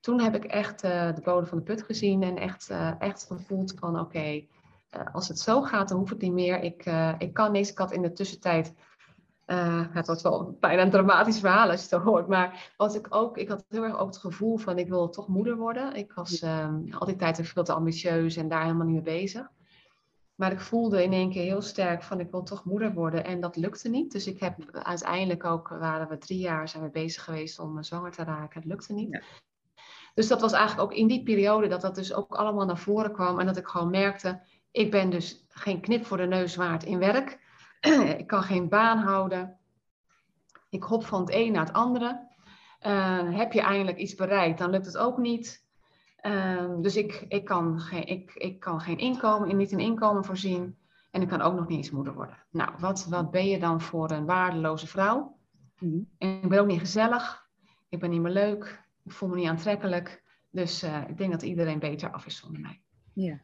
Toen 0.01 0.21
heb 0.21 0.35
ik 0.35 0.45
echt 0.45 0.83
eh, 0.83 1.15
de 1.15 1.21
bodem 1.21 1.47
van 1.47 1.59
de 1.59 1.65
put 1.65 1.83
gezien. 1.83 2.23
En 2.23 2.37
echt, 2.37 2.71
eh, 2.71 3.01
echt 3.01 3.25
gevoeld 3.27 3.75
van, 3.79 4.01
oké, 4.01 4.19
eh, 4.91 5.07
als 5.13 5.29
het 5.29 5.39
zo 5.39 5.63
gaat, 5.63 5.89
dan 5.89 5.99
hoeft 5.99 6.11
het 6.11 6.21
niet 6.21 6.33
meer. 6.33 6.63
Ik, 6.63 6.85
ik 7.19 7.33
kan 7.33 7.53
niks. 7.53 7.71
Ik 7.71 7.79
had 7.79 7.93
in 7.93 8.03
de 8.03 8.13
tussentijd... 8.13 8.75
het 9.93 10.07
was 10.07 10.23
wel 10.23 10.57
bijna 10.61 10.83
een 10.83 10.91
dramatisch 10.91 11.41
verhaal 11.41 11.71
als 11.71 11.89
je 11.89 11.97
het 11.97 12.05
hoort. 12.05 12.29
Maar 12.29 12.73
wat 12.77 12.95
ik 12.95 13.07
ook, 13.15 13.37
ik 13.37 13.49
had 13.49 13.65
heel 13.69 13.85
erg 13.85 13.99
ook 13.99 14.07
het 14.07 14.19
gevoel 14.19 14.57
van 14.57 14.79
ik 14.79 14.89
wil 14.89 15.09
toch 15.09 15.29
moeder 15.29 15.57
worden. 15.57 15.95
Ik 15.95 16.13
was 16.13 16.41
ehm, 16.41 16.93
al 16.93 17.07
die 17.07 17.17
tijd 17.17 17.41
veel 17.43 17.65
te 17.65 17.73
ambitieus 17.73 18.37
en 18.37 18.49
daar 18.49 18.63
helemaal 18.63 18.87
niet 18.87 19.05
mee 19.05 19.19
bezig. 19.21 19.51
Maar 20.35 20.53
ik 20.53 20.61
voelde 20.61 21.03
in 21.03 21.13
één 21.13 21.31
keer 21.31 21.43
heel 21.43 21.63
sterk 21.63 22.03
van 22.03 22.21
ik 22.21 22.31
wil 22.31 22.43
toch 22.43 22.65
moeder 22.65 22.93
worden. 22.93 23.25
En 23.25 23.41
dat 23.41 23.57
lukte 23.57 23.89
niet. 23.89 24.13
Dus 24.13 24.27
ik 24.27 24.41
heb 24.41 24.57
uiteindelijk 24.73 25.45
ook, 25.45 25.69
waren 25.69 26.09
we 26.09 26.19
drie 26.19 26.39
jaar 26.39 26.69
zijn 26.69 26.83
we 26.83 26.91
bezig 26.91 27.25
geweest 27.25 27.59
om 27.59 27.79
eh, 27.79 27.85
zwanger 27.85 28.11
te 28.13 28.25
raken. 28.25 28.61
Het 28.61 28.69
lukte 28.69 28.93
niet. 28.93 29.11
Ja. 29.11 29.23
Dus 30.15 30.29
dat 30.29 30.41
was 30.41 30.53
eigenlijk 30.53 30.91
ook 30.91 30.97
in 30.99 31.07
die 31.07 31.23
periode 31.23 31.69
dat 31.69 31.81
dat 31.81 31.95
dus 31.95 32.15
ook 32.15 32.35
allemaal 32.35 32.67
naar 32.67 32.79
voren 32.79 33.13
kwam. 33.13 33.41
En 33.41 33.47
dat 33.47 33.57
ik 33.57 33.67
gewoon 33.67 33.91
merkte, 33.91 34.43
ik 34.71 34.91
ben 34.91 35.11
dus 35.11 35.45
geen 35.49 35.81
knip 35.81 36.05
voor 36.07 36.17
de 36.17 36.27
neus 36.27 36.57
waard 36.57 36.85
in 36.85 36.99
werk. 36.99 37.39
ik 38.19 38.27
kan 38.27 38.43
geen 38.43 38.69
baan 38.69 38.99
houden. 38.99 39.59
Ik 40.71 40.83
hop 40.83 41.05
van 41.05 41.21
het 41.21 41.35
een 41.35 41.53
naar 41.53 41.67
het 41.67 41.75
andere. 41.75 42.31
Eh, 42.79 43.37
heb 43.37 43.53
je 43.53 43.61
eindelijk 43.61 43.99
iets 43.99 44.15
bereikt, 44.15 44.59
dan 44.59 44.71
lukt 44.71 44.87
het 44.87 44.99
ook 44.99 45.19
niet. 45.19 45.67
Ehm, 46.23 46.81
dus 46.81 46.97
ik, 46.97 47.25
ik, 47.29 47.45
kan 47.45 47.81
geen, 47.81 48.07
ik, 48.07 48.35
ik 48.35 48.61
kan 48.61 48.81
geen 48.81 48.99
inkomen, 48.99 49.57
niet 49.57 49.73
een 49.73 49.81
inkomen 49.81 50.25
voorzien. 50.25 50.77
En 51.11 51.23
ik 51.23 51.29
kan 51.29 51.41
ook 51.41 51.55
nog 51.55 51.69
niet 51.69 51.77
eens 51.77 51.91
moeder 51.91 52.15
worden. 52.15 52.39
Nou, 52.51 52.73
wat, 52.79 53.07
wat 53.07 53.31
ben 53.31 53.47
je 53.47 53.59
dan 53.59 53.81
voor 53.81 54.11
een 54.11 54.27
waardeloze 54.27 54.87
vrouw? 54.87 55.39
Mhm. 55.79 56.01
En 56.19 56.43
ik 56.43 56.49
ben 56.49 56.61
ook 56.61 56.67
niet 56.67 56.81
gezellig. 56.81 57.49
Ik 57.89 58.01
ben 58.01 58.11
niet 58.11 58.21
meer 58.21 58.33
leuk. 58.33 58.85
Ik 59.05 59.13
voel 59.13 59.29
me 59.29 59.37
niet 59.37 59.49
aantrekkelijk. 59.49 60.23
Dus 60.51 60.83
eh, 60.83 61.09
ik 61.09 61.19
denk 61.19 61.33
dat 61.33 61.43
iedereen 61.43 61.79
beter 61.79 62.11
af 62.11 62.27
is 62.27 62.37
zonder 62.37 62.61
mij. 62.61 62.83
Ja. 63.13 63.41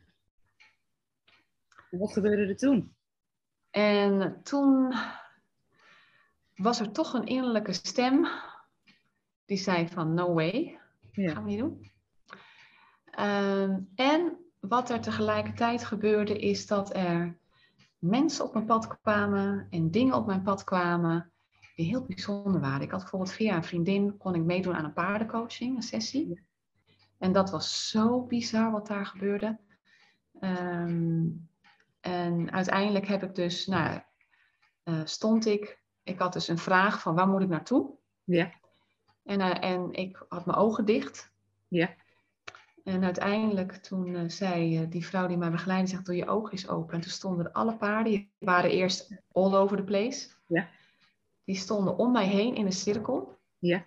En 1.90 1.98
wat 1.98 2.12
gebeurde 2.12 2.46
er 2.46 2.56
toen? 2.56 2.94
En 3.70 4.40
toen 4.42 4.94
was 6.56 6.80
er 6.80 6.92
toch 6.92 7.12
een 7.12 7.26
innerlijke 7.26 7.72
stem 7.72 8.28
die 9.44 9.58
zei 9.58 9.88
van 9.88 10.14
no 10.14 10.34
way, 10.34 10.78
Ja. 11.12 11.32
gaan 11.32 11.44
we 11.44 11.50
niet 11.50 11.58
doen. 11.58 11.90
Ehm, 13.18 13.78
en 13.94 14.36
wat 14.60 14.90
er 14.90 15.00
tegelijkertijd 15.00 15.84
gebeurde 15.84 16.38
is 16.38 16.66
dat 16.66 16.94
er 16.94 17.38
mensen 17.98 18.44
op 18.44 18.52
mijn 18.52 18.64
pad 18.66 19.00
kwamen 19.00 19.66
en 19.70 19.90
dingen 19.90 20.14
op 20.14 20.26
mijn 20.26 20.42
pad 20.42 20.64
kwamen 20.64 21.32
die 21.74 21.86
heel 21.86 22.04
bijzonder 22.04 22.60
waren. 22.60 22.80
Ik 22.80 22.90
had 22.90 23.00
bijvoorbeeld 23.00 23.32
via 23.32 23.56
een 23.56 23.64
vriendin 23.64 24.16
kon 24.16 24.34
ik 24.34 24.42
meedoen 24.42 24.74
aan 24.74 24.84
een 24.84 24.92
paardencoaching, 24.92 25.76
een 25.76 25.82
sessie. 25.82 26.42
En 27.18 27.32
dat 27.32 27.50
was 27.50 27.88
zo 27.88 28.22
bizar 28.22 28.70
wat 28.70 28.86
daar 28.86 29.06
gebeurde. 29.06 29.58
Ehm, 30.40 31.26
en 32.00 32.52
uiteindelijk 32.52 33.06
heb 33.06 33.22
ik 33.22 33.34
dus, 33.34 33.66
nou, 33.66 34.00
eh, 34.82 35.00
stond 35.04 35.46
ik, 35.46 35.82
ik 36.02 36.18
had 36.18 36.32
dus 36.32 36.48
een 36.48 36.58
vraag 36.58 37.00
van 37.00 37.14
waar 37.14 37.28
moet 37.28 37.42
ik 37.42 37.48
naartoe? 37.48 37.90
Ja. 38.24 38.52
En, 39.24 39.40
eh, 39.40 39.70
en 39.70 39.92
ik 39.92 40.24
had 40.28 40.46
mijn 40.46 40.58
ogen 40.58 40.84
dicht. 40.84 41.32
Ja. 41.68 41.94
En 42.88 43.04
uiteindelijk 43.04 43.72
toen 43.72 44.14
eh, 44.14 44.22
zei 44.26 44.78
eh, 44.78 44.90
die 44.90 45.06
vrouw 45.06 45.26
die 45.26 45.36
mij 45.36 45.50
begeleidde, 45.50 45.90
zegt 45.90 46.06
doe 46.06 46.16
je 46.16 46.26
ogen 46.26 46.52
eens 46.52 46.68
open. 46.68 46.94
En 46.94 47.00
toen 47.00 47.10
stonden 47.10 47.52
alle 47.52 47.76
paarden, 47.76 48.12
die 48.12 48.30
waren 48.38 48.70
eerst 48.70 49.22
all 49.32 49.54
over 49.54 49.76
the 49.76 49.82
place. 49.82 50.28
Ja. 50.46 50.68
Die 51.44 51.56
stonden 51.56 51.96
om 51.96 52.12
mij 52.12 52.26
heen 52.26 52.54
in 52.54 52.66
een 52.66 52.72
cirkel. 52.72 53.38
Ja. 53.58 53.84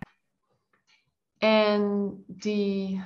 En 1.38 2.14
die, 2.28 3.04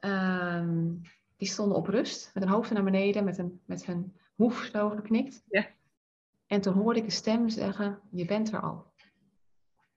ehm, 0.00 0.94
die 1.36 1.48
stonden 1.48 1.76
op 1.76 1.86
rust, 1.86 2.30
met 2.34 2.42
hun 2.42 2.52
hoofd 2.52 2.70
naar 2.70 2.84
beneden, 2.84 3.24
met, 3.24 3.38
een, 3.38 3.60
met 3.64 3.86
hun 3.86 4.16
hoef 4.34 4.68
zo 4.72 4.88
geknikt. 4.88 5.44
Ja. 5.48 5.66
En 6.46 6.60
toen 6.60 6.74
hoorde 6.74 6.98
ik 6.98 7.04
een 7.04 7.10
stem 7.10 7.48
zeggen, 7.48 8.00
je 8.10 8.24
bent 8.24 8.52
er 8.52 8.60
al. 8.60 8.92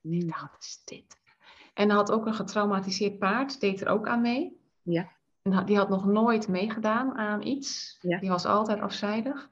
Ik 0.02 0.28
dacht, 0.28 0.52
wat 0.52 0.64
is 0.64 0.82
dit? 0.86 1.20
En 1.74 1.90
er 1.90 1.96
had 1.96 2.12
ook 2.12 2.26
een 2.26 2.34
getraumatiseerd 2.34 3.20
paard, 3.20 3.60
deed 3.60 3.82
er 3.82 3.88
ook 3.88 4.08
aan 4.08 4.22
mee. 4.22 4.60
Ja. 4.82 5.12
Die 5.66 5.78
had 5.78 5.90
nog 5.90 6.06
nooit 6.06 6.48
meegedaan 6.48 7.18
aan 7.18 7.42
iets. 7.42 7.98
Ja. 8.02 8.20
Die 8.20 8.30
was 8.30 8.46
altijd 8.46 8.80
afzijdig. 8.80 9.50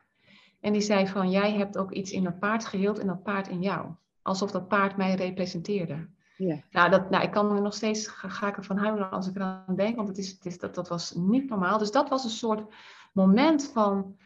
En 0.59 0.73
die 0.73 0.81
zei 0.81 1.07
van, 1.07 1.29
jij 1.29 1.53
hebt 1.53 1.77
ook 1.77 1.91
iets 1.91 2.11
in 2.11 2.23
dat 2.23 2.39
paard 2.39 2.65
geheeld 2.65 2.99
en 2.99 3.07
dat 3.07 3.23
paard 3.23 3.47
in 3.47 3.61
jou. 3.61 3.87
Alsof 4.21 4.51
dat 4.51 4.67
paard 4.67 4.97
mij 4.97 5.15
representeerde. 5.15 6.07
Ja. 6.37 6.63
Nou, 6.71 6.89
dat, 6.89 7.09
nou, 7.09 7.23
ik 7.23 7.31
kan 7.31 7.55
er 7.55 7.61
nog 7.61 7.73
steeds, 7.73 8.07
ga, 8.07 8.29
ga 8.29 8.47
ik 8.47 8.57
ervan 8.57 8.77
huilen 8.77 9.11
als 9.11 9.27
ik 9.27 9.35
eraan 9.35 9.75
denk, 9.75 9.95
want 9.95 10.07
het 10.07 10.17
is, 10.17 10.29
het 10.29 10.45
is, 10.45 10.59
dat, 10.59 10.75
dat 10.75 10.87
was 10.87 11.11
niet 11.11 11.49
normaal. 11.49 11.77
Dus 11.77 11.91
dat 11.91 12.09
was 12.09 12.23
een 12.23 12.29
soort 12.29 12.73
moment 13.13 13.71
van, 13.73 14.17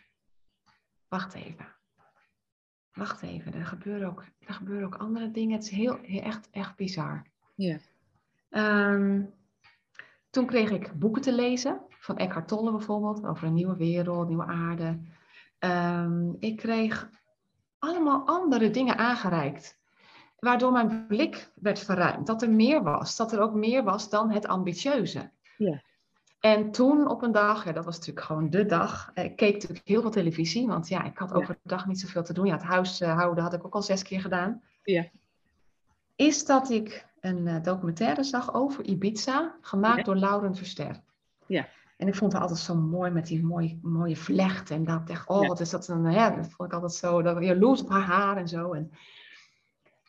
wacht 1.07 1.33
even. 1.33 1.67
Wacht 2.93 3.21
even, 3.21 3.53
er 3.53 3.65
gebeuren 3.65 4.09
ook, 4.09 4.23
er 4.39 4.53
gebeuren 4.53 4.85
ook 4.85 4.95
andere 4.95 5.31
dingen. 5.31 5.55
Het 5.55 5.63
is 5.63 5.69
heel, 5.69 5.97
heel 6.01 6.21
echt, 6.21 6.49
echt 6.51 6.75
bizar. 6.75 7.23
Ja. 7.55 7.77
Ehm, 8.49 9.21
toen 10.33 10.45
kreeg 10.45 10.69
ik 10.69 10.99
boeken 10.99 11.21
te 11.21 11.33
lezen, 11.33 11.81
van 11.89 12.17
Eckhart 12.17 12.47
Tolle 12.47 12.71
bijvoorbeeld, 12.71 13.25
over 13.25 13.47
een 13.47 13.53
nieuwe 13.53 13.75
wereld, 13.75 14.27
nieuwe 14.27 14.45
aarde. 14.45 14.99
Ehm, 15.59 16.31
ik 16.39 16.57
kreeg 16.57 17.09
allemaal 17.79 18.27
andere 18.27 18.69
dingen 18.69 18.97
aangereikt, 18.97 19.79
waardoor 20.39 20.71
mijn 20.71 21.07
blik 21.07 21.51
werd 21.55 21.79
verruimd. 21.79 22.27
Dat 22.27 22.41
er 22.41 22.49
meer 22.49 22.83
was, 22.83 23.15
dat 23.15 23.31
er 23.31 23.39
ook 23.39 23.53
meer 23.53 23.83
was 23.83 24.09
dan 24.09 24.31
het 24.31 24.47
ambitieuze. 24.47 25.31
Ja. 25.57 25.81
En 26.39 26.71
toen 26.71 27.09
op 27.09 27.21
een 27.21 27.31
dag, 27.31 27.65
ja, 27.65 27.71
dat 27.71 27.85
was 27.85 27.97
natuurlijk 27.97 28.25
gewoon 28.25 28.49
de 28.49 28.65
dag, 28.65 29.11
eh, 29.13 29.23
ik 29.23 29.35
keek 29.35 29.53
natuurlijk 29.53 29.87
heel 29.87 30.01
veel 30.01 30.11
televisie, 30.11 30.67
want 30.67 30.87
ja, 30.87 31.03
ik 31.03 31.17
had 31.17 31.33
overdag 31.33 31.87
niet 31.87 31.99
zoveel 31.99 32.23
te 32.23 32.33
doen. 32.33 32.45
Ja, 32.45 32.53
het 32.53 32.63
huishouden 32.63 33.43
had 33.43 33.53
ik 33.53 33.65
ook 33.65 33.75
al 33.75 33.81
zes 33.81 34.03
keer 34.03 34.21
gedaan. 34.21 34.61
Ja. 34.83 35.05
Is 36.15 36.45
dat 36.45 36.69
ik 36.69 37.11
een 37.23 37.47
eh, 37.47 37.63
documentaire 37.63 38.23
zag 38.23 38.53
over 38.53 38.85
Ibiza, 38.85 39.55
gemaakt 39.61 39.97
Ja. 39.97 40.03
door 40.03 40.15
Lauren 40.15 40.55
Verster. 40.55 41.01
Ja. 41.47 41.67
En 41.97 42.07
ik 42.07 42.15
vond 42.15 42.33
het 42.33 42.41
altijd 42.41 42.59
zo 42.59 42.75
mooi 42.75 43.11
met 43.11 43.27
die 43.27 43.45
mooie, 43.45 43.79
mooie 43.81 44.15
vlecht. 44.17 44.71
En 44.71 44.83
dat 44.83 45.09
echt, 45.09 45.27
oh, 45.27 45.41
Ja. 45.41 45.47
wat 45.47 45.59
is 45.59 45.69
dat 45.69 45.87
een, 45.87 46.05
hè, 46.05 46.35
dat 46.35 46.49
vond 46.49 46.69
ik 46.69 46.73
altijd 46.73 46.93
zo, 46.93 47.21
dat, 47.21 47.43
jaloers 47.43 47.81
op 47.81 47.89
haar 47.89 48.01
haar 48.01 48.37
en 48.37 48.47
zo. 48.47 48.73
En, 48.73 48.91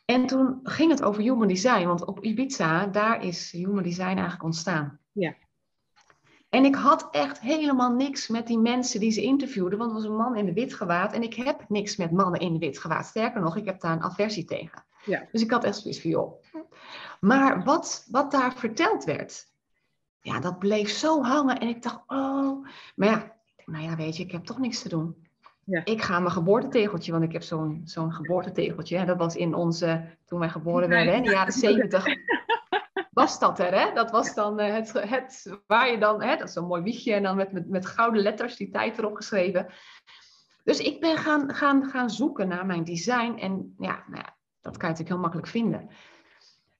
en 0.05 0.25
toen 0.25 0.59
ging 0.63 0.91
het 0.91 1.03
over 1.03 1.21
human 1.21 1.47
design, 1.47 1.85
want 1.87 2.05
op 2.05 2.23
Ibiza, 2.23 2.85
daar 2.85 3.23
is 3.23 3.51
human 3.51 3.83
design 3.83 4.03
eigenlijk 4.05 4.43
ontstaan. 4.43 4.99
Ja. 5.11 5.33
En 6.49 6.65
ik 6.65 6.75
had 6.75 7.07
echt 7.11 7.39
helemaal 7.39 7.91
niks 7.91 8.27
met 8.27 8.47
die 8.47 8.59
mensen 8.59 8.99
die 8.99 9.11
ze 9.11 9.21
interviewden, 9.21 9.77
want 9.79 9.91
het 9.91 10.01
was 10.01 10.09
een 10.09 10.17
man 10.17 10.35
in 10.35 10.45
de 10.45 10.53
wit 10.53 10.73
gewaad. 10.73 11.13
En 11.13 11.23
ik 11.23 11.33
heb 11.33 11.65
niks 11.69 11.95
met 11.95 12.11
mannen 12.11 12.39
in 12.39 12.53
de 12.53 12.59
wit 12.59 12.79
gewaad. 12.79 13.05
Sterker 13.05 13.41
nog, 13.41 13.57
ik 13.57 13.65
heb 13.65 13.81
daar 13.81 13.91
een 13.91 14.03
aversie 14.03 14.45
tegen. 14.45 14.83
Ja. 15.05 15.27
Dus 15.31 15.41
ik 15.41 15.51
had 15.51 15.63
echt 15.63 15.77
zoiets 15.77 16.01
van, 16.01 16.09
joh. 16.09 16.43
Maar 17.19 17.63
wat, 17.63 18.07
wat 18.11 18.31
daar 18.31 18.53
verteld 18.53 19.03
werd, 19.03 19.47
ja, 20.21 20.39
dat 20.39 20.59
bleef 20.59 20.89
zo 20.89 21.23
hangen. 21.23 21.59
En 21.59 21.67
ik 21.67 21.83
dacht, 21.83 21.99
oh. 22.07 22.67
Maar 22.95 23.09
ja, 23.09 23.35
nou 23.65 23.83
ja, 23.83 23.95
weet 23.95 24.17
je, 24.17 24.23
ik 24.23 24.31
heb 24.31 24.43
toch 24.43 24.59
niks 24.59 24.81
te 24.81 24.89
doen. 24.89 25.27
Ja. 25.63 25.81
Ik 25.85 26.01
ga 26.01 26.19
mijn 26.19 26.31
geboortetegeltje, 26.31 27.11
want 27.11 27.23
ik 27.23 27.31
heb 27.31 27.43
zo'n 27.43 27.81
zo'n 27.83 28.13
geboortetegeltje. 28.13 28.97
Hè, 28.97 29.05
dat 29.05 29.17
was 29.17 29.35
in 29.35 29.53
onze, 29.53 30.17
toen 30.25 30.39
wij 30.39 30.49
geboren 30.49 30.89
werden, 30.89 31.13
hè, 31.13 31.17
in 31.17 31.23
de 31.23 31.31
jaren 31.31 31.53
zeventig. 31.53 32.05
Was 33.11 33.39
dat 33.39 33.59
er, 33.59 33.79
hè? 33.79 33.93
Dat 33.93 34.11
was 34.11 34.33
dan 34.33 34.59
eh, 34.59 34.73
het, 34.73 34.93
het, 34.93 35.59
waar 35.67 35.91
je 35.91 35.97
dan, 35.97 36.21
hè, 36.21 36.35
dat 36.35 36.47
is 36.47 36.53
zo'n 36.53 36.67
mooi 36.67 36.81
wiegje 36.81 37.13
en 37.13 37.23
dan 37.23 37.35
met, 37.35 37.51
met, 37.51 37.69
met 37.69 37.85
gouden 37.85 38.21
letters 38.21 38.55
die 38.55 38.69
tijd 38.69 38.97
erop 38.97 39.15
geschreven. 39.15 39.67
Dus 40.63 40.79
ik 40.79 40.99
ben 40.99 41.17
gaan, 41.17 41.53
gaan, 41.53 41.89
gaan 41.89 42.09
zoeken 42.09 42.47
naar 42.47 42.65
mijn 42.65 42.83
design 42.83 43.37
en 43.39 43.75
ja, 43.77 44.03
nou 44.07 44.23
ja, 44.23 44.34
dat 44.65 44.77
kan 44.77 44.89
je 44.89 44.95
natuurlijk 44.95 45.09
heel 45.09 45.17
makkelijk 45.19 45.47
vinden. 45.47 45.89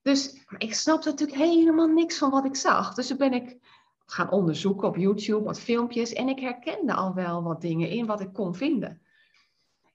Dus 0.02 0.44
ik 0.58 0.74
snapte 0.74 1.08
natuurlijk 1.08 1.38
helemaal 1.38 1.86
niks 1.86 2.18
van 2.18 2.30
wat 2.30 2.44
ik 2.44 2.56
zag. 2.56 2.94
Dus 2.94 3.06
toen 3.06 3.16
ben 3.16 3.32
ik 3.32 3.56
gaan 4.06 4.30
onderzoeken 4.30 4.88
op 4.88 4.96
YouTube, 4.96 5.44
wat 5.44 5.60
filmpjes. 5.60 6.12
En 6.12 6.28
ik 6.28 6.40
herkende 6.40 6.94
al 6.94 7.14
wel 7.14 7.42
wat 7.42 7.60
dingen 7.60 7.88
in 7.88 8.06
wat 8.06 8.20
ik 8.20 8.32
kon 8.32 8.54
vinden. 8.54 9.00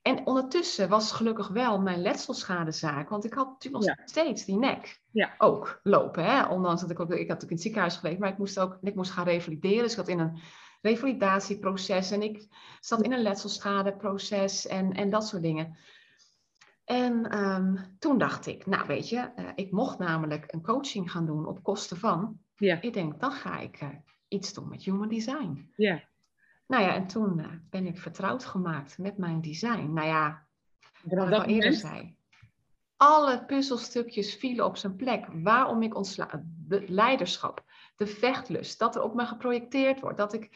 En 0.02 0.26
ondertussen 0.26 0.88
was 0.88 1.12
gelukkig 1.12 1.48
wel 1.48 1.80
mijn 1.80 2.02
letselschadezaak. 2.02 3.08
Want 3.08 3.24
ik 3.24 3.32
had 3.32 3.48
natuurlijk 3.48 3.84
nog 3.84 3.96
Ja. 3.96 4.02
steeds 4.04 4.44
die 4.44 4.56
nek 4.58 5.00
Ja. 5.10 5.34
ook 5.38 5.80
lopen. 5.82 6.24
Hè? 6.24 6.46
Ondanks 6.46 6.80
dat 6.80 6.90
ik 6.90 7.00
ook, 7.00 7.10
ik 7.10 7.16
had 7.16 7.18
natuurlijk 7.18 7.42
in 7.50 7.56
het 7.56 7.62
ziekenhuis 7.62 7.96
gelegen. 7.96 8.20
Maar 8.20 8.30
ik 8.30 8.38
moest 8.38 8.58
ook 8.58 8.78
ik 8.82 8.94
moest 8.94 9.10
gaan 9.10 9.24
revalideren. 9.24 9.82
Dus 9.82 9.90
ik 9.92 9.98
zat 9.98 10.08
in 10.08 10.18
een 10.18 10.38
revalidatieproces. 10.82 12.10
En 12.10 12.22
ik 12.22 12.46
zat 12.80 13.02
in 13.02 13.12
een 13.12 13.22
letselschadeproces 13.22 14.66
en, 14.66 14.92
en 14.92 15.10
dat 15.10 15.26
soort 15.26 15.42
dingen. 15.42 15.76
En 16.84 17.30
ehm, 17.30 17.76
toen 17.98 18.18
dacht 18.18 18.46
ik, 18.46 18.66
nou 18.66 18.86
weet 18.86 19.08
je, 19.08 19.30
eh, 19.36 19.48
ik 19.54 19.70
mocht 19.70 19.98
namelijk 19.98 20.52
een 20.52 20.62
coaching 20.62 21.10
gaan 21.10 21.26
doen 21.26 21.46
op 21.46 21.62
kosten 21.62 21.96
van. 21.96 22.40
Ja. 22.56 22.80
Ik 22.80 22.92
denk, 22.92 23.20
dan 23.20 23.32
ga 23.32 23.58
ik 23.58 23.76
eh, 23.76 23.88
iets 24.28 24.54
doen 24.54 24.68
met 24.68 24.82
human 24.82 25.08
design. 25.08 25.72
Ja. 25.76 26.02
Nou 26.66 26.82
ja, 26.82 26.94
en 26.94 27.06
toen 27.06 27.38
eh, 27.38 27.46
ben 27.70 27.86
ik 27.86 27.98
vertrouwd 27.98 28.44
gemaakt 28.44 28.98
met 28.98 29.18
mijn 29.18 29.40
design. 29.40 29.92
Nou 29.92 30.06
ja, 30.06 30.46
wat 31.02 31.28
ik 31.28 31.34
al 31.34 31.44
eerder 31.44 31.72
zei. 31.72 32.16
Alle 32.96 33.44
puzzelstukjes 33.44 34.34
vielen 34.34 34.64
op 34.64 34.76
zijn 34.76 34.96
plek. 34.96 35.26
Waarom 35.32 35.82
ik 35.82 35.96
ontsla... 35.96 36.44
De 36.66 36.84
leiderschap, 36.88 37.64
de 37.96 38.06
vechtlust, 38.06 38.78
dat 38.78 38.96
er 38.96 39.02
op 39.02 39.14
me 39.14 39.26
geprojecteerd 39.26 40.00
wordt. 40.00 40.18
Dat 40.18 40.32
ik, 40.32 40.50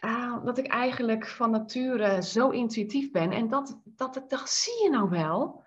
ah, 0.00 0.44
dat 0.44 0.58
ik 0.58 0.66
eigenlijk 0.66 1.26
van 1.26 1.50
nature 1.50 2.22
zo 2.22 2.50
intuïtief 2.50 3.10
ben. 3.10 3.32
En 3.32 3.48
dat, 3.48 3.80
dat 3.84 4.16
ik 4.16 4.28
dacht, 4.28 4.50
zie 4.50 4.82
je 4.82 4.90
nou 4.90 5.08
wel? 5.10 5.66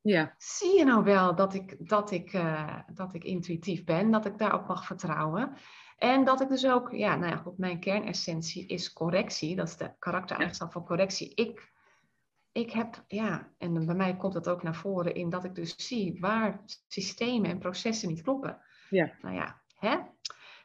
ja. 0.00 0.34
Zie 0.38 0.78
je 0.78 0.84
nou 0.84 1.04
wel 1.04 1.34
dat 1.34 1.54
ik, 1.54 1.88
dat, 1.88 2.10
ik, 2.10 2.32
eh, 2.32 2.78
dat 2.92 3.14
ik 3.14 3.24
intuïtief 3.24 3.84
ben, 3.84 4.10
dat 4.10 4.26
ik 4.26 4.38
daarop 4.38 4.66
mag 4.66 4.86
vertrouwen? 4.86 5.56
En 5.96 6.24
dat 6.24 6.40
ik 6.40 6.48
dus 6.48 6.66
ook, 6.66 6.92
ja, 6.92 7.16
nou 7.16 7.30
ja, 7.32 7.36
goed, 7.36 7.58
mijn 7.58 7.80
kernessentie 7.80 8.66
is 8.66 8.92
correctie. 8.92 9.56
Dat 9.56 9.68
is 9.68 9.76
de 9.76 9.94
karaktereigenschap 9.98 10.72
van 10.72 10.84
correctie. 10.84 11.34
Ik, 11.34 11.72
ik 12.52 12.70
heb, 12.70 13.04
ja, 13.06 13.52
en 13.58 13.86
bij 13.86 13.94
mij 13.94 14.16
komt 14.16 14.32
dat 14.32 14.48
ook 14.48 14.62
naar 14.62 14.74
voren 14.74 15.14
in 15.14 15.30
dat 15.30 15.44
ik 15.44 15.54
dus 15.54 15.74
zie 15.86 16.20
waar 16.20 16.64
systemen 16.88 17.50
en 17.50 17.58
processen 17.58 18.08
niet 18.08 18.22
kloppen. 18.22 18.58
Ja. 18.90 19.12
Nou 19.20 19.34
ja, 19.34 19.62
hè? 19.78 19.96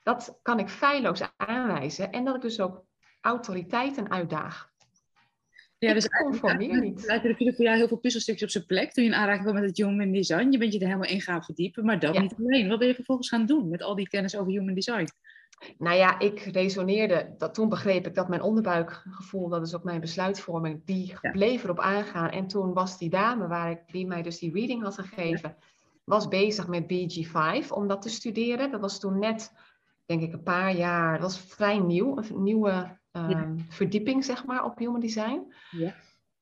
dat 0.04 0.40
kan 0.42 0.60
ik 0.60 0.70
feilloos 0.70 1.32
aanwijzen. 1.38 2.12
En 2.12 2.26
dat 2.26 2.36
ik 2.36 2.42
dus 2.42 2.60
ook 2.60 2.86
autoriteiten 3.22 4.10
uitdaag. 4.12 4.70
Ja, 5.78 5.88
Ik 5.90 5.94
dus 5.94 6.08
conformeer 6.10 6.70
eigenlijk 6.70 6.96
niet. 6.98 7.10
er 7.10 7.36
vielen 7.36 7.56
voor 7.56 7.66
jou 7.66 7.78
heel 7.78 7.88
veel 7.88 7.98
puzzelstukjes 7.98 8.44
op 8.44 8.50
zijn 8.50 8.66
plek 8.66 8.92
toen 8.92 9.04
je 9.04 9.10
in 9.10 9.16
aanraking 9.16 9.44
kwam 9.44 9.56
met 9.56 9.64
het 9.64 9.78
human 9.78 10.12
design. 10.12 10.52
Je 10.52 10.58
bent 10.58 10.74
je 10.74 10.80
er 10.80 10.86
helemaal 10.86 11.10
in 11.10 11.22
gaan 11.22 11.44
verdiepen, 11.44 11.86
maar 11.86 12.00
dat 12.00 12.14
Ja. 12.16 12.22
niet 12.22 12.36
alleen. 12.40 12.68
Wat 12.68 12.80
ben 12.80 12.88
je 12.88 12.96
vervolgens 12.96 13.30
gaan 13.30 13.46
doen 13.46 13.70
met 13.70 13.82
al 13.82 13.96
die 13.96 14.08
kennis 14.10 14.36
over 14.38 14.52
human 14.52 14.74
design? 14.74 15.08
Nou 15.78 15.96
ja, 15.98 16.20
ik 16.20 16.40
resoneerde, 16.40 17.34
dat, 17.38 17.54
toen 17.54 17.70
begreep 17.70 18.08
ik 18.08 18.16
dat 18.16 18.30
mijn 18.30 18.42
onderbuikgevoel, 18.42 19.50
dat 19.50 19.68
is 19.68 19.76
ook 19.76 19.84
mijn 19.84 20.00
besluitvorming, 20.02 20.86
die 20.86 21.14
Ja. 21.22 21.32
bleef 21.32 21.64
erop 21.64 21.80
aangaan. 21.80 22.30
En 22.30 22.48
toen 22.48 22.74
was 22.74 22.98
die 22.98 23.10
dame 23.10 23.48
waar 23.48 23.72
ik, 23.72 23.80
die 23.92 24.08
mij 24.08 24.22
dus 24.22 24.40
die 24.40 24.54
reading 24.54 24.84
had 24.84 24.96
gegeven, 25.00 25.56
was 26.04 26.28
bezig 26.28 26.68
met 26.68 26.84
BG5 26.84 27.72
om 27.72 27.88
dat 27.88 28.02
te 28.02 28.10
studeren. 28.10 28.72
Dat 28.72 28.82
was 28.82 29.00
toen 29.00 29.20
net, 29.20 29.52
denk 30.06 30.22
ik, 30.22 30.34
een 30.34 30.44
paar 30.44 30.76
jaar, 30.76 31.12
dat 31.12 31.22
was 31.22 31.40
vrij 31.40 31.80
nieuw, 31.80 32.18
een 32.18 32.44
nieuwe 32.44 33.00
ehm, 33.12 33.58
verdieping 33.70 34.26
zeg 34.26 34.46
maar 34.46 34.64
op 34.64 34.78
human 34.78 35.00
design. 35.00 35.54
Ja. 35.72 35.96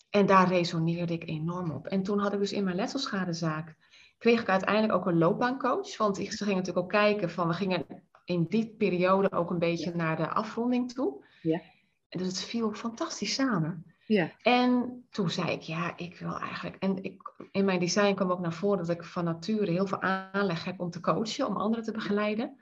En 0.10 0.26
daar 0.26 0.48
resoneerde 0.48 1.14
ik 1.14 1.28
enorm 1.28 1.72
op. 1.72 1.88
En 1.88 2.04
toen 2.04 2.20
had 2.20 2.34
ik 2.34 2.40
dus 2.40 2.52
in 2.52 2.64
mijn 2.64 2.76
letselschadezaak, 2.76 3.76
kreeg 4.18 4.42
ik 4.42 4.50
uiteindelijk 4.50 4.94
ook 4.94 5.06
een 5.06 5.18
loopbaancoach. 5.18 5.98
Want 5.98 6.20
ik, 6.20 6.32
ze 6.32 6.44
gingen 6.44 6.58
natuurlijk 6.58 6.86
ook 6.86 6.92
kijken 6.92 7.30
van, 7.30 7.48
we 7.48 7.54
gingen 7.54 7.86
in 8.26 8.46
die 8.50 8.76
periode 8.78 9.32
ook 9.32 9.50
een 9.50 9.60
beetje 9.60 9.96
naar 9.96 10.18
de 10.18 10.30
afronding 10.30 10.92
toe. 10.94 11.24
Ja. 11.42 11.62
En 12.10 12.20
dus 12.20 12.28
het 12.28 12.44
viel 12.44 12.74
fantastisch 12.74 13.34
samen. 13.34 13.86
Ja. 14.06 14.32
En 14.42 15.04
toen 15.10 15.30
zei 15.30 15.52
ik, 15.52 15.62
ja, 15.62 15.98
ik 15.98 16.18
wil 16.18 16.40
eigenlijk... 16.40 16.76
En 16.76 17.04
ik, 17.04 17.34
in 17.52 17.66
mijn 17.66 17.80
design 17.80 18.14
kwam 18.14 18.32
ook 18.32 18.40
naar 18.40 18.54
voren 18.54 18.78
dat 18.78 18.90
ik 18.90 19.04
van 19.04 19.24
nature 19.24 19.72
heel 19.72 19.88
veel 19.88 20.02
aanleg 20.02 20.64
heb 20.64 20.80
om 20.80 20.90
te 20.90 21.00
coachen, 21.00 21.48
om 21.48 21.58
anderen 21.58 21.86
te 21.86 21.92
begeleiden. 21.92 22.60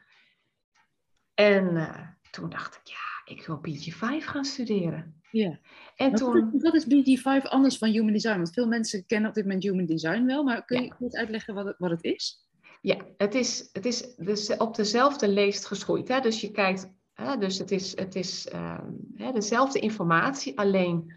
En 1.34 1.78
eh, 1.78 2.08
toen 2.32 2.50
dacht 2.50 2.76
ik, 2.76 2.82
ja, 2.84 3.17
ik 3.28 3.46
wil 3.46 3.62
BG5 3.68 4.24
gaan 4.26 4.46
studeren. 4.46 5.22
ja. 5.32 5.60
En 5.96 6.10
Wat, 6.12 6.20
toen... 6.20 6.52
is, 6.54 6.62
wat 6.62 6.74
is 6.74 6.86
BD5 6.86 7.50
anders 7.50 7.78
van 7.78 7.90
human 7.90 8.14
design? 8.14 8.36
Want 8.36 8.54
veel 8.54 8.68
mensen 8.68 9.06
kennen 9.06 9.30
op 9.30 9.36
dit 9.36 9.44
moment 9.44 9.64
human 9.64 9.86
design 9.86 10.26
wel, 10.26 10.44
maar 10.44 10.66
kun 10.66 10.82
je 10.82 10.88
Ja. 10.88 10.94
goed 10.96 11.16
uitleggen 11.16 11.54
wat 11.54 11.66
het, 11.66 11.76
wat 11.78 11.90
het 11.90 12.04
is? 12.04 12.46
Ja, 12.82 12.98
het 13.18 13.36
is, 13.36 13.70
het 13.74 13.86
is 13.86 14.16
dus 14.16 14.58
op 14.58 14.76
dezelfde 14.76 15.28
leest 15.28 15.66
geschoeid. 15.66 16.08
Hè? 16.08 16.20
Dus 16.20 16.42
je 16.42 16.52
kijkt, 16.52 16.94
hè? 17.14 17.38
dus 17.38 17.58
het 17.58 17.72
is, 17.72 17.98
het 17.98 18.16
is 18.16 18.48
ehm, 18.48 18.92
hè, 19.16 19.32
dezelfde 19.32 19.80
informatie, 19.80 20.58
alleen 20.60 21.14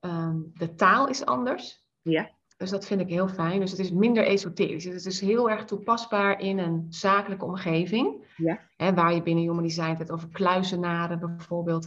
ehm, 0.00 0.36
de 0.54 0.74
taal 0.74 1.08
is 1.08 1.24
anders. 1.24 1.84
Ja. 2.02 2.30
Dus 2.58 2.70
dat 2.70 2.86
vind 2.86 3.00
ik 3.00 3.08
heel 3.08 3.28
fijn. 3.28 3.60
Dus 3.60 3.70
het 3.70 3.80
is 3.80 3.90
minder 3.90 4.24
esoterisch. 4.24 4.84
Het 4.84 5.06
is 5.06 5.20
heel 5.20 5.50
erg 5.50 5.64
toepasbaar 5.64 6.40
in 6.40 6.58
een 6.58 6.86
zakelijke 6.88 7.44
omgeving. 7.44 8.26
Ja. 8.36 8.60
Hè, 8.76 8.94
waar 8.94 9.14
je 9.14 9.22
binnen 9.22 9.44
Human 9.44 9.62
Design 9.62 9.96
het 9.98 10.10
over 10.10 10.28
kluizenaren 10.28 11.18
bijvoorbeeld. 11.18 11.86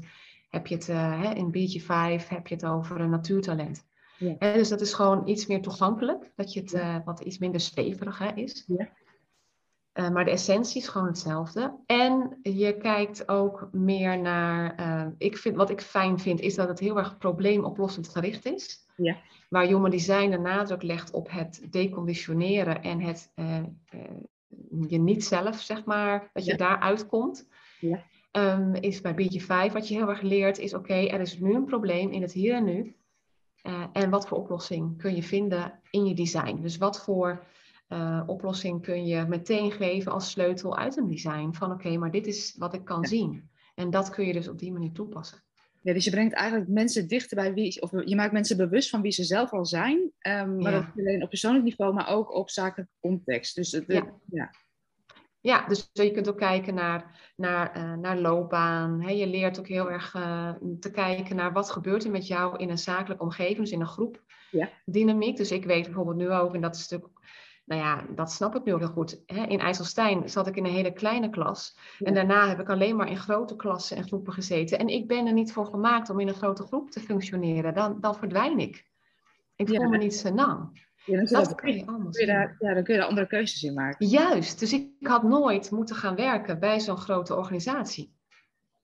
Heb 0.50 0.68
je 0.68 0.76
het 0.76 0.90
eh, 0.90 1.22
hè, 1.22 1.34
in 1.34 1.48
BG5 1.48 2.28
heb 2.28 2.48
je 2.48 2.56
het 2.56 2.66
over 2.66 3.00
een 3.00 3.10
natuurtalent. 3.10 3.86
Ja. 4.18 4.36
Hè, 4.38 4.54
dus 4.54 4.70
dat 4.70 4.82
is 4.82 4.94
gewoon 4.94 5.28
iets 5.28 5.46
meer 5.46 5.62
toegankelijk. 5.62 6.32
Dat 6.36 6.54
je 6.54 6.60
het 6.60 6.74
eh, 6.74 6.96
wat 7.06 7.20
iets 7.20 7.38
minder 7.38 7.60
zweverig 7.60 8.18
hè, 8.18 8.34
is. 8.34 8.64
Ja. 8.68 8.90
Uh, 9.94 10.10
maar 10.10 10.26
de 10.26 10.32
essentie 10.32 10.82
is 10.82 10.88
gewoon 10.88 11.08
hetzelfde. 11.08 11.80
En 11.86 12.40
je 12.42 12.78
kijkt 12.78 13.28
ook 13.28 13.70
meer 13.72 14.20
naar. 14.20 14.80
Uh, 14.80 15.08
ik 15.18 15.38
vind, 15.38 15.56
wat 15.56 15.70
ik 15.70 15.82
fijn 15.82 16.20
vind, 16.20 16.40
is 16.40 16.56
dat 16.56 16.68
het 16.68 16.80
heel 16.80 16.98
erg 16.98 17.18
probleemoplossend 17.18 18.10
gericht 18.10 18.46
is. 18.46 18.86
Ja. 19.02 19.18
Waar 19.50 19.66
Human 19.66 19.90
Design 19.90 20.30
de 20.30 20.38
nadruk 20.38 20.82
legt 20.82 21.12
op 21.12 21.32
het 21.32 21.68
deconditioneren 21.70 22.84
en 22.84 23.02
het 23.02 23.32
uh, 23.36 23.58
je 24.88 24.98
niet 24.98 25.26
zelf, 25.26 25.60
zeg 25.60 25.86
maar, 25.86 26.30
dat 26.34 26.46
je 26.46 26.52
ja. 26.52 26.58
daar 26.58 26.80
uitkomt. 26.80 27.48
Ja. 27.80 28.04
Um, 28.32 28.76
is 28.76 29.02
bij 29.02 29.14
BG5 29.14 29.74
wat 29.74 29.88
je 29.88 29.96
heel 29.96 30.10
erg 30.10 30.22
leert, 30.22 30.58
is 30.58 30.74
oké, 30.74 30.92
okay, 30.92 31.08
er 31.08 31.20
is 31.20 31.40
nu 31.40 31.56
een 31.56 31.66
probleem 31.66 32.12
in 32.12 32.22
het 32.22 32.34
hier 32.34 32.56
en 32.56 32.64
nu. 32.64 32.96
en 33.94 34.10
wat 34.10 34.28
voor 34.28 34.38
oplossing 34.38 34.98
kun 34.98 35.16
je 35.16 35.24
vinden 35.24 35.80
in 35.90 36.06
je 36.06 36.16
design? 36.16 36.62
Dus 36.62 36.78
wat 36.78 37.04
voor 37.04 37.44
uh, 37.94 38.24
oplossing 38.26 38.82
kun 38.82 39.06
je 39.06 39.26
meteen 39.28 39.72
geven 39.72 40.12
als 40.12 40.32
sleutel 40.32 40.78
uit 40.78 40.98
een 40.98 41.08
design. 41.08 41.52
Van 41.52 41.72
oké, 41.72 41.98
maar 41.98 42.12
dit 42.12 42.28
is 42.28 42.56
wat 42.58 42.74
ik 42.74 42.86
kan 42.86 43.06
zien. 43.06 43.50
En 43.76 43.90
dat 43.90 44.10
kun 44.10 44.26
je 44.26 44.34
dus 44.34 44.48
op 44.48 44.60
die 44.60 44.72
manier 44.72 44.92
toepassen. 44.92 45.44
Ja, 45.82 45.94
dus 45.94 46.06
je 46.06 46.12
brengt 46.12 46.34
eigenlijk 46.34 46.70
mensen 46.70 47.08
dichter 47.08 47.38
bij 47.38 47.54
wie, 47.54 47.82
of 47.82 47.92
je 48.06 48.16
maakt 48.16 48.32
mensen 48.32 48.58
bewust 48.58 48.90
van 48.90 49.02
wie 49.02 49.12
ze 49.12 49.24
zelf 49.24 49.52
al 49.52 49.66
zijn. 49.66 49.98
Um, 49.98 50.62
maar 50.62 50.72
ja. 50.72 50.80
dat 50.80 50.96
niet 50.96 51.08
alleen 51.08 51.24
op 51.24 51.30
persoonlijk 51.30 51.64
niveau, 51.64 51.94
maar 51.94 52.10
ook 52.10 52.34
op 52.34 52.50
zakelijke 52.50 52.92
context. 53.00 53.56
Dus 53.56 53.70
de, 53.70 53.84
ja. 53.88 54.06
ja. 54.32 54.50
Ja, 55.42 55.68
dus 55.68 55.90
je 55.94 56.12
kunt 56.12 56.30
ook 56.30 56.38
kijken 56.38 56.74
naar, 56.74 57.32
naar, 57.36 57.78
uh, 57.78 57.94
naar 57.94 58.18
loopbaan. 58.18 59.02
He, 59.02 59.12
je 59.12 59.28
leert 59.28 59.60
ook 59.60 59.68
heel 59.68 59.92
erg 59.92 60.14
uh, 60.16 60.52
te 60.80 60.92
kijken 60.92 61.36
naar 61.36 61.54
wat 61.54 61.72
gebeurt 61.72 62.04
er 62.04 62.12
met 62.12 62.28
jou 62.28 62.58
in 62.58 62.70
een 62.70 62.78
zakelijke 62.78 63.24
omgeving, 63.24 63.58
dus 63.58 63.72
in 63.72 63.82
een 63.82 63.88
groep 63.88 64.24
ja. 64.52 64.70
dynamiek. 64.86 65.38
Dus 65.38 65.52
ik 65.52 65.66
weet 65.66 65.86
bijvoorbeeld 65.86 66.18
nu 66.18 66.32
ook, 66.32 66.56
en 66.56 66.62
dat 66.62 66.76
is 66.76 66.90
natuurlijk 66.90 67.21
nou 67.72 67.84
ja, 67.84 68.06
dat 68.16 68.32
snap 68.32 68.56
ik 68.56 68.64
nu 68.64 68.74
ook 68.74 68.80
heel 68.80 68.88
goed. 68.88 69.22
In 69.26 69.60
IJsselstein 69.60 70.30
zat 70.30 70.48
ik 70.48 70.56
in 70.56 70.66
een 70.66 70.72
hele 70.72 70.94
kleine 70.94 71.30
klas. 71.30 71.78
En 72.00 72.14
daarna 72.14 72.48
heb 72.48 72.60
ik 72.60 72.70
alleen 72.70 72.96
maar 72.96 73.10
in 73.10 73.18
grote 73.18 73.56
klassen 73.56 73.98
en 73.98 74.04
groepen 74.08 74.34
gezeten. 74.34 74.80
En 74.80 74.88
ik 74.88 75.08
ben 75.08 75.26
er 75.28 75.34
niet 75.34 75.52
voor 75.54 75.66
gemaakt 75.66 76.10
om 76.10 76.20
in 76.20 76.28
een 76.28 76.34
grote 76.34 76.64
groep 76.64 76.92
te 76.92 77.00
functioneren. 77.00 77.74
Dan, 77.74 77.98
dan 78.02 78.16
verdwijn 78.16 78.60
ik. 78.60 78.86
Ik 79.56 79.68
voel 79.68 79.82
Ja. 79.82 79.88
me 79.90 79.98
niet 79.98 80.16
senang. 80.16 80.90
Ja, 81.06 81.16
dan 81.16 81.26
Dat 81.26 81.46
dat- 81.46 81.56
kun 81.56 81.74
je 81.74 81.86
kun 81.86 82.26
daar, 82.26 82.56
ja, 82.60 82.74
dan 82.74 82.84
kun 82.84 82.94
je 82.94 83.00
daar 83.00 83.10
andere 83.10 83.28
keuzes 83.28 83.64
in 83.64 83.74
maken. 83.74 84.08
Juist. 84.08 84.60
Dus 84.60 84.74
ik 84.74 84.88
had 85.00 85.24
nooit 85.24 85.72
moeten 85.72 85.96
gaan 85.96 86.16
werken 86.16 86.60
bij 86.60 86.80
zo'n 86.80 86.98
grote 86.98 87.36
organisatie. 87.36 88.14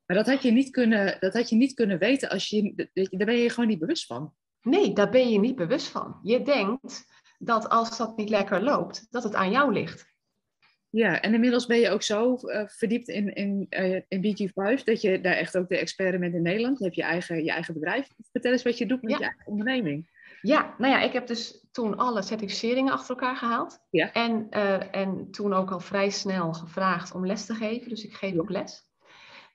Maar 0.06 0.18
dat 0.18 0.28
had 0.28 0.42
je 0.44 0.52
niet 0.52 0.70
kunnen, 0.70 1.18
dat 1.20 1.34
had 1.34 1.50
je 1.50 1.56
niet 1.56 1.74
kunnen 1.74 2.00
weten 2.00 2.30
als 2.30 2.50
je, 2.50 2.74
daar 2.94 3.26
ben 3.26 3.38
je 3.38 3.50
gewoon 3.50 3.70
niet 3.70 3.80
bewust 3.80 4.06
van. 4.06 4.34
Nee, 4.62 4.94
daar 4.94 5.10
ben 5.10 5.30
je 5.30 5.40
niet 5.40 5.56
bewust 5.56 5.88
van. 5.88 6.20
Je 6.24 6.42
denkt 6.42 7.06
dat 7.38 7.70
als 7.70 7.98
dat 7.98 8.18
niet 8.18 8.30
lekker 8.30 8.64
loopt, 8.64 9.08
dat 9.10 9.24
het 9.24 9.36
aan 9.36 9.52
jou 9.52 9.74
ligt. 9.74 10.16
Ja, 10.90 11.22
en 11.22 11.34
inmiddels 11.34 11.66
ben 11.66 11.80
je 11.80 11.90
ook 11.90 12.02
zo 12.02 12.36
eh, 12.36 12.64
verdiept 12.68 13.08
in, 13.08 13.34
in, 13.34 13.66
eh, 13.70 14.02
in 14.08 14.22
BG5 14.22 14.84
dat 14.84 15.02
je 15.02 15.22
daar 15.22 15.34
echt 15.34 15.58
ook 15.58 15.70
de 15.70 15.78
expert 15.78 16.20
bent 16.20 16.34
in 16.34 16.42
Nederland. 16.42 16.78
Je 16.78 16.84
hebt 16.84 16.96
je 16.96 17.04
eigen, 17.04 17.44
je 17.44 17.52
eigen 17.52 17.74
bedrijf. 17.74 18.08
Vertel 18.32 18.52
eens 18.52 18.64
wat 18.64 18.78
je 18.78 18.86
doet 18.86 19.02
met 19.02 19.12
Ja. 19.12 19.18
je 19.18 19.24
eigen 19.24 19.46
onderneming. 19.48 20.10
Ja, 20.42 20.76
nou 20.78 20.94
ja, 20.94 21.02
ik 21.02 21.14
heb 21.14 21.28
dus 21.28 21.66
toen 21.72 21.98
alle 21.98 22.22
certificeringen 22.22 22.94
achter 22.94 23.10
elkaar 23.10 23.36
gehaald. 23.36 23.80
Ja. 23.90 24.14
En, 24.14 24.48
eh, 24.50 24.96
en 24.96 25.32
toen 25.32 25.54
ook 25.54 25.72
al 25.72 25.80
vrij 25.80 26.10
snel 26.10 26.54
gevraagd 26.54 27.14
om 27.14 27.26
les 27.26 27.46
te 27.46 27.54
geven. 27.54 27.90
Dus 27.90 28.04
ik 28.04 28.14
geef 28.14 28.38
ook 28.38 28.50
les. 28.50 28.86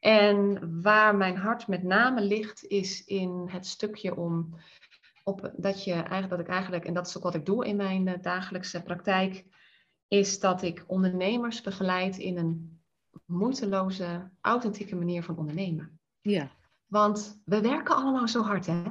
En 0.00 0.58
waar 0.82 1.16
mijn 1.16 1.36
hart 1.36 1.66
met 1.66 1.82
name 1.82 2.20
ligt, 2.20 2.64
is 2.64 3.04
in 3.04 3.48
het 3.50 3.66
stukje 3.66 4.16
om 4.16 4.54
op 5.24 5.52
dat 5.56 5.84
je 5.84 5.92
eigenlijk 5.92 6.30
dat 6.30 6.40
ik 6.40 6.48
eigenlijk, 6.48 6.84
en 6.84 6.94
dat 6.94 7.06
is 7.06 7.16
ook 7.16 7.22
wat 7.22 7.34
ik 7.34 7.46
doe 7.46 7.66
in 7.66 7.76
mijn 7.76 8.08
eh, 8.08 8.22
dagelijkse 8.22 8.82
praktijk, 8.82 9.44
is 10.08 10.40
dat 10.40 10.62
ik 10.62 10.84
ondernemers 10.86 11.60
begeleid 11.60 12.16
in 12.16 12.38
een 12.38 12.80
moeiteloze, 13.26 14.30
authentieke 14.40 14.96
manier 14.96 15.22
van 15.22 15.36
ondernemen. 15.36 16.00
Ja. 16.20 16.50
Want 16.86 17.42
we 17.44 17.60
werken 17.60 17.96
allemaal 17.96 18.28
zo 18.28 18.42
hard, 18.42 18.66
hè? 18.66 18.82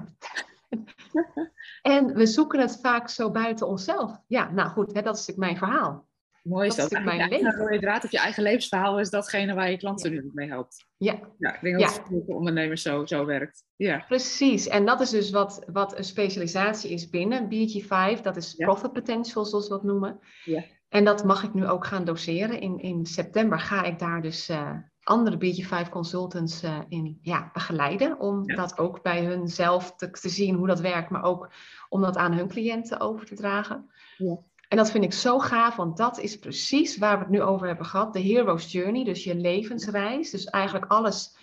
en 1.96 2.14
we 2.14 2.26
zoeken 2.26 2.60
het 2.60 2.80
vaak 2.82 3.10
zo 3.10 3.32
buiten 3.32 3.68
onszelf. 3.68 4.22
Ja, 4.28 4.52
nou 4.52 4.70
goed, 4.70 4.94
hè, 4.94 5.02
dat 5.02 5.18
is 5.18 5.28
natuurlijk 5.28 5.48
mijn 5.48 5.58
verhaal. 5.58 6.10
Mooi 6.42 6.68
is 6.68 6.76
Dat 6.76 6.90
dat. 6.90 7.00
is 7.00 7.06
mijn 7.06 7.30
leven. 7.30 7.56
rode 7.58 7.80
draad 7.80 8.04
of 8.04 8.12
je 8.12 8.18
eigen 8.20 8.44
levensverhaal 8.44 9.00
is 9.00 9.10
datgene 9.10 9.54
waar 9.54 9.72
je 9.72 9.78
klanten 9.78 10.12
nu 10.12 10.30
mee 10.34 10.48
helpt. 10.48 10.86
Ja, 10.98 11.20
Ja, 11.38 11.54
ik 11.56 11.62
denk 11.62 11.80
Ja. 11.80 11.86
dat 11.88 11.96
het 11.98 12.24
voor 12.26 12.36
ondernemers 12.36 12.82
zo, 12.82 13.06
zo 13.06 13.26
werkt. 13.26 13.64
Ja. 13.76 14.04
precies. 14.08 14.68
En 14.68 14.86
dat 14.86 15.02
is 15.02 15.10
dus 15.10 15.30
wat, 15.32 15.64
wat 15.72 15.98
een 15.98 16.04
specialisatie 16.04 16.92
is 16.92 17.10
binnen 17.10 17.46
BG5. 17.50 18.22
Dat 18.22 18.36
is 18.38 18.56
profit 18.56 18.94
potential, 18.94 19.46
zoals 19.46 19.68
we 19.68 19.74
dat 19.74 19.84
noemen. 19.84 20.20
Ja. 20.44 20.64
En 20.90 21.04
dat 21.06 21.24
mag 21.24 21.44
ik 21.44 21.54
nu 21.54 21.68
ook 21.68 21.86
gaan 21.86 22.04
doseren. 22.06 22.60
In, 22.62 22.80
in 22.80 23.06
september 23.06 23.60
ga 23.60 23.84
ik 23.84 24.00
daar 24.00 24.22
dus 24.22 24.50
eh, 24.50 24.72
andere 25.04 25.38
BG5 25.38 25.90
consultants 25.90 26.64
eh, 26.64 26.80
in 26.90 27.20
ja, 27.22 27.50
begeleiden. 27.54 28.20
Om 28.20 28.44
Ja. 28.50 28.56
dat 28.56 28.78
ook 28.78 29.02
bij 29.02 29.24
hun 29.26 29.48
zelf 29.48 29.96
te, 29.96 30.10
te 30.12 30.30
zien 30.30 30.56
hoe 30.56 30.68
dat 30.68 30.80
werkt. 30.80 31.10
Maar 31.10 31.24
ook 31.24 31.52
om 31.90 32.02
dat 32.02 32.18
aan 32.18 32.34
hun 32.34 32.48
cliënten 32.48 33.00
over 33.00 33.26
te 33.26 33.36
dragen. 33.36 33.92
Ja. 34.18 34.38
En 34.72 34.78
dat 34.78 34.92
vind 34.92 35.04
ik 35.04 35.14
zo 35.14 35.40
gaaf, 35.40 35.76
want 35.76 35.98
dat 35.98 36.20
is 36.20 36.40
precies 36.40 36.98
waar 36.98 37.18
we 37.18 37.24
het 37.24 37.32
nu 37.32 37.42
over 37.42 37.68
hebben 37.68 37.86
gehad. 37.86 38.14
De 38.14 38.20
hero's 38.20 38.72
journey, 38.72 39.04
dus 39.04 39.24
je 39.24 39.36
levensreis. 39.36 40.30
Dus 40.30 40.46
eigenlijk 40.46 40.92
alles 40.92 41.38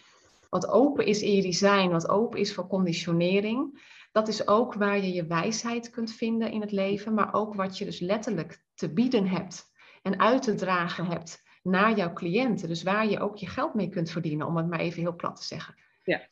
wat 0.48 0.68
open 0.68 1.06
is 1.06 1.22
in 1.22 1.32
je 1.32 1.42
design, 1.42 1.88
wat 1.88 2.08
open 2.08 2.40
is 2.40 2.54
voor 2.54 2.66
conditionering. 2.66 3.82
Dat 4.12 4.28
is 4.28 4.46
ook 4.46 4.74
waar 4.74 4.96
je 4.96 5.12
je 5.12 5.26
wijsheid 5.26 5.90
kunt 5.90 6.12
vinden 6.12 6.50
in 6.50 6.60
het 6.60 6.72
leven, 6.72 7.14
maar 7.14 7.34
ook 7.34 7.54
wat 7.54 7.78
je 7.78 7.84
dus 7.84 8.00
letterlijk 8.00 8.62
te 8.74 8.92
bieden 8.92 9.26
hebt 9.26 9.64
en 10.02 10.20
uit 10.20 10.42
te 10.42 10.54
dragen 10.54 11.06
hebt 11.06 11.42
naar 11.62 11.96
jouw 11.96 12.12
cliënten. 12.12 12.68
Dus 12.68 12.82
waar 12.82 13.08
je 13.08 13.20
ook 13.20 13.36
je 13.36 13.46
geld 13.46 13.74
mee 13.74 13.88
kunt 13.88 14.10
verdienen, 14.10 14.46
om 14.46 14.56
het 14.56 14.68
maar 14.68 14.80
even 14.80 15.00
heel 15.00 15.16
plat 15.16 15.36
te 15.36 15.44
zeggen. 15.44 15.74
Ja. 16.02 16.28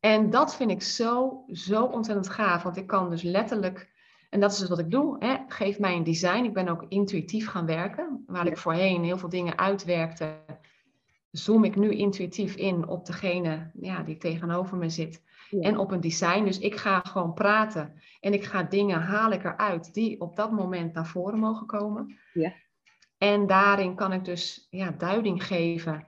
En 0.00 0.30
dat 0.30 0.56
vind 0.56 0.70
ik 0.70 0.82
zo, 0.82 1.44
zo 1.46 1.84
ontzettend 1.84 2.28
gaaf, 2.28 2.62
want 2.62 2.76
ik 2.76 2.86
kan 2.86 3.10
dus 3.10 3.22
letterlijk, 3.22 3.91
en 4.32 4.40
dat 4.40 4.52
is 4.52 4.58
dus 4.58 4.68
wat 4.68 4.78
ik 4.78 4.90
doe, 4.90 5.16
hè, 5.18 5.36
geef 5.48 5.78
mij 5.78 5.96
een 5.96 6.04
design. 6.04 6.44
Ik 6.44 6.52
ben 6.52 6.68
ook 6.68 6.84
intuïtief 6.88 7.48
gaan 7.48 7.66
werken, 7.66 8.24
waar 8.26 8.46
ik 8.46 8.56
voorheen 8.58 9.04
heel 9.04 9.18
veel 9.18 9.28
dingen 9.28 9.58
uitwerkte. 9.58 10.34
Zoom 11.30 11.64
ik 11.64 11.76
nu 11.76 11.90
intuïtief 11.90 12.54
in 12.54 12.88
op 12.88 13.06
degene 13.06 13.70
ja, 13.80 14.02
die 14.02 14.16
tegenover 14.16 14.76
me 14.76 14.88
zit 14.88 15.22
Ja. 15.50 15.60
en 15.60 15.78
op 15.78 15.90
een 15.90 16.00
design. 16.00 16.44
Dus 16.44 16.58
ik 16.58 16.76
ga 16.76 17.00
gewoon 17.00 17.34
praten 17.34 17.92
en 18.20 18.32
ik 18.32 18.44
ga 18.44 18.62
dingen 18.62 19.00
haal 19.00 19.30
ik 19.32 19.44
eruit 19.44 19.94
die 19.94 20.20
op 20.20 20.36
dat 20.36 20.52
moment 20.52 20.92
naar 20.92 21.06
voren 21.06 21.38
mogen 21.38 21.66
komen. 21.66 22.18
Ja. 22.32 22.52
En 23.18 23.46
daarin 23.46 23.94
kan 23.94 24.12
ik 24.12 24.24
dus 24.24 24.66
ja, 24.70 24.90
duiding 24.98 25.44
geven 25.46 26.04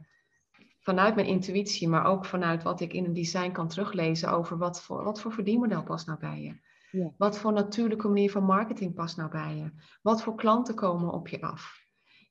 vanuit 0.81 1.15
mijn 1.15 1.27
intuïtie, 1.27 1.89
maar 1.89 2.05
ook 2.05 2.25
vanuit 2.25 2.63
wat 2.63 2.81
ik 2.81 2.93
in 2.93 3.05
een 3.05 3.13
design 3.15 3.51
kan 3.53 3.69
teruglezen 3.69 4.31
over 4.31 4.59
wat 4.59 4.83
voor, 4.83 5.05
wat 5.05 5.21
voor 5.21 5.33
verdienmodel 5.33 5.83
past 5.83 6.07
nou 6.07 6.19
bij 6.19 6.43
je. 6.43 6.73
Ja. 6.95 7.13
Wat 7.17 7.39
voor 7.39 7.53
natuurlijke 7.53 8.09
manier 8.09 8.31
van 8.31 8.45
marketing 8.45 8.95
past 8.95 9.17
nou 9.17 9.31
bij 9.31 9.57
je? 9.57 9.71
Wat 10.03 10.23
voor 10.23 10.35
klanten 10.35 10.75
komen 10.75 11.13
op 11.13 11.29
je 11.29 11.41
af? 11.41 11.83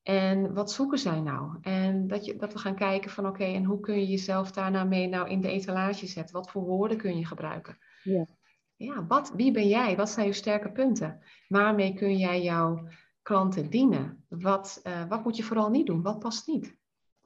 En 0.04 0.54
wat 0.54 0.72
zoeken 0.72 1.00
zij 1.00 1.22
nou? 1.22 1.58
En 1.62 2.08
dat, 2.08 2.26
je, 2.26 2.36
dat 2.36 2.54
we 2.54 2.60
gaan 2.60 2.76
kijken 2.76 3.12
van 3.12 3.28
oké, 3.28 3.44
en 3.44 3.64
hoe 3.64 3.80
kun 3.80 4.00
je 4.00 4.08
jezelf 4.08 4.52
daarna 4.52 4.84
mee 4.84 5.08
nou 5.08 5.30
in 5.30 5.42
de 5.42 5.48
etalage 5.48 6.08
zetten? 6.08 6.36
Wat 6.36 6.52
voor 6.52 6.64
woorden 6.64 6.98
kun 6.98 7.18
je 7.18 7.26
gebruiken? 7.26 7.78
Ja. 8.04 8.28
Ja, 8.76 9.06
wat, 9.08 9.34
wie 9.36 9.52
ben 9.52 9.68
jij? 9.68 9.96
Wat 9.96 10.10
zijn 10.10 10.28
je 10.28 10.34
sterke 10.34 10.72
punten? 10.72 11.20
Waarmee 11.48 11.94
kun 11.94 12.18
jij 12.18 12.42
jouw 12.42 12.88
klanten 13.22 13.70
dienen? 13.70 14.26
Wat, 14.30 14.80
eh, 14.84 15.08
wat 15.08 15.24
moet 15.24 15.38
je 15.38 15.44
vooral 15.44 15.70
niet 15.70 15.86
doen? 15.86 16.02
Wat 16.02 16.20
past 16.20 16.48
niet? 16.48 16.78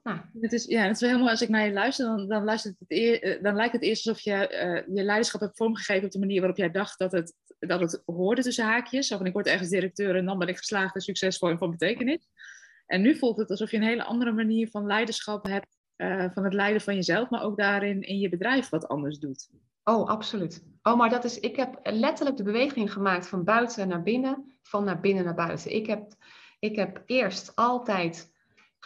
Nou, 0.08 0.20
Het 0.42 0.54
is, 0.54 0.66
ja, 0.66 0.82
het 0.84 1.02
is 1.02 1.10
wel 1.10 1.18
mooi 1.18 1.30
als 1.30 1.42
ik 1.42 1.50
naar 1.50 1.66
je 1.66 1.74
luister, 1.74 2.06
dan, 2.06 2.28
dan, 2.28 2.44
luistert 2.44 2.76
het 2.80 2.92
eer- 2.92 3.22
eh, 3.22 3.44
dan 3.44 3.56
lijkt 3.56 3.74
het 3.74 3.82
eerst 3.82 4.08
alsof 4.08 4.24
je 4.24 4.48
eh, 4.48 4.96
je 4.96 5.04
leiderschap 5.04 5.42
hebt 5.42 5.58
vormgegeven 5.58 6.06
op 6.06 6.12
de 6.12 6.20
manier 6.20 6.40
waarop 6.40 6.58
jij 6.58 6.72
dacht 6.72 7.00
dat 7.00 7.12
het, 7.12 7.34
dat 7.60 7.80
het 7.80 8.02
hoorde 8.06 8.42
tussen 8.42 8.66
haakjes. 8.66 9.08
Zo 9.08 9.18
van 9.18 9.26
ik 9.26 9.34
word 9.34 9.46
ergens 9.46 9.70
directeur 9.70 10.16
en 10.16 10.26
dan 10.26 10.40
ben 10.40 10.48
ik 10.48 10.58
geslaagd 10.58 10.96
en 10.96 11.02
succesvol 11.02 11.50
en 11.50 11.58
van 11.58 11.72
betekenis. 11.72 12.28
En 12.86 13.02
nu 13.02 13.16
voelt 13.16 13.38
het 13.38 13.50
alsof 13.50 13.72
je 13.72 13.78
een 13.78 13.84
hele 13.84 14.04
andere 14.04 14.32
manier 14.32 14.70
van 14.70 14.86
leiderschap 14.86 15.46
hebt, 15.46 15.78
eh, 15.96 16.26
van 16.34 16.44
het 16.44 16.54
leiden 16.54 16.82
van 16.82 16.96
jezelf, 16.96 17.30
maar 17.30 17.44
ook 17.44 17.58
daarin 17.58 18.02
in 18.02 18.20
je 18.20 18.30
bedrijf 18.30 18.70
wat 18.70 18.88
anders 18.88 19.20
doet. 19.20 19.50
Oh, 19.84 20.08
absoluut. 20.08 20.64
Oh, 20.82 20.98
maar 20.98 21.10
dat 21.10 21.24
is, 21.24 21.40
ik 21.40 21.56
heb 21.56 21.80
letterlijk 21.84 22.38
de 22.38 22.44
beweging 22.44 22.94
gemaakt 22.94 23.28
van 23.28 23.44
buiten 23.44 23.88
naar 23.88 24.04
binnen, 24.04 24.58
van 24.62 24.84
naar 24.84 25.00
binnen 25.00 25.24
naar 25.24 25.36
buiten. 25.36 25.76
Ik 25.76 25.88
heb, 25.88 26.14
ik 26.60 26.76
heb 26.76 27.04
eerst 27.06 27.56
altijd 27.56 28.36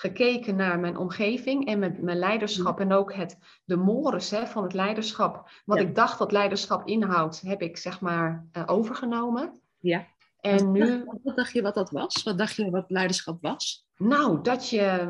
gekeken 0.02 0.56
naar 0.56 0.80
mijn 0.80 0.98
omgeving 0.98 1.66
en 1.68 1.80
mijn, 1.80 1.98
mijn 2.02 2.18
leiderschap 2.18 2.80
en 2.80 2.92
ook 2.94 3.14
het, 3.14 3.38
de 3.66 3.76
mores 3.76 4.30
hè, 4.30 4.46
van 4.48 4.64
het 4.64 4.74
leiderschap. 4.74 5.50
Wat 5.66 5.78
Ja. 5.78 5.84
ik 5.84 5.96
dacht 5.96 6.18
dat 6.20 6.32
leiderschap 6.32 6.88
inhoudt, 6.88 7.42
heb 7.42 7.62
ik 7.62 7.78
zeg 7.78 8.02
maar 8.02 8.46
eh, 8.52 8.64
overgenomen. 8.66 9.62
Ja. 9.80 10.08
En 10.40 10.72
nu, 10.72 11.04
Wat, 11.06 11.18
wat 11.24 11.36
dacht 11.36 11.52
je 11.54 11.62
wat 11.62 11.74
dat 11.74 11.90
was? 11.92 12.24
Wat 12.24 12.38
dacht 12.38 12.56
je 12.56 12.70
wat 12.70 12.90
leiderschap 12.90 13.42
was? 13.42 13.86
nou, 13.98 14.42
dat 14.42 14.70
je, 14.70 15.08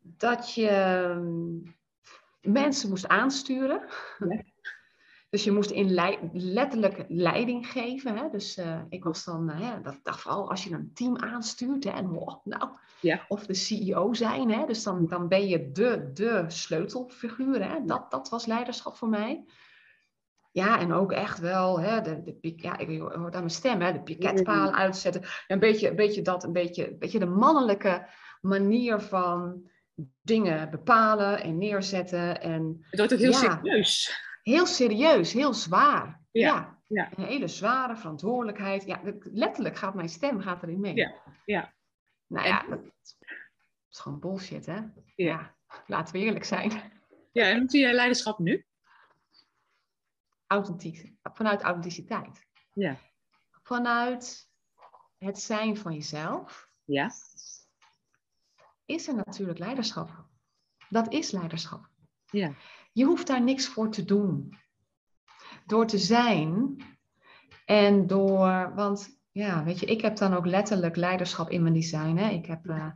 dat 0.00 0.54
je 0.54 0.70
mensen 2.40 2.88
moest 2.88 3.08
aansturen. 3.08 3.80
Ja. 4.18 4.42
Dus 5.36 5.44
je 5.44 5.52
moest 5.52 5.70
in 5.70 5.94
letterlijk 6.32 7.04
leiding 7.08 7.66
geven. 7.66 8.16
Hè? 8.16 8.28
Dus 8.30 8.58
uh, 8.58 8.80
ik 8.88 9.04
was 9.04 9.24
dan, 9.24 9.50
uh, 9.50 9.72
dat 9.82 9.98
dacht 10.02 10.20
vooral 10.20 10.50
als 10.50 10.64
je 10.64 10.74
een 10.74 10.90
team 10.94 11.16
aanstuurt. 11.16 11.84
Hè? 11.84 11.90
En, 11.90 12.10
oh, 12.10 12.44
nou, 12.44 12.68
ja. 13.00 13.24
Of 13.28 13.46
de 13.46 13.54
CEO 13.54 14.14
zijn. 14.14 14.50
Hè? 14.50 14.66
Dus 14.66 14.82
dan, 14.82 15.06
dan 15.06 15.28
ben 15.28 15.48
je 15.48 15.72
de, 15.72 16.10
de 16.12 16.44
sleutelfiguur. 16.48 17.70
Hè? 17.70 17.84
Dat, 17.84 18.10
dat 18.10 18.28
was 18.28 18.46
leiderschap 18.46 18.96
voor 18.96 19.08
mij. 19.08 19.44
Ja, 20.52 20.78
en 20.80 20.92
ook 20.92 21.12
echt 21.12 21.38
wel, 21.38 21.80
hè, 21.80 22.00
de, 22.00 22.22
de, 22.22 22.52
ja, 22.56 22.78
ik 22.78 22.98
hoor 22.98 23.30
daar 23.30 23.30
mijn 23.30 23.50
stem, 23.50 23.80
hè, 23.80 23.92
de 23.92 24.02
piketpalen 24.02 24.74
uitzetten. 24.74 25.22
Een 25.46 25.58
beetje, 25.58 25.88
een 25.88 25.96
beetje 25.96 26.22
dat, 26.22 26.44
een 26.44 26.52
beetje, 26.52 26.90
een 26.90 26.98
beetje 26.98 27.18
de 27.18 27.26
mannelijke 27.26 28.06
manier 28.40 29.00
van 29.00 29.62
dingen 30.22 30.70
bepalen 30.70 31.42
en 31.42 31.58
neerzetten. 31.58 32.40
En, 32.40 32.86
het 32.90 32.98
wordt 32.98 33.12
ook 33.12 33.18
heel 33.18 33.32
serieus. 33.32 34.24
Heel 34.46 34.66
serieus, 34.66 35.32
heel 35.32 35.54
zwaar. 35.54 36.20
Ja. 36.30 36.78
ja. 36.86 37.10
Een 37.16 37.24
hele 37.24 37.48
zware 37.48 37.96
verantwoordelijkheid. 37.96 38.84
Ja, 38.84 39.00
letterlijk 39.22 39.76
gaat 39.76 39.94
mijn 39.94 40.08
stem 40.08 40.40
gaat 40.40 40.62
erin 40.62 40.80
mee. 40.80 40.94
Ja. 40.94 41.14
ja. 41.44 41.74
Nou 42.26 42.46
ja, 42.46 42.62
dat 42.68 42.80
is 43.90 43.98
gewoon 43.98 44.20
bullshit, 44.20 44.66
hè? 44.66 44.80
Ja. 45.16 45.56
Laten 45.86 46.14
we 46.14 46.20
eerlijk 46.20 46.44
zijn. 46.44 46.70
Ja, 47.32 47.44
en 47.44 47.58
hoe 47.58 47.70
zie 47.70 47.80
jij 47.80 47.92
leiderschap 47.92 48.38
nu? 48.38 48.66
Authentiek. 50.46 51.12
Vanuit 51.22 51.62
authenticiteit. 51.62 52.46
Ja. 52.72 52.96
Vanuit 53.62 54.50
het 55.18 55.38
zijn 55.38 55.76
van 55.76 55.94
jezelf. 55.94 56.70
Ja. 56.84 57.10
Is 58.84 59.08
er 59.08 59.14
natuurlijk 59.14 59.58
leiderschap. 59.58 60.24
Dat 60.88 61.12
is 61.12 61.30
leiderschap. 61.30 61.88
Ja. 62.30 62.54
Je 62.96 63.04
hoeft 63.04 63.26
daar 63.26 63.42
niks 63.42 63.66
voor 63.66 63.90
te 63.90 64.04
doen. 64.04 64.58
Door 65.66 65.86
te 65.86 65.98
zijn 65.98 66.76
en 67.64 68.06
door, 68.06 68.74
want 68.74 69.20
ja, 69.32 69.64
weet 69.64 69.80
je, 69.80 69.86
ik 69.86 70.00
heb 70.00 70.16
dan 70.16 70.34
ook 70.34 70.46
letterlijk 70.46 70.96
leiderschap 70.96 71.50
in 71.50 71.62
mijn 71.62 71.74
design. 71.74 72.16
Hè? 72.16 72.30
Ik 72.30 72.46
heb 72.46 72.66
uh, 72.66 72.90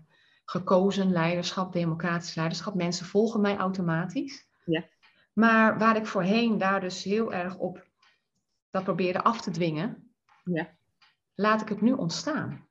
gekozen 0.44 1.12
leiderschap, 1.12 1.72
democratisch 1.72 2.34
leiderschap. 2.34 2.74
Mensen 2.74 3.06
volgen 3.06 3.40
mij 3.40 3.56
automatisch. 3.56 4.48
Ja. 4.64 4.84
Maar 5.32 5.78
waar 5.78 5.96
ik 5.96 6.06
voorheen 6.06 6.58
daar 6.58 6.80
dus 6.80 7.02
heel 7.02 7.32
erg 7.32 7.56
op 7.56 7.86
dat 8.70 8.84
probeerde 8.84 9.22
af 9.22 9.40
te 9.40 9.50
dwingen, 9.50 10.12
ja. 10.44 10.76
laat 11.34 11.60
ik 11.60 11.68
het 11.68 11.80
nu 11.80 11.92
ontstaan. 11.92 12.68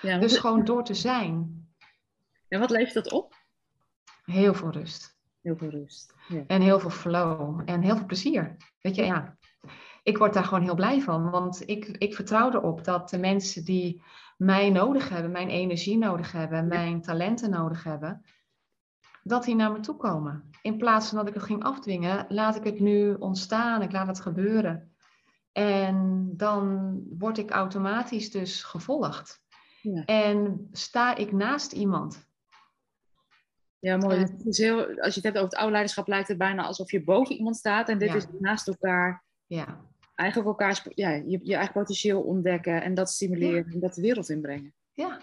Ja, 0.00 0.18
dus 0.18 0.38
gewoon 0.38 0.64
door 0.64 0.84
te 0.84 0.94
zijn. 0.94 1.66
En 2.48 2.60
wat 2.60 2.70
levert 2.70 2.94
dat 2.94 3.12
op? 3.12 3.34
Heel 4.24 4.54
veel 4.54 4.70
rust. 4.70 5.18
Heel 5.40 5.56
veel 5.56 5.68
rust. 5.68 6.14
Ja. 6.28 6.44
En 6.46 6.60
heel 6.60 6.80
veel 6.80 6.90
flow. 6.90 7.60
En 7.64 7.82
heel 7.82 7.96
veel 7.96 8.06
plezier. 8.06 8.56
Weet 8.80 8.94
je, 8.94 9.04
ja. 9.04 9.36
Ik 10.02 10.18
word 10.18 10.34
daar 10.34 10.44
gewoon 10.44 10.62
heel 10.62 10.74
blij 10.74 11.00
van. 11.00 11.30
Want 11.30 11.68
ik, 11.68 11.86
ik 11.86 12.14
vertrouw 12.14 12.50
erop 12.50 12.84
dat 12.84 13.10
de 13.10 13.18
mensen 13.18 13.64
die 13.64 14.02
mij 14.36 14.70
nodig 14.70 15.08
hebben, 15.08 15.30
mijn 15.30 15.48
energie 15.48 15.98
nodig 15.98 16.32
hebben, 16.32 16.68
mijn 16.68 17.02
talenten 17.02 17.50
nodig 17.50 17.84
hebben, 17.84 18.24
dat 19.22 19.44
die 19.44 19.54
naar 19.54 19.72
me 19.72 19.80
toe 19.80 19.96
komen. 19.96 20.50
In 20.62 20.76
plaats 20.76 21.08
van 21.08 21.18
dat 21.18 21.28
ik 21.28 21.34
het 21.34 21.42
ging 21.42 21.62
afdwingen, 21.62 22.26
laat 22.28 22.56
ik 22.56 22.64
het 22.64 22.80
nu 22.80 23.14
ontstaan. 23.14 23.82
Ik 23.82 23.92
laat 23.92 24.06
het 24.06 24.20
gebeuren. 24.20 24.94
En 25.52 26.28
dan 26.36 26.94
word 27.18 27.38
ik 27.38 27.50
automatisch 27.50 28.30
dus 28.30 28.62
gevolgd. 28.62 29.42
Ja. 29.82 30.04
En 30.04 30.68
sta 30.72 31.16
ik 31.16 31.32
naast 31.32 31.72
iemand 31.72 32.29
ja, 33.80 33.96
mooi. 33.96 34.18
Het 34.18 34.46
is 34.46 34.58
heel, 34.58 35.00
als 35.00 35.14
je 35.14 35.20
het 35.20 35.22
hebt 35.22 35.36
over 35.36 35.48
het 35.48 35.54
oude 35.54 35.72
leiderschap, 35.72 36.08
lijkt 36.08 36.28
het 36.28 36.38
bijna 36.38 36.62
alsof 36.62 36.90
je 36.90 37.04
boven 37.04 37.36
iemand 37.36 37.56
staat 37.56 37.88
en 37.88 37.98
dit 37.98 38.14
is 38.14 38.26
naast 38.38 38.68
elkaar. 38.68 39.24
Ja. 39.46 39.88
Eigenlijk 40.14 40.48
elkaar, 40.48 40.86
ja, 40.94 41.10
je, 41.10 41.40
je 41.42 41.54
eigen 41.54 41.72
potentieel 41.72 42.20
ontdekken 42.22 42.82
en 42.82 42.94
dat 42.94 43.10
stimuleren 43.10 43.72
en 43.72 43.80
dat 43.80 43.94
de 43.94 44.00
wereld 44.00 44.28
inbrengen. 44.28 44.74
Ja, 44.92 45.20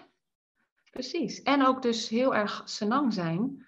precies. 0.90 1.42
En 1.42 1.66
ook 1.66 1.82
dus 1.82 2.08
heel 2.08 2.34
erg 2.34 2.62
senang 2.64 3.12
zijn 3.12 3.66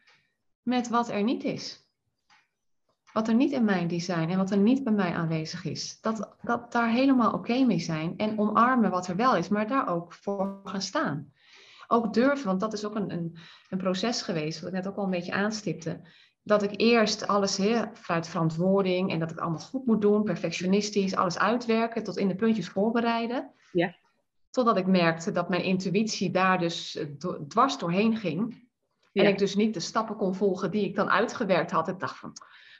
met 0.62 0.88
wat 0.88 1.08
er 1.08 1.22
niet 1.22 1.44
is. 1.44 1.88
Wat 3.12 3.28
er 3.28 3.34
niet 3.34 3.52
in 3.52 3.64
mijn 3.64 3.88
design 3.88 4.28
en 4.28 4.36
wat 4.36 4.50
er 4.50 4.58
niet 4.58 4.84
bij 4.84 4.92
mij 4.92 5.12
aanwezig 5.12 5.64
is. 5.64 6.00
Dat, 6.00 6.36
dat 6.42 6.72
daar 6.72 6.90
helemaal 6.90 7.32
oké 7.32 7.64
mee 7.64 7.78
zijn 7.80 8.16
en 8.16 8.38
omarmen 8.38 8.90
wat 8.90 9.06
er 9.06 9.16
wel 9.16 9.36
is, 9.36 9.48
maar 9.48 9.68
daar 9.68 9.88
ook 9.88 10.12
voor 10.12 10.60
gaan 10.64 10.82
staan 10.82 11.32
ook 11.90 12.14
durven, 12.14 12.46
want 12.46 12.60
dat 12.60 12.72
is 12.72 12.84
ook 12.84 12.94
een, 12.94 13.12
een, 13.12 13.36
een 13.68 13.78
proces 13.78 14.22
geweest, 14.22 14.60
wat 14.60 14.68
ik 14.68 14.74
net 14.74 14.88
ook 14.88 14.96
al 14.96 15.04
een 15.04 15.10
beetje 15.10 15.32
aanstipte. 15.32 16.00
Dat 16.42 16.62
ik 16.62 16.70
eerst 16.76 17.26
alles 17.26 17.56
he, 17.56 17.82
vanuit 17.92 18.28
verantwoording 18.28 19.10
en 19.10 19.18
dat 19.18 19.28
ik 19.28 19.34
het 19.34 19.44
allemaal 19.44 19.60
goed 19.60 19.86
moet 19.86 20.00
doen, 20.00 20.24
perfectionistisch, 20.24 21.16
alles 21.16 21.38
uitwerken, 21.38 22.02
tot 22.02 22.16
in 22.16 22.28
de 22.28 22.34
puntjes 22.34 22.68
voorbereiden. 22.68 23.52
Ja. 23.72 23.96
Totdat 24.50 24.76
ik 24.76 24.86
merkte 24.86 25.32
dat 25.32 25.48
mijn 25.48 25.62
intuïtie 25.62 26.30
daar 26.30 26.58
dus 26.58 26.96
eh, 26.96 27.06
dwars 27.48 27.78
doorheen 27.78 28.16
ging. 28.16 28.68
En 29.12 29.26
ik 29.26 29.38
dus 29.38 29.54
niet 29.54 29.74
de 29.74 29.80
stappen 29.80 30.16
kon 30.16 30.34
volgen 30.34 30.70
die 30.70 30.84
ik 30.84 30.94
dan 30.94 31.10
uitgewerkt 31.10 31.70
had. 31.70 31.88
Ik 31.88 31.98
dacht 31.98 32.18
van, 32.18 32.32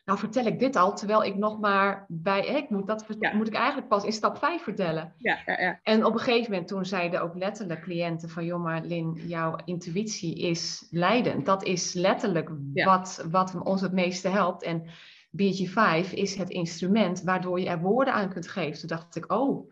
nou 0.05 0.19
vertel 0.19 0.45
ik 0.45 0.59
dit 0.59 0.77
al, 0.77 0.97
terwijl 0.97 1.25
ik 1.25 1.37
nog 1.37 1.61
maar 1.61 2.05
bij, 2.09 2.47
ik 2.47 2.71
moet, 2.71 2.87
dat 2.87 3.07
moet 3.33 3.47
ik 3.47 3.55
eigenlijk 3.55 3.89
pas 3.89 4.05
in 4.05 4.13
stap 4.13 4.39
5 4.39 4.63
vertellen. 4.63 5.15
Ja, 5.17 5.39
ja. 5.47 5.81
En 5.83 6.05
op 6.05 6.13
een 6.13 6.19
gegeven 6.19 6.51
moment 6.51 6.69
toen 6.69 6.85
zeiden 6.85 7.23
ook 7.23 7.35
letterlijk 7.35 7.81
cliënten 7.81 8.31
van, 8.31 8.45
joh 8.45 8.63
maar 8.63 8.83
Lin, 8.83 9.13
jouw 9.27 9.57
intuïtie 9.65 10.39
is 10.39 10.87
leidend. 10.91 11.47
Dat 11.47 11.65
is 11.65 11.93
letterlijk 11.93 12.51
wat, 12.73 13.27
wat 13.31 13.63
ons 13.63 13.81
het 13.81 13.93
meeste 13.93 14.29
helpt. 14.29 14.63
En 14.63 14.85
BG5 15.31 16.11
is 16.11 16.35
het 16.35 16.51
instrument 16.51 17.23
waardoor 17.23 17.61
je 17.61 17.69
er 17.69 17.81
woorden 17.81 18.15
aan 18.15 18.29
kunt 18.31 18.49
geven. 18.49 18.79
Toen 18.79 18.89
dacht 18.89 19.17
ik, 19.17 19.33
oh, 19.33 19.71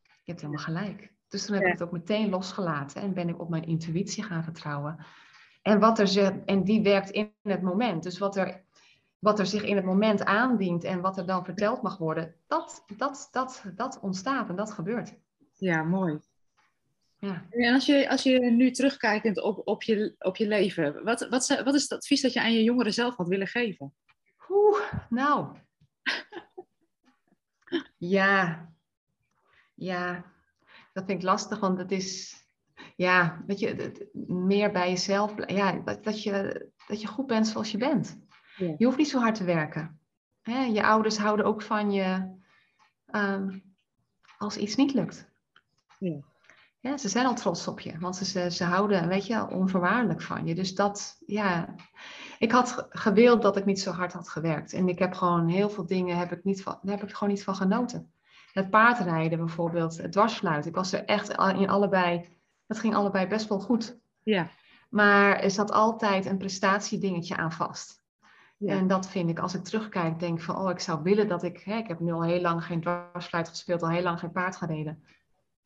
je 0.00 0.30
hebt 0.30 0.40
helemaal 0.40 0.64
gelijk. 0.64 1.12
Dus 1.28 1.46
toen 1.46 1.54
heb 1.54 1.64
ik 1.64 1.72
het 1.72 1.82
ook 1.82 1.92
meteen 1.92 2.28
losgelaten 2.28 3.02
en 3.02 3.14
ben 3.14 3.28
ik 3.28 3.40
op 3.40 3.48
mijn 3.48 3.66
intuïtie 3.66 4.22
gaan 4.22 4.44
vertrouwen. 4.44 5.04
En, 5.62 5.78
wat 5.78 5.98
er 5.98 6.42
en 6.44 6.64
die 6.64 6.82
werkt 6.82 7.10
in 7.10 7.32
het 7.42 7.62
moment. 7.62 8.02
Dus 8.02 8.18
wat 8.18 8.36
er 8.36 8.64
wat 9.20 9.38
er 9.38 9.46
zich 9.46 9.62
in 9.62 9.76
het 9.76 9.84
moment 9.84 10.24
aandient 10.24 10.84
en 10.84 11.00
wat 11.00 11.18
er 11.18 11.26
dan 11.26 11.44
verteld 11.44 11.82
mag 11.82 11.98
worden, 11.98 12.34
dat, 12.46 12.84
dat, 12.96 13.28
dat, 13.30 13.64
dat 13.74 13.98
ontstaat 14.00 14.48
en 14.48 14.56
dat 14.56 14.72
gebeurt. 14.72 15.14
Ja, 15.52 15.82
mooi. 15.82 16.18
Ja. 17.18 17.46
En 17.50 17.74
als 17.74 17.86
je, 17.86 18.08
als 18.08 18.22
je 18.22 18.38
nu 18.38 18.70
terugkijkt 18.70 19.42
op, 19.42 19.60
op, 19.64 19.82
je, 19.82 20.14
op 20.18 20.36
je 20.36 20.48
leven, 20.48 21.04
wat, 21.04 21.28
wat, 21.28 21.62
wat 21.64 21.74
is 21.74 21.82
het 21.82 21.92
advies 21.92 22.20
dat 22.20 22.32
je 22.32 22.40
aan 22.40 22.52
je 22.52 22.62
jongeren 22.62 22.92
zelf 22.92 23.16
had 23.16 23.28
willen 23.28 23.46
geven? 23.46 23.94
Oeh, 24.48 24.92
nou. 25.08 25.56
ja. 27.98 28.68
Ja, 29.74 30.24
dat 30.92 31.04
vind 31.04 31.18
ik 31.18 31.24
lastig, 31.24 31.60
want 31.60 31.78
het 31.78 31.92
is, 31.92 32.36
ja, 32.96 33.42
weet 33.46 33.58
je, 33.58 34.10
meer 34.26 34.72
bij 34.72 34.88
jezelf, 34.88 35.32
ja, 35.46 35.72
dat, 35.72 36.04
dat, 36.04 36.22
je, 36.22 36.66
dat 36.86 37.00
je 37.00 37.06
goed 37.06 37.26
bent 37.26 37.48
zoals 37.48 37.70
je 37.70 37.78
bent. 37.78 38.18
Je 38.78 38.84
hoeft 38.84 38.96
niet 38.96 39.08
zo 39.08 39.18
hard 39.18 39.34
te 39.34 39.44
werken. 39.44 39.98
Hè? 40.42 40.64
Je 40.64 40.86
ouders 40.86 41.18
houden 41.18 41.46
ook 41.46 41.62
van 41.62 41.92
je 41.92 42.36
ehm, 43.06 43.58
als 44.38 44.56
iets 44.56 44.76
niet 44.76 44.94
lukt. 44.94 45.30
Ja. 45.98 46.18
Ja, 46.82 46.96
ze 46.96 47.08
zijn 47.08 47.26
al 47.26 47.34
trots 47.34 47.68
op 47.68 47.80
je, 47.80 47.98
want 47.98 48.16
ze, 48.16 48.50
ze 48.50 48.64
houden, 48.64 49.08
weet 49.08 49.26
je, 49.26 49.48
onvoorwaardelijk 49.48 50.22
van 50.22 50.46
je. 50.46 50.54
Dus 50.54 50.74
dat, 50.74 51.16
ja, 51.26 51.74
ik 52.38 52.52
had 52.52 52.86
gewild 52.90 53.42
dat 53.42 53.56
ik 53.56 53.64
niet 53.64 53.80
zo 53.80 53.90
hard 53.90 54.12
had 54.12 54.28
gewerkt. 54.28 54.72
En 54.72 54.88
ik 54.88 54.98
heb 54.98 55.12
gewoon 55.12 55.48
heel 55.48 55.70
veel 55.70 55.86
dingen, 55.86 56.16
heb 56.16 56.32
ik, 56.32 56.44
niet 56.44 56.62
van, 56.62 56.78
daar 56.82 56.98
heb 56.98 57.08
ik 57.08 57.14
gewoon 57.14 57.32
niet 57.32 57.44
van 57.44 57.54
genoten. 57.54 58.12
Het 58.52 58.70
paardrijden 58.70 59.38
bijvoorbeeld, 59.38 59.96
het 59.96 60.12
dwarsfluiten. 60.12 60.70
Ik 60.70 60.76
was 60.76 60.92
er 60.92 61.04
echt 61.04 61.28
in 61.28 61.68
allebei, 61.68 62.28
het 62.66 62.78
ging 62.78 62.94
allebei 62.94 63.26
best 63.26 63.48
wel 63.48 63.60
goed. 63.60 63.98
Ja. 64.22 64.50
Maar 64.90 65.36
er 65.36 65.50
zat 65.50 65.72
altijd 65.72 66.26
een 66.26 66.38
prestatiedingetje 66.38 67.36
aan 67.36 67.52
vast. 67.52 67.99
En 68.66 68.86
dat 68.86 69.08
vind 69.08 69.30
ik, 69.30 69.38
als 69.38 69.54
ik 69.54 69.64
terugkijk, 69.64 70.18
denk 70.18 70.40
van, 70.40 70.56
oh, 70.56 70.70
ik 70.70 70.78
zou 70.78 71.02
willen 71.02 71.28
dat 71.28 71.42
ik, 71.42 71.60
hè, 71.60 71.76
ik 71.76 71.88
heb 71.88 72.00
nu 72.00 72.12
al 72.12 72.24
heel 72.24 72.40
lang 72.40 72.64
geen 72.64 72.80
dwarsfluit 72.80 73.48
gespeeld, 73.48 73.82
al 73.82 73.88
heel 73.88 74.02
lang 74.02 74.18
geen 74.18 74.32
paard 74.32 74.56
gereden. 74.56 75.04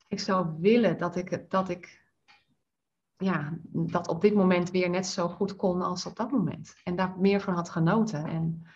Ik 0.09 0.21
zou 0.21 0.47
willen 0.61 0.99
dat 0.99 1.17
ik, 1.17 1.51
dat 1.51 1.69
ik, 1.69 2.03
ja, 3.17 3.59
dat 3.71 4.09
op 4.09 4.21
dit 4.21 4.35
moment 4.35 4.71
weer 4.71 4.91
net 4.91 5.07
zo 5.07 5.29
goed 5.29 5.57
kon 5.57 5.83
als 5.83 6.07
op 6.07 6.17
dat 6.17 6.31
moment. 6.31 6.75
En 6.85 6.97
daar 6.97 7.15
meer 7.19 7.41
van 7.41 7.55
had 7.55 7.71
genoten. 7.71 8.27
En 8.27 8.67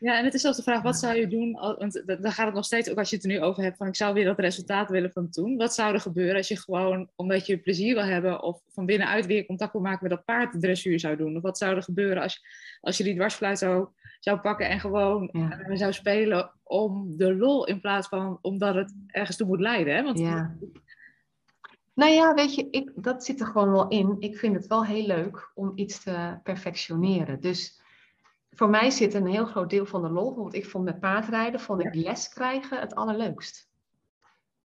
ja, 0.00 0.18
en 0.18 0.24
het 0.24 0.34
is 0.34 0.40
zelfs 0.40 0.56
de 0.56 0.62
vraag, 0.62 0.82
wat 0.82 0.98
zou 0.98 1.14
je 1.14 1.26
doen, 1.26 1.52
want 1.52 2.02
dan 2.06 2.32
gaat 2.32 2.46
het 2.46 2.54
nog 2.54 2.64
steeds, 2.64 2.90
ook 2.90 2.98
als 2.98 3.10
je 3.10 3.16
het 3.16 3.24
er 3.24 3.30
nu 3.30 3.40
over 3.40 3.62
hebt, 3.62 3.76
van 3.76 3.86
ik 3.86 3.96
zou 3.96 4.14
weer 4.14 4.24
dat 4.24 4.38
resultaat 4.38 4.90
willen 4.90 5.12
van 5.12 5.30
toen. 5.30 5.56
Wat 5.56 5.74
zou 5.74 5.94
er 5.94 6.00
gebeuren 6.00 6.36
als 6.36 6.48
je 6.48 6.56
gewoon, 6.56 7.10
omdat 7.16 7.46
je 7.46 7.58
plezier 7.58 7.94
wil 7.94 8.04
hebben 8.04 8.42
of 8.42 8.60
van 8.68 8.86
binnenuit 8.86 9.26
weer 9.26 9.46
contact 9.46 9.72
wil 9.72 9.80
maken 9.80 9.98
met 10.02 10.10
dat 10.10 10.24
paard, 10.24 10.60
dressuur 10.60 11.00
zou 11.00 11.16
doen? 11.16 11.36
Of 11.36 11.42
wat 11.42 11.58
zou 11.58 11.76
er 11.76 11.82
gebeuren 11.82 12.22
als, 12.22 12.44
als 12.80 12.96
je 12.96 13.04
die 13.04 13.14
dwarsfluit 13.14 13.58
zo 13.58 13.92
zou 14.20 14.38
pakken 14.38 14.68
en 14.68 14.80
gewoon 14.80 15.28
ja. 15.32 15.60
Eh, 15.60 15.76
zou 15.76 15.92
spelen 15.92 16.50
om 16.62 17.16
de 17.16 17.34
lol 17.34 17.66
in 17.66 17.80
plaats 17.80 18.08
van 18.08 18.38
omdat 18.42 18.74
het 18.74 18.94
ergens 19.06 19.36
toe 19.36 19.46
moet 19.46 19.60
leiden? 19.60 19.94
Hè? 19.94 20.02
Want 20.02 20.18
ja. 20.18 20.56
Nou 21.94 22.12
ja, 22.12 22.34
weet 22.34 22.54
je, 22.54 22.68
ik, 22.70 22.90
dat 22.94 23.24
zit 23.24 23.40
er 23.40 23.46
gewoon 23.46 23.72
wel 23.72 23.88
in. 23.88 24.16
Ik 24.18 24.38
vind 24.38 24.54
het 24.54 24.66
wel 24.66 24.84
heel 24.84 25.06
leuk 25.06 25.50
om 25.54 25.72
iets 25.74 26.02
te 26.02 26.38
perfectioneren. 26.42 27.40
Dus 27.40 27.79
voor 28.50 28.70
mij 28.70 28.90
zit 28.90 29.14
een 29.14 29.26
heel 29.26 29.46
groot 29.46 29.70
deel 29.70 29.86
van 29.86 30.02
de 30.02 30.10
lol. 30.10 30.36
Want 30.36 30.54
ik 30.54 30.66
vond 30.66 30.84
met 30.84 31.00
paardrijden, 31.00 31.60
vond 31.60 31.84
ik 31.84 31.94
les 31.94 32.28
krijgen 32.28 32.80
het 32.80 32.94
allerleukst. 32.94 33.68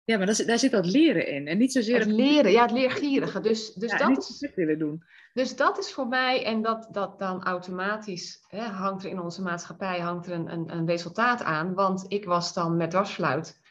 Ja, 0.06 0.18
maar 0.18 0.26
daar, 0.26 0.46
daar 0.46 0.60
zit 0.60 0.72
dat 0.72 0.86
leren 0.86 1.28
in. 1.28 1.48
En 1.48 1.58
niet 1.58 1.72
zozeer 1.72 2.00
Het 2.00 2.08
leren, 2.08 2.52
ja, 2.52 2.62
het 2.62 2.72
leergierige. 2.72 3.40
Dus, 3.40 3.74
dus, 3.74 3.92
ja, 3.92 3.98
dat, 3.98 4.08
niet 4.08 4.38
is, 4.42 4.52
willen 4.56 4.80
doen. 4.80 5.04
dus 5.34 5.56
dat 5.56 5.78
is 5.78 5.94
voor 5.94 6.08
mij, 6.08 6.46
en 6.46 6.62
dat, 6.62 6.88
dat 6.92 7.20
dan 7.20 7.44
automatisch 7.44 8.44
hè, 8.48 8.62
hangt 8.62 9.04
er 9.04 9.10
in 9.10 9.20
onze 9.22 9.42
maatschappij 9.42 10.00
hangt 10.00 10.26
er 10.26 10.34
een, 10.34 10.52
een, 10.52 10.76
een 10.78 10.88
resultaat 10.88 11.44
aan. 11.44 11.74
Want 11.74 12.06
ik 12.08 12.26
was 12.26 12.54
dan 12.54 12.78
met 12.78 12.90
dwarsfluit 12.90 13.62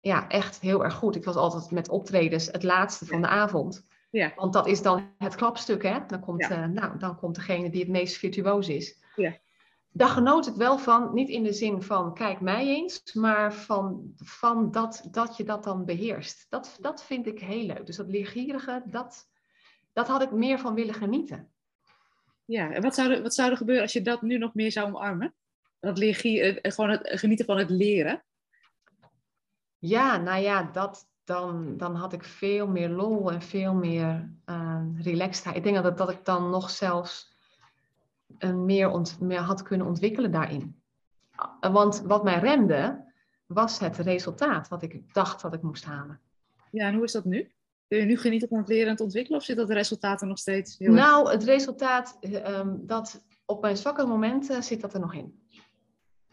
ja, 0.00 0.28
echt 0.28 0.60
heel 0.60 0.84
erg 0.84 0.94
goed. 0.94 1.16
Ik 1.16 1.24
was 1.24 1.36
altijd 1.36 1.70
met 1.70 1.88
optredens 1.88 2.46
het 2.46 2.62
laatste 2.62 3.06
van 3.06 3.20
de 3.20 3.28
avond. 3.28 3.86
Ja. 4.10 4.32
Want 4.36 4.52
dat 4.52 4.66
is 4.66 4.82
dan 4.82 5.10
het 5.18 5.34
klapstuk, 5.34 5.82
hè? 5.82 5.98
Dan 6.06 6.20
komt, 6.20 6.40
Ja. 6.40 6.50
eh, 6.50 6.68
nou, 6.68 6.98
dan 6.98 7.16
komt 7.16 7.34
degene 7.34 7.70
die 7.70 7.80
het 7.80 7.90
meest 7.90 8.16
virtuoos 8.16 8.68
is. 8.68 8.98
Ja. 9.20 9.38
Daar 9.92 10.08
genoot 10.08 10.46
ik 10.46 10.54
wel 10.54 10.78
van, 10.78 11.14
niet 11.14 11.28
in 11.28 11.42
de 11.42 11.52
zin 11.52 11.82
van 11.82 12.14
kijk 12.14 12.40
mij 12.40 12.66
eens, 12.66 13.12
maar 13.12 13.54
van, 13.54 14.12
van 14.16 14.70
dat, 14.70 15.08
dat 15.10 15.36
je 15.36 15.44
dat 15.44 15.64
dan 15.64 15.84
beheerst. 15.84 16.46
Dat, 16.48 16.78
dat 16.80 17.04
vind 17.04 17.26
ik 17.26 17.40
heel 17.40 17.66
leuk. 17.66 17.86
Dus 17.86 17.96
dat 17.96 18.08
leergierige, 18.08 18.82
dat, 18.86 19.28
dat 19.92 20.08
had 20.08 20.22
ik 20.22 20.30
meer 20.30 20.58
van 20.58 20.74
willen 20.74 20.94
genieten. 20.94 21.48
Ja, 22.44 22.72
en 22.72 22.82
wat 22.82 22.94
zou, 22.94 23.12
er, 23.12 23.22
wat 23.22 23.34
zou 23.34 23.50
er 23.50 23.56
gebeuren 23.56 23.82
als 23.82 23.92
je 23.92 24.02
dat 24.02 24.22
nu 24.22 24.38
nog 24.38 24.54
meer 24.54 24.72
zou 24.72 24.86
omarmen? 24.86 25.34
Dat 25.80 25.98
leergie, 25.98 26.40
eh, 26.40 26.72
gewoon 26.72 26.90
het 26.90 27.10
genieten 27.18 27.46
van 27.46 27.58
het 27.58 27.70
leren. 27.70 28.24
Ja, 29.78 30.16
nou 30.16 30.42
ja, 30.42 30.62
dat, 30.62 31.08
dan, 31.24 31.76
dan 31.76 31.94
had 31.94 32.12
ik 32.12 32.24
veel 32.24 32.66
meer 32.66 32.88
lol 32.88 33.30
en 33.30 33.42
veel 33.42 33.74
meer 33.74 34.34
uh, 34.46 34.82
relaxedheid. 34.96 35.56
Ik 35.56 35.62
denk 35.62 35.82
dat, 35.82 35.98
dat 35.98 36.10
ik 36.10 36.24
dan 36.24 36.50
nog 36.50 36.70
zelfs 36.70 37.29
meer, 38.54 38.90
ont, 38.90 39.20
meer 39.20 39.40
had 39.40 39.62
kunnen 39.62 39.86
ontwikkelen 39.86 40.32
daarin. 40.32 40.82
Want 41.60 42.02
wat 42.04 42.24
mij 42.24 42.38
remde, 42.38 43.04
was 43.46 43.78
het 43.78 43.96
resultaat 43.96 44.68
wat 44.68 44.82
ik 44.82 45.14
dacht 45.14 45.42
dat 45.42 45.54
ik 45.54 45.62
moest 45.62 45.84
halen. 45.84 46.20
Ja, 46.70 46.86
en 46.86 46.94
hoe 46.94 47.04
is 47.04 47.12
dat 47.12 47.24
nu? 47.24 47.52
Kun 47.88 47.98
je 47.98 48.04
nu 48.04 48.16
genieten 48.16 48.48
van 48.48 48.58
het 48.58 48.68
leren 48.68 48.86
en 48.86 48.92
het 48.92 49.00
ontwikkelen? 49.00 49.38
Of 49.38 49.44
zit 49.44 49.56
dat 49.56 49.70
resultaat 49.70 50.20
er 50.20 50.26
nog 50.26 50.38
steeds 50.38 50.78
heel 50.78 50.92
Nou, 50.92 51.30
het 51.30 51.44
resultaat, 51.44 52.16
eh, 52.20 52.58
um, 52.58 52.86
dat 52.86 53.24
op 53.44 53.60
mijn 53.60 53.76
zwakke 53.76 54.06
momenten 54.06 54.62
zit 54.62 54.80
dat 54.80 54.94
er 54.94 55.00
nog 55.00 55.14
in. 55.14 55.39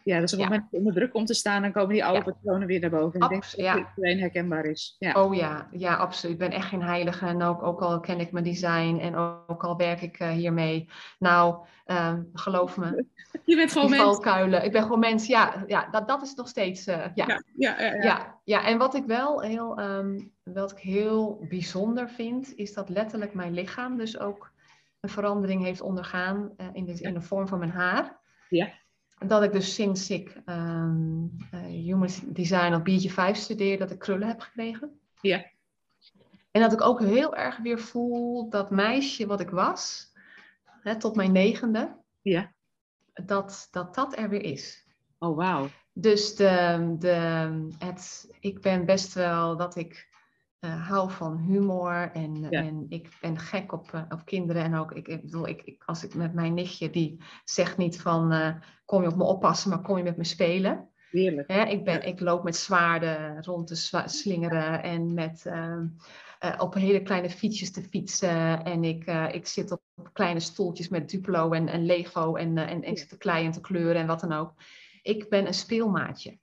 Ja, 0.08 0.20
dus 0.20 0.32
op 0.32 0.38
het 0.38 0.48
Ja. 0.48 0.54
moment 0.54 0.62
dat 0.62 0.70
je 0.70 0.76
onder 0.78 0.92
druk 0.94 1.10
komt 1.10 1.26
te 1.26 1.34
staan, 1.34 1.62
dan 1.62 1.72
komen 1.72 1.92
die 1.92 2.04
oude 2.04 2.18
Ja. 2.18 2.24
patronen 2.32 2.66
weer 2.66 2.80
naar 2.80 2.90
boven. 2.90 3.20
En 3.20 3.24
ik 3.24 3.28
denk 3.30 3.42
Abs- 3.42 3.54
dat 3.56 3.64
ja. 3.64 3.74
het 3.74 3.82
voor 3.86 3.92
iedereen 3.96 4.18
herkenbaar 4.20 4.64
is. 4.64 4.96
Ja. 4.98 5.12
Oh 5.24 5.34
ja, 5.34 5.68
ja, 5.70 5.94
absoluut. 5.94 6.32
Ik 6.34 6.40
ben 6.48 6.50
echt 6.50 6.68
geen 6.68 6.82
heilige. 6.82 7.26
En 7.26 7.42
ook, 7.42 7.62
ook 7.62 7.80
al 7.80 8.00
ken 8.00 8.20
ik 8.20 8.32
mijn 8.32 8.44
design 8.44 8.98
en 9.00 9.16
ook, 9.16 9.64
al 9.64 9.76
werk 9.76 10.00
ik 10.00 10.18
eh, 10.18 10.28
hiermee. 10.30 10.88
Nou, 11.18 11.66
ehm, 11.84 12.22
geloof 12.32 12.76
me, 12.76 13.04
Je 13.44 13.56
bent 13.56 13.72
gewoon 13.72 13.90
mens. 13.90 14.02
valkuilen. 14.02 14.64
Ik 14.64 14.72
ben 14.72 14.82
gewoon 14.82 14.98
mens. 14.98 15.26
Ja, 15.26 15.64
ja 15.66 15.88
dat, 15.90 16.08
dat 16.08 16.22
is 16.22 16.34
nog 16.34 16.48
steeds. 16.48 16.86
eh, 16.86 16.96
ja. 17.14 17.24
Ja, 17.26 17.42
ja, 17.56 17.80
ja, 17.80 17.94
ja. 17.94 18.02
Ja, 18.02 18.38
ja, 18.44 18.64
en 18.66 18.78
wat 18.78 18.94
ik 18.94 19.04
wel 19.04 19.40
heel, 19.40 19.78
ehm, 19.78 20.20
wat 20.42 20.72
ik 20.72 20.78
heel 20.78 21.44
bijzonder 21.48 22.08
vind, 22.08 22.52
is 22.56 22.74
dat 22.74 22.88
letterlijk 22.88 23.34
mijn 23.34 23.52
lichaam 23.52 23.96
dus 23.96 24.18
ook 24.18 24.50
een 25.00 25.08
verandering 25.08 25.62
heeft 25.62 25.80
ondergaan 25.80 26.50
eh, 26.56 26.66
in, 26.72 26.84
de, 26.84 26.92
in 27.00 27.14
de 27.14 27.20
vorm 27.20 27.48
van 27.48 27.58
mijn 27.58 27.70
haar. 27.70 28.16
Ja. 28.48 28.68
Dat 29.26 29.42
ik 29.42 29.52
dus 29.52 29.74
sinds 29.74 30.10
ik 30.10 30.40
ehm, 30.44 31.26
eh, 31.50 31.60
Human 31.60 32.08
Design 32.26 32.74
op 32.74 32.84
biertje 32.84 33.10
5 33.10 33.36
studeer, 33.36 33.78
dat 33.78 33.90
ik 33.90 33.98
krullen 33.98 34.28
heb 34.28 34.40
gekregen. 34.40 35.00
Ja. 35.20 35.44
En 36.50 36.60
dat 36.60 36.72
ik 36.72 36.80
ook 36.80 37.00
heel 37.00 37.36
erg 37.36 37.58
weer 37.58 37.78
voel 37.78 38.48
dat 38.50 38.70
meisje 38.70 39.26
wat 39.26 39.40
ik 39.40 39.50
was, 39.50 40.12
hè, 40.82 40.98
tot 40.98 41.16
mijn 41.16 41.32
negende, 41.32 41.96
Ja. 42.22 42.52
dat, 43.12 43.68
dat 43.70 43.94
dat 43.94 44.18
er 44.18 44.28
weer 44.28 44.42
is. 44.42 44.86
Oh, 45.18 45.36
wauw. 45.36 45.68
Dus 45.92 46.34
de, 46.36 46.94
de, 46.98 47.68
het, 47.78 48.30
ik 48.40 48.60
ben 48.60 48.84
best 48.84 49.14
wel 49.14 49.56
dat 49.56 49.76
ik 49.76 50.07
eh, 50.60 50.88
hou 50.88 51.10
van 51.10 51.36
humor 51.36 52.10
en, 52.12 52.46
Ja. 52.50 52.62
en 52.62 52.86
ik 52.88 53.16
ben 53.20 53.38
gek 53.38 53.72
op, 53.72 53.92
eh, 53.92 54.02
op 54.08 54.24
kinderen. 54.24 54.62
En 54.62 54.74
ook, 54.74 54.92
ik, 54.92 55.08
ik 55.08 55.22
bedoel, 55.22 55.48
ik, 55.48 55.62
ik, 55.62 55.82
als 55.86 56.04
ik 56.04 56.14
met 56.14 56.34
mijn 56.34 56.54
nichtje, 56.54 56.90
die 56.90 57.22
zegt 57.44 57.76
niet 57.76 58.00
van 58.00 58.32
eh, 58.32 58.54
kom 58.84 59.02
je 59.02 59.08
op 59.08 59.16
me 59.16 59.24
oppassen, 59.24 59.70
maar 59.70 59.80
kom 59.80 59.96
je 59.96 60.02
met 60.02 60.16
me 60.16 60.24
spelen. 60.24 60.88
Heerlijk. 61.10 61.48
Hè, 61.48 61.62
ik, 61.64 61.84
ben, 61.84 62.06
ik 62.06 62.20
loop 62.20 62.42
met 62.44 62.56
zwaarden 62.56 63.44
rond 63.44 63.66
te 63.66 64.02
slingeren 64.06 64.82
en 64.82 65.14
met 65.14 65.46
ehm, 65.46 65.86
eh, 66.38 66.54
op 66.58 66.74
hele 66.74 67.02
kleine 67.02 67.30
fietsjes 67.30 67.72
te 67.72 67.82
fietsen. 67.82 68.64
En 68.64 68.84
ik, 68.84 69.04
ik 69.32 69.46
zit 69.46 69.70
op 69.72 69.80
kleine 70.12 70.40
stoeltjes 70.40 70.88
met 70.88 71.10
Duplo 71.10 71.50
en, 71.52 71.68
en 71.68 71.86
Lego 71.86 72.34
en, 72.34 72.58
en, 72.58 72.68
en 72.68 72.90
ik 72.90 72.98
zit 72.98 73.08
te 73.08 73.16
kleien 73.16 73.46
en 73.46 73.52
te 73.52 73.60
kleuren 73.60 74.00
en 74.00 74.06
wat 74.06 74.20
dan 74.20 74.32
ook. 74.32 74.52
Ik 75.02 75.28
ben 75.28 75.46
een 75.46 75.54
speelmaatje. 75.54 76.38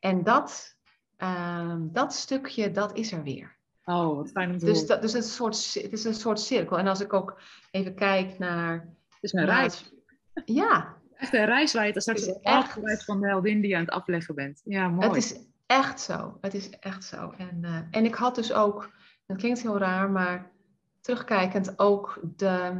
En 0.00 0.22
dat, 0.22 0.76
ehm, 1.16 1.80
dat 1.92 2.12
stukje, 2.12 2.70
dat 2.70 2.96
is 2.96 3.12
er 3.12 3.22
weer. 3.22 3.53
Oh, 3.84 4.16
wat 4.16 4.30
fijn 4.30 4.50
om 4.50 4.58
te 4.58 4.64
Dus, 4.64 4.74
horen. 4.74 4.88
dat, 4.88 5.02
dus 5.02 5.12
het, 5.12 5.22
is 5.24 5.28
een 5.28 5.34
soort, 5.34 5.74
het 5.82 5.92
is 5.92 6.04
een 6.04 6.14
soort 6.14 6.40
cirkel. 6.40 6.78
En 6.78 6.86
als 6.86 7.00
ik 7.00 7.12
ook 7.12 7.40
even 7.70 7.94
kijk 7.94 8.38
naar... 8.38 8.72
Het 9.08 9.18
is 9.20 9.32
een 9.32 9.44
reis. 9.44 9.92
het- 10.34 10.42
Ja, 10.48 10.94
Echt 11.14 11.34
een 11.34 11.44
reis 11.44 11.72
waar 11.72 11.86
je 11.86 11.92
dan 11.92 12.02
straks 12.02 12.20
Het 12.26 12.34
het 12.34 12.84
echt- 12.84 13.04
van 13.04 13.20
de 13.20 13.26
heldin 13.26 13.60
die 13.60 13.70
je 13.70 13.76
aan 13.76 13.84
het 13.84 13.90
afleggen 13.90 14.34
bent. 14.34 14.60
Ja, 14.64 14.88
mooi. 14.88 15.06
Het 15.06 15.16
is 15.16 15.36
echt 15.66 16.00
zo. 16.00 16.38
Het 16.40 16.54
is 16.54 16.70
echt 16.70 17.04
zo. 17.04 17.30
En, 17.38 17.58
eh, 17.62 17.78
en 17.90 18.04
ik 18.04 18.14
had 18.14 18.34
dus 18.34 18.52
ook, 18.52 18.90
dat 19.26 19.36
klinkt 19.36 19.62
heel 19.62 19.78
raar, 19.78 20.10
maar 20.10 20.50
terugkijkend 21.00 21.78
ook 21.78 22.20
de. 22.36 22.72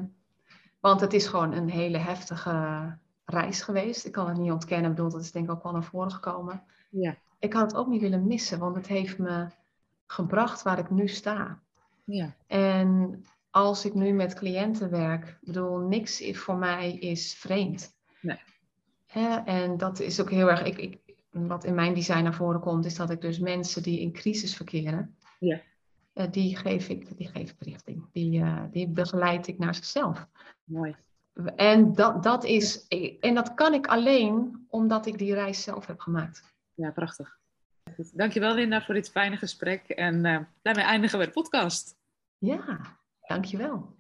Want 0.80 1.00
het 1.00 1.12
is 1.12 1.26
gewoon 1.26 1.52
een 1.52 1.68
hele 1.70 1.98
heftige 1.98 2.96
reis 3.24 3.62
geweest. 3.62 4.04
Ik 4.06 4.12
kan 4.12 4.28
het 4.28 4.38
niet 4.38 4.50
ontkennen. 4.52 4.90
Ik 4.90 4.96
bedoel, 4.96 5.10
dat 5.10 5.20
is 5.20 5.32
denk 5.32 5.44
ik 5.44 5.50
ook 5.50 5.62
wel 5.62 5.72
naar 5.72 5.84
voren 5.84 6.12
gekomen. 6.12 6.62
Ja, 6.90 7.16
Ik 7.38 7.52
had 7.52 7.70
het 7.70 7.76
ook 7.80 7.86
niet 7.88 8.00
willen 8.00 8.26
missen, 8.26 8.58
want 8.58 8.76
het 8.76 8.86
heeft 8.86 9.18
me 9.18 9.46
gebracht 10.14 10.62
waar 10.62 10.78
ik 10.78 10.90
nu 10.90 11.08
sta. 11.08 11.62
ja. 12.04 12.34
En 12.46 13.22
als 13.50 13.84
ik 13.84 13.94
nu 13.94 14.12
met 14.12 14.34
cliënten 14.34 14.90
werk, 14.90 15.38
bedoel, 15.40 15.78
niks 15.78 16.20
is 16.20 16.38
voor 16.38 16.56
mij 16.56 16.92
is 16.92 17.34
vreemd. 17.34 17.94
Nee. 18.20 18.38
Hè, 19.06 19.36
en 19.36 19.76
dat 19.76 20.00
is 20.00 20.20
ook 20.20 20.30
heel 20.30 20.50
erg, 20.50 20.62
ik, 20.62 20.76
ik, 20.78 21.00
wat 21.30 21.64
in 21.64 21.74
mijn 21.74 21.94
design 21.94 22.22
naar 22.22 22.34
voren 22.34 22.60
komt, 22.60 22.84
is 22.84 22.94
dat 22.96 23.10
ik 23.10 23.20
dus 23.20 23.38
mensen 23.38 23.82
die 23.82 24.00
in 24.00 24.12
crisis 24.12 24.56
verkeren, 24.56 25.16
Ja. 25.38 25.60
eh, 26.12 26.30
die, 26.30 26.56
geef 26.56 26.88
ik, 26.88 27.16
die 27.16 27.28
geef 27.28 27.50
ik 27.50 27.56
richting. 27.58 28.06
Die, 28.12 28.40
eh, 28.42 28.62
die 28.70 28.88
begeleid 28.88 29.46
ik 29.46 29.58
naar 29.58 29.74
zichzelf. 29.74 30.26
Mooi. 30.64 30.96
En 31.56 31.92
dat, 31.94 32.22
dat 32.22 32.44
is, 32.44 32.86
en 33.20 33.34
dat 33.34 33.54
kan 33.54 33.74
ik 33.74 33.86
alleen 33.86 34.64
omdat 34.68 35.06
ik 35.06 35.18
die 35.18 35.34
reis 35.34 35.62
zelf 35.62 35.86
heb 35.86 36.00
gemaakt. 36.00 36.54
Ja, 36.74 36.90
prachtig. 36.90 37.38
Goed. 37.94 38.18
Dankjewel 38.18 38.54
Linda 38.54 38.82
voor 38.82 38.94
dit 38.94 39.10
fijne 39.10 39.36
gesprek. 39.36 39.88
En 39.88 40.24
eh, 40.24 40.38
daarmee 40.62 40.84
eindigen 40.84 41.18
we 41.18 41.24
de 41.24 41.30
podcast. 41.30 41.96
Ja, 42.38 42.80
dankjewel. 43.20 43.94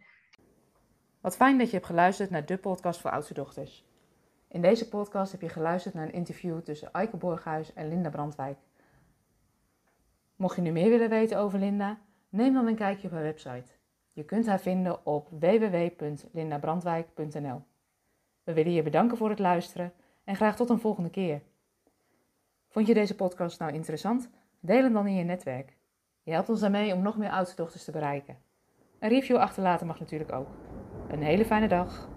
Wat 1.20 1.36
fijn 1.36 1.58
dat 1.58 1.66
je 1.66 1.74
hebt 1.74 1.86
geluisterd 1.86 2.30
naar 2.30 2.46
de 2.46 2.56
podcast 2.56 3.00
voor 3.00 3.10
oudste 3.10 3.34
dochters. 3.34 3.84
In 4.48 4.60
deze 4.60 4.88
podcast 4.88 5.32
heb 5.32 5.40
je 5.40 5.48
geluisterd 5.48 5.94
naar 5.94 6.06
een 6.06 6.12
interview 6.12 6.60
tussen 6.60 6.92
Eike 6.92 7.16
Borghuis 7.16 7.72
en 7.72 7.88
Linda 7.88 8.10
Brandwijk. 8.10 8.58
Mocht 10.36 10.56
je 10.56 10.62
nu 10.62 10.70
meer 10.70 10.90
willen 10.90 11.08
weten 11.08 11.38
over 11.38 11.58
Linda, 11.58 11.98
neem 12.28 12.54
dan 12.54 12.66
een 12.66 12.74
kijkje 12.74 13.06
op 13.06 13.12
haar 13.12 13.22
website. 13.22 13.72
Je 14.12 14.24
kunt 14.24 14.46
haar 14.46 14.60
vinden 14.60 15.06
op 15.06 15.28
www.lindabrandwijk.nl. 15.30 17.62
We 18.44 18.52
willen 18.52 18.72
je 18.72 18.82
bedanken 18.82 19.16
voor 19.16 19.30
het 19.30 19.38
luisteren 19.38 19.92
en 20.24 20.36
graag 20.36 20.56
tot 20.56 20.70
een 20.70 20.80
volgende 20.80 21.10
keer. 21.10 21.42
Vond 22.74 22.86
je 22.86 22.94
deze 22.94 23.14
podcast 23.14 23.58
nou 23.58 23.72
interessant? 23.72 24.28
Deel 24.60 24.82
hem 24.82 24.92
dan 24.92 25.06
in 25.06 25.14
je 25.14 25.24
netwerk. 25.24 25.76
Je 26.22 26.32
helpt 26.32 26.48
ons 26.48 26.60
daarmee 26.60 26.94
om 26.94 27.02
nog 27.02 27.16
meer 27.16 27.30
oudste 27.30 27.56
dochters 27.56 27.84
te 27.84 27.90
bereiken. 27.90 28.36
Een 28.98 29.08
review 29.08 29.36
achterlaten 29.36 29.86
mag 29.86 30.00
natuurlijk 30.00 30.32
ook. 30.32 30.48
Een 31.08 31.22
hele 31.22 31.44
fijne 31.44 31.68
dag. 31.68 32.08